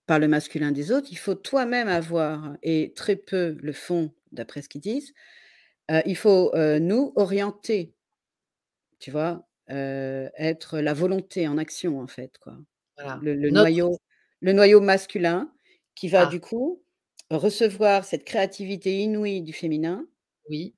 par 0.05 0.19
le 0.19 0.27
masculin 0.27 0.71
des 0.71 0.91
autres, 0.91 1.07
il 1.11 1.17
faut 1.17 1.35
toi-même 1.35 1.87
avoir 1.87 2.57
et 2.63 2.93
très 2.95 3.15
peu 3.15 3.57
le 3.61 3.73
font, 3.73 4.11
d'après 4.31 4.61
ce 4.61 4.69
qu'ils 4.69 4.81
disent, 4.81 5.13
heu, 5.91 6.01
il 6.05 6.17
faut, 6.17 6.51
heu, 6.55 6.79
nous 6.79 7.13
orienter. 7.17 7.93
Tu 9.01 9.11
vois? 9.11 9.47
Heu, 9.69 10.29
être 10.37 10.79
la 10.79 10.93
volonté 10.93 11.47
en 11.47 11.57
action, 11.57 11.99
en 12.01 12.07
fait, 12.07 12.37
quoi. 12.39 12.57
Voilà, 12.97 13.21
Le 13.21 13.35
le 13.35 13.49
notre 13.49 13.71
noyau 13.71 13.99
le 14.41 14.53
noyau 14.53 14.81
masculin 14.81 15.53
qui 15.95 16.09
va, 16.09 16.25
Ah. 16.25 16.27
du 16.27 16.41
coup, 16.41 16.83
recevoir 17.31 18.05
cette 18.05 18.25
créativité 18.25 18.99
inouïe 18.99 19.41
du 19.43 19.53
féminin 19.53 20.07
Oui. 20.47 20.75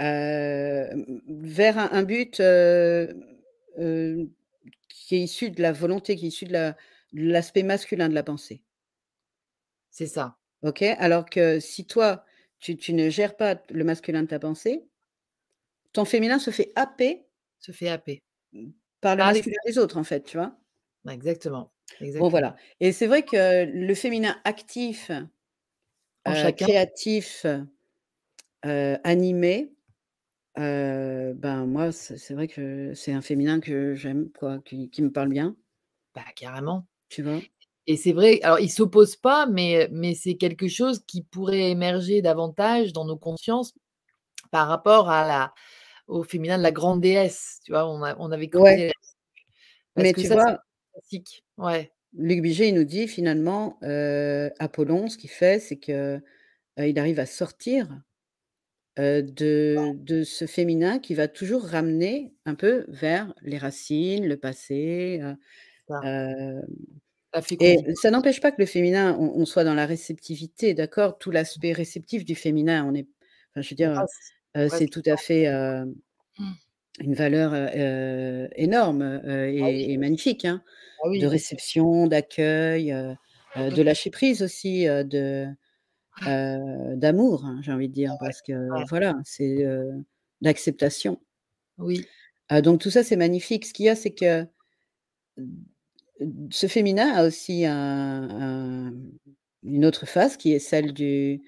vers 0.00 1.78
un 1.78 1.88
un 1.92 2.02
but, 2.04 2.36
qui 4.88 5.16
est 5.16 5.20
issu 5.20 5.50
de 5.50 5.62
la 5.62 5.72
volonté, 5.72 6.16
qui 6.16 6.26
est 6.26 6.28
issu 6.28 6.46
de 6.46 6.52
la 6.54 6.72
de 7.14 7.22
l'aspect 7.30 7.62
masculin 7.64 8.08
de 8.10 8.14
la 8.14 8.22
pensée. 8.24 8.62
C'est 9.94 10.06
ça. 10.06 10.36
OK? 10.62 10.82
Alors 10.82 11.26
que 11.26 11.60
si 11.60 11.86
toi, 11.86 12.24
tu 12.60 12.76
tu 12.76 12.92
ne 12.94 13.10
gères 13.10 13.36
pas 13.36 13.62
le 13.70 13.84
masculin 13.84 14.22
de 14.22 14.28
ta 14.28 14.38
pensée 14.38 14.88
ton 15.92 16.04
féminin 16.06 16.38
se 16.38 16.50
fait 16.50 16.72
happer 16.76 17.26
Se 17.60 17.70
fait 17.72 17.88
happer. 17.88 18.20
par 19.00 19.16
le 19.16 19.22
Par 19.22 19.32
les 19.32 19.42
masculin 19.42 19.56
des 19.66 19.78
autres, 19.78 19.96
en 19.98 20.04
fait, 20.04 20.22
tu 20.24 20.36
vois? 20.36 20.56
Exactement, 21.08 21.72
Bon, 22.18 22.28
voilà 22.28 22.56
et 22.80 22.92
c'est 22.92 23.06
vrai 23.06 23.22
que 23.24 23.64
le 23.64 23.94
féminin 23.94 24.36
actif, 24.44 25.10
chacun. 26.34 26.68
créatif, 26.68 27.44
heu, 28.64 28.98
animé, 29.04 29.74
heu, 30.58 31.34
ben, 31.36 31.66
moi, 31.66 31.92
c'est 31.92 32.18
c'est 32.18 32.34
vrai 32.34 32.48
que 32.48 32.94
c'est 32.94 33.12
un 33.12 33.22
féminin 33.22 33.60
que 33.60 33.94
j'aime, 33.94 34.30
quoi, 34.32 34.60
qui 34.60 34.90
qui 34.90 35.02
me 35.02 35.12
parle 35.12 35.30
bien. 35.30 35.56
Bah, 36.14 36.32
carrément 36.36 36.86
Tu 37.10 37.22
vois? 37.22 37.42
Et 37.88 37.96
c'est 37.98 38.12
vrai 38.14 38.40
alors 38.44 38.60
ils 38.60 38.70
s'opposent 38.70 39.16
pas, 39.16 39.46
mais 39.46 39.88
mais 39.92 40.14
c'est 40.16 40.36
quelque 40.36 40.68
chose 40.68 41.00
qui 41.06 41.22
pourrait 41.24 41.70
émerger 41.72 42.22
davantage 42.22 42.92
dans 42.94 43.06
nos 43.06 43.18
consciences 43.18 43.74
par 44.52 44.68
rapport 44.68 45.10
à 45.10 45.26
la 45.28 45.54
au 46.08 46.22
féminin 46.24 46.58
de 46.58 46.64
la 46.64 46.72
grande 46.72 47.00
déesse, 47.02 47.60
tu 47.64 47.72
vois? 47.72 47.86
On 47.88 48.02
a 48.04 48.16
on 48.18 48.32
avait 48.32 48.50
Ouais. 48.54 48.92
parce 49.94 50.12
Mais 50.12 50.12
que 50.12 50.22
tu 50.22 50.28
ça, 50.28 50.36
vois 50.36 50.58
classique. 50.92 51.44
Ouais. 51.58 51.92
Luc 52.14 52.40
Bigé, 52.42 52.68
il 52.68 52.74
nous 52.74 52.84
dit 52.84 53.06
finalement, 53.06 53.78
heu, 53.82 54.50
Apollon, 54.58 55.08
ce 55.08 55.18
qu'il 55.18 55.30
fait, 55.30 55.60
c'est 55.60 55.76
que, 55.78 56.16
heu, 56.78 56.88
il 56.88 56.98
arrive 56.98 57.20
à 57.20 57.26
sortir, 57.26 57.88
heu, 58.98 59.22
de 59.22 59.92
de 59.94 60.24
ce 60.24 60.46
féminin 60.46 60.98
qui 60.98 61.14
va 61.14 61.28
toujours 61.28 61.64
ramener 61.66 62.34
un 62.46 62.54
peu 62.54 62.84
vers 62.88 63.34
les 63.42 63.58
racines, 63.58 64.26
le 64.26 64.36
passé, 64.38 65.20
heu, 66.04 66.62
Ça. 67.32 67.40
et 67.60 67.94
ça 67.96 68.10
n'empêche 68.10 68.40
pas 68.40 68.52
que 68.52 68.60
le 68.60 68.66
féminin, 68.66 69.16
on 69.18 69.32
on 69.40 69.44
soit 69.46 69.64
dans 69.64 69.74
la 69.74 69.86
réceptivité, 69.86 70.74
d'accord? 70.74 71.18
Tout 71.18 71.30
l'aspect 71.30 71.72
réceptif 71.72 72.24
du 72.24 72.34
féminin, 72.34 72.84
on 72.86 72.94
est 72.94 73.08
enfin, 73.52 73.62
je 73.62 73.70
veux 73.70 73.76
dire, 73.76 73.92
passe 73.94 74.32
heu, 74.56 74.68
c'est 74.70 74.88
tout 74.88 75.02
à 75.06 75.16
fait, 75.16 75.48
heu, 75.48 75.84
Mmh. 76.38 76.54
une 77.00 77.14
valeur, 77.14 77.52
heu, 77.54 78.48
énorme, 78.56 79.02
Ah 79.58 79.68
oui. 79.70 79.88
et 79.92 79.96
magnifique, 79.98 80.44
hein, 80.44 80.62
Ah 81.02 81.08
de 81.16 81.26
oui, 81.26 81.28
réception, 81.28 82.06
d'accueil, 82.08 82.94
de 83.56 83.82
lâcher 83.82 84.10
prise 84.10 84.42
aussi, 84.42 84.86
de, 84.86 85.48
d'amour, 86.24 87.44
j'ai 87.62 87.72
envie 87.72 87.88
de 87.88 87.94
dire, 87.94 88.18
parce 88.24 88.42
que 88.42 88.84
voilà, 88.88 89.16
c'est, 89.24 89.64
d'acceptation. 90.42 91.20
Oui. 91.78 92.10
Ah 92.50 92.60
donc 92.62 92.80
tout 92.80 92.90
ça, 92.90 93.02
c'est 93.04 93.16
magnifique. 93.16 93.64
Ce 93.66 93.72
qu'il 93.74 93.86
y 93.86 93.88
a, 93.88 93.94
c'est 93.96 94.12
que, 94.14 94.46
ce 96.50 96.66
féminin 96.66 97.12
a 97.14 97.26
aussi 97.26 97.64
un 97.66 98.28
un 98.30 98.92
une 99.64 99.84
autre 99.84 100.06
face 100.06 100.36
qui 100.36 100.52
est 100.52 100.58
celle 100.60 100.92
du 100.92 101.42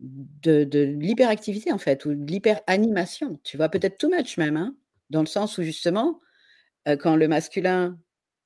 de 0.00 0.64
de 0.64 0.80
l'hyperactivité, 0.80 1.72
en 1.72 1.78
fait, 1.78 2.04
ou 2.06 2.14
de 2.14 2.26
l'hyperanimation, 2.30 3.40
tu 3.44 3.56
vois? 3.56 3.68
Peut-être 3.68 3.98
too 3.98 4.10
much 4.10 4.36
même, 4.38 4.56
hein, 4.56 4.76
dans 5.10 5.20
le 5.20 5.26
sens 5.26 5.58
où 5.58 5.62
justement, 5.62 6.20
heu, 6.88 6.96
quand 6.96 7.16
le 7.16 7.28
masculin, 7.28 7.98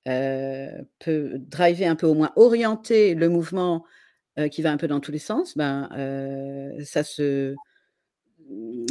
heu, 0.09 0.69
peut 1.01 1.33
driver 1.41 1.87
un 1.89 1.97
peu, 1.97 2.07
au 2.09 2.15
moins 2.15 2.33
orienter 2.37 3.15
le 3.17 3.29
mouvement, 3.31 3.85
heu, 4.39 4.49
qui 4.49 4.63
va 4.63 4.73
un 4.73 4.79
peu 4.79 4.89
dans 4.89 5.01
tous 5.01 5.13
les 5.13 5.19
sens, 5.21 5.57
ben, 5.59 5.89
ça 6.85 7.05
se 7.05 7.59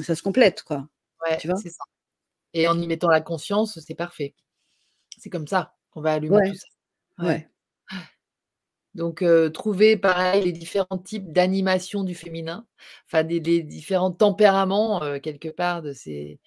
ça 0.04 0.16
se 0.16 0.22
complète, 0.24 0.64
quoi, 0.64 0.88
Ouais, 1.22 1.38
tu 1.38 1.48
vois? 1.48 1.62
c'est 1.62 1.70
ça 1.70 1.84
et 2.54 2.68
en 2.68 2.80
y 2.82 2.88
mettant 2.88 3.10
la 3.10 3.22
conscience, 3.22 3.80
c'est 3.80 3.96
parfait. 3.96 4.36
C'est 5.18 5.30
comme 5.32 5.48
ça 5.48 5.76
qu'on 5.92 6.02
va 6.02 6.14
allumer 6.14 6.50
tout 6.50 6.56
ça. 6.56 7.24
Ouais. 7.24 7.28
ouais. 7.28 7.50
Donc 8.94 9.24
trouver 9.54 9.96
pareil 9.96 10.44
les 10.44 10.52
différents 10.52 10.98
types 10.98 11.32
d'animation 11.32 12.04
du 12.04 12.14
féminin, 12.14 12.66
enfin 13.06 13.24
des 13.24 13.40
des 13.40 13.64
différents 13.64 14.12
tempéraments, 14.12 15.00
quelque 15.22 15.48
part 15.48 15.82
de 15.82 15.94
ces 15.94 16.42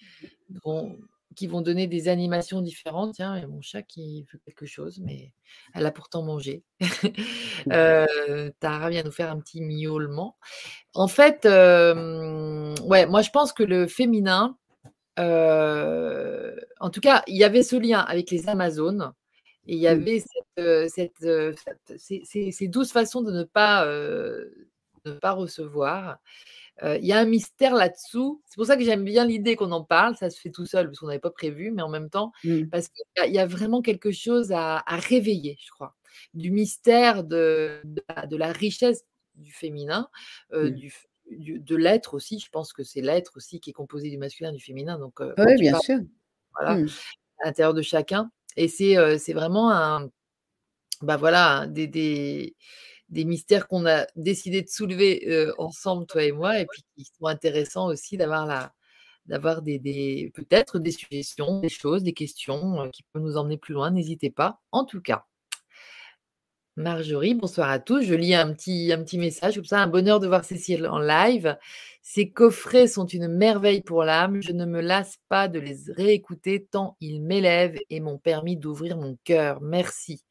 qui 1.34 1.46
vont 1.46 1.60
donner 1.62 1.86
des 1.86 2.08
animations 2.08 2.60
différentes. 2.60 3.14
Tiens, 3.14 3.36
il 3.36 3.40
y 3.40 3.44
a 3.44 3.48
mon 3.48 3.60
chat 3.60 3.82
qui 3.82 4.26
veut 4.32 4.38
quelque 4.44 4.66
chose, 4.66 5.00
mais 5.00 5.32
elle 5.74 5.86
a 5.86 5.90
pourtant 5.90 6.22
mangé. 6.22 6.62
Tara 8.60 8.90
vient 8.90 9.02
nous 9.02 9.12
faire 9.12 9.30
un 9.30 9.40
petit 9.40 9.60
miaulement. 9.60 10.36
En 10.94 11.08
fait, 11.08 11.44
ouais, 11.44 13.06
moi 13.06 13.22
je 13.22 13.30
pense 13.30 13.52
que 13.52 13.62
le 13.62 13.86
féminin, 13.86 14.56
en 15.16 16.90
tout 16.90 17.00
cas, 17.00 17.22
il 17.26 17.36
y 17.36 17.44
avait 17.44 17.62
ce 17.62 17.76
lien 17.76 18.00
avec 18.00 18.30
les 18.30 18.48
amazones 18.48 19.12
et 19.66 19.74
il 19.74 19.80
y 19.80 19.86
Mmh. 19.86 19.88
avait 19.88 20.20
cette, 20.20 20.90
cette, 20.90 21.98
ces 21.98 22.22
ces 22.24 22.52
ces 22.52 22.68
douces 22.68 22.92
façons 22.92 23.22
de 23.22 23.32
ne 23.32 23.44
pas, 23.44 23.86
heu, 23.86 24.68
de 25.04 25.12
ne 25.12 25.18
pas 25.18 25.32
recevoir. 25.32 26.18
Il 26.84 27.04
y 27.06 27.12
a 27.12 27.18
un 27.20 27.26
mystère 27.26 27.74
là-dessous. 27.74 28.42
C'est 28.46 28.56
pour 28.56 28.66
ça 28.66 28.76
que 28.76 28.84
j'aime 28.84 29.04
bien 29.04 29.24
l'idée 29.26 29.56
qu'on 29.56 29.72
en 29.72 29.84
parle. 29.84 30.16
Ça 30.16 30.30
se 30.30 30.40
fait 30.40 30.50
tout 30.50 30.66
seul 30.66 30.86
parce 30.88 30.98
qu'on 31.00 31.06
n'avait 31.08 31.18
pas 31.20 31.30
prévu, 31.30 31.70
mais 31.72 31.82
en 31.82 31.88
même 31.90 32.10
temps, 32.10 32.32
Mmh. 32.44 32.70
parce 32.70 32.88
qu'il 32.88 33.04
y 33.18 33.20
a 33.20 33.26
il 33.28 33.34
y 33.34 33.38
a 33.40 33.46
vraiment 33.46 33.82
quelque 33.82 34.12
chose 34.12 34.52
à 34.52 34.78
à 34.86 34.96
réveiller, 34.98 35.58
je 35.64 35.70
crois. 35.70 35.96
Du 36.34 36.50
mystère 36.52 37.24
de 37.24 37.80
de 37.84 38.02
la 38.16 38.26
de 38.26 38.36
la 38.36 38.52
richesse 38.52 39.04
du 39.36 39.52
féminin, 39.52 40.08
Mmh. 40.60 40.74
du 40.74 40.90
f 40.90 41.06
du 41.30 41.60
de 41.60 41.76
l'être 41.76 42.14
aussi. 42.14 42.38
Je 42.40 42.50
pense 42.50 42.72
que 42.74 42.82
c'est 42.84 43.00
l'être 43.02 43.32
aussi 43.36 43.60
qui 43.60 43.70
est 43.70 43.72
composé 43.74 44.10
du 44.10 44.18
masculin 44.18 44.50
et 44.50 44.56
du 44.56 44.62
féminin, 44.64 44.98
donc 44.98 45.20
tu 45.56 45.56
bien 45.58 45.72
parles 45.72 45.80
sûr. 45.80 46.00
voilà, 46.60 46.82
à 47.42 47.46
l'intérieur 47.48 47.74
de 47.74 47.82
chacun 47.82 48.30
et 48.56 48.68
c'est, 48.68 49.32
vraiment 49.32 49.70
un 49.70 50.08
bah, 51.02 51.16
voilà, 51.16 51.66
des 51.68 52.54
mystères 53.10 53.68
qu'on 53.68 53.86
a 53.86 54.06
décidé 54.16 54.62
de 54.62 54.68
soulever, 54.68 55.50
ensemble, 55.58 56.06
toi 56.06 56.24
et 56.24 56.32
moi 56.32 56.60
et 56.60 56.66
puis 56.66 56.82
qui 56.96 57.04
sont 57.04 57.26
intéressants 57.26 57.86
aussi 57.86 58.16
d'avoir 58.16 58.72
des 59.62 59.78
des 59.78 60.32
peut-être 60.34 60.78
des 60.78 60.92
suggestions, 60.92 61.60
des 61.60 61.68
choses, 61.68 62.02
des 62.02 62.14
questions, 62.14 62.90
qui 62.90 63.02
peuvent 63.12 63.22
nous 63.22 63.36
emmener 63.36 63.58
plus 63.58 63.74
loin, 63.74 63.90
n'hésitez 63.90 64.30
pas, 64.30 64.60
en 64.72 64.84
tout 64.84 65.00
cas. 65.00 65.26
Marjorie, 66.76 67.34
bonsoir 67.34 67.70
à 67.70 67.78
tous. 67.78 68.02
Je 68.02 68.14
lis 68.14 68.34
un 68.34 68.52
petit 68.52 68.92
un 68.92 68.98
petit 69.04 69.16
message 69.16 69.54
comme 69.54 69.64
ça: 69.64 69.80
«Un 69.80 69.86
bonheur 69.86 70.18
de 70.18 70.26
voir 70.26 70.44
Cécile 70.44 70.88
en 70.88 70.98
live. 70.98 71.56
Ces 72.02 72.32
coffrets 72.32 72.88
sont 72.88 73.06
une 73.06 73.28
merveille 73.28 73.80
pour 73.80 74.02
l'âme. 74.02 74.42
Je 74.42 74.50
ne 74.52 74.64
me 74.66 74.80
lasse 74.80 75.18
pas 75.28 75.46
de 75.46 75.60
les 75.60 75.76
réécouter 75.96 76.66
tant 76.68 76.96
ils 77.00 77.22
m'élèvent 77.22 77.78
et 77.90 78.00
m'ont 78.00 78.18
permis 78.18 78.56
d'ouvrir 78.56 78.96
mon 78.96 79.16
cœur. 79.22 79.60
Merci». 79.60 80.22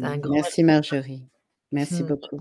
Un 0.00 0.16
Mmh. 0.16 0.20
grand 0.20 0.44
Merci 0.44 0.62
Marjorie. 0.62 1.24
Merci 1.72 2.02
Mmh. 2.02 2.04
beaucoup. 2.04 2.40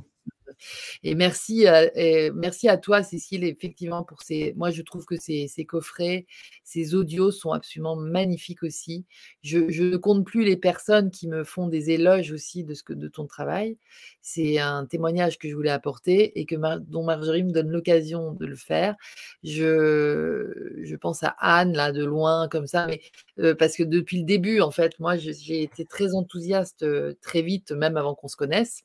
Et 1.03 1.15
merci, 1.15 1.65
heu 1.67 1.89
et 1.95 2.31
merci 2.31 2.67
à 2.69 2.77
toi 2.77 3.03
Cécile, 3.03 3.43
effectivement 3.43 4.03
pour 4.03 4.21
ces 4.21 4.53
moi 4.57 4.71
je 4.71 4.81
trouve 4.81 5.05
que 5.05 5.15
ces 5.17 5.49
coffrets, 5.67 6.25
ces 6.63 6.95
audios 6.95 7.31
sont 7.31 7.51
absolument 7.51 7.95
magnifiques 7.95 8.63
aussi. 8.63 9.05
Je 9.43 9.59
ne 9.59 9.97
compte 9.97 10.25
plus 10.25 10.43
les 10.43 10.57
personnes 10.57 11.11
qui 11.11 11.27
me 11.27 11.43
font 11.43 11.67
des 11.67 11.91
éloges 11.91 12.31
aussi 12.31 12.63
de 12.63 12.73
ce 12.73 12.83
que 12.83 12.93
de 12.93 13.07
ton 13.07 13.25
travail. 13.27 13.77
C'est 14.21 14.59
un 14.59 14.85
témoignage 14.85 15.37
que 15.39 15.49
je 15.49 15.55
voulais 15.55 15.69
apporter 15.71 16.39
et 16.39 16.45
que 16.45 16.55
dont 16.79 17.03
Marjorie 17.03 17.43
me 17.43 17.51
donne 17.51 17.69
l'occasion 17.69 18.33
de 18.33 18.45
le 18.45 18.55
faire. 18.55 18.95
Je 19.43 20.79
je 20.83 20.95
pense 20.95 21.23
à 21.23 21.35
Anne 21.39 21.73
là 21.75 21.91
de 21.91 22.03
loin 22.05 22.47
comme 22.49 22.67
ça, 22.67 22.87
mais 22.87 23.01
heu, 23.39 23.55
parce 23.55 23.75
que 23.75 23.83
depuis 23.83 24.19
le 24.19 24.25
début 24.25 24.61
en 24.61 24.71
fait, 24.71 24.99
moi 24.99 25.17
j'ai 25.17 25.63
été 25.63 25.85
très 25.85 26.13
enthousiaste, 26.15 26.83
heu, 26.83 27.17
très 27.21 27.41
vite, 27.41 27.71
même 27.71 27.97
avant 27.97 28.15
qu'on 28.15 28.27
se 28.27 28.35
connaisse. 28.37 28.83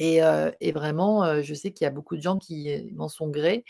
Et 0.00 0.72
vraiment, 0.72 1.42
je 1.42 1.54
sais 1.54 1.72
qu'il 1.72 1.84
y 1.84 1.88
a 1.88 1.90
beaucoup 1.90 2.16
de 2.16 2.22
gens 2.22 2.38
qui, 2.38 2.90
m'en 2.94 3.08
sont 3.08 3.28
gré, 3.28 3.64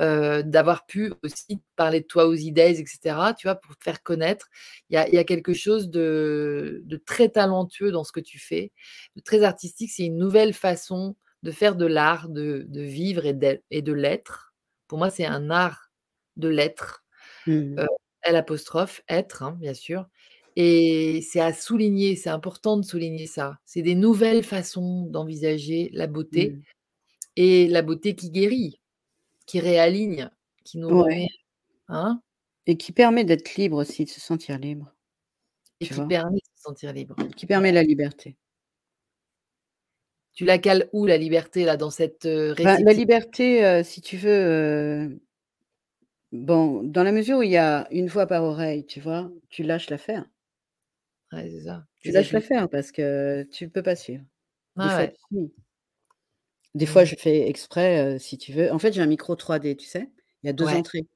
heu, 0.00 0.42
d'avoir 0.44 0.86
pu 0.86 1.12
aussi 1.24 1.60
parler 1.76 2.00
de 2.00 2.06
toi 2.06 2.26
aux 2.26 2.34
E-days 2.34 2.80
et 2.80 2.86
cetera, 2.86 3.34
tu 3.34 3.46
vois? 3.48 3.56
Pour 3.56 3.76
te 3.76 3.84
faire 3.84 4.02
connaître. 4.02 4.48
Il 4.90 4.94
y 4.94 4.96
a 4.98 5.08
il 5.08 5.14
y 5.14 5.18
a 5.18 5.24
quelque 5.24 5.54
chose 5.54 5.90
de 5.90 6.82
de 6.84 6.96
très 6.96 7.28
talentueux 7.30 7.92
dans 7.92 8.04
ce 8.04 8.12
que 8.12 8.20
tu 8.20 8.38
fais, 8.38 8.72
de 9.16 9.20
très 9.22 9.42
artistique. 9.44 9.90
C'est 9.92 10.06
une 10.06 10.18
nouvelle 10.18 10.54
façon 10.54 11.16
de 11.42 11.50
faire 11.50 11.76
de 11.76 11.86
l'art, 11.86 12.28
de 12.28 12.64
de 12.68 12.80
vivre 12.82 13.26
et 13.26 13.34
de 13.82 13.92
l'être. 13.92 14.54
Pour 14.88 14.98
moi, 14.98 15.10
c'est 15.10 15.26
un 15.26 15.50
art 15.50 15.90
de 16.36 16.48
l'être, 16.48 17.04
Mmh 17.46 17.84
L 18.22 18.36
apostrophe, 18.36 19.02
être, 19.08 19.42
hein, 19.42 19.56
bien 19.60 19.74
sûr 19.74 20.06
et 20.56 21.20
c'est 21.22 21.40
à 21.40 21.52
souligner, 21.52 22.16
c'est 22.16 22.30
important 22.30 22.76
de 22.78 22.84
souligner 22.84 23.26
ça. 23.26 23.58
C'est 23.66 23.82
des 23.82 23.94
nouvelles 23.96 24.44
façons 24.44 25.04
d'envisager 25.06 25.90
la 25.92 26.06
beauté 26.06 26.56
Mmh. 26.56 26.64
et 27.36 27.68
la 27.68 27.82
beauté 27.82 28.16
qui 28.16 28.30
guérit, 28.30 28.80
qui 29.46 29.60
réaligne, 29.60 30.30
qui 30.64 30.78
nous 30.78 30.92
remet 30.92 31.06
Ouais 31.08 31.28
hein? 31.88 32.20
et 32.66 32.76
qui 32.76 32.92
permet 32.92 33.24
d'être 33.24 33.54
libre 33.56 33.78
aussi, 33.78 34.04
de 34.04 34.10
se 34.10 34.20
sentir 34.20 34.58
libre, 34.58 34.94
Et 35.80 35.86
qui 35.88 35.94
vois? 35.94 36.08
permet 36.08 36.38
de 36.38 36.46
se 36.56 36.62
sentir 36.62 36.92
libre. 36.92 37.16
Qui 37.36 37.46
permet 37.46 37.70
la 37.70 37.82
liberté. 37.84 38.36
Tu 40.34 40.44
la 40.44 40.58
cales 40.58 40.88
où 40.92 41.06
la 41.06 41.16
liberté 41.16 41.64
là, 41.64 41.76
dans 41.76 41.90
cette, 41.90 42.24
heu, 42.26 42.54
Ben, 42.62 42.78
la 42.82 42.92
liberté, 42.92 43.82
si 43.84 44.00
tu 44.00 44.16
veux, 44.16 44.30
heu 44.30 45.20
bon, 46.32 46.82
dans 46.84 47.02
la 47.02 47.12
mesure 47.12 47.38
où 47.38 47.42
il 47.42 47.50
y 47.50 47.56
a 47.56 47.86
une 47.90 48.08
voix 48.08 48.26
par 48.26 48.42
oreille, 48.44 48.84
tu 48.86 49.00
vois? 49.00 49.30
Tu 49.50 49.62
lâches 49.62 49.88
l'affaire. 49.90 50.26
Ouais, 51.34 51.50
c'est 51.50 51.62
ça, 51.64 51.86
Tu 52.02 52.12
lâches 52.12 52.32
l'affaire 52.32 52.68
parce 52.70 52.92
que 52.92 53.42
tu 53.50 53.68
peux 53.68 53.82
pas 53.82 53.96
suivre. 53.96 54.24
Des 54.76 54.88
fois, 54.90 55.06
ouais. 55.06 55.08
tu 55.08 55.16
suis. 55.30 55.54
Des 56.74 56.86
fois, 56.86 57.04
Mmh. 57.04 57.04
je 57.04 57.14
fais 57.16 57.48
exprès, 57.48 58.18
si 58.18 58.36
tu 58.38 58.52
veux 58.52 58.70
en 58.72 58.78
fait, 58.78 58.92
j'ai 58.92 59.00
un 59.02 59.06
micro 59.06 59.34
3D, 59.36 59.76
tu 59.76 59.86
sais? 59.86 60.10
Il 60.42 60.46
y 60.46 60.50
a 60.50 60.52
2 60.52 60.72
Ouais. 60.72 60.74
entrées. 60.74 61.06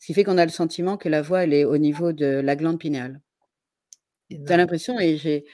Ce 0.00 0.06
qui 0.06 0.14
fait 0.14 0.22
qu'on 0.24 0.38
a 0.38 0.44
le 0.46 0.50
sentiment 0.52 0.96
que 0.96 1.08
la 1.08 1.22
voix, 1.22 1.42
elle 1.44 1.52
est 1.54 1.64
au 1.64 1.76
niveau 1.78 2.12
de 2.12 2.26
la 2.26 2.54
glande 2.56 2.78
pinéale. 2.78 3.20
Tu 4.46 4.52
as 4.52 4.56
Énorme. 4.56 4.56
l'impression 4.56 4.98
et 5.00 5.16
j'ai, 5.16 5.44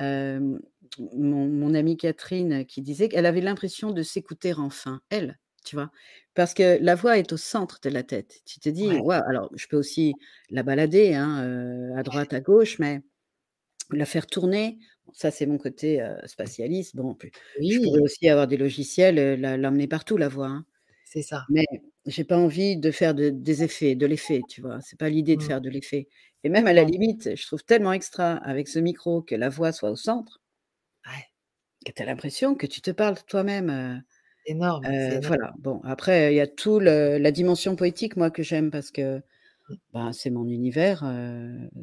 mon 0.00 1.48
mon 1.48 1.74
amie 1.74 1.96
Catherine 1.96 2.66
qui 2.66 2.82
disait 2.82 3.08
qu'elle 3.08 3.26
avait 3.26 3.40
l'impression 3.40 3.90
de 3.92 4.02
s'écouter 4.02 4.52
enfin, 4.54 5.00
elle, 5.10 5.38
tu 5.64 5.76
vois? 5.76 5.90
Parce 6.34 6.54
que 6.54 6.78
la 6.82 6.94
voix 6.94 7.18
est 7.18 7.32
au 7.32 7.36
centre 7.36 7.78
de 7.82 7.88
la 7.90 8.02
tête. 8.02 8.40
Tu 8.46 8.60
te 8.60 8.68
dis: 8.68 8.96
Ouais. 8.96 9.00
«Waouh!» 9.00 9.22
alors 9.28 9.50
je 9.54 9.66
peux 9.68 9.76
aussi 9.76 10.18
la 10.50 10.62
balader, 10.62 11.14
hein, 11.14 11.92
à 11.96 12.02
droite, 12.02 12.32
à 12.34 12.40
gauche, 12.40 12.78
mais 12.78 13.02
la 13.96 14.06
faire 14.06 14.26
tourner, 14.26 14.78
ça 15.12 15.30
c'est 15.30 15.46
mon 15.46 15.58
côté, 15.58 16.06
spatialiste. 16.26 16.96
Bon, 16.96 17.18
je 17.68 17.78
pourrais 17.82 18.00
aussi 18.00 18.28
avoir 18.28 18.46
des 18.46 18.56
logiciels, 18.56 19.40
l'emmener 19.60 19.88
partout 19.88 20.16
la 20.16 20.28
voix, 20.28 20.48
hein. 20.48 20.66
c'est 21.04 21.22
ça. 21.22 21.46
Mais 21.48 21.64
j'ai 22.06 22.24
pas 22.24 22.38
envie 22.38 22.76
de 22.78 22.90
faire 22.90 23.14
de 23.14 23.30
des 23.30 23.62
effets, 23.64 23.94
de 23.96 24.06
l'effet, 24.06 24.44
tu 24.48 24.60
vois? 24.62 24.80
C'est 24.82 24.98
pas 24.98 25.08
l'idée 25.10 25.36
de 25.36 25.42
Mmh. 25.42 25.44
faire 25.44 25.60
de 25.60 25.70
l'effet 25.70 26.08
et 26.44 26.48
même 26.50 26.66
à 26.68 26.72
la 26.74 26.84
limite, 26.84 27.36
je 27.36 27.46
trouve 27.46 27.64
tellement 27.64 27.92
extra 27.92 28.34
avec 28.38 28.68
ce 28.68 28.78
micro 28.80 29.22
que 29.22 29.34
la 29.36 29.48
voix 29.50 29.72
soit 29.72 29.90
au 29.92 29.96
centre 29.96 30.40
Ouais. 31.06 31.30
que 31.86 31.92
tu 31.92 32.02
as 32.02 32.06
l'impression 32.06 32.54
que 32.56 32.66
tu 32.66 32.80
te 32.80 32.90
parles 32.90 33.22
toi-même, 33.24 34.02
Énorme, 34.44 34.92
voilà. 35.22 35.52
Bon, 35.58 35.80
après, 35.84 36.32
il 36.34 36.36
y 36.36 36.40
a 36.40 36.46
tout 36.46 36.80
le 36.80 37.18
la 37.18 37.30
dimension 37.32 37.76
poétique, 37.76 38.16
moi, 38.16 38.30
que 38.30 38.42
j'aime 38.42 38.70
parce 38.70 38.90
que, 38.90 39.22
Mmh. 39.68 39.78
ben, 39.94 40.12
c'est 40.12 40.30
mon 40.30 40.48
univers, 40.48 41.04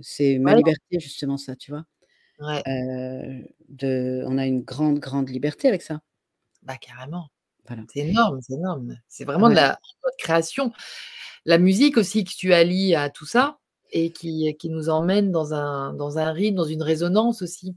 c'est 0.02 0.40
ma 0.40 0.54
Voilà. 0.54 0.56
liberté 0.56 1.00
justement 1.02 1.38
ça, 1.38 1.56
tu 1.58 1.72
vois? 1.72 1.86
Ouais. 2.40 2.64
Heu, 2.68 3.46
de 3.70 4.24
on 4.28 4.38
a 4.38 4.46
une 4.46 4.62
grande, 4.62 5.00
grande 5.00 5.30
liberté 5.30 5.68
avec 5.68 5.82
ça. 5.82 6.02
Bah, 6.64 6.78
carrément. 6.78 7.28
Voilà. 7.68 7.84
C'est 7.94 8.00
énorme, 8.08 8.40
c'est 8.42 8.54
énorme. 8.54 8.98
C'est 9.08 9.26
vraiment 9.26 9.50
de 9.50 9.56
la 9.56 9.80
création. 10.18 10.72
La 11.46 11.58
musique 11.58 11.98
aussi 11.98 12.24
que 12.24 12.32
tu 12.32 12.54
allies 12.54 12.96
à 12.96 13.10
tout 13.10 13.26
ça 13.26 13.60
et 13.92 14.12
qui 14.12 14.56
qui 14.58 14.70
nous 14.70 14.90
emmène 14.90 15.32
dans 15.32 15.54
un 15.54 15.94
dans 15.94 16.18
un 16.18 16.32
rythme, 16.32 16.58
dans 16.58 16.64
une 16.66 16.84
résonance 16.84 17.42
aussi. 17.42 17.76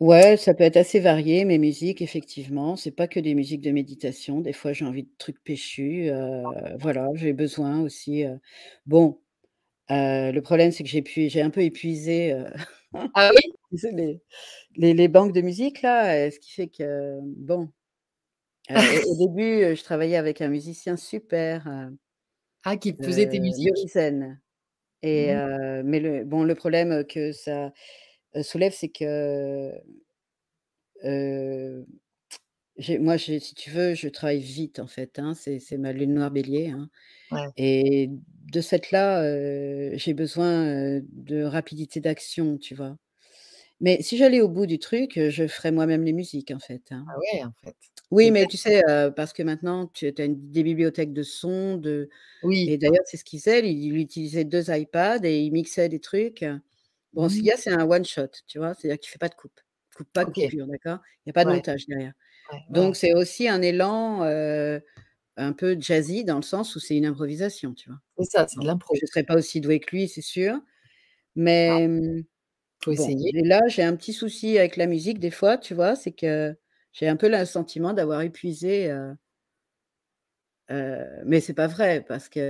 Ouais, 0.00 0.36
ça 0.36 0.54
peut 0.54 0.62
être 0.64 0.76
assez 0.76 1.00
varié, 1.00 1.44
mes 1.44 1.58
musiques, 1.58 2.02
effectivement. 2.02 2.76
C'est 2.76 2.92
pas 2.92 3.08
que 3.08 3.18
des 3.18 3.34
musiques 3.34 3.62
de 3.62 3.72
méditation. 3.72 4.40
Des 4.40 4.52
fois, 4.52 4.72
j'ai 4.72 4.84
envie 4.84 5.02
de 5.04 5.10
trucs 5.18 5.42
péchus, 5.42 6.10
voilà, 6.80 7.08
j'ai 7.14 7.32
besoin 7.32 7.80
aussi, 7.80 8.24
bon, 8.86 9.18
le 9.90 10.40
problème, 10.40 10.70
c'est 10.72 10.84
que 10.84 10.90
j'ai 10.90 11.02
pu 11.02 11.28
j'ai 11.28 11.42
un 11.42 11.50
peu 11.50 11.62
épuisé, 11.62 12.34
Ah 13.14 13.30
oui? 13.34 13.57
Les 13.92 14.22
les 14.76 14.94
les 14.94 15.08
banques 15.08 15.32
de 15.34 15.40
musique 15.42 15.82
là, 15.82 16.26
heu, 16.28 16.30
ce 16.30 16.38
qui 16.40 16.52
fait 16.52 16.68
que, 16.68 17.18
bon 17.22 17.70
Heu, 18.70 18.82
au 18.88 19.12
au 19.12 19.14
début, 19.18 19.62
heu, 19.64 19.74
je 19.74 19.82
travaillais 19.84 20.16
avec 20.16 20.40
un 20.40 20.48
musicien 20.48 20.96
super, 20.96 21.66
Ah, 22.64 22.76
qui 22.76 22.96
faisait 23.02 23.28
tes 23.28 23.40
musiques? 23.40 23.74
Et 25.02 25.32
Mmh. 25.32 25.40
mais 25.84 26.00
le 26.00 26.24
bon, 26.24 26.44
le 26.44 26.54
problème 26.54 27.04
que 27.06 27.32
ça, 27.32 27.72
soulève, 28.42 28.72
c'est 28.74 28.88
que 28.90 29.72
moi, 33.00 33.18
si 33.18 33.54
tu 33.54 33.70
veux, 33.70 33.94
je 33.94 34.08
travaille 34.08 34.40
vite, 34.40 34.78
en 34.80 34.86
fait, 34.86 35.18
hein, 35.18 35.34
c'est 35.34 35.58
ma 35.78 35.92
lune 35.92 36.14
noire 36.14 36.30
bélier, 36.30 36.68
hein 36.70 36.90
Ouais. 37.30 37.52
et 37.56 38.10
de 38.52 38.60
ce 38.62 38.70
fait 38.70 38.90
là, 38.92 39.22
j'ai 39.98 40.14
besoin, 40.14 41.00
de 41.12 41.44
rapidité 41.44 42.00
d'action, 42.00 42.58
tu 42.58 42.74
vois? 42.76 42.96
Mais 43.80 44.02
si 44.02 44.16
j'allais 44.16 44.40
au 44.40 44.48
bout 44.48 44.66
du 44.66 44.78
truc, 44.80 45.18
je 45.30 45.46
ferais 45.46 45.70
moi-même 45.70 46.02
les 46.04 46.12
musiques, 46.12 46.50
en 46.50 46.58
fait, 46.58 46.90
hein. 46.90 47.06
Ah 47.06 47.18
ouais, 47.18 47.44
en 47.44 47.52
fait. 47.52 47.76
Oui, 48.10 48.30
mais 48.30 48.46
tu 48.46 48.56
sais, 48.56 48.82
parce 49.16 49.32
que 49.34 49.42
maintenant 49.42 49.86
tu 49.86 50.06
as 50.18 50.24
une 50.24 50.50
des 50.50 50.62
bibliothèques 50.62 51.12
de 51.12 51.22
sons, 51.22 51.76
de 51.76 52.08
et 52.66 52.76
Oui. 52.76 52.78
d'ailleurs, 52.78 53.04
c'est 53.06 53.16
ce 53.18 53.24
qu'il 53.24 53.40
faisait, 53.40 53.60
il 53.70 53.84
il 53.84 53.98
utilisait 53.98 54.44
2 54.44 54.70
iPads 54.70 55.24
et 55.24 55.40
il 55.42 55.52
mixait 55.52 55.88
des 55.90 56.00
trucs. 56.00 56.44
Bon, 57.14 57.28
ce 57.28 57.38
qu'il 57.38 57.46
Mmh. 57.46 57.50
y 57.50 57.52
a, 57.52 57.56
c'est 57.58 57.70
un 57.72 57.88
one 57.90 58.04
shot, 58.06 58.28
tu 58.48 58.58
vois? 58.58 58.74
C'est-à-dire 58.74 58.98
que 59.00 59.04
tu 59.06 59.12
fais 59.12 59.18
pas 59.18 59.28
de 59.30 59.34
coupe. 59.36 59.60
Coupe 59.96 60.12
pas 60.12 60.24
de 60.26 60.30
OK. 60.30 60.32
coupure, 60.32 60.66
d'accord? 60.68 61.00
Il 61.26 61.30
y 61.30 61.32
a 61.32 61.34
pas 61.34 61.44
de 61.46 61.50
Ouais. 61.50 61.52
montage 61.52 61.86
derrière. 61.88 62.14
Ouais, 62.52 62.58
Donc 62.70 62.96
ouais. 62.96 62.96
c'est 62.96 63.14
aussi 63.14 63.48
un 63.48 63.62
élan, 63.62 64.22
un 65.36 65.52
peu 65.54 65.76
jazzy 65.80 66.24
dans 66.24 66.36
le 66.36 66.42
sens 66.42 66.76
où 66.76 66.80
c'est 66.80 66.96
une 66.96 67.06
improvisation, 67.06 67.74
tu 67.74 67.90
vois? 67.90 68.00
C'est 68.16 68.24
ça, 68.24 68.46
c'est 68.48 68.60
de 68.60 68.66
Bon, 68.66 68.66
l'impro. 68.66 69.00
je 69.00 69.06
serai 69.06 69.24
pas 69.24 69.36
aussi 69.36 69.60
douée 69.62 69.80
que 69.80 69.94
lui, 69.96 70.08
c'est 70.08 70.22
sûr, 70.22 70.60
Ah. 71.66 71.78
mais 71.78 71.88
mmh, 71.88 72.24
Faut 72.80 72.92
bon 72.92 73.14
essayer. 73.14 73.32
et 73.32 73.42
là, 73.44 73.60
j'ai 73.68 73.82
un 73.82 73.96
petit 73.96 74.12
souci 74.12 74.58
avec 74.58 74.76
la 74.76 74.86
musique 74.86 75.18
des 75.18 75.30
fois, 75.30 75.58
tu 75.58 75.74
vois? 75.74 75.96
C'est 75.96 76.12
que 76.12 76.56
j'ai 76.92 77.08
un 77.08 77.16
peu 77.16 77.28
le 77.28 77.44
sentiment 77.44 77.92
d'avoir 77.92 78.22
épuisé, 78.22 78.90
heu 78.90 79.14
heu, 80.70 81.22
mais 81.26 81.40
c'est 81.40 81.54
pas 81.54 81.66
vrai 81.66 82.02
parce 82.06 82.28
qu'il 82.28 82.42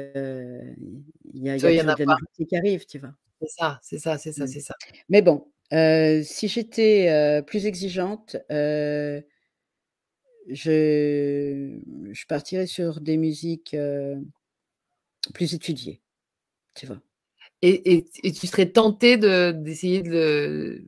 y 1.34 1.48
a 1.50 1.56
il 1.56 1.64
y 1.64 1.66
a 1.66 1.70
y 1.70 1.80
a 1.80 1.84
de 1.84 2.44
qui 2.46 2.56
arrive, 2.56 2.86
tu 2.86 2.98
vois? 2.98 3.14
C'est 3.40 3.48
ça, 3.48 3.78
c'est 3.82 3.98
ça, 3.98 4.18
c'est 4.18 4.32
ça, 4.32 4.46
Mmh. 4.46 4.46
c'est 4.46 4.60
ça. 4.60 4.74
Mais 5.08 5.22
bon, 5.22 5.46
si 6.24 6.48
j'étais, 6.48 7.42
plus 7.46 7.66
exigeante, 7.66 8.36
je 10.48 11.80
je 12.12 12.26
partirais 12.26 12.66
sur 12.66 13.00
des 13.00 13.16
musiques, 13.16 13.76
plus 15.34 15.54
étudiées, 15.54 16.02
tu 16.74 16.86
vois? 16.86 17.00
Et 17.62 17.96
et 17.96 18.04
t 18.04 18.20
et 18.28 18.32
tu 18.32 18.46
serais 18.46 18.70
tentée 18.70 19.16
de 19.16 19.50
d'essayer 19.52 20.02
de 20.02 20.84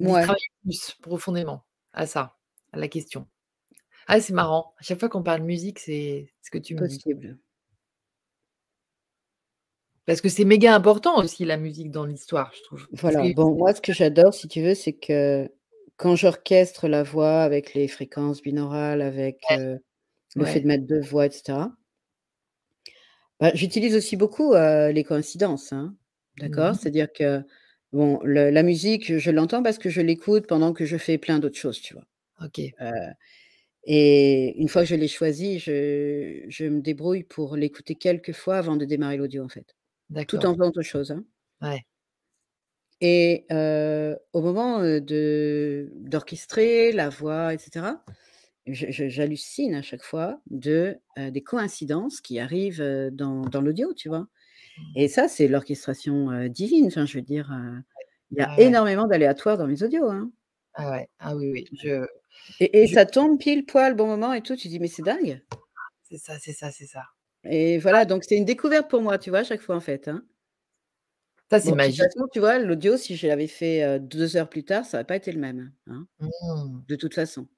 le 0.00 0.12
Mouais. 0.12 0.20
travailler 0.20 0.44
plus 0.62 0.92
profondément 1.02 1.64
à 1.92 2.06
ça, 2.06 2.36
à 2.72 2.78
la 2.78 2.88
question? 2.88 3.26
Ah, 4.08 4.20
c'est 4.20 4.32
marrant, 4.34 4.74
à 4.78 4.84
chaque 4.84 5.00
fois 5.00 5.08
qu'on 5.10 5.22
parle 5.24 5.42
musique, 5.42 5.78
c'est 5.80 6.32
ce 6.42 6.50
que 6.50 6.58
tu 6.58 6.76
me 6.76 6.84
dis. 6.84 7.04
Possible. 7.04 7.38
Parce 10.06 10.20
que 10.20 10.28
c'est 10.28 10.44
méga 10.44 10.72
important 10.74 11.18
aussi 11.18 11.44
la 11.44 11.56
musique 11.56 11.90
dans 11.90 12.06
l'histoire, 12.06 12.52
je 12.56 12.62
trouve. 12.62 12.86
Que 12.86 12.92
Voilà, 12.92 13.28
bon, 13.28 13.54
moi, 13.56 13.74
ce 13.74 13.80
que 13.80 13.92
j'adore, 13.92 14.32
si 14.32 14.46
tu 14.48 14.62
veux, 14.62 14.74
c'est 14.74 14.92
que 14.92 15.48
quand 15.96 16.14
j'orchestre 16.14 16.86
la 16.88 17.02
voix 17.02 17.42
avec 17.42 17.74
les 17.74 17.88
fréquences 17.88 18.42
binaurales, 18.42 19.02
avec, 19.02 19.50
Ouais. 19.50 19.58
heu, 19.58 19.78
le 20.36 20.46
fait 20.46 20.60
de 20.60 20.66
mettre 20.68 20.86
2 20.86 21.00
voix 21.00 21.26
et 21.26 21.30
cetera 21.32 21.72
bah, 23.40 23.50
j'utilise 23.54 23.96
aussi 23.96 24.16
beaucoup, 24.16 24.54
les 24.54 25.04
coïncidences, 25.04 25.72
hein, 25.72 25.96
Mmh 26.40 26.48
d'accord? 26.48 26.74
mh. 26.74 26.76
C'est-à-dire 26.76 27.08
que, 27.12 27.42
bon, 27.92 28.20
le 28.24 28.50
la 28.50 28.62
musique, 28.62 29.18
je 29.18 29.30
l'entends 29.30 29.62
parce 29.62 29.78
que 29.78 29.90
je 29.90 30.00
l'écoute 30.02 30.46
pendant 30.46 30.72
que 30.72 30.84
je 30.86 30.96
fais 30.98 31.18
plein 31.18 31.38
d'autres 31.38 31.58
choses, 31.58 31.80
tu 31.80 31.94
vois? 31.94 32.04
OK. 32.40 32.76
Et 33.84 34.54
une 34.60 34.68
fois 34.68 34.82
que 34.82 34.88
je 34.88 34.94
l'ai 34.96 35.08
choisi, 35.08 35.58
je 35.58 36.44
je 36.48 36.64
me 36.66 36.80
débrouille 36.80 37.22
pour 37.24 37.56
l'écouter 37.56 37.94
quelques 37.94 38.32
fois 38.32 38.58
avant 38.58 38.76
de 38.76 38.84
démarrer 38.84 39.16
l'audio, 39.16 39.44
en 39.44 39.48
fait, 39.48 39.76
tout 40.28 40.46
en 40.46 40.54
faisant 40.54 40.68
autre 40.68 40.82
chose, 40.82 41.12
hein. 41.12 41.24
Ouais. 41.60 41.84
Et 43.00 43.46
au 44.32 44.40
moment, 44.42 44.80
d'orchestrer 45.00 46.92
la 46.92 47.08
voix 47.10 47.54
et 47.54 47.58
cetera, 47.58 48.04
je 48.06 48.12
je 48.12 48.25
j'hallucine 48.66 49.74
à 49.74 49.82
chaque 49.82 50.02
fois 50.04 50.40
de, 50.50 50.96
des 51.16 51.42
coïncidences 51.42 52.20
qui 52.20 52.38
arrivent, 52.40 52.82
dans 53.12 53.42
dans 53.48 53.60
l'audio, 53.62 53.94
tu 53.94 54.08
vois? 54.08 54.28
Mmh. 54.76 54.96
Et 54.96 55.08
ça, 55.08 55.28
c'est 55.28 55.48
l'orchestration, 55.48 56.48
divine, 56.48 56.86
enfin, 56.88 57.06
je 57.06 57.18
veux 57.18 57.22
dire, 57.24 57.52
il 58.32 58.38
y 58.38 58.42
a 58.42 58.52
ouais. 58.58 58.58
énormément 58.58 59.06
d'aléatoires 59.08 59.58
dans 59.58 59.68
mes 59.68 59.82
audios, 59.84 60.10
hein. 60.10 60.32
Ah 60.74 60.90
ouais, 60.90 61.08
ah 61.18 61.34
oui, 61.36 61.50
oui, 61.50 61.68
je 61.72 62.06
Et 62.60 62.82
et 62.82 62.86
je 62.86 62.94
ça 62.94 63.06
tombe 63.06 63.38
pile 63.38 63.64
poil, 63.64 63.94
bon 63.94 64.06
moment 64.06 64.34
et 64.34 64.42
tout, 64.42 64.56
tu 64.56 64.68
dis: 64.68 64.78
«Mais 64.78 64.88
c'est 64.88 65.00
dingue!» 65.02 65.40
C'est 66.02 66.16
ça, 66.18 66.38
c'est 66.38 66.52
ça, 66.54 66.70
c'est 66.72 66.86
ça. 66.86 67.04
et 67.44 67.78
Ah 67.90 67.96
voilà, 67.96 68.04
donc 68.04 68.24
c'est 68.24 68.36
une 68.36 68.44
découverte 68.44 68.90
pour 68.90 69.00
moi, 69.02 69.16
tu 69.18 69.30
vois, 69.30 69.38
à 69.40 69.44
chaque 69.44 69.62
fois, 69.62 69.76
en 69.76 69.80
fait, 69.80 70.06
hein. 70.08 70.22
Ça, 71.50 71.58
c'est 71.60 71.72
Bon, 71.72 71.76
de 71.76 71.80
toute 71.80 71.96
magique. 71.96 72.12
façon, 72.12 72.26
tu 72.32 72.38
vois, 72.40 72.58
l'audio, 72.58 72.96
si 72.96 73.16
je 73.16 73.26
l'avais 73.26 73.46
fait, 73.46 73.82
heu, 73.84 74.00
2 74.00 74.36
heures 74.36 74.48
plus 74.48 74.64
tard, 74.64 74.84
ça 74.84 74.98
aurait 74.98 75.06
pas 75.06 75.16
été 75.16 75.32
le 75.32 75.40
même, 75.40 75.72
hein, 75.86 76.06
Mmh. 76.18 76.86
de 76.88 76.96
toute 76.96 77.14
façon. 77.14 77.48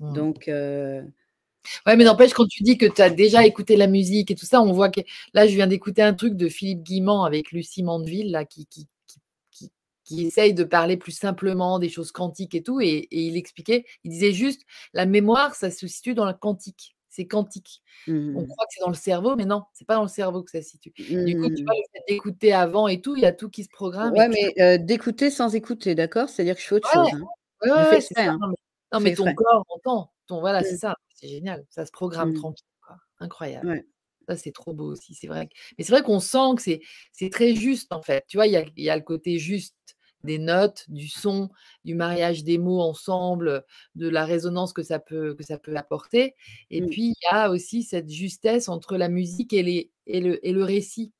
Mmh. 0.00 0.28
Donc 0.28 0.48
heu 0.48 1.02
Ouais, 1.86 1.96
mais 1.96 2.04
n'empêche, 2.04 2.34
quand 2.34 2.46
tu 2.46 2.62
dis 2.64 2.78
que 2.78 2.86
tu 2.86 3.02
as 3.02 3.10
déjà 3.10 3.46
écouté 3.46 3.76
la 3.76 3.86
musique 3.88 4.30
et 4.30 4.34
tout 4.36 4.46
ça, 4.46 4.62
on 4.62 4.72
voit 4.72 4.90
que 4.90 5.00
là, 5.34 5.46
je 5.48 5.54
viens 5.54 5.66
d'écouter 5.68 6.02
un 6.02 6.14
truc 6.14 6.34
de 6.36 6.48
Philippe 6.48 6.82
Guillemant 6.84 7.24
avec 7.24 7.52
Lucie 7.52 7.82
Mandeville, 7.84 8.30
là, 8.32 8.44
qui 8.44 8.66
qui 8.68 8.88
qui 10.04 10.24
essaye 10.26 10.54
de 10.54 10.64
parler 10.64 10.96
plus 10.96 11.12
simplement 11.12 11.78
des 11.78 11.88
choses 11.90 12.12
quantiques 12.12 12.54
et 12.54 12.62
tout 12.62 12.80
et 12.80 12.88
et 13.10 13.22
il 13.26 13.36
expliquait, 13.36 13.84
il 14.04 14.10
disait 14.10 14.32
juste: 14.32 14.62
«La 14.94 15.06
mémoire, 15.06 15.54
ça 15.54 15.70
se 15.70 15.86
situe 15.86 16.14
dans 16.14 16.24
la 16.24 16.34
quantique, 16.34 16.96
c'est 17.10 17.26
quantique. 17.26 17.82
On 18.34 18.44
Mmh. 18.46 18.46
croit 18.46 18.66
que 18.66 18.72
c'est 18.74 18.80
dans 18.82 18.88
le 18.90 18.94
cerveau, 18.96 19.36
mais 19.36 19.44
non, 19.46 19.64
c'est 19.74 19.86
pas 19.86 19.96
dans 19.96 20.02
le 20.02 20.08
cerveau 20.08 20.42
que 20.44 20.50
ça 20.52 20.62
se 20.62 20.70
situe». 20.70 20.92
Du 21.24 21.36
coup, 21.36 21.48
tu 21.50 21.62
vois, 21.66 21.74
Mmh. 21.74 21.78
le 21.78 21.84
fait 22.00 22.04
d'écouter 22.14 22.52
avant 22.54 22.88
et 22.88 23.00
tout, 23.02 23.16
il 23.16 23.22
y 23.22 23.26
a 23.26 23.32
tout 23.32 23.50
qui 23.50 23.64
se 23.64 23.70
programme 23.70 24.16
Ouais, 24.16 24.28
mais 24.28 24.52
heu, 24.60 24.78
d'écouter 24.78 25.28
sans 25.30 25.54
écouter, 25.56 25.94
d'accord? 25.96 26.28
C'est-à-dire 26.28 26.54
que 26.54 26.60
je 26.62 26.66
fais 26.68 26.74
autre 26.76 26.86
Ouais, 26.86 26.90
chose, 26.90 27.12
hein. 27.14 27.28
ouais, 27.62 27.70
Je 27.74 27.84
ouais, 27.92 28.00
fais 28.00 28.00
ça. 28.00 28.20
hein. 28.42 28.52
Non, 28.92 29.00
mais 29.00 29.12
ton 29.12 29.32
corps 29.32 29.64
entend, 29.68 30.12
ton 30.26 30.40
voilà, 30.40 30.62
c'est 30.64 30.76
ça, 30.76 30.94
c'est 31.12 31.28
génial, 31.28 31.66
ça 31.70 31.84
se 31.84 31.92
programme 31.92 32.32
Mmh. 32.32 32.34
tranquille, 32.34 32.64
quoi. 32.80 32.96
Incroyable. 33.20 33.68
Ouais. 33.68 33.88
Ça, 34.28 34.36
c'est 34.36 34.52
trop 34.52 34.72
beau 34.74 34.92
aussi, 34.92 35.14
c'est 35.14 35.26
vrai. 35.28 35.48
Mais 35.78 35.84
c'est 35.84 35.92
vrai 35.92 36.02
qu'on 36.02 36.20
sent 36.20 36.54
que 36.56 36.62
c'est 36.62 36.80
c'est 37.12 37.30
très 37.30 37.54
juste, 37.54 37.92
en 37.92 38.02
fait. 38.02 38.24
Tu 38.28 38.36
vois, 38.38 38.46
il 38.46 38.52
y 38.52 38.56
a 38.56 38.64
y 38.76 38.90
a 38.90 38.96
le 38.96 39.02
côté 39.02 39.38
juste 39.38 39.76
des 40.24 40.38
notes, 40.38 40.84
du 40.90 41.08
son, 41.08 41.50
du 41.84 41.94
mariage 41.94 42.44
des 42.44 42.58
mots 42.58 42.80
ensemble, 42.82 43.64
de 43.94 44.08
la 44.08 44.24
résonance 44.26 44.72
que 44.72 44.82
ça 44.82 44.98
peut 45.00 45.34
que 45.34 45.44
ça 45.44 45.58
peut 45.58 45.76
apporter 45.76 46.34
et 46.70 46.80
Mmh. 46.80 46.88
puis, 46.90 47.08
il 47.10 47.14
y 47.24 47.34
a 47.34 47.50
aussi 47.50 47.82
cette 47.84 48.10
justesse 48.10 48.68
entre 48.68 48.96
la 48.98 49.08
musique 49.10 49.52
et 49.52 49.62
les 49.62 49.92
et 50.06 50.20
le 50.20 50.46
et 50.46 50.52
le 50.52 50.64
récit. 50.64 51.12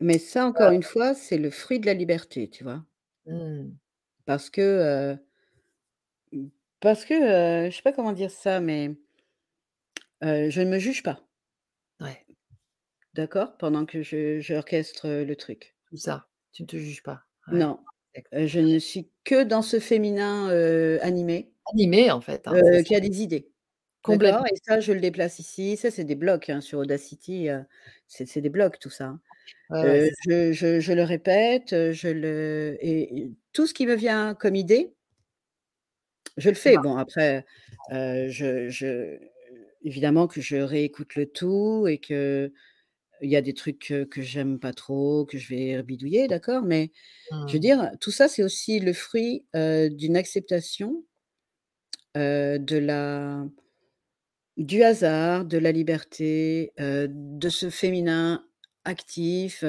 Mais 0.00 0.18
ça, 0.18 0.46
encore 0.46 0.70
une 0.72 0.82
fois, 0.82 1.14
c'est 1.14 1.38
le 1.38 1.50
fruit 1.50 1.78
de 1.80 1.86
la 1.86 1.94
liberté, 1.94 2.50
tu 2.50 2.64
vois? 2.64 2.84
Mmh. 3.26 3.74
Parce 4.26 4.48
que, 4.50 4.60
heu 4.62 5.12
mmh, 5.12 5.18
parce 6.84 7.04
que, 7.04 7.14
heu, 7.66 7.70
je 7.70 7.76
sais 7.76 7.82
pas 7.82 7.92
comment 7.92 8.12
dire 8.12 8.30
ça, 8.30 8.60
mais 8.60 8.96
heu, 10.22 10.50
je 10.50 10.60
ne 10.60 10.70
me 10.70 10.78
juge 10.80 11.02
pas. 11.04 11.20
Ouais. 12.00 12.24
D'accord? 13.14 13.56
Pendant 13.58 13.86
que 13.86 14.02
je 14.02 14.38
j'orchestre, 14.40 15.08
heu, 15.08 15.24
le 15.24 15.34
truc. 15.34 15.74
Tout 15.88 15.96
ça, 15.96 16.28
tu 16.52 16.62
ne 16.62 16.66
te 16.66 16.76
juges 16.76 17.02
pas. 17.02 17.24
Ouais, 17.48 17.62
Non, 17.62 17.80
heu, 18.34 18.46
je 18.46 18.60
ne 18.60 18.78
suis 18.78 19.10
que 19.24 19.44
dans 19.44 19.62
ce 19.62 19.80
féminin, 19.80 20.50
heu, 20.50 20.98
animé, 21.02 21.54
Animé, 21.72 22.10
en 22.10 22.20
fait, 22.22 22.48
hein, 22.48 22.62
c'est 22.70 22.76
heu, 22.76 22.82
ça. 22.82 22.84
qui 22.84 22.94
a 22.94 23.00
des 23.00 23.22
idées. 23.22 23.50
D'accord? 24.06 24.42
Complètement. 24.42 24.46
Et 24.46 24.56
ça, 24.66 24.80
je 24.80 24.92
le 24.92 25.00
déplace 25.00 25.38
ici. 25.40 25.76
Ça, 25.78 25.90
c'est 25.90 26.04
des 26.04 26.14
blocs, 26.16 26.50
hein, 26.50 26.60
sur 26.60 26.80
Audacity, 26.80 27.48
heu, 27.50 27.64
c'est 28.08 28.26
c'est 28.28 28.40
des 28.42 28.50
blocs 28.50 28.78
tout 28.80 28.90
ça, 28.90 29.06
hein. 29.06 29.20
Ouais, 29.70 29.84
ouais, 29.84 30.00
Heu, 30.00 30.08
c'est 30.08 30.14
ça. 30.14 30.24
je 30.28 30.52
je 30.52 30.80
je 30.80 30.92
le 30.94 31.04
répète, 31.04 31.72
heu, 31.74 31.92
je 31.92 32.08
le 32.08 32.76
et 32.80 33.18
et 33.24 33.32
tout 33.54 33.66
ce 33.68 33.74
qui 33.74 33.86
me 33.86 33.94
vient 33.96 34.34
comme 34.34 34.56
idée 34.56 34.96
je 36.36 36.48
le 36.50 36.54
fais. 36.54 36.76
marques. 36.76 36.78
Bon 36.78 36.96
après, 36.96 37.44
je 37.90 38.68
je 38.70 39.18
évidemment 39.82 40.26
que 40.28 40.40
je 40.40 40.56
réécoute 40.56 41.14
le 41.16 41.26
tout 41.26 41.86
et 41.88 41.98
qu'il 41.98 42.52
y 43.22 43.36
a 43.36 43.42
des 43.42 43.54
trucs, 43.54 43.94
que 44.10 44.22
j'aime 44.22 44.60
pas 44.60 44.72
trop, 44.74 45.26
que 45.26 45.38
je 45.38 45.48
vais 45.54 45.82
bidouiller, 45.84 46.28
d'accord? 46.28 46.62
Mais 46.64 46.92
je 47.46 47.56
veux 47.56 47.60
Mmh. 47.60 47.62
dire, 47.62 47.92
tout 48.00 48.12
ça, 48.12 48.28
c'est 48.28 48.44
aussi 48.44 48.80
le 48.80 48.92
fruit, 48.94 49.46
heu, 49.56 49.90
d'une 49.90 50.16
acceptation, 50.16 51.04
de 52.14 52.78
la 52.78 53.46
du 54.56 54.82
hasard, 54.82 55.44
de 55.44 55.58
la 55.58 55.72
liberté, 55.72 56.72
de 56.78 57.48
ce 57.48 57.70
féminin 57.70 58.46
actif, 58.84 59.64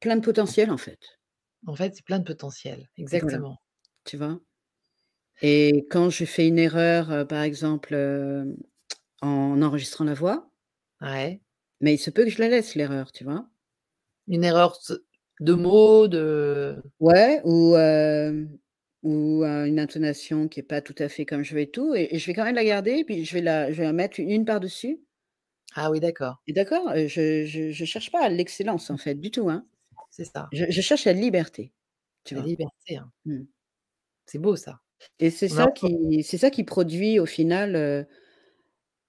plein 0.00 0.16
de 0.16 0.20
potentiel, 0.22 0.70
en 0.70 0.76
fait. 0.76 1.19
En 1.66 1.74
fait, 1.74 1.94
c'est 1.96 2.04
plein 2.04 2.18
de 2.18 2.24
potentiel, 2.24 2.90
Voilà, 3.12 3.38
exactement. 3.38 3.56
tu 4.04 4.16
vois? 4.18 4.40
Et 5.42 5.86
quand 5.90 6.10
je 6.10 6.24
fais 6.24 6.48
une 6.48 6.58
erreur, 6.58 7.26
par 7.28 7.42
exemple, 7.42 7.94
en 9.22 9.62
enregistrant 9.62 10.04
la 10.04 10.12
voix 10.14 10.50
Ouais. 11.00 11.40
mais 11.82 11.92
il 11.94 11.98
se 11.98 12.08
peut 12.10 12.24
que 12.24 12.30
je 12.30 12.38
la 12.38 12.48
laisse 12.48 12.74
l'erreur, 12.74 13.12
tu 13.12 13.22
vois? 13.24 13.50
Une 14.28 14.44
erreur 14.44 14.78
de 15.40 15.52
mots, 15.52 16.08
de 16.08 16.82
Ouais 17.00 17.40
ou 17.44 17.74
ou 19.02 19.44
une 19.44 19.78
intonation 19.78 20.48
qui 20.48 20.60
est 20.60 20.62
pas 20.62 20.80
tout 20.82 20.94
à 20.98 21.08
fait 21.10 21.24
comme 21.26 21.42
je 21.42 21.54
veux 21.54 21.60
et 21.62 21.70
tout 21.70 21.94
et 21.94 22.14
et 22.14 22.18
je 22.18 22.26
vais 22.26 22.34
quand 22.34 22.44
même 22.44 22.54
la 22.54 22.64
garder, 22.64 23.04
puis 23.04 23.24
je 23.26 23.34
vais 23.34 23.42
la 23.42 23.70
je 23.72 23.76
vais 23.82 23.86
en 23.88 23.92
mettre 23.92 24.20
une 24.20 24.44
par-dessus. 24.46 25.00
Ah 25.74 25.90
oui, 25.90 25.98
d'accord. 26.00 26.36
Et 26.46 26.52
d'accord? 26.52 26.92
Je 26.94 27.46
je 27.46 27.84
cherche 27.86 28.10
pas 28.10 28.28
l'excellence, 28.28 28.90
en 28.90 28.98
fait, 28.98 29.14
du 29.14 29.30
tout, 29.30 29.48
hein. 29.48 29.66
C'est 30.20 30.26
ça. 30.26 30.52
Je 30.52 30.66
je 30.70 30.80
cherche 30.82 31.04
la 31.06 31.12
liberté, 31.14 31.74
tu 32.24 32.34
La 32.34 32.40
vois? 32.40 32.50
liberté, 32.50 32.96
hein. 32.96 33.12
Mmh. 33.24 33.44
C'est 34.26 34.38
beau 34.38 34.56
ça. 34.56 34.80
Et 35.18 35.30
c'est 35.30 35.48
ça 35.48 35.70
qui 35.70 36.22
c'est 36.24 36.38
ça 36.38 36.50
qui 36.50 36.64
produit 36.64 37.18
au 37.20 37.26
final, 37.26 37.76
heu 37.76 38.06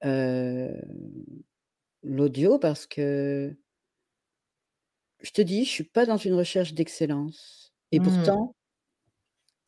heu, 0.04 0.82
l'audio 2.04 2.60
parce 2.60 2.88
que 2.88 3.56
je 5.20 5.32
te 5.32 5.42
dis, 5.42 5.66
je 5.66 5.70
suis 5.70 5.84
pas 5.84 6.06
dans 6.06 6.18
une 6.18 6.34
recherche 6.34 6.74
d'excellence 6.74 7.74
et 7.92 8.00
Mmh. 8.00 8.02
pourtant 8.02 8.54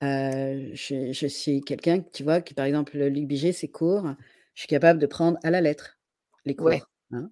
heu, 0.01 0.71
je 0.75 1.11
je 1.13 1.27
suis 1.27 1.61
quelqu'un, 1.61 2.01
tu 2.01 2.23
vois, 2.23 2.41
qui 2.41 2.53
par 2.53 2.65
exemple, 2.65 2.97
Luc 2.97 3.27
Bigé, 3.27 3.51
ses 3.53 3.69
cours, 3.69 4.07
je 4.55 4.61
suis 4.61 4.67
capable 4.67 4.99
de 4.99 5.05
prendre 5.07 5.37
à 5.43 5.51
la 5.51 5.61
lettre 5.61 5.99
les 6.45 6.55
Ouais. 6.57 6.83
cours, 6.83 6.89
hein, 7.11 7.31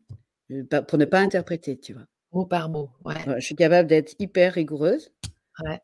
pour 0.88 0.98
ne 1.00 1.06
pas 1.06 1.20
interpréter, 1.22 1.80
tu 1.80 1.94
vois? 1.94 2.06
Mot 2.34 2.46
par 2.46 2.70
mot, 2.70 2.90
ouais. 3.06 3.28
Ouais, 3.28 3.40
je 3.40 3.46
suis 3.46 3.56
capable 3.56 3.88
d'être 3.90 4.16
hyper 4.20 4.54
rigoureuse 4.54 5.12
Ouais. 5.60 5.82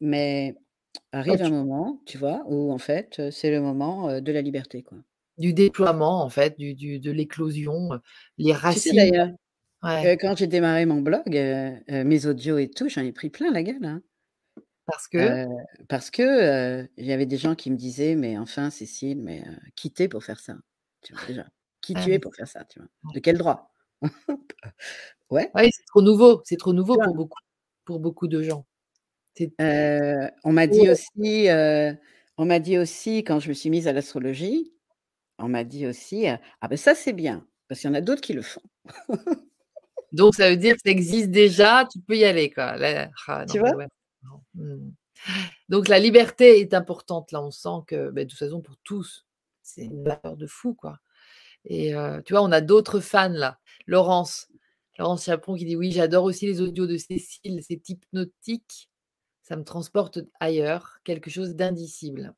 mais 0.00 0.54
arrive 1.12 1.42
un 1.42 1.50
moment, 1.50 2.02
tu 2.06 2.18
vois, 2.18 2.42
où 2.48 2.72
en 2.72 2.78
fait, 2.78 3.30
c'est 3.30 3.50
le 3.50 3.60
moment, 3.60 4.20
de 4.20 4.32
la 4.32 4.42
liberté, 4.42 4.82
quoi. 4.82 4.98
Du 5.38 5.52
déploiement 5.54 6.22
en 6.22 6.28
fait, 6.28 6.58
du 6.58 6.74
du 6.74 6.98
de 7.00 7.10
l'éclosion, 7.10 7.90
les 8.38 8.52
Tu 8.68 8.78
sais 8.80 8.92
racines 8.92 8.94
d'ailleurs 8.94 9.28
ouais. 9.84 10.12
que 10.12 10.16
quand 10.16 10.36
j'ai 10.36 10.46
démarré 10.48 10.86
mon 10.86 11.02
blog, 11.02 11.22
mes 11.88 12.26
audios 12.26 12.58
et 12.58 12.70
tout, 12.70 12.88
j'en 12.88 13.02
ai 13.02 13.12
pris 13.12 13.30
plein 13.30 13.52
la 13.52 13.62
gueule, 13.64 13.84
hein. 13.84 14.02
Parce 14.86 15.08
que? 15.08 15.18
Heu, 15.18 15.46
parce 15.88 16.10
que, 16.10 16.88
il 16.96 17.04
y 17.06 17.12
avait 17.12 17.26
des 17.26 17.36
gens 17.38 17.54
qui 17.54 17.70
me 17.70 17.76
disaient: 17.76 18.14
«Mais 18.14 18.38
enfin 18.38 18.70
Cécile, 18.70 19.22
mais 19.22 19.40
heu, 19.46 19.56
qui 19.76 19.92
tu 19.92 20.02
es 20.04 20.08
pour 20.08 20.24
faire 20.24 20.40
ça?» 20.40 20.56
tu 21.02 21.14
vois? 21.14 21.22
Déjà, 21.24 21.48
qui 21.80 21.96
Ah 21.96 21.98
tu 21.98 22.12
es 22.12 22.18
oui. 22.18 22.20
pour 22.20 22.34
faire 22.34 22.48
ça, 22.48 22.64
tu 22.64 22.78
vois? 22.80 22.88
De 23.14 23.20
quel 23.20 23.38
droit? 23.38 23.69
Ouais. 25.30 25.50
Ouais, 25.54 25.68
c'est 25.72 25.84
trop 25.86 26.02
nouveau, 26.02 26.42
c'est 26.44 26.56
trop 26.58 26.72
nouveau 26.72 26.98
pour 26.98 27.14
beaucoup 27.14 27.38
pour 27.86 28.00
beaucoup 28.00 28.28
de 28.28 28.42
gens. 28.42 28.66
Heu, 29.60 30.30
on 30.44 30.52
m'a 30.52 30.66
dit 30.68 30.90
aussi, 30.90 31.48
heu, 31.50 31.96
on 32.38 32.46
m'a 32.46 32.60
dit 32.60 32.78
aussi 32.78 33.24
quand 33.24 33.40
je 33.40 33.48
me 33.50 33.54
suis 33.54 33.70
mise 33.70 33.88
à 33.88 33.92
l'astrologie, 33.94 34.72
on 35.38 35.48
m'a 35.48 35.64
dit 35.64 35.86
aussi, 35.88 36.28
heu: 36.28 36.38
«Ah 36.62 36.68
bah 36.68 36.76
ça 36.78 36.94
c'est 36.96 37.12
bien, 37.14 37.46
parce 37.68 37.80
qu'il 37.82 37.90
y 37.90 37.92
en 37.92 37.96
a 37.96 38.02
d'autres 38.02 38.22
qui 38.22 38.34
le 38.34 38.42
font». 38.42 38.62
Donc 40.12 40.34
ça 40.36 40.50
veut 40.50 40.56
dire 40.58 40.74
que 40.76 40.80
ça 40.86 40.90
existe 40.92 41.30
déjà, 41.30 41.86
tu 41.92 42.00
peux 42.00 42.16
y 42.16 42.24
aller 42.24 42.50
quoi. 42.50 42.76
Là 42.78 43.10
ah 43.28 43.46
Tu 43.48 43.58
non 43.58 43.60
vois? 43.60 43.72
mmh. 44.56 44.90
Donc 45.70 45.88
la 45.88 45.98
liberté 46.00 46.60
est 46.60 46.74
importante 46.74 47.32
là, 47.32 47.42
on 47.42 47.50
sent 47.52 47.84
que, 47.88 48.10
beh, 48.10 48.24
de 48.26 48.30
toute 48.30 48.38
façon 48.38 48.60
pour 48.62 48.76
tous, 48.84 49.26
c'est 49.62 49.82
une 49.84 50.04
valeur 50.04 50.36
de 50.36 50.46
fou 50.46 50.74
quoi 50.74 50.98
et 51.66 51.92
tu 52.26 52.32
vois, 52.34 52.42
on 52.42 52.52
a 52.52 52.60
d'autres 52.62 53.00
fans 53.00 53.28
là. 53.30 53.58
Laurence, 53.90 54.48
Laurence 54.98 55.24
Chapron 55.26 55.56
qui 55.56 55.66
dit: 55.66 55.76
«Oui, 55.76 55.92
j'adore 55.92 56.24
aussi 56.24 56.46
les 56.46 56.60
audios 56.62 56.86
de 56.88 56.96
Cécile, 56.98 57.60
c'est 57.66 57.88
hypnotique, 57.90 58.90
ça 59.42 59.56
me 59.56 59.64
transporte 59.64 60.20
ailleurs, 60.40 60.98
quelque 61.04 61.30
chose 61.30 61.56
d'indicible». 61.56 62.34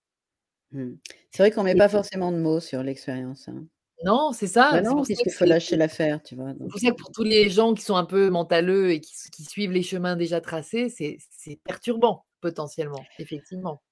Mmh. 0.73 0.95
C'est 1.31 1.43
vrai 1.43 1.51
qu'on 1.51 1.63
met 1.65 1.75
Et 1.75 1.77
pas 1.77 1.89
forcément 1.89 2.33
de 2.33 2.39
mots 2.39 2.61
sur 2.61 2.83
l'expérience, 2.83 3.49
hein. 3.49 3.67
Non, 4.05 4.33
c'est 4.33 4.47
Bah 4.71 4.81
ça, 4.81 4.83
c'est 4.85 4.95
non, 4.95 5.05
puisqu'il 5.05 5.33
faut 5.33 5.45
lâcher 5.45 5.77
l'affaire, 5.77 6.23
tu 6.23 6.35
vois? 6.35 6.55
c'est 6.59 6.69
pour 6.69 6.79
ça 6.81 6.91
que 6.91 6.97
pour 6.97 7.11
tous 7.13 7.25
les 7.25 7.51
gens 7.51 7.75
qui 7.75 7.83
sont 7.83 7.97
un 7.97 8.05
peu 8.05 8.31
mentalleux 8.31 8.91
et 8.93 9.01
qui 9.01 9.45
suivent 9.45 9.73
les 9.73 9.83
chemins 9.83 10.17
déjà 10.17 10.41
tracés, 10.41 10.89
c'est 10.89 11.19
c'est 11.31 11.57
perturbant 11.65 12.27
potentiellement, 12.41 13.11
effectivement. 13.19 13.83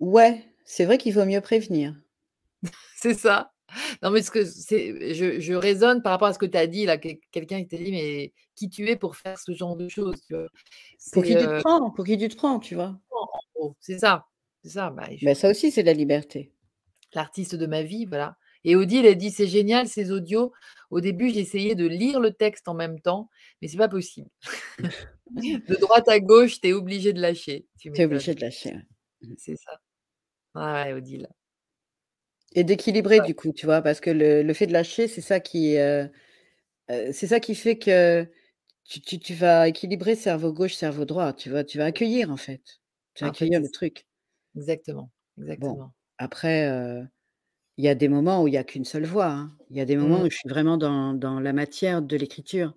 Ouais, 0.00 0.44
c'est 0.66 0.84
vrai 0.84 0.98
qu'il 0.98 1.14
vaut 1.14 1.24
mieux 1.24 1.40
prévenir. 1.40 1.94
C'est 2.94 3.14
ça. 3.14 3.51
Non 4.02 4.10
mais 4.10 4.22
ce 4.22 4.30
que 4.30 4.44
c'est 4.44 5.14
je 5.14 5.40
je 5.40 5.54
raisonne 5.54 6.02
par 6.02 6.12
rapport 6.12 6.28
à 6.28 6.32
ce 6.34 6.38
que 6.38 6.46
tu 6.46 6.56
as 6.58 6.66
dit 6.66 6.86
là, 6.86 6.98
quel 6.98 7.18
quelqu'un 7.30 7.60
qui 7.62 7.68
t'a 7.68 7.76
dit: 7.78 7.90
«Mais 7.92 8.32
qui 8.56 8.68
tu 8.70 8.88
es 8.88 8.96
pour 8.96 9.16
faire 9.16 9.38
ce 9.38 9.52
genre 9.54 9.76
de 9.76 9.88
choses?» 9.88 10.16
tu 10.26 10.34
vois? 10.34 10.46
Pour 11.12 11.24
qui 11.24 11.36
tu 11.36 11.44
te 11.44 11.44
heu 11.46 11.60
prends? 11.60 11.90
Pour 11.92 12.04
qui 12.06 12.18
tu 12.18 12.28
te 12.28 12.36
prends, 12.36 12.58
tu 12.58 12.74
vois? 12.74 12.98
c'est 13.80 13.98
ça, 13.98 14.26
c'est 14.62 14.70
ça, 14.70 14.90
bah 14.90 15.08
je 15.16 15.24
Bah 15.26 15.34
ça 15.34 15.50
aussi, 15.50 15.70
c'est 15.70 15.82
de 15.82 15.86
la 15.88 15.92
liberté. 15.94 16.52
L'artiste 17.14 17.54
de 17.54 17.66
ma 17.66 17.82
vie, 17.82 18.06
voilà 18.06 18.36
et 18.64 18.76
Odile, 18.76 19.06
elle 19.06 19.16
dit: 19.18 19.32
«C'est 19.32 19.48
génial 19.48 19.88
ces 19.88 20.12
audios. 20.12 20.52
Au 20.90 21.00
début, 21.00 21.30
j'ai 21.30 21.40
essayé 21.40 21.74
de 21.74 21.84
lire 21.84 22.20
le 22.20 22.32
texte 22.32 22.68
en 22.68 22.74
même 22.74 23.00
temps, 23.00 23.28
mais 23.60 23.66
c'est 23.66 23.76
pas 23.76 23.88
possible. 23.88 24.28
De 25.68 25.76
droite 25.80 26.08
à 26.08 26.20
gauche, 26.20 26.60
tu 26.60 26.68
es 26.68 26.72
obligé 26.74 27.12
de 27.12 27.20
lâcher». 27.20 27.66
Tu 27.78 27.88
es 27.94 28.04
obligé 28.04 28.34
de 28.34 28.40
lâcher. 28.42 28.74
C'est 29.38 29.56
ça. 29.56 29.72
Ouais, 30.56 30.62
ouais, 30.92 30.92
Odile. 30.94 31.28
Et 32.54 32.64
d'équilibrer 32.64 33.20
du 33.20 33.34
coup, 33.34 33.52
tu 33.52 33.66
vois? 33.66 33.80
Parce 33.82 34.00
que 34.00 34.10
le 34.10 34.42
le 34.42 34.54
fait 34.54 34.66
de 34.66 34.72
lâcher, 34.72 35.08
c'est 35.08 35.20
ça 35.20 35.40
qui, 35.40 35.76
heu 35.78 36.10
heu, 36.90 37.12
c'est 37.12 37.28
ça 37.28 37.40
qui 37.40 37.54
fait 37.56 37.78
que 37.78 38.26
tu 38.84 39.00
tu 39.02 39.18
tu 39.20 39.34
vas 39.34 39.68
équilibrer 39.68 40.16
cerveau 40.16 40.52
gauche, 40.52 40.74
cerveau 40.74 41.04
droit, 41.06 41.32
tu 41.34 41.50
vois? 41.50 41.64
Tu 41.64 41.78
vas 41.78 41.86
accueillir 41.86 42.30
en 42.32 42.38
fait. 42.38 42.62
Tu 43.14 43.24
vas 43.24 43.28
En 43.28 43.30
accueillir 43.30 43.60
le 43.60 43.70
truc. 43.70 44.06
Exactement, 44.54 45.10
Bon, 45.56 45.78
exactement. 45.78 45.92
après, 46.18 46.68
heu, 46.70 47.06
il 47.78 47.84
y 47.84 47.88
a 47.88 47.94
des 47.96 48.08
moments 48.08 48.42
où 48.42 48.48
il 48.48 48.54
y 48.54 48.58
a 48.58 48.64
qu'une 48.64 48.84
seule 48.86 49.06
voix, 49.06 49.28
hein. 49.30 49.58
Il 49.70 49.76
y 49.78 49.80
a 49.80 49.86
des 49.86 49.96
moments 49.98 50.20
Mmh. 50.20 50.26
où 50.26 50.30
je 50.30 50.36
suis 50.38 50.48
vraiment 50.50 50.76
dans 50.78 51.14
dans 51.14 51.40
la 51.40 51.52
matière 51.54 52.02
de 52.02 52.16
l'écriture 52.16 52.74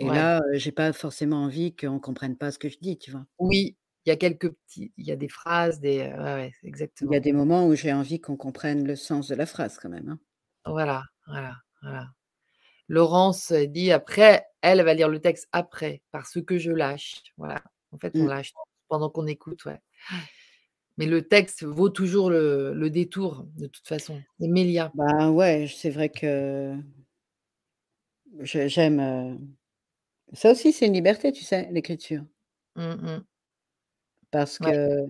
et 0.00 0.10
Ouais. 0.10 0.12
là, 0.12 0.40
heu, 0.40 0.58
j'ai 0.58 0.72
pas 0.72 0.92
forcément 0.94 1.44
envie 1.44 1.76
qu'on 1.76 2.00
comprenne 2.00 2.36
pas 2.38 2.52
ce 2.52 2.58
que 2.60 2.68
je 2.70 2.78
dis, 2.80 2.98
tu 2.98 3.10
vois? 3.12 3.26
Oui, 3.38 3.76
il 4.06 4.10
y 4.10 4.12
a 4.12 4.16
quelques 4.16 4.50
petits 4.52 4.92
il 4.98 5.06
y 5.06 5.12
a 5.12 5.16
des 5.16 5.28
phrases, 5.28 5.80
des, 5.80 5.98
ouais, 6.00 6.14
ouais, 6.18 6.52
Il 7.00 7.08
y 7.10 7.16
a 7.16 7.20
exactement. 7.20 7.20
des 7.20 7.32
moments 7.32 7.66
où 7.66 7.74
j'ai 7.74 7.92
envie 7.92 8.20
qu'on 8.20 8.36
comprenne 8.36 8.86
le 8.86 8.96
sens 8.96 9.28
de 9.28 9.34
la 9.34 9.46
phrase 9.46 9.78
quand 9.78 9.88
même, 9.88 10.08
hein. 10.08 10.18
Voilà, 10.64 11.04
voilà, 11.26 11.56
voilà. 11.82 12.08
Laurence, 12.88 13.52
dit: 13.52 13.92
«Après, 13.92 14.46
elle, 14.62 14.82
va 14.84 14.94
lire 14.94 15.08
le 15.10 15.20
texte 15.20 15.48
après, 15.52 16.02
parce 16.12 16.40
que 16.42 16.58
je 16.58 16.72
lâche». 16.72 17.22
Voilà, 17.38 17.62
en 17.92 17.98
fait, 17.98 18.20
on 18.20 18.24
Mmh. 18.24 18.28
lâche 18.28 18.54
pendant 18.88 19.10
qu'on 19.10 19.26
écoute, 19.26 19.64
ouais. 19.66 19.80
Mais 20.98 21.06
le 21.06 21.26
texte 21.26 21.64
vaut 21.64 21.88
toujours 21.88 22.28
le 22.30 22.74
le 22.74 22.90
détour 22.90 23.44
de 23.56 23.66
toute 23.66 23.86
façon. 23.88 24.22
Et 24.40 24.48
Mélia. 24.48 24.94
Bah 24.94 25.30
ouais, 25.30 25.68
c'est 25.68 25.88
vrai 25.90 26.10
que 26.10 26.76
j'aime, 28.42 29.54
ça 30.34 30.52
aussi, 30.52 30.72
c'est 30.72 30.86
une 30.86 30.94
liberté, 30.94 31.32
tu 31.32 31.44
sais, 31.44 31.68
l'écriture. 31.72 32.24
Mmh 32.76 32.96
mh. 33.02 33.24
Parce 34.32 34.58
Ouais. 34.60 34.72
que, 34.72 35.06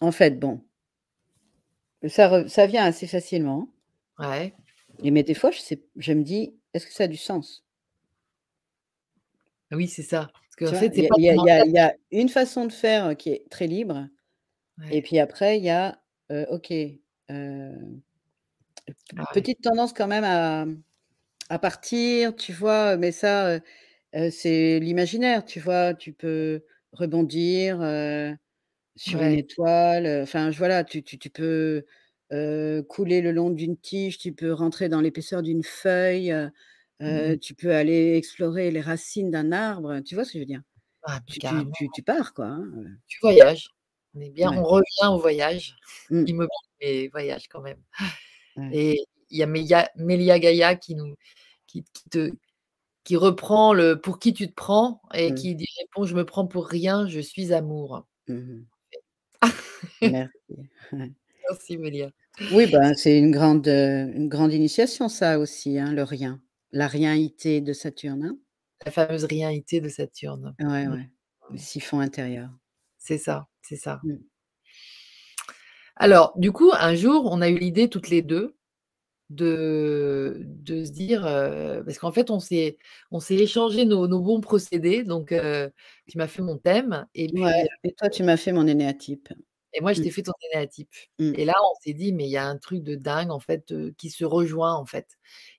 en 0.00 0.12
fait, 0.12 0.38
bon 0.40 0.62
ça 2.08 2.66
vient 2.66 2.84
assez 2.84 3.06
facilement 3.06 3.68
Ouais. 4.18 4.54
et 5.02 5.10
mais 5.10 5.22
des 5.22 5.34
fois, 5.34 5.50
je 5.50 5.58
sais 5.60 5.82
je 5.96 6.12
me 6.12 6.22
dis: 6.22 6.54
«Est-ce 6.74 6.86
que 6.86 6.92
ça 6.92 7.04
a 7.04 7.08
du 7.08 7.16
sens?» 7.16 7.62
Oui, 9.72 9.86
c'est 9.88 10.02
ça. 10.02 10.32
Parce 10.56 10.56
qu'en 10.56 10.74
fait, 10.74 10.96
Il 10.96 11.04
y 11.22 11.50
a 11.50 11.64
y 11.64 11.70
y 11.72 12.20
une 12.20 12.28
façon 12.28 12.66
de 12.66 12.72
faire 12.72 13.16
qui 13.16 13.30
est 13.30 13.48
très 13.50 13.66
libre 13.66 14.08
et 14.90 15.02
puis 15.02 15.18
après 15.20 15.58
il 15.58 15.64
y 15.64 15.70
a, 15.70 16.02
OK, 16.50 16.72
Ah 19.16 19.22
ouais. 19.36 19.50
petite 19.50 19.60
tendance 19.62 19.92
quand 19.92 20.06
même 20.08 20.24
à 20.24 20.66
à 21.50 21.58
partir, 21.60 22.36
tu 22.36 22.52
vois? 22.52 22.96
Mais 22.98 23.12
ça, 23.12 23.60
c'est 24.30 24.80
l'imaginaire, 24.80 25.44
tu 25.44 25.60
vois? 25.60 25.94
Tu 25.94 26.12
peux 26.12 26.64
rebondir, 26.92 27.78
sur 28.96 29.22
une 29.22 29.34
étoile, 29.34 30.06
enfin, 30.22 30.50
voilà, 30.50 30.84
tu 30.84 31.02
tu 31.04 31.18
tu 31.18 31.30
peux, 31.30 31.84
couler 32.88 33.22
le 33.22 33.32
long 33.32 33.50
d'une 33.50 33.78
tige, 33.78 34.18
tu 34.18 34.32
peux 34.34 34.52
rentrer 34.52 34.88
dans 34.88 35.00
l'épaisseur 35.02 35.42
d'une 35.42 35.64
feuille, 35.64 36.34
Mmh 37.06 37.40
tu 37.42 37.54
peux 37.54 37.74
aller 37.74 38.16
explorer 38.16 38.70
les 38.72 38.80
racines 38.82 39.30
d'un 39.30 39.52
arbre, 39.52 40.00
tu 40.02 40.14
vois 40.16 40.24
ce 40.24 40.32
que 40.32 40.38
je 40.38 40.42
veux 40.42 40.46
dire? 40.46 40.62
Ah 41.02 41.20
Tu 41.26 42.02
pars 42.04 42.34
quoi, 42.34 42.46
hein, 42.48 42.72
Tu 43.08 43.18
voyages. 43.22 43.68
On 44.14 44.20
est 44.20 44.30
bien 44.30 44.50
Ouais. 44.50 44.56
on 44.56 44.64
revient 44.64 45.08
au 45.14 45.18
voyage, 45.18 45.76
Mmh. 46.10 46.26
immobile 46.26 46.48
mais 46.80 47.08
voyage 47.08 47.48
quand 47.48 47.60
même 47.60 47.82
Ouais. 48.56 48.72
et 48.72 48.98
il 49.30 49.38
y 49.38 49.42
a 49.44 49.46
Mélia 49.46 49.90
Mélia 49.96 50.38
Gaïa 50.40 50.76
qui 50.76 50.94
nous 50.96 51.16
qui 51.68 51.84
qui 51.94 52.04
te 52.10 52.32
qui 53.04 53.16
reprend 53.16 53.72
le 53.74 54.00
«Pour 54.00 54.18
qui 54.18 54.32
tu 54.34 54.48
te 54.48 54.54
prends?» 54.54 55.02
et 55.14 55.32
Mmh. 55.32 55.34
qui 55.34 55.54
dit 55.56 55.66
répond: 55.80 56.04
«Je 56.06 56.14
me 56.14 56.24
prends 56.24 56.46
pour 56.46 56.66
rien, 56.66 57.08
je 57.08 57.20
suis 57.20 57.52
amour». 57.52 58.06
Mmh. 58.28 58.60
Merci. 60.02 60.32
Merci 61.48 61.78
Mélia. 61.78 62.10
Oui, 62.52 62.66
ben, 62.70 62.94
c'est 62.94 63.18
une 63.18 63.30
grande, 63.30 63.66
une 63.68 64.28
grande 64.28 64.52
initiation 64.52 65.08
ça 65.08 65.38
aussi, 65.38 65.78
hein, 65.78 65.92
le 65.92 66.02
rien. 66.04 66.40
La 66.72 66.86
rien-ité 66.86 67.60
de 67.60 67.72
Saturne, 67.72 68.24
hein? 68.24 68.38
La 68.86 68.92
fameuse 68.92 69.24
rien-ité 69.24 69.80
de 69.80 69.88
Saturne. 69.88 70.54
Ouais, 70.60 70.86
Mmh 70.86 70.92
ouais, 70.92 71.10
le 71.50 71.58
siphon 71.58 72.00
intérieur. 72.00 72.50
C'est 72.98 73.18
ça, 73.18 73.48
c'est 73.62 73.76
ça. 73.76 74.00
Alors, 75.96 76.32
du 76.36 76.52
coup, 76.52 76.70
un 76.78 76.94
jour, 76.94 77.28
on 77.30 77.40
a 77.40 77.48
eu 77.48 77.58
l'idée 77.58 77.88
toutes 77.88 78.08
les 78.08 78.22
2 78.22 78.56
de, 79.30 80.42
de 80.44 80.84
se 80.84 80.90
dire, 80.92 81.26
euh, 81.26 81.82
parce 81.84 81.98
qu'en 81.98 82.12
fait, 82.12 82.30
on 82.30 82.40
s'est, 82.40 82.78
on 83.10 83.20
s'est 83.20 83.36
échangé 83.36 83.84
nos, 83.86 84.08
nos 84.08 84.20
bons 84.20 84.40
procédés. 84.40 85.04
Donc, 85.04 85.32
euh, 85.32 85.70
tu 86.08 86.18
m'as 86.18 86.28
fait 86.28 86.42
mon 86.42 86.58
thème. 86.58 87.06
Et 87.14 87.28
puis, 87.30 87.42
Ouais, 87.42 87.66
et 87.84 87.92
toi, 87.94 88.08
tu 88.10 88.22
m'as 88.22 88.36
fait 88.36 88.52
mon 88.52 88.66
énéatype. 88.66 89.28
et 89.72 89.80
moi, 89.80 89.92
je 89.92 90.00
Mmh. 90.00 90.02
t'ai 90.02 90.10
fait 90.10 90.22
ton 90.22 90.32
énéatype. 90.52 90.90
Mmh. 91.20 91.32
Et 91.36 91.44
là, 91.44 91.54
on 91.62 91.74
s'est 91.80 91.92
dit, 91.94 92.12
mais 92.12 92.24
il 92.26 92.30
y 92.30 92.36
a 92.36 92.44
un 92.46 92.58
truc 92.58 92.82
de 92.82 92.96
dingue, 92.96 93.30
en 93.30 93.38
fait, 93.38 93.70
euh, 93.72 93.92
qui 93.98 94.10
se 94.10 94.24
rejoint, 94.24 94.74
en 94.74 94.84
fait. 94.84 95.06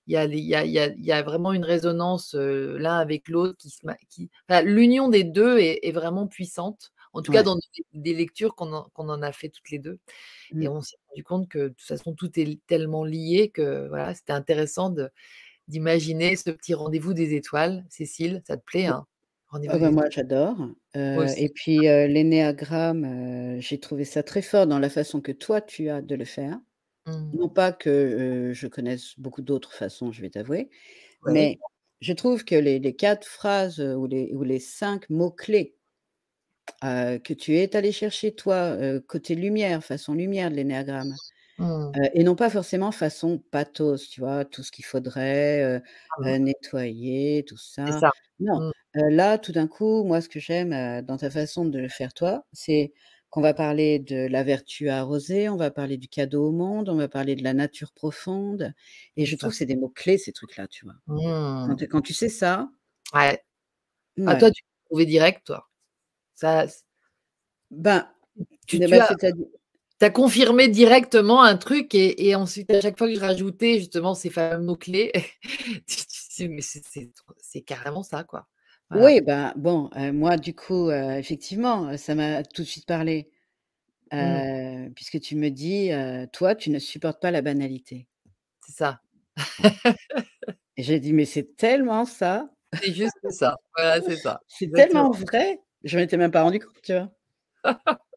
Il 0.06 0.12
y 0.12 0.16
a, 0.18 0.26
y 0.26 0.54
a, 0.54 0.64
y 0.66 0.78
a, 0.78 0.88
il 0.88 1.04
y 1.04 1.12
a 1.12 1.22
vraiment 1.22 1.52
une 1.54 1.64
résonance 1.64 2.34
euh, 2.34 2.78
l'un 2.78 2.98
avec 2.98 3.28
l'autre. 3.28 3.56
Qui, 3.58 3.70
se 3.70 3.86
ma- 3.86 3.96
qui... 4.10 4.30
enfin, 4.48 4.62
L'union 4.62 5.08
des 5.08 5.24
deux 5.24 5.58
est, 5.58 5.80
est 5.82 5.92
vraiment 5.92 6.26
puissante. 6.26 6.92
En 7.12 7.20
tout 7.22 7.32
cas, 7.32 7.42
dans 7.42 7.58
des, 7.92 8.14
lectures 8.14 8.54
qu'on 8.54 8.72
en, 8.72 9.22
a 9.22 9.32
fait 9.32 9.50
toutes 9.50 9.70
les 9.70 9.78
deux. 9.78 9.98
Et 10.52 10.68
Mmh. 10.68 10.72
on 10.72 10.80
s'est 10.80 10.96
rendu 11.08 11.24
compte 11.24 11.48
que, 11.48 11.58
de 11.58 11.68
toute 11.68 11.82
façon, 11.82 12.14
tout 12.14 12.30
est 12.38 12.58
tellement 12.66 13.04
lié 13.04 13.50
que 13.50 13.88
voilà, 13.88 14.14
c'était 14.14 14.32
intéressant 14.32 14.94
d'imaginer 15.68 16.36
ce 16.36 16.50
petit 16.50 16.74
rendez-vous 16.74 17.12
des 17.12 17.34
étoiles. 17.34 17.84
Cécile, 17.90 18.42
ça 18.46 18.56
te 18.56 18.64
plaît, 18.64 18.86
hein 18.86 19.06
Ah 19.52 19.78
bah, 19.78 19.90
moi, 19.90 20.08
j'adore. 20.10 20.56
Euh, 20.96 21.26
et 21.36 21.50
puis, 21.50 21.86
euh, 21.86 22.06
l'énéagramme, 22.06 23.04
euh, 23.04 23.60
j'ai 23.60 23.78
trouvé 23.78 24.04
ça 24.04 24.22
très 24.22 24.42
fort 24.42 24.66
dans 24.66 24.78
la 24.78 24.88
façon 24.88 25.20
que 25.20 25.32
toi, 25.32 25.60
tu 25.60 25.90
as 25.90 26.00
de 26.00 26.14
le 26.14 26.24
faire. 26.24 26.58
Mmh. 27.06 27.30
Non 27.34 27.48
pas 27.48 27.72
que 27.72 28.52
je 28.54 28.66
connaisse 28.68 29.18
beaucoup 29.18 29.42
d'autres 29.42 29.72
façons, 29.72 30.12
je 30.12 30.22
vais 30.22 30.30
t'avouer, 30.30 30.70
Ouais. 31.24 31.32
mais 31.32 31.58
je 32.00 32.12
trouve 32.12 32.44
que 32.44 32.54
les, 32.54 32.78
les 32.78 32.94
quatre 32.94 33.26
phrases 33.26 33.80
ou 33.80 34.06
les, 34.06 34.32
ou 34.34 34.44
les 34.44 34.60
cinq 34.60 35.08
mots-clés 35.10 35.74
euh, 36.84 37.18
que 37.18 37.34
tu 37.34 37.56
es 37.56 37.74
allé 37.76 37.92
chercher, 37.92 38.34
toi, 38.34 38.54
euh, 38.56 39.00
côté 39.00 39.34
lumière, 39.34 39.84
façon 39.84 40.14
lumière 40.14 40.50
de 40.50 40.56
l'énéagramme, 40.56 41.18
Mmh. 41.58 41.96
euh, 41.96 42.08
et 42.14 42.24
non 42.24 42.36
pas 42.36 42.50
forcément 42.50 42.92
façon 42.92 43.38
pathos, 43.50 44.08
tu 44.10 44.20
vois, 44.20 44.44
tout 44.44 44.62
ce 44.64 44.72
qu'il 44.72 44.84
faudrait 44.86 45.82
Ah 46.10 46.32
nettoyer, 46.40 47.44
tout 47.46 47.56
ça. 47.58 48.00
ça. 48.00 48.10
Non, 48.40 48.62
Mmh. 48.62 48.72
là, 48.94 49.38
tout 49.38 49.52
d'un 49.52 49.68
coup, 49.68 50.04
moi, 50.04 50.20
ce 50.20 50.28
que 50.28 50.40
j'aime 50.40 51.02
dans 51.02 51.18
ta 51.18 51.30
façon 51.30 51.64
de 51.66 51.78
le 51.78 51.88
faire, 51.88 52.14
toi, 52.14 52.46
c'est 52.52 52.92
qu'on 53.30 53.40
va 53.42 53.54
parler 53.54 53.98
de 53.98 54.26
la 54.28 54.42
vertu 54.44 54.88
à 54.90 54.98
arroser, 55.00 55.48
on 55.48 55.56
va 55.56 55.70
parler 55.70 55.96
du 55.98 56.08
cadeau 56.08 56.48
au 56.48 56.52
monde, 56.52 56.88
on 56.90 56.96
va 56.96 57.08
parler 57.08 57.36
de 57.36 57.42
la 57.44 57.54
nature 57.54 57.92
profonde, 57.92 58.74
et 59.16 59.26
je 59.26 59.36
trouve 59.36 59.52
que 59.52 59.58
c'est 59.58 59.66
des 59.66 59.76
mots-clés, 59.76 60.18
ces 60.18 60.32
trucs-là, 60.32 60.68
tu 60.68 60.84
vois. 60.86 60.94
Quand, 61.62 61.76
Mmh. 61.76 61.76
tu- 61.76 61.88
quand 61.88 62.02
tu 62.02 62.14
sais 62.14 62.28
ça, 62.30 62.70
Ouais. 63.14 63.42
Ah, 64.26 64.34
toi, 64.36 64.50
tu 64.50 64.62
l'as 64.64 64.86
trouvé 64.88 65.06
direct, 65.06 65.46
toi. 65.46 65.70
Ça, 66.34 66.68
c- 66.68 66.82
Ben, 67.70 68.08
tu, 68.66 68.78
tu 68.78 68.88
ben, 68.88 69.02
as, 70.00 70.10
confirmé 70.10 70.68
directement 70.68 71.42
un 71.42 71.56
truc 71.56 71.94
et, 71.94 72.28
et 72.28 72.34
ensuite, 72.34 72.70
à 72.70 72.80
chaque 72.80 72.98
fois 72.98 73.06
que 73.08 73.14
je 73.14 73.20
rajoutais 73.20 73.78
justement 73.78 74.14
ces 74.14 74.30
fameux 74.30 74.64
mots-clés, 74.64 75.12
c'est 75.86 77.62
carrément 77.62 78.02
ça, 78.02 78.24
quoi. 78.24 78.48
Voilà. 78.90 79.06
oui, 79.06 79.20
ben, 79.20 79.52
bon, 79.56 79.90
euh, 79.96 80.12
moi, 80.12 80.36
du 80.36 80.54
coup, 80.54 80.90
euh, 80.90 81.16
effectivement, 81.16 81.88
euh, 81.88 81.96
ça 81.96 82.14
m'a 82.14 82.42
tout 82.42 82.62
de 82.62 82.66
suite 82.66 82.86
parlé. 82.86 83.30
Mmh. 84.14 84.92
puisque 84.94 85.20
tu 85.20 85.36
me 85.36 85.48
dis, 85.48 85.90
toi, 86.34 86.54
tu 86.54 86.68
ne 86.68 86.78
supportes 86.78 87.18
pas 87.22 87.30
la 87.30 87.40
banalité. 87.40 88.08
C'est 88.66 88.76
ça. 88.76 89.00
J'ai 90.76 91.00
dit, 91.00 91.14
mais 91.14 91.24
c'est 91.24 91.56
tellement 91.56 92.04
ça, 92.04 92.50
C'est 92.82 92.92
juste 92.92 93.16
ça. 93.30 93.56
Voilà, 93.74 94.02
c'est 94.02 94.16
ça. 94.16 94.40
c'est 94.48 94.70
tellement 94.70 95.10
vrai, 95.10 95.61
je 95.84 95.96
m'en 95.96 96.02
étais 96.04 96.16
même 96.16 96.30
pas 96.30 96.42
rendu 96.42 96.58
compte, 96.58 96.80
tu 96.82 96.92
vois. 96.92 97.10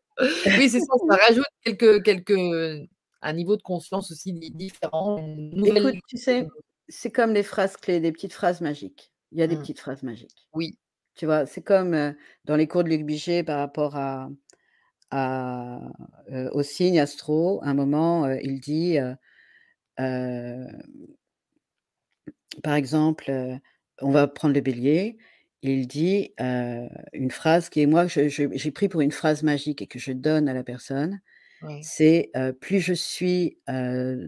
Oui, 0.57 0.69
c'est 0.69 0.79
ça, 0.79 0.93
ça 1.09 1.15
rajoute 1.27 1.45
quelques, 1.63 2.03
quelques, 2.03 2.87
un 3.21 3.33
niveau 3.33 3.57
de 3.57 3.61
conscience 3.61 4.11
aussi 4.11 4.31
di- 4.31 4.49
différent, 4.51 5.17
nouvelle 5.51 5.77
Écoute, 5.77 6.01
tu 6.07 6.17
sais, 6.17 6.47
c'est 6.87 7.11
comme 7.11 7.33
les 7.33 7.43
phrases 7.43 7.75
clés, 7.75 7.99
des 7.99 8.13
petites 8.13 8.31
phrases 8.31 8.61
magiques. 8.61 9.11
Il 9.33 9.39
y 9.39 9.41
a 9.41 9.47
des 9.47 9.57
Mmh. 9.57 9.59
petites 9.59 9.79
phrases 9.79 10.03
magiques. 10.03 10.47
Oui, 10.53 10.77
Tu 11.15 11.25
vois, 11.25 11.45
c'est 11.45 11.61
comme 11.61 11.93
euh, 11.93 12.13
dans 12.45 12.55
les 12.55 12.67
cours 12.67 12.83
de 12.85 12.89
Luc 12.89 13.05
Bichet 13.05 13.43
par 13.43 13.57
rapport 13.59 13.97
à, 13.97 14.29
à, 15.11 15.79
euh, 16.31 16.49
au 16.53 16.63
signe 16.63 16.99
astro. 16.99 17.61
À 17.63 17.67
un 17.69 17.73
moment, 17.73 18.25
euh, 18.25 18.37
il 18.41 18.61
dit, 18.61 18.97
par 22.63 22.75
exemple, 22.75 23.59
on 24.01 24.11
va 24.11 24.27
prendre 24.27 24.53
le 24.53 24.61
bélier. 24.61 25.17
Il 25.67 25.87
dit 25.87 26.31
euh, 26.39 26.87
une 27.13 27.31
phrase 27.31 27.69
qui 27.69 27.81
est 27.81 27.87
moi, 27.87 28.05
j'ai 28.07 28.71
pris 28.71 28.87
pour 28.87 29.01
une 29.01 29.11
phrase 29.11 29.41
magique 29.41 29.81
et 29.81 29.87
que 29.87 29.97
je 29.97 30.11
donne 30.11 30.47
à 30.47 30.53
la 30.53 30.63
personne. 30.63 31.21
C'est 31.81 32.29
euh, 32.35 32.53
plus 32.53 32.79
je 32.79 32.93
suis 32.93 33.57
euh, 33.69 34.27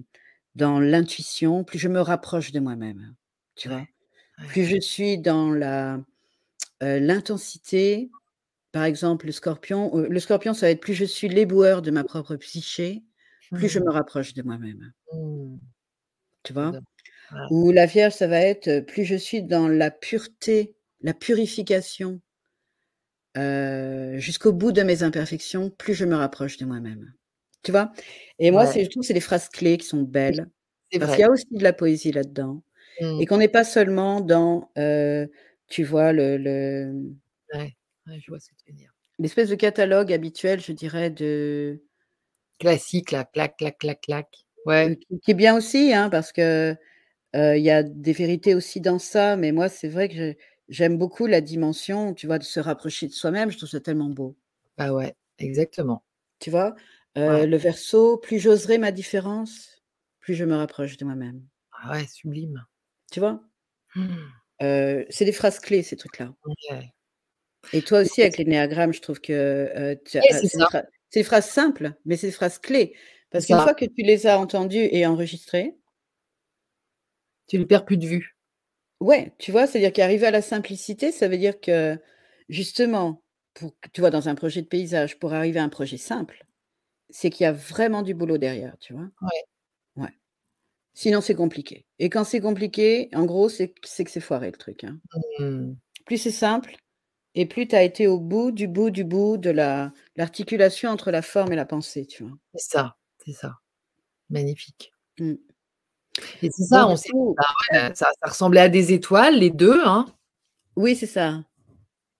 dans 0.55 0.79
l'intuition, 0.79 1.63
plus 1.63 1.77
je 1.77 1.87
me 1.87 2.01
rapproche 2.01 2.51
de 2.51 2.59
moi-même. 2.59 3.13
Tu 3.53 3.69
vois, 3.69 3.85
plus 4.47 4.63
je 4.63 4.79
suis 4.79 5.19
dans 5.19 5.51
la 5.51 5.99
l'intensité. 6.81 8.09
Par 8.71 8.83
exemple, 8.83 9.27
le 9.27 9.31
scorpion, 9.31 9.95
le 9.95 10.19
scorpion, 10.19 10.55
ça 10.55 10.65
va 10.65 10.71
être 10.71 10.81
plus 10.81 10.95
je 10.95 11.05
suis 11.05 11.29
l'éboueur 11.29 11.83
de 11.83 11.91
ma 11.91 12.03
propre 12.03 12.35
psyché, 12.37 13.03
plus 13.51 13.69
je 13.69 13.79
Mmh. 13.79 13.83
me 13.83 13.91
rapproche 13.91 14.33
de 14.33 14.41
moi-même. 14.41 14.91
Mmh. 15.13 15.57
Tu 16.41 16.53
vois? 16.53 16.71
Ou 17.51 17.71
la 17.71 17.85
Vierge, 17.85 18.13
ça 18.13 18.27
va 18.27 18.39
être 18.39 18.79
plus 18.79 19.05
je 19.05 19.15
suis 19.15 19.43
dans 19.43 19.67
la 19.67 19.91
pureté, 19.91 20.76
la 21.01 21.13
purification, 21.13 22.21
euh, 23.37 24.17
jusqu'au 24.17 24.53
bout 24.53 24.71
de 24.71 24.81
mes 24.83 25.03
imperfections, 25.03 25.69
plus 25.69 25.93
je 25.93 26.05
me 26.05 26.15
rapproche 26.15 26.57
de 26.57 26.65
moi-même. 26.65 27.13
Tu 27.63 27.71
vois? 27.71 27.91
Et 28.39 28.51
moi, 28.51 28.65
Ouais, 28.65 28.67
c'est, 28.67 28.83
je 28.85 28.89
trouve 28.89 29.01
que 29.01 29.07
c'est 29.07 29.13
des 29.13 29.19
phrases 29.19 29.49
clés 29.49 29.77
qui 29.77 29.85
sont 29.87 30.01
belles, 30.03 30.49
parce 30.99 31.13
qu'il 31.13 31.21
y 31.23 31.25
a 31.25 31.31
aussi 31.31 31.45
de 31.51 31.63
la 31.63 31.73
poésie 31.73 32.11
là-dedans, 32.11 32.63
Mmh. 33.01 33.19
et 33.19 33.27
qu'on 33.27 33.37
n'est 33.37 33.47
pas 33.49 33.63
seulement 33.65 34.21
dans, 34.21 34.71
euh, 34.77 35.27
tu 35.67 35.83
vois, 35.83 36.13
le, 36.13 36.37
le- 36.37 36.93
Ouais, 37.53 37.75
ouais, 38.07 38.19
je 38.21 38.31
vois 38.31 38.39
ce 38.39 38.49
que 38.49 38.55
tu 38.55 38.71
veux 38.71 38.77
dire. 38.77 38.93
l'espèce 39.19 39.49
de 39.49 39.55
catalogue 39.55 40.11
habituel, 40.11 40.59
je 40.59 40.71
dirais, 40.71 41.09
de, 41.11 41.83
Classique, 42.59 43.09
là, 43.09 43.25
clac, 43.25 43.57
clac, 43.57 43.79
clac, 43.79 43.99
clac. 44.01 44.45
euh, 44.85 44.89
Ouais, 44.89 44.95
qui, 44.95 45.19
qui 45.19 45.31
est 45.31 45.33
bien 45.33 45.55
aussi, 45.55 45.93
hein, 45.93 46.09
parce 46.09 46.31
que 46.31 46.75
euh, 47.35 47.57
il 47.57 47.63
y 47.63 47.71
a 47.71 47.83
des 47.83 48.13
vérités 48.13 48.55
aussi 48.55 48.81
dans 48.81 48.99
ça, 48.99 49.37
mais 49.37 49.51
moi, 49.51 49.69
c'est 49.69 49.89
vrai 49.89 50.09
que 50.09 50.35
j'aime 50.69 50.97
beaucoup 50.97 51.25
la 51.27 51.41
dimension, 51.41 52.13
tu 52.13 52.27
vois, 52.27 52.39
de 52.39 52.43
se 52.43 52.59
rapprocher 52.59 53.07
de 53.07 53.13
soi-même, 53.13 53.51
je 53.51 53.57
trouve 53.57 53.69
ça 53.69 53.79
tellement 53.79 54.09
beau. 54.09 54.35
bah 54.77 54.91
ouais, 54.93 55.15
exactement. 55.39 56.03
Tu 56.39 56.49
vois? 56.51 56.75
Ouais. 57.15 57.23
Euh, 57.23 57.45
Le 57.47 57.57
verso, 57.57 58.17
plus 58.17 58.39
j'oserai 58.39 58.77
ma 58.77 58.91
différence, 58.91 59.81
plus 60.19 60.35
je 60.35 60.45
me 60.45 60.55
rapproche 60.55 60.97
de 60.97 61.05
moi-même. 61.05 61.41
Ah 61.71 61.93
ouais, 61.93 62.07
sublime. 62.07 62.65
Tu 63.11 63.19
vois? 63.19 63.41
Mmh. 63.95 64.07
Euh, 64.61 65.05
C'est 65.09 65.25
des 65.25 65.31
phrases 65.31 65.59
clés, 65.59 65.83
ces 65.83 65.95
trucs-là. 65.97 66.33
Et 67.73 67.81
toi 67.81 68.01
aussi, 68.01 68.21
avec 68.21 68.37
l'énéagramme, 68.37 68.93
je 68.93 69.01
trouve 69.01 69.19
que 69.19 69.33
euh, 69.33 69.95
tu 70.05 70.17
as- 70.17 70.21
c'est 70.31 70.47
c'est 70.47 70.57
des, 70.57 70.65
c'est 71.09 71.23
phrases 71.23 71.49
simples, 71.49 71.93
mais 72.05 72.17
c'est 72.17 72.27
des 72.27 72.33
phrases 72.33 72.59
clés. 72.59 72.93
c'est 72.95 73.29
Parce 73.31 73.45
qu'une 73.45 73.57
ça. 73.57 73.63
fois 73.63 73.73
que 73.73 73.85
tu 73.85 74.03
les 74.03 74.27
as 74.27 74.39
entendues 74.39 74.87
et 74.91 75.05
enregistrées, 75.05 75.75
Tu 77.47 77.59
ne 77.59 77.65
perds 77.65 77.83
plus 77.85 77.97
de 77.97 78.07
vue. 78.07 78.36
Ouais, 78.99 79.33
tu 79.39 79.51
vois, 79.51 79.67
c'est-à-dire 79.67 79.93
qu'arriver 79.93 80.27
à 80.27 80.31
la 80.31 80.41
simplicité, 80.41 81.11
ça 81.11 81.27
veut 81.27 81.37
dire 81.37 81.59
que 81.61 81.99
justement, 82.49 83.23
pour, 83.53 83.73
tu 83.93 84.01
vois, 84.01 84.09
dans 84.11 84.29
un 84.29 84.35
projet 84.35 84.61
de 84.61 84.67
paysage, 84.67 85.19
pour 85.19 85.33
arriver 85.33 85.59
à 85.59 85.63
un 85.63 85.69
projet 85.69 85.97
simple, 85.97 86.45
c'est 87.11 87.29
qu'il 87.31 87.43
y 87.45 87.47
a 87.47 87.53
vraiment 87.53 88.03
du 88.03 88.13
boulot 88.15 88.37
derrière, 88.39 88.77
tu 88.79 88.93
vois? 88.93 89.09
Ouais. 89.23 89.43
Ouais. 90.03 90.09
Sinon, 90.95 91.21
c'est 91.21 91.35
compliqué. 91.35 91.85
Et 91.99 92.09
quand 92.09 92.23
c'est 92.25 92.41
compliqué, 92.41 93.09
en 93.15 93.25
gros, 93.25 93.49
c'est 93.49 93.69
que 93.69 93.79
c'est 93.87 94.19
foiré 94.21 94.47
le 94.51 94.57
truc. 94.57 94.83
hein. 94.85 94.99
Mmh. 95.39 95.73
Plus 96.05 96.17
c'est 96.17 96.31
simple, 96.31 96.75
et 97.35 97.45
plus 97.47 97.67
tu 97.67 97.75
as 97.75 97.83
été 97.83 98.07
au 98.07 98.19
bout 98.19 98.51
du 98.51 98.67
bout 98.67 98.91
du 98.91 99.03
bout 99.05 99.37
de 99.37 99.49
la 99.51 99.93
l'articulation 100.17 100.89
entre 100.91 101.11
la 101.11 101.21
forme 101.23 101.53
et 101.53 101.57
la 101.57 101.65
pensée, 101.65 102.05
tu 102.07 102.23
vois? 102.23 102.33
C'est 102.55 102.71
ça, 102.71 102.97
c'est 103.25 103.33
ça. 103.33 103.53
Magnifique. 104.29 104.93
Mm. 105.19 105.35
Et 106.41 106.49
c'est 106.51 106.63
Bon, 106.63 106.67
ça, 106.69 106.87
on 106.87 106.95
coup, 106.97 107.35
bah 107.37 107.93
ça, 107.95 108.11
ça 108.21 108.29
ressemblait 108.29 108.61
à 108.61 108.69
des 108.69 108.93
étoiles, 108.93 109.37
les 109.39 109.49
deux, 109.51 109.81
hein. 109.85 110.05
oui, 110.75 110.95
c'est 110.95 111.05
ça. 111.07 111.43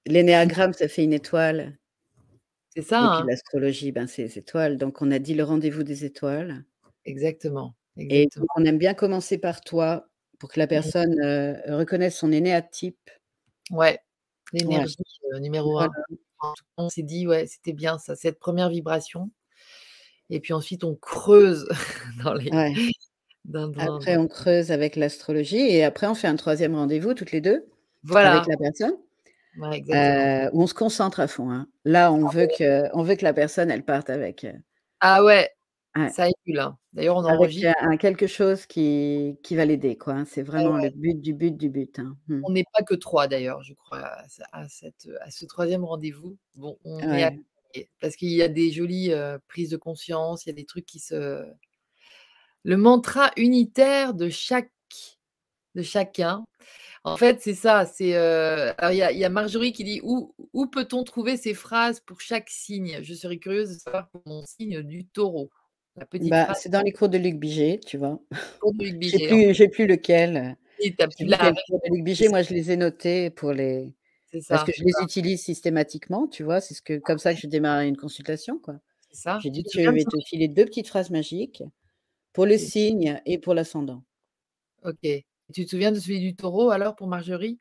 L'énéagramme, 0.06 0.74
ça 0.74 0.88
fait 0.88 1.04
une 1.04 1.14
étoile. 1.14 1.78
C'est 2.76 2.82
ça, 2.84 2.98
Et 2.98 3.08
puis 3.10 3.18
hein. 3.24 3.26
l'astrologie, 3.28 3.92
ben, 3.92 4.08
c'est 4.08 4.24
les 4.24 4.38
étoiles. 4.38 4.78
Donc, 4.78 5.02
on 5.02 5.12
a 5.12 5.20
dit 5.20 5.34
le 5.34 5.44
rendez-vous 5.44 5.84
des 5.84 6.06
étoiles. 6.06 6.64
Exactement, 7.06 7.76
Et 7.98 8.24
exactement. 8.24 8.48
on 8.58 8.66
aime 8.66 8.78
bien 8.78 8.94
commencer 8.94 9.38
par 9.38 9.62
toi 9.62 10.08
pour 10.40 10.50
que 10.50 10.60
la 10.60 10.66
Mmh. 10.66 10.70
personne 10.70 11.20
euh, 11.22 11.78
reconnaisse 11.78 12.18
son 12.18 12.32
énéatype. 12.32 13.10
Ouais, 13.72 14.00
Ouais, 14.54 14.60
l'énergie 14.62 14.96
euh, 15.34 15.40
numéro 15.40 15.72
voilà. 15.74 15.92
un. 16.42 16.54
On 16.78 16.90
s'est 16.90 17.04
dit, 17.04 17.28
ouais, 17.28 17.48
c'était 17.48 17.74
bien 17.74 17.98
ça, 18.00 18.16
cette 18.16 18.40
première 18.40 18.70
vibration. 18.70 19.32
Et 20.30 20.40
puis 20.40 20.54
ensuite, 20.54 20.84
on 20.84 20.96
creuse 20.96 21.68
dans 22.24 22.34
les. 22.34 22.52
Ouais. 22.52 22.74
Après, 23.78 24.18
on 24.18 24.28
creuse 24.28 24.72
avec 24.72 24.96
l'astrologie 24.96 25.58
et 25.58 25.84
après, 25.84 26.08
on 26.08 26.16
fait 26.16 26.28
un 26.28 26.36
troisième 26.36 26.76
rendez-vous 26.76 27.14
toutes 27.14 27.32
les 27.32 27.42
deux 27.42 27.66
Voilà, 28.04 28.38
avec 28.38 28.48
la 28.48 28.58
personne 28.58 28.94
ouais, 29.58 29.84
euh, 29.90 30.50
où 30.54 30.64
on 30.64 30.68
se 30.68 30.74
concentre 30.74 31.20
à 31.20 31.28
fond. 31.28 31.50
hein. 31.52 31.68
Là, 31.86 32.12
on 32.12 32.28
veut, 32.28 32.48
que, 32.48 32.90
on 32.96 33.04
veut 33.04 33.16
que 33.16 33.24
la 33.24 33.34
personne, 33.34 33.72
elle 33.72 33.84
parte 33.84 34.10
avec 34.10 34.44
euh, 34.44 34.54
Ah 35.00 35.24
ouais, 35.24 35.50
Ouais. 35.98 36.10
Ça 36.10 36.28
émule, 36.28 36.60
hein. 36.60 36.78
D'ailleurs, 36.94 37.18
on 37.18 37.26
Avec, 37.26 37.40
enregistre 37.40 37.74
un 37.82 37.98
quelque 37.98 38.28
chose 38.28 38.68
qui 38.68 39.40
qui 39.42 39.56
va 39.56 39.66
l'aider, 39.66 39.98
quoi, 39.98 40.14
hein. 40.14 40.26
C'est 40.26 40.44
vraiment 40.44 40.76
ouais. 40.76 40.84
le 40.84 40.90
but 40.92 41.20
du 41.20 41.34
but 41.34 41.58
du 41.58 41.70
but, 41.70 41.98
hein. 41.98 42.16
Mmh. 42.28 42.42
On 42.44 42.52
n'est 42.52 42.66
pas 42.72 42.84
que 42.84 42.94
3 42.94 43.28
d'ailleurs, 43.28 43.64
je 43.64 43.74
crois, 43.74 44.06
à 44.06 44.28
ce 44.30 44.42
à 44.52 44.68
cette, 44.70 45.10
à 45.22 45.32
ce 45.32 45.46
3e 45.46 45.84
rendez-vous. 45.84 46.38
Bon, 46.56 46.78
on 46.86 47.00
est 47.14 47.40
parce 48.00 48.16
qu'il 48.16 48.30
y 48.30 48.42
a 48.42 48.48
des 48.48 48.72
jolies, 48.72 49.12
heu, 49.12 49.40
prises 49.48 49.70
de 49.72 49.78
conscience, 49.78 50.46
il 50.46 50.50
y 50.50 50.52
a 50.52 50.56
des 50.56 50.66
trucs 50.66 50.86
qui 50.86 51.00
se 51.00 51.44
le 52.64 52.78
mantra 52.78 53.32
unitaire 53.38 54.14
de 54.14 54.30
chaque 54.30 54.72
de 55.76 55.84
chacun. 55.84 56.44
En 57.04 57.18
fait, 57.18 57.42
c'est 57.42 57.56
ça, 57.56 57.86
c'est, 57.86 58.16
alors 58.16 58.92
il 58.92 58.98
y 58.98 59.04
a 59.04 59.12
il 59.12 59.20
y 59.20 59.26
a 59.26 59.30
Marjorie 59.30 59.74
qui 59.74 59.84
dit: 59.86 60.02
«Où 60.04 60.36
où 60.54 60.68
peut-on 60.68 61.04
trouver 61.06 61.38
ces 61.38 61.54
phrases 61.56 62.00
pour 62.02 62.22
chaque 62.22 62.50
signe? 62.50 63.00
Je 63.04 63.14
serais 63.16 63.38
curieuse 63.40 63.70
de 63.76 63.80
savoir 63.80 64.10
pour 64.10 64.22
mon 64.28 64.44
signe 64.46 64.82
du 64.84 65.06
Taureau». 65.08 65.50
La 65.98 66.06
petite 66.08 66.30
Bah, 66.30 66.54
c'est 66.56 66.70
dans 66.70 66.82
les 66.82 66.92
cours 66.92 67.10
de 67.10 67.18
Luc 67.18 67.36
Bigé, 67.40 67.80
tu 67.86 67.98
vois? 67.98 68.20
Je 69.10 69.18
plus 69.20 69.54
j'ai 69.54 69.68
plus 69.70 69.88
lequel. 69.88 70.58
As 71.00 71.08
Je 71.10 71.18
sais 71.18 71.26
plus 71.26 71.26
plus 71.26 71.30
la 71.30 71.38
quel 71.38 71.54
ref 71.54 71.62
cours 71.68 71.80
de 71.84 71.96
Luc 71.96 72.18
ça. 72.18 72.30
moi 72.30 72.42
je 72.44 72.54
les 72.54 72.72
ai 72.72 72.78
notés 72.78 73.30
pour 73.30 73.54
les 73.54 73.94
C'est 74.32 74.42
parce 74.50 74.64
ça, 74.64 74.66
que 74.66 74.72
je 74.78 74.84
les 74.84 74.92
ça. 74.92 75.04
utilise 75.04 75.44
systématiquement, 75.44 76.28
tu 76.28 76.44
vois? 76.44 76.62
C'est 76.62 76.74
ce 76.76 76.82
que 76.84 76.98
comme 77.00 77.20
ça 77.20 77.34
que 77.34 77.40
j'ai 77.42 77.48
démarré 77.50 77.88
une 77.88 77.98
consultation, 77.98 78.60
quoi. 78.60 78.80
C'est 79.12 79.18
ça. 79.22 79.40
J'ai 79.40 79.50
dit: 79.52 79.64
Tu 79.66 79.82
«Je 79.84 79.90
vais 79.92 80.06
te 80.06 80.18
filer 80.28 80.48
2 80.50 80.66
petites 80.66 80.88
phrases 80.90 81.12
magiques 81.12 81.64
pour 82.34 82.46
le 82.46 82.58
signe 82.58 83.22
et 83.26 83.38
pour 83.40 83.54
l'ascendant». 83.54 84.04
OK. 84.84 85.00
Tu 85.54 85.66
te 85.66 85.70
souviens 85.70 85.92
de 85.92 86.00
celui 86.00 86.20
du 86.20 86.36
Taureau 86.36 86.70
alors 86.72 86.96
pour 86.96 87.08
Marjorie? 87.08 87.60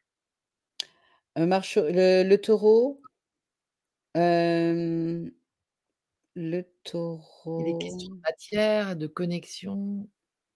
Marche 1.37 1.77
le 1.77 2.23
le 2.25 2.39
Taureau 2.41 3.03
hem, 4.15 5.31
le 6.37 6.63
Il 7.59 7.65
y 7.65 7.69
a 7.71 7.73
des 7.73 7.77
questions 7.79 8.09
Taureau 8.09 8.15
de 8.15 8.31
matière, 8.31 8.97
de 8.97 9.07
connexion. 9.07 10.11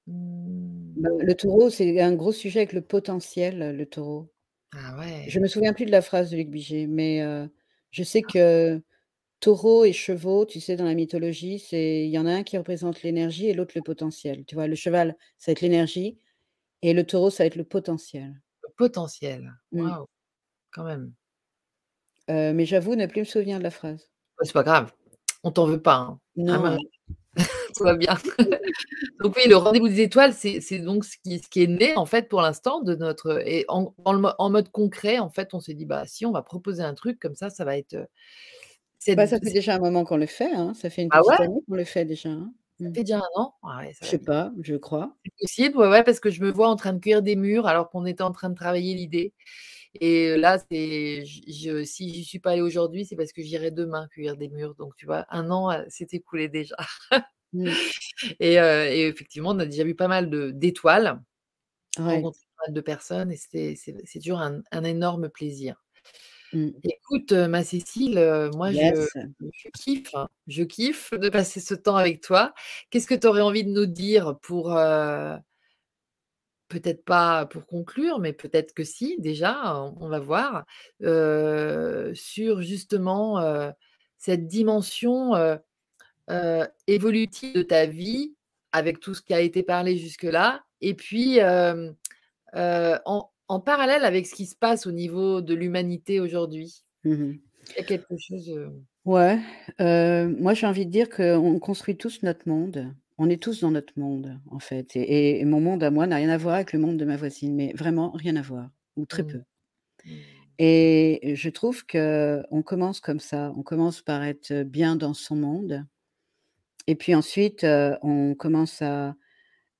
Mmh. 0.06 0.94
bah, 0.96 1.08
le 1.20 1.34
Taureau, 1.34 1.70
c'est 1.70 2.00
un 2.00 2.14
gros 2.14 2.32
sujet 2.32 2.60
avec 2.60 2.72
le 2.72 2.82
potentiel, 2.82 3.76
le 3.76 3.86
Taureau. 3.86 4.32
Ah 4.72 4.96
Je 5.26 5.38
ouais. 5.38 5.40
me 5.40 5.48
souviens 5.48 5.72
plus 5.74 5.86
de 5.86 5.90
la 5.92 6.02
phrase 6.02 6.30
de 6.30 6.36
Luc 6.38 6.50
Bigé, 6.50 6.86
mais 6.86 7.22
heu, 7.22 7.50
je 7.90 8.02
sais 8.04 8.24
que 8.26 8.82
taureaux 9.40 9.84
et 9.84 9.92
chevaux, 9.92 10.46
tu 10.46 10.60
sais, 10.60 10.76
dans 10.76 10.84
la 10.84 10.94
mythologie, 10.94 11.58
c'est 11.58 12.04
il 12.06 12.10
y 12.10 12.18
en 12.18 12.26
a 12.26 12.32
un 12.32 12.42
qui 12.44 12.58
représente 12.58 13.02
l'énergie 13.02 13.48
et 13.48 13.54
l'autre 13.54 13.72
le 13.76 13.82
potentiel. 13.82 14.44
Tu 14.46 14.54
vois? 14.54 14.66
Le 14.68 14.74
cheval, 14.76 15.16
ça 15.38 15.50
va 15.50 15.52
être 15.52 15.60
l'énergie 15.62 16.18
et 16.82 16.94
le 16.94 17.04
taureau, 17.06 17.30
ça 17.30 17.44
va 17.44 17.48
être 17.48 17.56
le 17.56 17.64
potentiel. 17.64 18.40
Le 18.64 18.70
potentiel, 18.76 19.52
Mmh. 19.72 19.82
waouh, 19.82 20.06
quand 20.72 20.84
même. 20.84 21.14
Heu, 22.28 22.52
mais 22.54 22.66
j'avoue 22.66 22.94
ne 22.94 23.06
plus 23.06 23.20
me 23.20 23.24
souvenir 23.24 23.58
de 23.58 23.62
la 23.64 23.70
phrase. 23.70 24.08
C'est 24.42 24.52
pas 24.52 24.62
grave, 24.62 24.92
on 25.42 25.50
t'en 25.50 25.66
veut 25.66 25.80
pas, 25.82 25.96
hein. 25.96 26.20
Hein, 26.48 26.58
Non. 26.62 26.78
Tout 27.76 27.84
va 27.84 27.94
bien. 27.94 28.16
Donc 29.22 29.36
oui, 29.36 29.48
le 29.48 29.56
rendez-vous 29.56 29.88
des 29.88 30.02
étoiles, 30.02 30.32
c'est 30.34 30.78
donc 30.80 31.04
ce 31.04 31.16
qui 31.24 31.38
ce 31.38 31.48
qui 31.48 31.62
est 31.64 31.66
né 31.68 31.96
en 31.96 32.06
fait 32.06 32.28
pour 32.28 32.42
l'instant 32.42 32.80
de 32.82 32.94
notre 32.94 33.40
et 33.46 33.64
en 33.68 33.94
en 34.04 34.12
le 34.14 34.28
en 34.38 34.50
mode 34.50 34.70
concret, 34.70 35.18
en 35.20 35.30
fait, 35.30 35.54
on 35.54 35.60
s'est 35.60 35.74
dit: 35.74 35.86
«Bah 35.86 36.04
si, 36.06 36.26
on 36.26 36.32
va 36.32 36.42
proposer 36.42 36.82
un 36.82 36.94
truc 36.94 37.18
comme 37.20 37.34
ça, 37.36 37.50
ça 37.50 37.64
va 37.64 37.76
être, 37.78 37.96
Bah, 39.08 39.26
ça 39.26 39.38
fait 39.40 39.50
c» 39.50 39.52
déjà 39.52 39.74
un 39.76 39.78
moment 39.78 40.04
qu'on 40.04 40.16
le 40.16 40.26
fait, 40.26 40.52
hein. 40.54 40.74
Ça 40.74 40.90
fait 40.90 41.02
une 41.02 41.10
Ah 41.12 41.20
petite 41.20 41.40
ouais? 41.40 41.40
année 41.40 41.60
qu'on 41.66 41.74
le 41.74 41.84
fait 41.84 42.04
déjà, 42.04 42.28
hein. 42.30 42.52
Ça 42.84 42.88
Mmh. 42.88 42.94
fait 42.94 43.02
déjà 43.04 43.18
1 43.18 43.22
an? 43.34 43.54
Ah 43.62 43.78
ouais, 43.78 43.92
ça 43.94 44.06
Je 44.06 44.08
sais 44.08 44.18
pas, 44.18 44.52
je 44.62 44.76
crois. 44.76 45.16
C'est 45.24 45.32
possible, 45.38 45.76
ouais, 45.78 45.88
ouais, 45.88 46.02
parce 46.04 46.18
que 46.18 46.30
je 46.30 46.40
me 46.42 46.50
vois 46.50 46.68
en 46.68 46.76
train 46.76 46.94
de 46.94 46.98
cueillir 46.98 47.22
des 47.22 47.36
mûres 47.36 47.66
alors 47.66 47.90
qu'on 47.90 48.06
était 48.06 48.22
en 48.22 48.32
train 48.32 48.48
de 48.48 48.54
travailler 48.54 48.94
l'idée 48.94 49.34
et 50.00 50.36
là, 50.38 50.58
c'est 50.70 51.24
je 51.26 51.84
si 51.84 52.14
j'y 52.14 52.24
suis 52.24 52.38
pas 52.40 52.52
allée 52.52 52.62
aujourd'hui, 52.62 53.04
c'est 53.06 53.16
parce 53.16 53.32
que 53.32 53.42
j'irai 53.42 53.70
demain 53.72 54.08
cueillir 54.08 54.36
des 54.36 54.48
mûres. 54.48 54.74
Donc 54.76 54.94
tu 54.96 55.06
vois, 55.06 55.26
1 55.30 55.50
an, 55.50 55.70
s'est 55.88 56.08
écoulé 56.12 56.48
déjà. 56.48 56.76
Mmh. 57.52 57.80
Et 58.40 58.54
effectivement, 59.06 59.50
on 59.50 59.60
a 59.60 59.66
déjà 59.66 59.84
vu 59.84 59.94
pas 59.96 60.08
mal 60.08 60.30
de 60.30 60.50
d'étoiles, 60.52 61.20
Ouais. 61.98 62.30
rencontré 62.30 62.40
pas 62.58 62.64
mal 62.68 62.74
de 62.74 62.80
personnes 62.82 63.32
et 63.32 63.36
c'était 63.38 63.74
c'est 63.76 63.96
c'est 64.06 64.20
toujours 64.20 64.40
un 64.40 64.62
un 64.72 64.84
énorme 64.84 65.28
plaisir. 65.30 65.84
Mmh. 66.52 66.70
Écoute, 66.82 67.32
heu, 67.32 67.46
ma 67.48 67.62
Cécile, 67.62 68.18
heu, 68.18 68.50
moi 68.56 68.72
je 68.72 68.80
Yes. 68.80 69.14
je 69.52 69.68
kiffe, 69.78 70.14
hein, 70.14 70.28
je 70.48 70.62
kiffe 70.64 71.12
de 71.12 71.28
passer 71.28 71.60
ce 71.60 71.74
temps 71.74 71.94
avec 71.96 72.20
toi. 72.22 72.52
Qu'est-ce 72.90 73.06
que 73.06 73.14
tu 73.14 73.26
aurais 73.28 73.40
envie 73.40 73.64
de 73.64 73.70
nous 73.70 73.86
dire 73.86 74.36
pour, 74.40 74.72
heu 74.76 75.36
peut-être 76.70 77.04
pas 77.04 77.46
pour 77.46 77.66
conclure, 77.66 78.20
mais 78.20 78.32
peut-être 78.32 78.72
que 78.74 78.84
si 78.84 79.16
déjà, 79.18 79.74
on 79.76 79.96
on 80.00 80.08
va 80.08 80.20
voir, 80.20 80.64
sur 82.14 82.62
justement, 82.62 83.40
cette 84.18 84.46
dimension, 84.46 85.32
évolutive 86.88 87.54
de 87.54 87.62
ta 87.62 87.86
vie 87.86 88.34
avec 88.72 89.00
tout 89.00 89.14
ce 89.14 89.22
qui 89.22 89.34
a 89.34 89.40
été 89.40 89.62
parlé 89.64 89.96
jusque-là 89.98 90.64
et 90.82 90.94
puis, 90.94 91.40
en 92.54 93.30
en 93.50 93.60
parallèle 93.60 94.04
avec 94.06 94.26
ce 94.26 94.34
qui 94.36 94.46
se 94.46 94.56
passe 94.56 94.86
au 94.86 94.92
niveau 94.92 95.42
de 95.42 95.54
l'humanité 95.54 96.20
aujourd'hui? 96.20 96.84
Mmh 97.04 97.12
mh. 97.14 97.40
Il 97.76 97.80
y 97.80 97.82
a 97.82 97.84
quelque 97.86 98.16
chose, 98.18 98.50
heu 98.50 98.84
Ouais, 99.06 99.38
heu, 99.80 100.28
moi 100.38 100.52
j'ai 100.52 100.66
envie 100.66 100.84
de 100.84 100.90
dire 100.90 101.08
qu'on 101.08 101.58
construit 101.58 101.96
tous 101.96 102.22
notre 102.22 102.46
monde. 102.48 102.94
On 103.16 103.30
est 103.30 103.42
tous 103.42 103.60
dans 103.60 103.70
notre 103.70 103.98
monde, 103.98 104.38
en 104.50 104.58
fait 104.58 104.94
et 104.94 105.40
et 105.40 105.44
mon 105.46 105.60
monde 105.60 105.82
à 105.82 105.90
moi 105.90 106.06
n'a 106.06 106.16
rien 106.16 106.28
à 106.28 106.36
voir 106.36 106.54
avec 106.56 106.72
le 106.74 106.78
monde 106.80 106.98
de 106.98 107.04
ma 107.06 107.16
voisine, 107.16 107.54
mais 107.56 107.72
vraiment 107.74 108.10
rien 108.10 108.36
à 108.36 108.42
voir 108.42 108.70
ou 108.96 109.06
très 109.06 109.22
Mmh. 109.22 109.24
peu. 109.24 109.40
Mmh. 110.04 110.24
Et 110.58 111.32
je 111.36 111.48
trouve 111.48 111.86
qu'on 111.86 112.62
commence 112.64 113.00
comme 113.00 113.20
ça, 113.20 113.52
on 113.56 113.62
commence 113.62 114.02
par 114.02 114.22
être 114.24 114.62
bien 114.64 114.96
dans 114.96 115.14
son 115.14 115.36
monde 115.36 115.86
et 116.86 116.94
puis 116.96 117.14
ensuite, 117.14 117.64
heu, 117.64 117.96
on 118.02 118.34
commence 118.34 118.82
à 118.82 119.14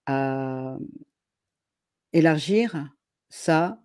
à 0.06 0.78
élargir 2.12 2.90
ça, 3.30 3.82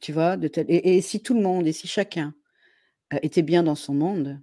tu 0.00 0.12
vois? 0.12 0.36
De 0.38 0.48
telle 0.48 0.66
et 0.70 0.96
et 0.98 1.02
si 1.02 1.22
tout 1.22 1.34
le 1.34 1.42
monde 1.42 1.66
et 1.68 1.72
si 1.72 1.88
chacun, 1.88 2.34
heu, 3.14 3.18
était 3.22 3.42
bien 3.42 3.62
dans 3.62 3.74
son 3.76 3.94
monde 3.94 4.40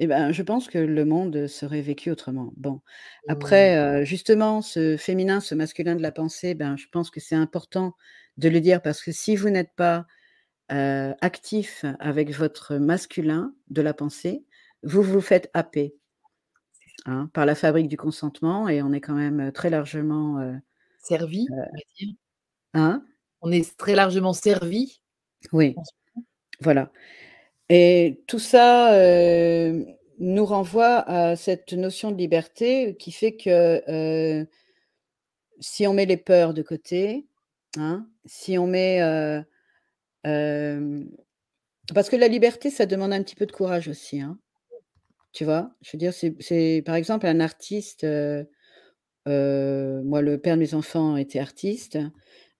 et 0.00 0.06
ben, 0.08 0.32
je 0.32 0.42
pense 0.42 0.68
que 0.68 0.78
le 0.78 1.04
monde 1.06 1.46
serait 1.48 1.82
vécu 1.82 2.10
autrement. 2.10 2.52
Bon, 2.56 2.82
Mmh. 3.26 3.28
après, 3.28 4.02
heu, 4.02 4.04
justement, 4.04 4.62
ce 4.62 4.96
féminin, 4.98 5.40
ce 5.40 5.54
masculin 5.54 5.96
de 5.96 6.02
la 6.02 6.12
pensée, 6.12 6.54
ben, 6.54 6.76
je 6.76 6.86
pense 6.92 7.10
que 7.10 7.20
c'est 7.20 7.36
important 7.36 7.94
de 8.38 8.48
le 8.50 8.60
dire 8.60 8.82
parce 8.82 9.02
que 9.02 9.12
si 9.12 9.36
vous 9.36 9.50
n'êtes 9.50 9.74
pas, 9.76 10.06
heu, 10.72 11.14
actif 11.22 11.84
avec 12.00 12.32
votre 12.32 12.76
masculin 12.78 13.54
de 13.70 13.82
la 13.82 13.94
pensée, 13.94 14.44
vous 14.84 15.02
vous 15.02 15.20
faites 15.22 15.50
happer 15.54 15.94
hein, 17.06 17.30
par 17.32 17.46
la 17.46 17.54
fabrique 17.54 17.88
du 17.88 17.96
consentement 17.96 18.68
et 18.68 18.82
on 18.82 18.92
est 18.92 19.00
quand 19.00 19.14
même, 19.14 19.52
très 19.52 19.70
largement, 19.70 20.40
heu 20.40 20.60
Servi, 20.96 21.42
heu 21.50 21.66
on 21.70 21.76
va 21.76 21.82
dire. 21.98 22.14
hein? 22.74 23.04
On 23.42 23.50
est 23.52 23.76
très 23.76 23.94
largement 23.94 24.32
servis 24.32 25.00
Oui, 25.52 25.74
voilà 26.60 26.90
et 27.70 28.22
tout 28.28 28.38
ça, 28.40 28.94
heu, 28.98 29.86
nous 30.20 30.44
renvoie 30.46 30.98
à 31.08 31.36
cette 31.36 31.72
notion 31.74 32.12
de 32.12 32.18
liberté 32.18 32.96
qui 32.98 33.12
fait 33.12 33.36
que, 33.36 33.82
heu 34.42 34.48
si 35.60 35.86
on 35.86 35.94
met 35.94 36.06
les 36.06 36.16
peurs 36.16 36.54
de 36.54 36.62
côté, 36.62 37.26
hein, 37.76 38.06
si 38.26 38.58
on 38.58 38.66
met, 38.66 39.00
heu, 39.02 39.44
hem 40.24 41.10
parce 41.94 42.10
que 42.10 42.16
la 42.16 42.28
liberté, 42.28 42.70
ça 42.70 42.86
demande 42.86 43.12
un 43.14 43.22
petit 43.22 43.36
peu 43.36 43.46
de 43.46 43.52
courage 43.52 43.88
aussi, 43.88 44.20
hein. 44.20 44.38
Tu 45.32 45.44
vois? 45.44 45.72
Je 45.82 45.92
veux 45.92 45.98
dire, 45.98 46.12
c'est 46.14 46.82
par 46.86 46.96
exemple 46.96 47.26
un 47.26 47.40
artiste, 47.40 48.04
moi 49.26 50.22
le 50.22 50.38
père 50.38 50.56
de 50.56 50.60
mes 50.60 50.74
enfants 50.74 51.16
était 51.16 51.40
artiste, 51.40 51.98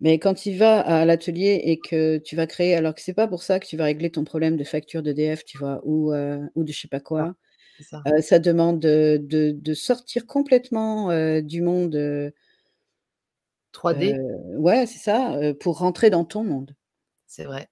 mais 0.03 0.21
quand 0.21 0.47
il 0.47 0.59
va 0.59 0.81
à 0.83 1.07
l'atelier 1.07 1.63
et 1.65 1.81
que 1.81 2.19
tu 2.19 2.37
vas 2.37 2.47
créer 2.49 2.77
alors 2.77 2.95
que 2.97 3.03
c'est 3.03 3.15
pas 3.15 3.29
pour 3.29 3.43
ça 3.45 3.61
que 3.61 3.67
tu 3.67 3.79
vas 3.79 3.85
régler 3.87 4.11
ton 4.13 4.25
problème 4.25 4.59
de 4.59 4.65
facture 4.65 5.03
d'EDF, 5.05 5.45
tu 5.47 5.59
vois? 5.59 5.81
Ou, 5.85 6.13
heu, 6.15 6.41
ou 6.57 6.65
de 6.65 6.73
je 6.73 6.81
sais 6.83 6.89
pas 6.89 7.01
quoi, 7.01 7.35
ça. 7.81 8.07
heu, 8.09 8.23
ça 8.23 8.39
demande 8.41 8.81
de 8.81 9.19
de 9.23 9.53
de 9.53 9.75
sortir 9.75 10.27
complètement, 10.27 11.11
heu, 11.13 11.43
du 11.43 11.63
monde, 11.63 11.97
heu 11.97 12.33
3D. 13.73 14.19
heu, 14.19 14.59
ouais, 14.59 14.87
c'est 14.87 14.99
ça, 14.99 15.39
pour 15.61 15.79
rentrer 15.79 16.11
dans 16.11 16.25
ton 16.25 16.43
monde. 16.45 16.75
C'est 17.27 17.43
vrai, 17.47 17.69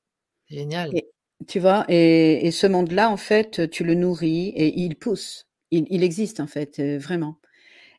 génial. 0.48 0.92
Et 0.92 1.10
tu 1.48 1.58
vois? 1.60 1.84
Et 1.88 2.46
et 2.46 2.50
ce 2.50 2.66
monde-là, 2.66 3.10
en 3.10 3.16
fait, 3.16 3.70
tu 3.70 3.84
le 3.84 3.94
nourris 3.94 4.48
et 4.56 4.78
il 4.80 4.96
pousse. 4.96 5.46
Il 5.70 5.86
il 5.90 6.02
existe, 6.02 6.40
en 6.40 6.46
fait, 6.46 6.80
vraiment. 6.98 7.36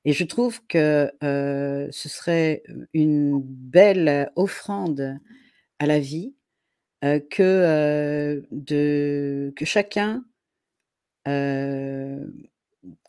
Et 0.06 0.14
je 0.14 0.23
trouve 0.23 0.61
que, 0.68 1.11
ce 1.22 2.10
serait, 2.10 2.64
une 2.94 3.40
belle 3.44 4.32
offrande 4.36 5.19
à 5.80 5.86
la 5.88 5.99
vie, 5.99 6.36
que, 7.03 8.44
de 8.52 9.53
que 9.56 9.65
chacun, 9.65 10.26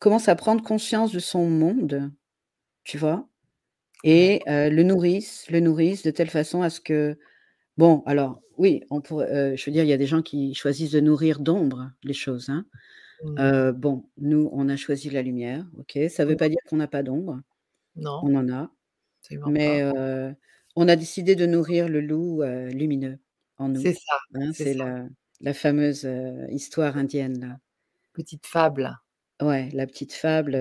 commence 0.00 0.28
à 0.28 0.36
prendre 0.36 0.62
conscience 0.64 1.12
de 1.12 1.20
son 1.20 1.48
monde, 1.48 2.12
tu 2.84 2.98
vois? 2.98 3.28
Et 4.04 4.42
le 4.48 4.82
nourrisse 4.84 5.46
le 5.50 5.60
nourrisse 5.60 6.02
de 6.04 6.10
telle 6.12 6.30
façon 6.30 6.62
à 6.62 6.70
ce 6.70 6.80
que 6.80 7.18
bon, 7.78 8.02
alors 8.06 8.40
oui, 8.58 8.82
on 8.90 9.00
pourrait, 9.00 9.56
je 9.56 9.66
veux 9.66 9.72
dire, 9.72 9.84
il 9.84 9.88
y 9.90 9.94
a 9.94 9.98
des 9.98 10.06
gens 10.06 10.22
qui 10.22 10.54
choisissent 10.54 10.92
de 10.92 11.00
nourrir 11.00 11.40
d'ombre 11.40 11.92
les 12.04 12.14
choses, 12.14 12.48
hein. 12.50 12.66
Mmh. 13.24 13.70
Bon, 13.72 14.04
nous, 14.18 14.48
on 14.52 14.68
a 14.68 14.76
choisi 14.76 15.10
la 15.10 15.22
lumière, 15.22 15.66
OK, 15.78 15.98
ça 16.10 16.24
veut 16.24 16.34
Mmh. 16.34 16.36
pas 16.36 16.48
dire 16.48 16.58
qu'on 16.68 16.76
n'a 16.76 16.88
pas 16.88 17.02
d'ombre. 17.02 17.40
Non. 17.96 18.20
On 18.24 18.34
en 18.36 18.48
a, 18.52 18.70
mais 19.48 19.82
on 20.76 20.88
a 20.88 20.96
décidé 20.96 21.36
de 21.36 21.46
nourrir 21.46 21.88
le 21.88 22.00
loup, 22.00 22.42
lumineux 22.72 23.18
en 23.58 23.68
nous, 23.68 23.80
C'est 23.82 23.94
ça, 23.94 24.18
hein, 24.34 24.52
c'est 24.54 24.74
la 24.74 25.06
la 25.40 25.54
fameuse, 25.54 26.08
histoire 26.50 26.96
indienne, 26.96 27.40
là. 27.40 27.58
Petite 28.14 28.46
fable. 28.46 28.96
Ouais, 29.42 29.68
la 29.72 29.86
petite 29.88 30.12
fable, 30.14 30.56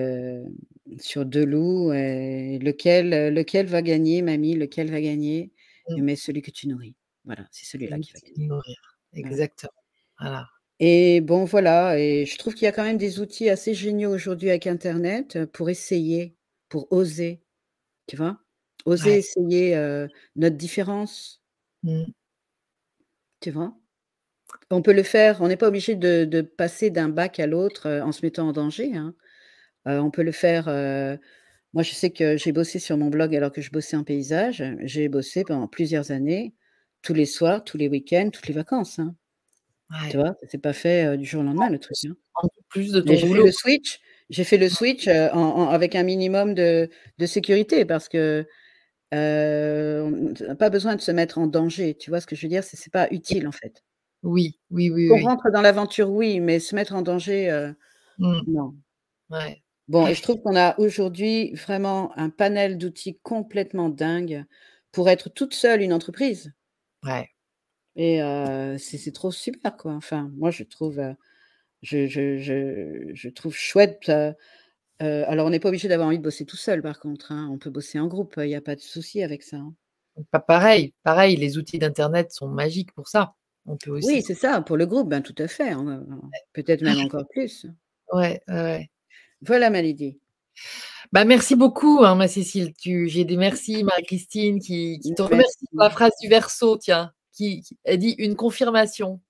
sur 1.00 1.24
2 1.26 1.44
loups 1.46 1.92
lequel, 1.92 3.32
lequel 3.34 3.66
va 3.66 3.82
gagner 3.82 4.22
mamie, 4.22 4.54
lequel 4.56 4.90
va 4.90 5.00
gagner? 5.00 5.52
Mmh. 5.88 6.02
mais 6.02 6.16
celui 6.16 6.42
que 6.42 6.50
tu 6.52 6.68
nourris. 6.68 6.96
Voilà, 7.24 7.46
c'est 7.52 7.64
celui-là 7.66 7.96
Celui 7.96 8.06
qui 8.06 8.12
va 8.12 8.20
gagner. 8.20 8.48
nourrir. 8.48 8.76
Voilà. 9.12 9.28
Exactement. 9.28 9.72
Voilà. 10.20 10.48
Et 10.84 11.20
bon, 11.20 11.44
voilà 11.44 11.96
et 12.00 12.26
je 12.26 12.36
trouve 12.38 12.54
qu'il 12.54 12.64
y 12.64 12.66
a 12.68 12.72
quand 12.72 12.82
même 12.82 12.98
des 12.98 13.20
outils 13.20 13.48
assez 13.48 13.72
géniaux 13.72 14.10
aujourd'hui 14.12 14.50
avec 14.50 14.66
internet, 14.66 15.36
heu, 15.36 15.46
pour 15.46 15.70
essayer, 15.70 16.36
pour 16.68 16.92
oser, 16.92 17.40
tu 18.08 18.16
vois? 18.16 18.38
Oser 18.86 19.12
Ouais. 19.12 19.18
essayer, 19.18 19.76
heu, 19.76 20.10
notre 20.36 20.56
différence. 20.56 21.42
Mmh. 21.84 22.12
Tu 23.42 23.50
vois? 23.50 23.74
On 24.70 24.82
peut 24.82 24.92
le 24.94 25.02
faire, 25.04 25.40
on 25.42 25.48
n'est 25.48 25.56
pas 25.58 25.68
obligé 25.68 25.96
de 25.96 26.24
de 26.26 26.42
passer 26.42 26.90
d'un 26.90 27.08
bac 27.10 27.40
à 27.40 27.46
l'autre, 27.46 27.88
heu, 27.88 28.02
en 28.02 28.12
se 28.12 28.24
mettant 28.26 28.48
en 28.48 28.52
danger, 28.52 28.96
hein. 28.96 29.14
On 29.86 30.10
peut 30.12 30.22
le 30.24 30.32
faire, 30.32 30.66
moi 31.74 31.82
je 31.82 31.92
sais 31.94 32.10
que 32.10 32.36
j'ai 32.36 32.52
bossé 32.52 32.78
sur 32.78 32.96
mon 32.98 33.08
blog 33.10 33.34
alors 33.36 33.52
que 33.52 33.60
je 33.62 33.70
bossais 33.70 33.96
en 33.96 34.04
paysage. 34.04 34.64
J'ai 34.82 35.08
bossé 35.08 35.44
pendant 35.44 35.68
plusieurs 35.68 36.10
années, 36.12 36.54
tous 37.02 37.14
les 37.14 37.26
soirs, 37.26 37.64
tous 37.64 37.78
les 37.78 37.88
week-ends, 37.88 38.30
toutes 38.32 38.48
les 38.48 38.54
vacances, 38.54 38.98
hein. 38.98 39.14
Tu 40.10 40.16
vois? 40.16 40.34
Ça 40.42 40.48
s'est 40.48 40.58
pas 40.58 40.72
fait, 40.72 41.16
du 41.18 41.24
jour 41.24 41.40
au 41.42 41.44
En 41.44 41.46
lendemain 41.48 41.68
le 41.70 41.78
truc, 41.78 41.96
hein. 42.06 42.14
en 42.34 42.48
plus 42.68 42.92
de 42.92 43.00
ton 43.00 43.14
j'ai 43.14 43.26
fait 43.26 43.26
boulot. 43.26 43.46
le 43.46 43.52
switch 43.52 44.00
j'ai 44.30 44.44
fait 44.44 44.56
le 44.58 44.68
switch, 44.68 45.08
en 45.34 45.38
en 45.40 45.68
avec 45.68 45.94
un 45.94 46.02
minimum 46.04 46.54
de 46.54 46.88
de 47.18 47.26
sécurité 47.26 47.84
parce 47.84 48.08
que, 48.08 48.46
on 49.12 50.32
t 50.34 50.54
pas 50.56 50.70
besoin 50.70 50.96
de 50.96 51.00
se 51.02 51.12
mettre 51.12 51.38
en 51.38 51.46
danger, 51.46 51.94
tu 51.96 52.10
vois 52.10 52.20
ce 52.20 52.26
que 52.26 52.36
je 52.36 52.42
veux 52.42 52.48
dire? 52.50 52.64
C'est 52.64 52.76
c'est 52.78 52.92
pas 52.92 53.08
utile 53.10 53.46
en 53.48 53.52
fait. 53.52 53.82
Oui, 54.22 54.58
oui, 54.70 54.90
oui, 54.90 55.10
oui. 55.10 55.22
rentre 55.24 55.50
dans 55.50 55.62
l'aventure, 55.62 56.10
oui, 56.10 56.40
mais 56.40 56.60
se 56.60 56.74
mettre 56.74 56.94
en 56.94 57.02
danger, 57.02 57.50
Mmh. 58.18 58.40
non. 58.48 58.74
Ouais. 59.30 59.62
Bon 59.88 60.06
et 60.06 60.14
je 60.14 60.22
trouve 60.22 60.40
qu'on 60.42 60.56
a 60.56 60.78
aujourd'hui 60.78 61.54
vraiment 61.54 62.16
un 62.16 62.30
panel 62.30 62.78
d'outils 62.78 63.18
complètement 63.22 63.88
dingue 63.88 64.44
pour 64.92 65.08
être 65.08 65.28
toute 65.30 65.54
seule 65.54 65.82
une 65.82 65.92
entreprise. 65.92 66.52
Ouais. 67.04 67.31
Et 67.96 68.20
c'est 68.78 69.12
trop 69.12 69.30
super 69.30 69.76
quoi, 69.76 69.92
enfin 69.92 70.30
moi 70.36 70.50
je 70.50 70.64
trouve, 70.64 71.00
je 71.82 72.06
je 72.06 72.38
je 72.38 73.10
je 73.12 73.28
trouve 73.28 73.54
chouette, 73.54 74.10
alors 75.00 75.46
on 75.46 75.50
n'est 75.50 75.60
pas 75.60 75.68
obligé 75.68 75.88
d'avoir 75.88 76.08
envie 76.08 76.18
de 76.18 76.22
bosser 76.22 76.46
tout 76.46 76.56
seul 76.56 76.82
par 76.82 77.00
contre, 77.00 77.32
hein, 77.32 77.48
on 77.52 77.58
peut 77.58 77.70
bosser 77.70 77.98
en 78.00 78.06
groupe, 78.06 78.34
il 78.38 78.48
y 78.48 78.54
a 78.54 78.60
pas 78.62 78.76
de 78.76 78.80
souci 78.80 79.22
avec 79.22 79.42
ça, 79.42 79.56
hein. 79.58 79.74
Pas 80.30 80.40
pareil, 80.40 80.92
pareil, 81.04 81.36
les 81.36 81.56
outils 81.56 81.78
d'internet 81.78 82.32
sont 82.32 82.46
magiques 82.46 82.92
pour 82.92 83.08
ça. 83.08 83.34
On 83.64 83.76
peut 83.78 83.90
aussi 83.90 84.08
Oui, 84.08 84.22
c'est 84.22 84.34
ça, 84.34 84.60
pour 84.60 84.76
le 84.76 84.84
groupe, 84.84 85.08
ben 85.08 85.22
tout 85.22 85.34
à 85.38 85.48
fait, 85.48 85.70
hein, 85.70 86.04
peut-être 86.52 86.82
même 86.82 86.98
encore 87.10 87.26
plus. 87.30 87.66
Ouais, 88.12 88.40
ouais. 88.48 88.90
Voilà 89.40 89.70
ma 89.70 89.80
Lydie. 89.82 90.18
Bah, 91.12 91.24
merci 91.24 91.56
beaucoup, 91.56 92.04
hein, 92.04 92.14
ma 92.14 92.28
Cécile, 92.28 92.74
tu 92.74 93.08
j'ai 93.08 93.24
des 93.24 93.36
merci 93.36 93.84
Marie-Christine 93.84 94.60
qui 94.60 94.98
qui 95.00 95.14
te 95.14 95.22
remercie 95.22 95.66
pour 95.70 95.80
la 95.80 95.90
phrase 95.90 96.12
du 96.20 96.28
verso 96.28 96.76
tiens, 96.76 97.12
qui 97.32 97.62
qui 97.62 97.78
elle 97.84 97.98
dit: 97.98 98.14
«Une 98.18 98.36
confirmation». 98.36 99.20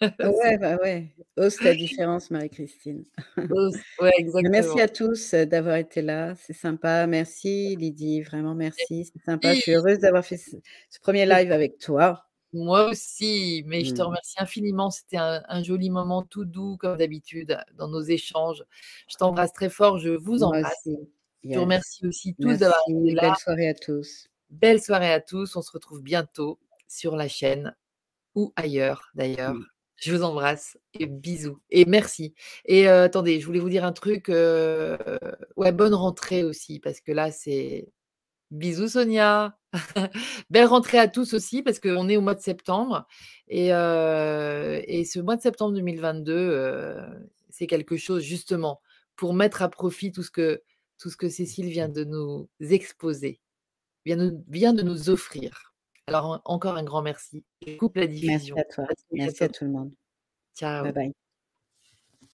Ouais, 0.22 0.56
bah, 0.58 0.76
ouais, 0.76 1.14
ose 1.36 1.60
ta 1.60 1.74
différence 1.74 2.30
Marie-Christine. 2.30 3.04
Ouais, 4.00 4.10
Bah, 4.40 4.48
merci 4.50 4.80
exactement. 4.80 4.80
à 4.80 4.88
tous, 4.88 5.34
heu, 5.34 5.46
d'avoir 5.46 5.76
été 5.76 6.02
là, 6.02 6.34
c'est 6.36 6.52
sympa. 6.52 7.06
Merci 7.06 7.76
Lydie, 7.76 8.22
vraiment 8.22 8.54
merci, 8.54 9.04
c'est 9.06 9.22
sympa. 9.24 9.54
Je 9.54 9.60
suis 9.60 9.72
Merci. 9.72 9.76
heureuse 9.76 9.98
d'avoir 10.00 10.24
fait 10.24 10.36
ce 10.38 10.56
ce 10.90 10.98
1er 11.00 11.26
C'est 11.28 11.36
live 11.44 11.52
avec 11.52 11.78
toi. 11.78 12.28
Moi 12.54 12.90
aussi, 12.90 13.62
mais 13.66 13.84
je 13.84 13.94
te 13.94 14.02
Mmh. 14.02 14.06
remercie 14.06 14.34
infiniment, 14.38 14.90
c'était 14.90 15.16
un 15.16 15.42
un 15.48 15.62
joli 15.62 15.88
moment 15.90 16.22
tout 16.22 16.44
doux 16.44 16.76
comme 16.78 16.98
d'habitude 16.98 17.58
dans 17.74 17.88
nos 17.88 18.02
échanges. 18.02 18.62
Je 19.08 19.16
t'embrasse 19.16 19.52
très 19.54 19.70
fort, 19.70 19.98
je 19.98 20.10
vous 20.10 20.42
embrasse. 20.42 20.88
Je 21.50 21.58
vous 21.58 21.62
remercie 21.64 22.06
aussi 22.06 22.34
tous 22.40 22.58
d'avoir 22.58 22.78
été 22.88 23.12
Merci, 23.12 23.16
là. 23.16 23.22
belle 23.22 23.36
soirée 23.36 23.68
à 23.68 23.74
tous. 23.74 24.28
Belle 24.50 24.80
soirée 24.82 25.12
à 25.12 25.20
tous, 25.20 25.56
on 25.56 25.62
se 25.62 25.72
retrouve 25.72 26.02
bientôt 26.02 26.58
sur 26.92 27.16
la 27.16 27.28
chaîne 27.28 27.74
ou 28.34 28.52
ailleurs 28.56 29.10
Mmh. 29.14 29.18
d'ailleurs. 29.18 29.56
Je 29.96 30.12
vous 30.12 30.22
embrasse 30.24 30.78
et 30.94 31.06
bisous 31.06 31.60
et 31.70 31.84
merci 31.84 32.34
et 32.64 32.88
attendez, 32.88 33.38
je 33.40 33.46
voulais 33.46 33.60
vous 33.60 33.68
dire 33.68 33.84
un 33.84 33.92
truc, 33.92 34.28
ouais, 34.28 35.72
bonne 35.72 35.94
rentrée 35.94 36.42
aussi 36.42 36.80
parce 36.80 37.00
que 37.00 37.12
là 37.12 37.30
c'est 37.30 37.92
bisous 38.50 38.88
Sonia. 38.88 39.56
Belle 40.50 40.66
rentrée 40.66 40.98
à 40.98 41.08
tous 41.08 41.34
aussi 41.34 41.62
parce 41.62 41.78
qu'on 41.80 42.08
est 42.08 42.16
au 42.16 42.20
mois 42.20 42.34
de 42.34 42.40
septembre 42.40 43.06
et 43.48 43.68
ce 43.68 45.20
mois 45.20 45.36
de 45.36 45.42
septembre 45.42 45.74
2022, 45.74 46.32
heu, 46.32 46.96
c'est 47.50 47.66
quelque 47.66 47.96
chose 47.96 48.22
justement 48.22 48.80
pour 49.16 49.34
mettre 49.34 49.62
à 49.62 49.68
profit 49.70 50.10
tout 50.12 50.22
ce 50.22 50.30
que 50.30 50.62
tout 50.98 51.10
ce 51.10 51.16
que 51.16 51.28
Cécile 51.28 51.68
vient 51.68 51.88
de 51.88 52.04
nous 52.04 52.48
exposer, 52.60 53.40
vient 54.04 54.16
nous 54.16 54.44
vient 54.48 54.72
de 54.72 54.82
nous 54.82 55.10
offrir. 55.10 55.71
Alors 56.12 56.42
en 56.46 56.52
encore 56.54 56.76
un 56.76 56.84
grand 56.84 57.02
merci. 57.02 57.44
Je 57.66 57.76
coupe 57.76 57.96
la 57.96 58.06
Merci 58.06 58.20
diffusion. 58.20 58.56
à 58.56 58.64
toi, 58.64 58.84
À 58.84 58.94
très 58.94 59.04
merci 59.12 59.44
à 59.44 59.48
tout 59.48 59.64
le 59.64 59.70
monde. 59.70 59.88
Bye 59.88 59.94
Ciao. 60.54 60.92
bye. 60.92 61.12